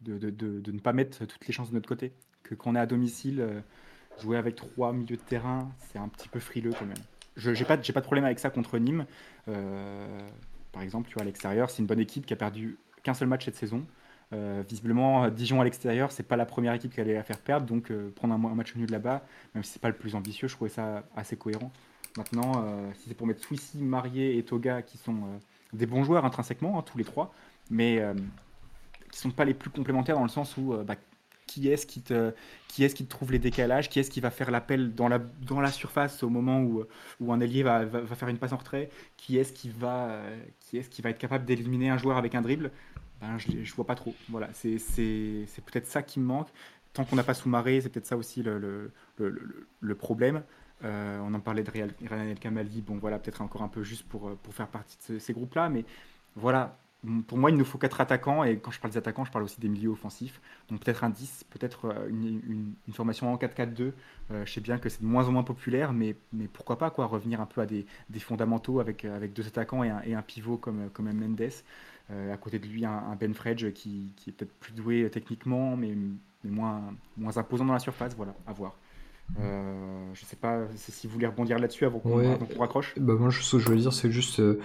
de, 0.00 0.18
de- 0.18 0.30
de- 0.30 0.60
de 0.60 0.72
ne 0.72 0.78
pas 0.80 0.92
mettre 0.92 1.24
toutes 1.26 1.46
les 1.46 1.52
chances 1.52 1.70
de 1.70 1.74
notre 1.74 1.88
côté. 1.88 2.12
Que 2.42 2.54
quand 2.54 2.70
on 2.72 2.74
est 2.76 2.80
à 2.80 2.86
domicile, 2.86 3.40
euh, 3.40 3.60
jouer 4.20 4.36
avec 4.36 4.56
trois 4.56 4.92
milieux 4.92 5.16
de 5.16 5.22
terrain, 5.22 5.70
c'est 5.78 5.98
un 5.98 6.08
petit 6.08 6.28
peu 6.28 6.40
frileux 6.40 6.72
quand 6.78 6.86
même. 6.86 6.96
Je 7.36 7.54
j'ai 7.54 7.64
pas 7.64 7.80
j'ai 7.80 7.92
pas 7.92 8.00
de 8.00 8.04
problème 8.06 8.24
avec 8.24 8.38
ça 8.38 8.50
contre 8.50 8.78
Nîmes. 8.78 9.06
Euh, 9.48 10.28
par 10.72 10.82
exemple, 10.82 11.08
tu 11.08 11.14
vois 11.14 11.22
à 11.22 11.26
l'extérieur, 11.26 11.70
c'est 11.70 11.78
une 11.78 11.86
bonne 11.86 12.00
équipe 12.00 12.26
qui 12.26 12.32
a 12.32 12.36
perdu 12.36 12.76
qu'un 13.02 13.14
seul 13.14 13.28
match 13.28 13.44
cette 13.44 13.56
saison. 13.56 13.86
Euh, 14.32 14.62
visiblement, 14.68 15.28
Dijon 15.28 15.60
à 15.60 15.64
l'extérieur, 15.64 16.12
c'est 16.12 16.22
pas 16.22 16.36
la 16.36 16.46
première 16.46 16.72
équipe 16.72 16.94
qui 16.94 17.00
allait 17.00 17.14
la 17.14 17.24
faire 17.24 17.38
perdre, 17.38 17.66
donc 17.66 17.90
euh, 17.90 18.10
prendre 18.14 18.34
un, 18.34 18.54
match 18.54 18.76
nul 18.76 18.90
là-bas, 18.90 19.22
même 19.54 19.64
si 19.64 19.72
c'est 19.72 19.82
pas 19.82 19.88
le 19.88 19.96
plus 19.96 20.14
ambitieux, 20.14 20.46
je 20.46 20.54
trouvais 20.54 20.70
ça 20.70 21.02
assez 21.16 21.36
cohérent. 21.36 21.72
Maintenant, 22.16 22.64
euh, 22.64 22.90
si 22.98 23.08
c'est 23.08 23.14
pour 23.14 23.26
mettre 23.26 23.42
Swissy, 23.42 23.78
Marié 23.78 24.38
et 24.38 24.42
Toga, 24.44 24.82
qui 24.82 24.98
sont 24.98 25.16
des 25.72 25.86
bons 25.86 26.04
joueurs 26.04 26.24
intrinsèquement, 26.24 26.78
hein, 26.78 26.82
tous 26.82 26.98
les 26.98 27.04
trois, 27.04 27.32
mais 27.70 28.02
qui 29.10 29.18
sont 29.18 29.30
pas 29.30 29.44
les 29.44 29.54
plus 29.54 29.70
complémentaires 29.70 30.16
dans 30.16 30.22
le 30.22 30.28
sens 30.28 30.56
où 30.56 30.74
bah, 30.84 30.94
qui 31.46 31.68
est-ce 31.68 31.86
qui 31.86 32.02
te, 32.02 32.32
trouve 33.08 33.32
les 33.32 33.40
décalages, 33.40 33.88
qui 33.88 33.98
est-ce 33.98 34.10
qui 34.10 34.20
va 34.20 34.30
faire 34.30 34.52
l'appel 34.52 34.94
dans 34.94 35.08
la, 35.08 35.72
surface 35.72 36.22
au 36.22 36.28
moment 36.28 36.62
où, 36.62 37.32
un 37.32 37.40
ailier 37.40 37.64
va, 37.64 37.86
faire 38.14 38.28
une 38.28 38.38
passe 38.38 38.52
en 38.52 38.56
retrait, 38.56 38.90
qui 39.16 39.38
est-ce 39.38 39.52
qui 39.52 39.70
va 39.70 40.20
être 40.72 41.18
capable 41.18 41.44
d'éliminer 41.44 41.90
un 41.90 41.98
joueur 41.98 42.16
avec 42.16 42.36
un 42.36 42.42
dribble 42.42 42.70
ben, 43.20 43.38
je, 43.38 43.62
je 43.62 43.74
vois 43.74 43.86
pas 43.86 43.94
trop. 43.94 44.14
Voilà, 44.28 44.48
c'est 44.52 44.76
peut-être 45.66 45.86
ça 45.86 46.02
qui 46.02 46.20
me 46.20 46.26
manque. 46.26 46.48
Tant 46.92 47.04
qu'on 47.04 47.16
n'a 47.16 47.22
pas 47.22 47.34
sous-maré, 47.34 47.80
c'est 47.80 47.88
peut-être 47.88 48.06
ça 48.06 48.16
aussi 48.16 48.42
le, 48.42 48.92
problème. 49.98 50.42
Euh, 50.82 51.18
on 51.22 51.34
en 51.34 51.40
parlait 51.40 51.62
de 51.62 51.70
Real, 51.70 51.90
Real 52.08 52.28
El 52.28 52.38
Kamali, 52.38 52.80
bon 52.80 52.96
voilà, 52.96 53.18
peut-être 53.18 53.42
encore 53.42 53.62
un 53.62 53.68
peu 53.68 53.82
juste 53.82 54.08
pour, 54.08 54.28
euh, 54.28 54.38
faire 54.50 54.68
partie 54.68 54.96
de 54.96 55.02
ce- 55.02 55.18
ces 55.18 55.34
groupes-là, 55.34 55.68
mais 55.68 55.84
voilà, 56.36 56.78
pour 57.26 57.38
moi, 57.38 57.50
il 57.50 57.56
nous 57.56 57.64
faut 57.64 57.78
quatre 57.78 58.00
attaquants, 58.00 58.44
et 58.44 58.58
quand 58.58 58.70
je 58.70 58.80
parle 58.80 58.92
des 58.92 58.98
attaquants, 58.98 59.24
je 59.24 59.30
parle 59.30 59.44
aussi 59.44 59.60
des 59.60 59.68
milieux 59.68 59.90
offensifs. 59.90 60.40
Donc 60.68 60.80
peut-être 60.80 61.02
un 61.04 61.10
10, 61.10 61.44
peut-être 61.50 61.86
euh, 61.86 62.08
une, 62.08 62.74
formation 62.92 63.32
en 63.32 63.36
4-4-2. 63.36 63.92
Euh, 64.30 64.44
je 64.44 64.52
sais 64.52 64.60
bien 64.60 64.78
que 64.78 64.88
c'est 64.88 65.00
de 65.00 65.06
moins 65.06 65.26
en 65.26 65.32
moins 65.32 65.42
populaire, 65.42 65.92
mais, 65.92 66.14
pourquoi 66.52 66.76
pas 66.78 66.90
quoi, 66.90 67.06
revenir 67.06 67.40
un 67.40 67.46
peu 67.46 67.60
à 67.62 67.66
des, 67.66 67.86
fondamentaux 68.18 68.80
avec, 68.80 69.04
avec 69.04 69.32
deux 69.32 69.46
attaquants 69.46 69.82
et 69.84 70.14
un, 70.14 70.22
pivot 70.22 70.56
comme, 70.58 70.90
comme 70.90 71.10
Mendes. 71.12 71.52
Euh, 72.10 72.32
à 72.32 72.36
côté 72.36 72.58
de 72.58 72.66
lui, 72.66 72.84
un, 72.84 72.90
un 72.92 73.16
Ben 73.16 73.34
Fredge 73.34 73.72
qui, 73.72 74.12
qui 74.16 74.30
est 74.30 74.32
peut-être 74.32 74.54
plus 74.58 74.72
doué 74.72 75.08
techniquement, 75.10 75.76
mais, 75.76 75.94
mais 76.44 76.50
moins, 76.50 76.94
moins 77.16 77.36
imposant 77.38 77.64
dans 77.64 77.72
la 77.74 77.78
surface. 77.78 78.14
Voilà, 78.16 78.34
à 78.46 78.52
voir. 78.52 78.80
Euh, 79.38 80.10
je 80.14 80.24
sais 80.24 80.36
pas 80.36 80.66
si 80.76 81.06
vous 81.06 81.12
voulez 81.14 81.26
rebondir 81.26 81.58
là-dessus 81.58 81.84
avant 81.84 82.00
qu'on 82.00 82.16
Ouais. 82.16 82.38
raccroche. 82.58 82.98
Bah 82.98 83.14
moi, 83.18 83.30
ce 83.30 83.52
que 83.52 83.58
je 83.58 83.66
voulais 83.66 83.80
dire, 83.80 83.92
c'est 83.92 84.10
juste, 84.10 84.40
euh, 84.40 84.60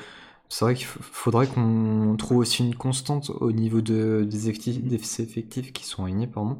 c'est 0.49 0.65
vrai 0.65 0.75
qu'il 0.75 0.87
faudrait 0.87 1.47
qu'on 1.47 2.15
trouve 2.17 2.37
aussi 2.39 2.65
une 2.67 2.75
constante 2.75 3.29
au 3.31 3.51
niveau 3.51 3.81
de, 3.81 4.25
des, 4.29 4.49
actifs, 4.49 4.81
des 4.83 4.95
effectifs 4.95 5.73
qui 5.73 5.85
sont 5.85 6.05
alignés, 6.05 6.27
pardon, 6.27 6.59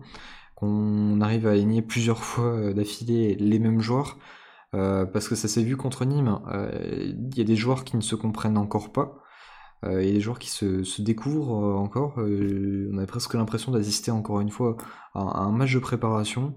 qu'on 0.56 1.22
arrive 1.22 1.48
à 1.48 1.52
aligner 1.52 1.82
plusieurs 1.82 2.24
fois 2.24 2.46
euh, 2.56 2.74
d'affilée 2.74 3.36
les 3.36 3.60
mêmes 3.60 3.82
joueurs, 3.82 4.20
euh, 4.76 5.06
parce 5.06 5.30
que 5.30 5.36
ça 5.36 5.48
s'est 5.50 5.64
vu 5.64 5.78
contre 5.78 6.06
Nîmes. 6.06 6.40
euh, 6.54 7.14
Il 7.32 7.38
y 7.38 7.42
a 7.42 7.46
des 7.46 7.58
joueurs 7.58 7.86
qui 7.86 7.98
ne 7.98 8.02
se 8.02 8.16
comprennent 8.16 8.58
encore 8.60 8.92
pas. 8.94 9.18
Euh, 9.86 10.02
Il 10.02 10.08
y 10.08 10.12
a 10.12 10.14
des 10.14 10.22
joueurs 10.22 10.40
qui 10.40 10.50
se, 10.50 10.84
se 10.84 11.02
découvrent 11.02 11.64
euh, 11.64 11.76
encore. 11.76 12.20
euh, 12.20 12.90
on 12.94 12.98
a 12.98 13.06
presque 13.06 13.34
l'impression 13.34 13.72
d'assister 13.72 14.12
encore 14.12 14.40
une 14.42 14.50
fois 14.50 14.78
à, 15.14 15.20
un 15.42 15.52
match 15.52 15.74
de 15.74 15.80
préparation. 15.80 16.56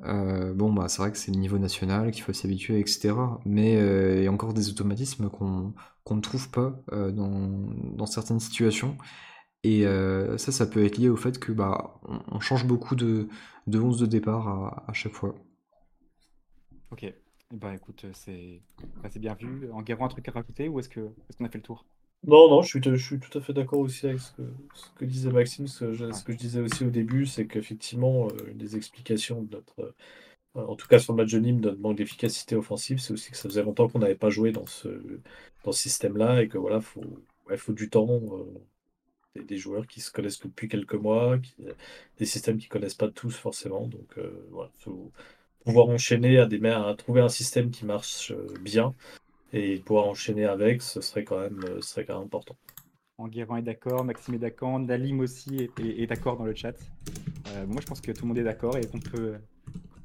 Bon, 0.00 0.72
bah, 0.72 0.88
c'est 0.88 1.00
vrai 1.00 1.12
que 1.12 1.18
c'est 1.18 1.30
le 1.30 1.38
niveau 1.38 1.58
national, 1.58 2.10
qu'il 2.10 2.24
faut 2.24 2.32
s'habituer, 2.32 2.80
etc. 2.80 3.14
Mais 3.44 3.74
il 4.18 4.24
y 4.24 4.26
a 4.26 4.32
encore 4.32 4.52
des 4.52 4.68
automatismes 4.68 5.30
qu'on 5.30 5.74
qu'on 6.04 6.16
ne 6.16 6.20
trouve 6.20 6.50
pas 6.50 6.82
dans, 6.90 7.70
dans 7.94 8.06
certaines 8.06 8.40
situations. 8.40 8.96
Et 9.62 9.84
ça, 10.38 10.50
ça 10.52 10.66
peut 10.66 10.84
être 10.84 10.98
lié 10.98 11.08
au 11.08 11.16
fait 11.16 11.38
que 11.38 11.52
bah, 11.52 12.00
on, 12.32 12.40
change 12.40 12.66
beaucoup 12.66 12.96
de, 12.96 13.28
de 13.68 13.78
11 13.78 14.00
de 14.00 14.06
départ 14.06 14.48
à, 14.48 14.84
à 14.88 14.92
chaque 14.92 15.12
fois. 15.12 15.36
Ok. 16.90 17.04
Eh 17.04 17.56
ben 17.58 17.72
écoute, 17.72 18.06
c'est 18.14 18.62
bah, 19.02 19.10
bien 19.14 19.34
vu. 19.34 19.70
Enguerrand, 19.72 20.06
un 20.06 20.08
truc 20.08 20.26
à 20.28 20.32
rajouter 20.32 20.68
ou 20.68 20.80
est-ce 20.80 20.88
que 20.88 21.00
est-ce 21.00 21.36
qu'on 21.36 21.44
a 21.44 21.50
fait 21.50 21.58
le 21.58 21.62
tour? 21.64 21.86
Non, 22.24 22.48
non, 22.48 22.62
je 22.62 22.68
suis, 22.68 22.80
je 22.84 22.94
suis 23.04 23.18
tout 23.18 23.36
à 23.36 23.40
fait 23.40 23.52
d'accord 23.52 23.80
aussi 23.80 24.06
avec 24.06 24.20
ce 24.20 24.30
que, 24.32 24.42
ce 24.74 24.90
que 24.96 25.04
disait 25.04 25.30
Maxime. 25.32 25.66
Ce 25.66 25.84
que, 25.86 25.92
je, 25.92 26.12
ce 26.12 26.22
que 26.24 26.32
je 26.32 26.38
disais 26.38 26.60
aussi 26.60 26.84
au 26.84 26.90
début, 26.90 27.26
c'est 27.26 27.46
qu'effectivement, 27.48 28.28
euh, 28.28 28.50
une 28.50 28.58
des 28.58 28.76
explications 28.76 29.42
de 29.42 29.56
notre, 29.56 29.80
euh, 30.56 30.66
en 30.66 30.76
tout 30.76 30.88
cas 30.88 30.98
sur 31.00 31.14
le 31.14 31.18
match 31.22 31.32
de 31.32 31.40
Nîmes, 31.40 31.60
de 31.60 31.70
notre 31.70 31.80
manque 31.82 31.98
d'efficacité 31.98 32.56
offensive, 32.56 33.00
c'est 33.00 33.12
aussi 33.14 33.30
que 33.32 33.36
ça 33.38 33.48
faisait 33.48 33.62
longtemps 33.64 33.88
qu'on 33.88 34.00
n'avait 34.00 34.16
pas 34.16 34.30
joué 34.30 34.52
dans 34.52 34.66
ce, 34.66 34.88
dans 35.64 35.72
ce 35.72 35.82
système-là 35.82 36.42
et 36.42 36.48
que 36.48 36.58
voilà, 36.58 36.80
faut, 36.80 37.02
ouais, 37.48 37.56
faut 37.58 37.72
du 37.74 37.90
temps. 37.90 38.08
euh, 38.10 38.44
des, 39.34 39.44
des 39.44 39.56
joueurs 39.58 39.86
qui 39.86 40.00
se 40.00 40.10
connaissent 40.12 40.36
que 40.38 40.48
depuis 40.48 40.68
quelques 40.68 40.94
mois, 40.94 41.38
qui, 41.38 41.54
des 42.18 42.26
systèmes 42.26 42.58
qu'ils 42.58 42.68
connaissent 42.68 42.94
pas 42.94 43.08
tous 43.10 43.36
forcément. 43.36 43.86
Donc 43.88 44.18
euh, 44.18 44.46
voilà, 44.50 44.70
faut 44.80 45.12
pouvoir 45.64 45.88
enchaîner 45.88 46.38
à, 46.38 46.46
des, 46.46 46.64
à 46.66 46.94
trouver 46.96 47.20
un 47.20 47.28
système 47.28 47.70
qui 47.70 47.84
marche 47.86 48.32
bien 48.60 48.94
et 49.52 49.78
pouvoir 49.78 50.06
enchaîner 50.06 50.46
avec, 50.46 50.82
ce 50.82 51.00
serait 51.00 51.24
quand 51.24 51.38
même, 51.38 51.60
euh, 51.64 51.80
serait 51.80 52.04
quand 52.04 52.14
même 52.14 52.24
important. 52.24 52.56
Enguerrand 53.18 53.56
est 53.56 53.62
d'accord, 53.62 54.04
Maxime 54.04 54.34
est 54.34 54.38
d'accord, 54.38 54.78
Nalim 54.78 55.20
aussi 55.20 55.70
est, 55.78 56.06
d'accord 56.06 56.36
dans 56.36 56.44
le 56.44 56.54
chat. 56.54 56.74
Euh, 57.48 57.66
moi, 57.66 57.80
je 57.80 57.86
pense 57.86 58.00
que 58.00 58.10
tout 58.10 58.22
le 58.22 58.28
monde 58.28 58.38
est 58.38 58.44
d'accord 58.44 58.76
et 58.78 58.86
qu'on 58.86 58.98
peut, 58.98 59.34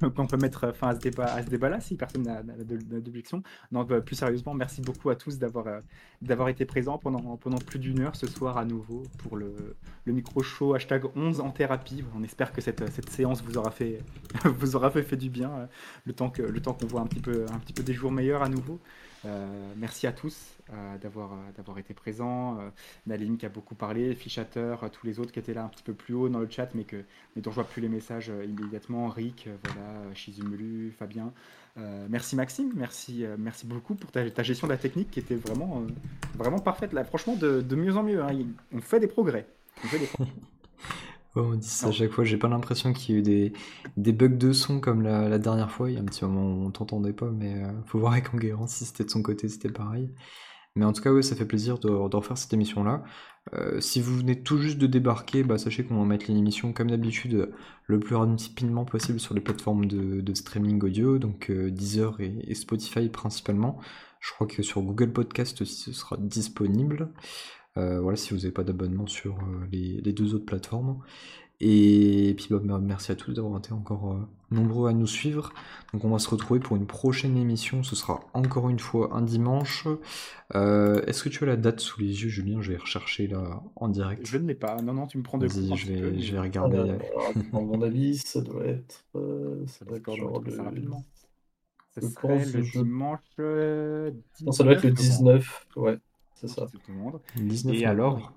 peut 0.00 0.36
mettre 0.36 0.72
fin 0.72 0.88
à 0.88 0.94
ce 0.94 1.00
débat, 1.00 1.32
à 1.32 1.42
ce 1.42 1.48
débat-là 1.48 1.80
si 1.80 1.96
personne 1.96 2.22
n'a 2.22 2.42
d'objection. 2.42 3.42
Non, 3.72 3.84
bah, 3.84 4.02
plus 4.02 4.14
sérieusement, 4.14 4.54
merci 4.54 4.82
beaucoup 4.82 5.08
à 5.10 5.16
tous 5.16 5.38
d'avoir 5.38 5.66
euh, 5.66 5.80
d'avoir 6.20 6.50
été 6.50 6.64
présents 6.66 6.98
pendant, 6.98 7.36
pendant 7.38 7.58
plus 7.58 7.78
d'une 7.78 8.00
heure 8.00 8.14
ce 8.14 8.26
soir 8.26 8.58
à 8.58 8.64
nouveau 8.64 9.02
pour 9.18 9.36
le, 9.36 9.76
micro 10.06 10.42
show 10.42 10.74
hashtag 10.74 11.04
11 11.16 11.40
en 11.40 11.50
thérapie. 11.50 12.04
On 12.14 12.22
espère 12.22 12.52
que 12.52 12.60
cette, 12.60 12.88
cette 12.90 13.08
séance 13.08 13.42
vous 13.42 13.56
aura 13.56 13.70
fait, 13.70 14.00
vous 14.44 14.76
aura 14.76 14.90
fait, 14.90 15.16
du 15.16 15.30
bien 15.30 15.68
le 16.04 16.12
temps 16.12 16.32
le 16.36 16.60
temps 16.60 16.74
qu'on 16.74 16.86
voit 16.86 17.00
un 17.00 17.06
petit 17.06 17.20
peu 17.20 17.46
un 17.50 17.58
petit 17.58 17.72
peu 17.72 17.82
des 17.82 17.94
jours 17.94 18.12
meilleurs 18.12 18.42
à 18.42 18.48
nouveau. 18.48 18.78
Euh, 19.24 19.72
merci 19.76 20.06
à 20.06 20.12
tous 20.12 20.54
euh, 20.72 20.98
d'avoir 20.98 21.32
euh, 21.32 21.36
d'avoir 21.56 21.78
été 21.78 21.94
présents. 21.94 22.58
Euh, 22.60 23.36
qui 23.38 23.46
a 23.46 23.48
beaucoup 23.48 23.74
parlé, 23.74 24.14
Fichateur, 24.14 24.88
tous 24.90 25.06
les 25.06 25.18
autres 25.18 25.32
qui 25.32 25.38
étaient 25.38 25.54
là 25.54 25.64
un 25.64 25.68
petit 25.68 25.82
peu 25.82 25.92
plus 25.92 26.14
haut 26.14 26.28
dans 26.28 26.38
le 26.38 26.48
chat, 26.48 26.68
mais, 26.74 26.84
que, 26.84 26.96
mais 27.34 27.42
dont 27.42 27.50
je 27.50 27.56
vois 27.56 27.64
plus 27.64 27.80
les 27.80 27.88
messages 27.88 28.28
immédiatement. 28.28 29.08
Rick, 29.08 29.48
voilà, 29.64 30.14
Shizumulu, 30.14 30.92
Fabien. 30.98 31.32
Merci 32.08 32.34
Maxime, 32.34 32.72
merci, 32.74 33.24
merci 33.38 33.64
beaucoup 33.64 33.94
pour 33.94 34.10
ta, 34.10 34.42
gestion 34.42 34.66
de 34.66 34.72
la 34.72 34.78
technique 34.78 35.10
qui 35.10 35.20
était 35.20 35.36
vraiment, 35.36 35.84
vraiment 36.36 36.58
parfaite. 36.58 36.92
Là, 36.92 37.04
franchement, 37.04 37.36
de, 37.36 37.62
mieux 37.74 37.96
en 37.96 38.02
mieux. 38.02 38.22
hein. 38.22 38.36
On 38.72 38.80
fait 38.80 39.00
des 39.00 39.06
progrès. 39.06 39.46
On 39.84 39.86
fait 39.86 39.98
des 40.00 40.06
progrès. 40.06 40.32
Ouais, 41.34 41.42
on 41.42 41.54
dit 41.54 41.68
ça 41.68 41.88
à 41.88 41.92
chaque 41.92 42.10
fois. 42.12 42.24
J'ai 42.24 42.38
pas 42.38 42.48
l'impression 42.48 42.92
qu'il 42.92 43.14
y 43.14 43.18
ait 43.18 43.20
eu 43.20 43.22
des, 43.22 43.52
des 43.96 44.12
bugs 44.12 44.28
de 44.28 44.52
son 44.52 44.80
comme 44.80 45.02
la, 45.02 45.28
la 45.28 45.38
dernière 45.38 45.70
fois. 45.70 45.90
Il 45.90 45.94
y 45.94 45.98
a 45.98 46.00
un 46.00 46.04
petit 46.04 46.24
moment 46.24 46.46
où 46.46 46.66
on 46.66 46.70
t'entendait 46.70 47.12
pas, 47.12 47.30
mais 47.30 47.62
euh, 47.62 47.72
faut 47.86 47.98
voir 47.98 48.12
avec 48.12 48.32
Enguerrand 48.34 48.66
si 48.66 48.84
c'était 48.84 49.04
de 49.04 49.10
son 49.10 49.22
côté, 49.22 49.48
c'était 49.48 49.70
pareil. 49.70 50.10
Mais 50.76 50.84
en 50.84 50.92
tout 50.92 51.02
cas, 51.02 51.12
ouais, 51.12 51.22
ça 51.22 51.36
fait 51.36 51.46
plaisir 51.46 51.78
de, 51.80 51.88
de 51.88 52.16
refaire 52.16 52.38
cette 52.38 52.52
émission-là. 52.54 53.04
Euh, 53.54 53.80
si 53.80 54.00
vous 54.00 54.16
venez 54.18 54.42
tout 54.42 54.58
juste 54.58 54.78
de 54.78 54.86
débarquer, 54.86 55.44
bah, 55.44 55.58
sachez 55.58 55.84
qu'on 55.84 55.98
va 56.00 56.04
mettre 56.06 56.26
l'émission 56.30 56.72
comme 56.72 56.90
d'habitude 56.90 57.50
le 57.86 58.00
plus 58.00 58.16
rapidement 58.16 58.84
possible 58.86 59.20
sur 59.20 59.34
les 59.34 59.40
plateformes 59.40 59.86
de, 59.86 60.20
de 60.20 60.34
streaming 60.34 60.82
audio, 60.84 61.18
donc 61.18 61.50
euh, 61.50 61.70
Deezer 61.70 62.20
et, 62.20 62.34
et 62.46 62.54
Spotify 62.54 63.08
principalement. 63.10 63.78
Je 64.20 64.32
crois 64.32 64.46
que 64.46 64.62
sur 64.62 64.82
Google 64.82 65.12
Podcast 65.12 65.62
aussi 65.62 65.76
ce 65.76 65.92
sera 65.92 66.16
disponible. 66.18 67.10
Euh, 67.78 68.00
voilà, 68.00 68.16
si 68.16 68.30
vous 68.34 68.38
n'avez 68.40 68.52
pas 68.52 68.64
d'abonnement 68.64 69.06
sur 69.06 69.36
euh, 69.38 69.66
les, 69.72 70.00
les 70.02 70.12
deux 70.12 70.34
autres 70.34 70.46
plateformes. 70.46 71.00
Et 71.60 72.34
puis 72.36 72.48
bah, 72.50 72.60
mer- 72.62 72.80
merci 72.80 73.12
à 73.12 73.16
tous 73.16 73.32
d'avoir 73.34 73.58
été 73.58 73.72
encore 73.72 74.12
euh, 74.12 74.20
nombreux 74.52 74.88
à 74.90 74.92
nous 74.92 75.06
suivre. 75.08 75.52
Donc 75.92 76.04
on 76.04 76.10
va 76.10 76.18
se 76.20 76.30
retrouver 76.30 76.60
pour 76.60 76.76
une 76.76 76.86
prochaine 76.86 77.36
émission. 77.36 77.82
Ce 77.82 77.96
sera 77.96 78.20
encore 78.34 78.68
une 78.70 78.78
fois 78.78 79.10
un 79.14 79.22
dimanche. 79.22 79.86
Euh, 80.54 81.02
Est-ce 81.06 81.22
que 81.24 81.28
tu 81.28 81.42
as 81.44 81.46
la 81.46 81.56
date 81.56 81.80
sous 81.80 82.00
les 82.00 82.22
yeux, 82.22 82.28
Julien? 82.28 82.60
Je 82.62 82.72
vais 82.72 82.78
rechercher 82.78 83.26
là 83.26 83.62
en 83.76 83.88
direct. 83.88 84.26
Je 84.26 84.38
ne 84.38 84.46
l'ai 84.46 84.54
pas. 84.54 84.76
Non, 84.82 84.94
non, 84.94 85.06
tu 85.06 85.18
me 85.18 85.22
prends 85.24 85.38
de 85.38 85.46
Vas-y, 85.46 85.66
court 85.66 85.72
un 85.74 85.76
je 85.76 85.86
vais, 85.92 86.00
peu, 86.00 86.18
je 86.20 86.32
vais 86.32 86.38
regarder. 86.40 86.78
Alors, 86.78 87.32
à 87.52 87.60
mon 87.60 87.82
avis, 87.82 88.18
ça 88.18 88.40
doit 88.40 88.64
être. 88.66 89.04
euh, 89.16 89.66
ça 89.66 89.84
doit 89.84 89.96
être 89.98 90.04
D'accord, 90.04 90.16
je 90.16 90.20
vais 90.22 90.26
genre 90.26 90.32
retrouver 90.34 90.56
ça 90.56 90.62
le- 90.62 90.64
rapidement. 90.64 91.04
Ce 91.94 92.00
je 92.00 92.06
serait 92.06 92.28
pense 92.28 92.52
le 92.54 92.62
je- 92.62 92.78
dimanche. 92.78 93.20
euh, 93.40 94.10
Non, 94.40 94.52
ça 94.52 94.64
doit 94.64 94.72
être 94.74 94.84
le 94.84 94.90
19 94.92 94.92
19. 94.92 95.66
Ouais, 95.76 95.98
c'est 96.40 96.48
ça. 96.48 96.66
C'est 96.70 96.78
tout 96.78 96.92
le 96.92 96.98
monde. 96.98 97.20
19 97.36 97.74
Et 97.76 97.84
alors, 97.86 98.32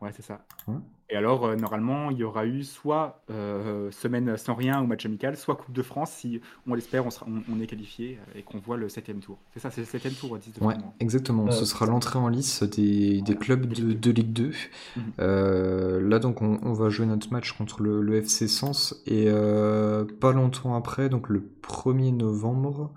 ouais, 0.00 0.10
c'est 0.14 0.22
ça. 0.22 0.44
Ouais. 0.66 0.74
Et 1.10 1.16
alors, 1.16 1.46
euh, 1.46 1.56
normalement, 1.56 2.10
il 2.10 2.18
y 2.18 2.22
aura 2.22 2.44
eu 2.44 2.62
soit 2.64 3.22
euh, 3.30 3.90
semaine 3.90 4.36
sans 4.36 4.54
rien 4.54 4.82
ou 4.82 4.86
match 4.86 5.06
amical, 5.06 5.38
soit 5.38 5.56
Coupe 5.56 5.72
de 5.74 5.80
France 5.82 6.10
si 6.10 6.42
on 6.66 6.74
l'espère, 6.74 7.06
on, 7.06 7.10
sera- 7.10 7.24
on, 7.26 7.40
on 7.50 7.60
est 7.62 7.66
qualifié 7.66 8.18
euh, 8.18 8.38
et 8.38 8.42
qu'on 8.42 8.58
voit 8.58 8.76
le 8.76 8.90
septième 8.90 9.20
tour. 9.20 9.38
C'est 9.54 9.60
ça, 9.60 9.70
c'est 9.70 9.80
le 9.80 9.86
septième 9.86 10.12
tour, 10.12 10.36
10 10.36 10.52
de 10.52 10.60
Ouais, 10.62 10.74
novembre. 10.74 10.92
exactement. 11.00 11.44
Ouais, 11.44 11.52
Ce 11.52 11.64
sera 11.64 11.86
l'entrée 11.86 12.18
en 12.18 12.28
lice 12.28 12.62
des, 12.62 13.22
des 13.22 13.36
clubs 13.36 13.64
de, 13.72 13.94
de 13.94 14.10
Ligue 14.10 14.34
2. 14.34 14.50
Mhm. 14.96 15.02
Euh, 15.20 16.06
là, 16.06 16.18
donc, 16.18 16.42
on, 16.42 16.60
on 16.62 16.74
va 16.74 16.90
jouer 16.90 17.06
notre 17.06 17.32
match 17.32 17.52
contre 17.52 17.82
le, 17.82 18.02
le 18.02 18.16
FC 18.22 18.46
Sens. 18.46 19.02
Et 19.06 19.24
euh, 19.28 20.04
pas 20.04 20.32
longtemps 20.32 20.74
après, 20.74 21.08
donc 21.08 21.30
le 21.30 21.40
1er 21.62 22.14
novembre, 22.14 22.92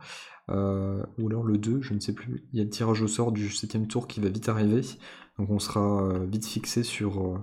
euh, 0.52 1.02
ou 1.18 1.28
alors 1.28 1.44
le 1.44 1.58
2, 1.58 1.82
je 1.82 1.94
ne 1.94 2.00
sais 2.00 2.14
plus, 2.14 2.44
il 2.52 2.60
y 2.60 2.62
a 2.62 2.64
le 2.64 2.70
tirage 2.70 3.02
au 3.02 3.08
sort 3.08 3.32
du 3.32 3.50
septième 3.50 3.88
tour 3.88 4.08
qui 4.08 4.20
va 4.20 4.30
vite 4.30 4.50
arriver. 4.50 4.82
Donc, 5.40 5.50
on 5.50 5.60
sera 5.60 6.04
euh, 6.04 6.26
vite 6.26 6.46
fixé 6.46 6.84
sur 6.84 7.22
euh, 7.22 7.38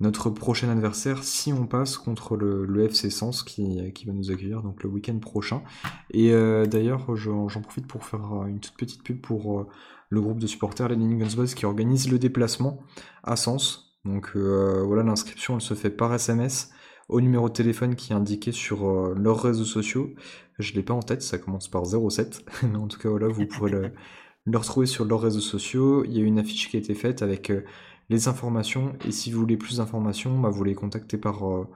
notre 0.00 0.30
prochain 0.30 0.68
adversaire 0.70 1.24
si 1.24 1.52
on 1.52 1.66
passe 1.66 1.98
contre 1.98 2.36
le, 2.36 2.84
FC 2.84 3.10
Sens 3.10 3.42
qui, 3.42 3.80
va 4.06 4.12
nous 4.12 4.30
accueillir 4.30 4.62
donc 4.62 4.82
le 4.82 4.88
week-end 4.88 5.18
prochain. 5.18 5.62
Et 6.10 6.30
d'ailleurs, 6.66 7.16
j'en 7.16 7.48
profite 7.60 7.88
pour 7.88 8.04
faire 8.04 8.44
une 8.46 8.60
toute 8.60 8.76
petite 8.76 9.02
pub 9.02 9.20
pour 9.20 9.66
le 10.08 10.20
groupe 10.20 10.38
de 10.38 10.46
supporters, 10.46 10.88
les 10.88 10.96
Guns 10.96 11.34
Boys, 11.34 11.46
qui 11.46 11.66
organise 11.66 12.08
le 12.10 12.20
déplacement 12.20 12.78
à 13.24 13.34
Sens. 13.34 13.98
Donc 14.04 14.36
voilà, 14.36 15.02
l'inscription 15.02 15.56
elle 15.56 15.62
se 15.62 15.74
fait 15.74 15.90
par 15.90 16.14
SMS 16.14 16.70
au 17.08 17.20
numéro 17.20 17.48
de 17.48 17.54
téléphone 17.54 17.96
qui 17.96 18.12
est 18.12 18.16
indiqué 18.16 18.52
sur 18.52 18.86
leurs 19.16 19.42
réseaux 19.42 19.64
sociaux. 19.64 20.14
Je 20.58 20.72
l'ai 20.74 20.82
pas 20.82 20.94
en 20.94 21.02
tête, 21.02 21.22
ça 21.22 21.38
commence 21.38 21.68
par 21.68 21.84
07, 21.86 22.44
mais 22.64 22.76
en 22.76 22.88
tout 22.88 22.98
cas 22.98 23.08
voilà, 23.08 23.28
vous 23.28 23.46
pourrez 23.46 23.70
le, 23.70 23.92
retrouver 24.56 24.86
sur 24.86 25.04
leurs 25.04 25.20
réseaux 25.20 25.40
sociaux. 25.40 26.04
Il 26.04 26.16
y 26.16 26.20
a 26.20 26.24
une 26.24 26.38
affiche 26.38 26.68
qui 26.68 26.76
a 26.76 26.80
été 26.80 26.94
faite 26.94 27.22
avec 27.22 27.50
euh, 27.50 27.64
les 28.08 28.28
informations 28.28 28.96
et 29.06 29.12
si 29.12 29.30
vous 29.30 29.40
voulez 29.40 29.56
plus 29.56 29.76
d'informations, 29.76 30.38
bah, 30.38 30.50
vous 30.50 30.64
les 30.64 30.74
contactez 30.74 31.16
par, 31.16 31.48
euh, 31.48 31.68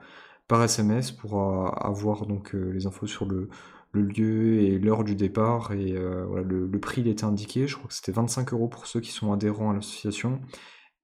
par 0.47 0.61
SMS 0.63 1.11
pour 1.11 1.39
euh, 1.39 1.69
avoir 1.69 2.25
donc 2.25 2.53
les 2.53 2.85
infos 2.85 3.07
sur 3.07 3.25
le, 3.25 3.49
lieu 3.93 4.59
et 4.61 4.79
l'heure 4.79 5.03
du 5.03 5.15
départ 5.15 5.71
et 5.71 5.93
voilà, 6.27 6.43
le, 6.43 6.79
prix 6.79 7.01
il 7.01 7.07
était 7.07 7.25
indiqué, 7.25 7.67
je 7.67 7.75
crois 7.77 7.87
que 7.87 7.93
c'était 7.93 8.11
25 8.11 8.51
euros 8.53 8.67
pour 8.67 8.87
ceux 8.87 8.99
qui 8.99 9.11
sont 9.11 9.31
adhérents 9.31 9.69
à 9.69 9.75
l'association 9.75 10.41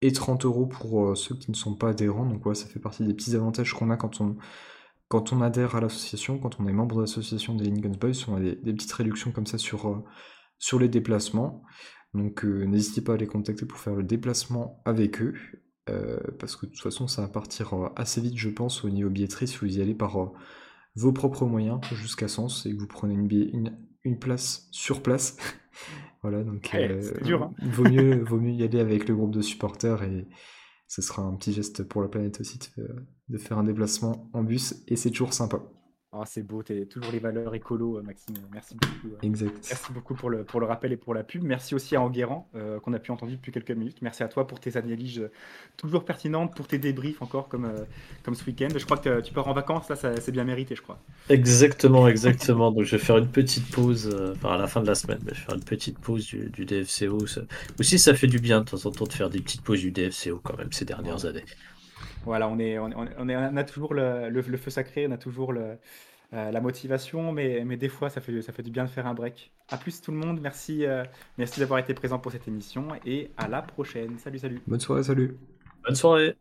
et 0.02 0.12
30 0.12 0.46
euros 0.46 0.66
pour 0.66 1.16
ceux 1.16 1.36
qui 1.36 1.52
ne 1.52 1.56
sont 1.56 1.76
pas 1.76 1.90
adhérents. 1.90 2.26
Donc 2.26 2.44
ouais, 2.48 2.56
ça 2.56 2.66
fait 2.66 2.80
partie 2.80 3.06
des 3.06 3.14
petits 3.14 3.36
avantages 3.36 3.76
qu'on 3.76 3.92
a 3.92 3.96
quand 3.96 4.22
on, 4.22 4.38
quand 5.10 5.34
on 5.34 5.42
adhère 5.42 5.76
à 5.76 5.82
l'association, 5.82 6.40
quand 6.40 6.60
on 6.60 6.68
est 6.68 6.74
membre 6.74 6.98
de 6.98 7.02
l'association 7.02 7.56
des 7.56 7.72
Guns 7.72 7.92
Boys, 8.00 8.12
on 8.30 8.36
a 8.38 8.40
des, 8.42 8.56
des 8.56 8.74
petites 8.74 8.94
réductions 8.94 9.32
comme 9.32 9.48
ça 9.48 9.58
sur, 9.58 9.88
euh, 9.90 10.04
sur 10.60 10.80
les 10.80 10.90
déplacements. 10.90 11.64
Donc 12.14 12.46
euh, 12.46 12.66
n'hésitez 12.66 13.02
pas 13.02 13.16
à 13.16 13.18
les 13.18 13.28
contacter 13.28 13.66
pour 13.66 13.80
faire 13.80 13.96
le 13.96 14.04
déplacement 14.04 14.82
avec 14.86 15.22
eux. 15.22 15.36
euh, 15.90 16.20
parce 16.40 16.56
que 16.56 16.66
de 16.68 16.72
toute 16.72 16.82
façon 16.82 17.08
ça 17.08 17.24
va 17.24 17.28
partir 17.30 17.74
assez 17.96 18.22
vite 18.22 18.38
je 18.38 18.50
pense 18.50 18.84
au 18.86 18.90
niveau 18.90 19.10
billetterie 19.10 19.48
si 19.48 19.58
vous 19.58 19.78
y 19.78 19.82
allez 19.82 19.96
par 19.96 20.32
vos 20.96 21.14
propres 21.14 21.46
moyens 21.46 21.80
jusqu'à 21.94 22.28
Sens 22.28 22.66
et 22.66 22.74
que 22.76 22.80
vous 22.80 22.88
prenez 22.88 23.14
une, 23.14 23.28
billet- 23.28 23.50
une, 23.54 23.78
une 24.04 24.20
place 24.20 24.68
sur 24.72 25.02
place. 25.04 25.38
voilà, 26.24 26.44
donc 26.44 26.72
Ouais, 26.74 27.00
dur, 27.24 27.44
hein. 27.44 27.54
vaut, 27.62 27.86
mieux, 27.86 28.24
vaut 28.24 28.40
mieux 28.40 28.52
y 28.54 28.64
aller 28.64 28.80
avec 28.80 29.08
le 29.08 29.16
groupe 29.16 29.32
de 29.34 29.42
supporters 29.42 30.04
et 30.04 30.28
ce 30.88 31.02
sera 31.02 31.24
un 31.24 31.36
petit 31.36 31.54
geste 31.54 31.84
pour 31.84 32.02
la 32.02 32.08
planète 32.10 32.40
aussi 32.42 32.60
de, 32.78 32.88
de 33.30 33.38
faire 33.38 33.58
un 33.58 33.64
déplacement 33.64 34.30
en 34.34 34.44
bus 34.44 34.76
et 34.88 34.96
c'est 34.96 35.10
toujours 35.12 35.34
sympa. 35.34 35.60
Ah, 36.12 36.24
c'est 36.26 36.42
beau, 36.42 36.64
t'es 36.64 36.88
toujours 36.88 37.12
les 37.14 37.20
valeurs 37.20 37.54
écolo, 37.54 38.00
euh, 38.00 38.02
Maxime. 38.02 38.34
Merci 38.52 38.74
beaucoup. 38.74 39.14
euh. 39.14 39.18
Exact. 39.22 39.54
Merci 39.70 39.94
beaucoup 39.94 40.16
pour 40.16 40.32
le, 40.32 40.44
pour 40.44 40.60
le 40.60 40.66
rappel 40.66 40.92
et 40.92 40.98
pour 40.98 41.14
la 41.14 41.24
pub. 41.24 41.44
Merci 41.44 41.76
aussi 41.76 41.96
à 41.96 42.02
Enguerrand, 42.02 42.50
euh, 42.56 42.80
qu'on 42.80 42.94
a 42.94 43.00
pu 43.00 43.12
entendre 43.12 43.32
depuis 43.32 43.52
quelques 43.52 43.70
minutes. 43.70 43.98
Merci 44.02 44.24
à 44.24 44.28
toi 44.28 44.48
pour 44.48 44.60
tes 44.60 44.76
analyses 44.76 45.30
toujours 45.78 46.04
pertinentes, 46.06 46.56
pour 46.56 46.66
tes 46.66 46.80
débriefs 46.80 47.22
encore 47.22 47.48
comme, 47.48 47.66
euh, 47.66 47.86
comme 48.24 48.34
ce 48.34 48.44
week-end. 48.46 48.70
Je 48.76 48.84
crois 48.86 48.98
que 48.98 49.22
tu 49.22 49.34
pars 49.34 49.48
en 49.48 49.54
vacances, 49.54 49.88
là, 49.88 49.96
ça- 49.96 50.20
c'est 50.20 50.32
bien 50.32 50.46
mérité, 50.46 50.74
je 50.76 50.82
crois. 50.82 50.98
Exactement, 51.30 52.08
exactement. 52.08 52.72
Donc 52.72 52.86
je 52.86 52.96
vais 52.96 53.04
faire 53.04 53.20
une 53.20 53.28
petite 53.30 53.70
pause, 53.70 54.10
euh, 54.12 54.34
enfin 54.36 54.56
à 54.56 54.58
la 54.58 54.66
fin 54.66 54.82
de 54.82 54.88
la 54.88 54.96
semaine, 54.96 55.20
mais 55.24 55.34
je 55.36 55.42
vais 55.42 55.46
faire 55.46 55.56
une 55.56 55.64
petite 55.64 56.00
pause 56.00 56.26
du, 56.26 56.50
du 56.50 56.66
DFCO. 56.66 57.28
Ça- 57.28 57.42
Aussi, 57.80 58.00
ça 58.00 58.16
fait 58.16 58.26
du 58.26 58.40
bien 58.40 58.62
de 58.62 58.66
temps 58.66 58.84
en 58.84 58.90
temps 58.92 59.06
de 59.06 59.14
faire 59.14 59.30
des 59.30 59.42
petites 59.42 59.62
pauses 59.62 59.82
du 59.82 59.92
DFCO 59.92 60.40
quand 60.44 60.58
même 60.58 60.72
ces 60.72 60.86
dernières 60.86 61.26
années. 61.28 61.46
Voilà, 62.24 62.48
on, 62.50 62.60
est, 62.60 62.78
on, 62.80 62.86
on- 62.88 63.08
on 63.18 63.30
est, 63.30 63.36
on 63.38 63.58
a 63.58 63.64
toujours 63.64 63.94
le, 63.94 64.30
le- 64.30 64.42
le 64.42 64.58
feu 64.58 64.70
sacré, 64.72 65.08
on 65.08 65.12
a 65.12 65.18
toujours 65.18 65.54
le, 65.54 65.80
euh, 66.34 66.52
la 66.52 66.62
motivation, 66.62 67.32
mais, 67.34 67.64
mais 67.66 67.78
des 67.78 67.90
fois, 67.90 68.10
ça 68.10 68.22
fait, 68.22 68.42
ça 68.42 68.54
fait 68.54 68.64
du 68.64 68.72
bien 68.72 68.86
de 68.86 68.90
faire 68.90 69.08
un 69.08 69.14
break. 69.16 69.54
À 69.70 69.78
plus 69.78 70.02
tout 70.02 70.12
le 70.12 70.18
monde, 70.18 70.42
merci, 70.42 70.86
euh, 70.86 71.06
merci 71.38 71.60
d'avoir 71.60 71.80
été 71.80 71.94
présent 71.94 72.20
pour 72.20 72.32
cette 72.32 72.48
émission 72.48 72.90
et 73.06 73.34
à 73.38 73.48
la 73.50 73.62
prochaine. 73.64 74.18
Salut, 74.20 74.40
salut. 74.40 74.68
Bonne 74.68 74.80
soirée, 74.80 75.04
salut. 75.04 75.38
Bonne 75.84 75.96
soirée. 75.96 76.36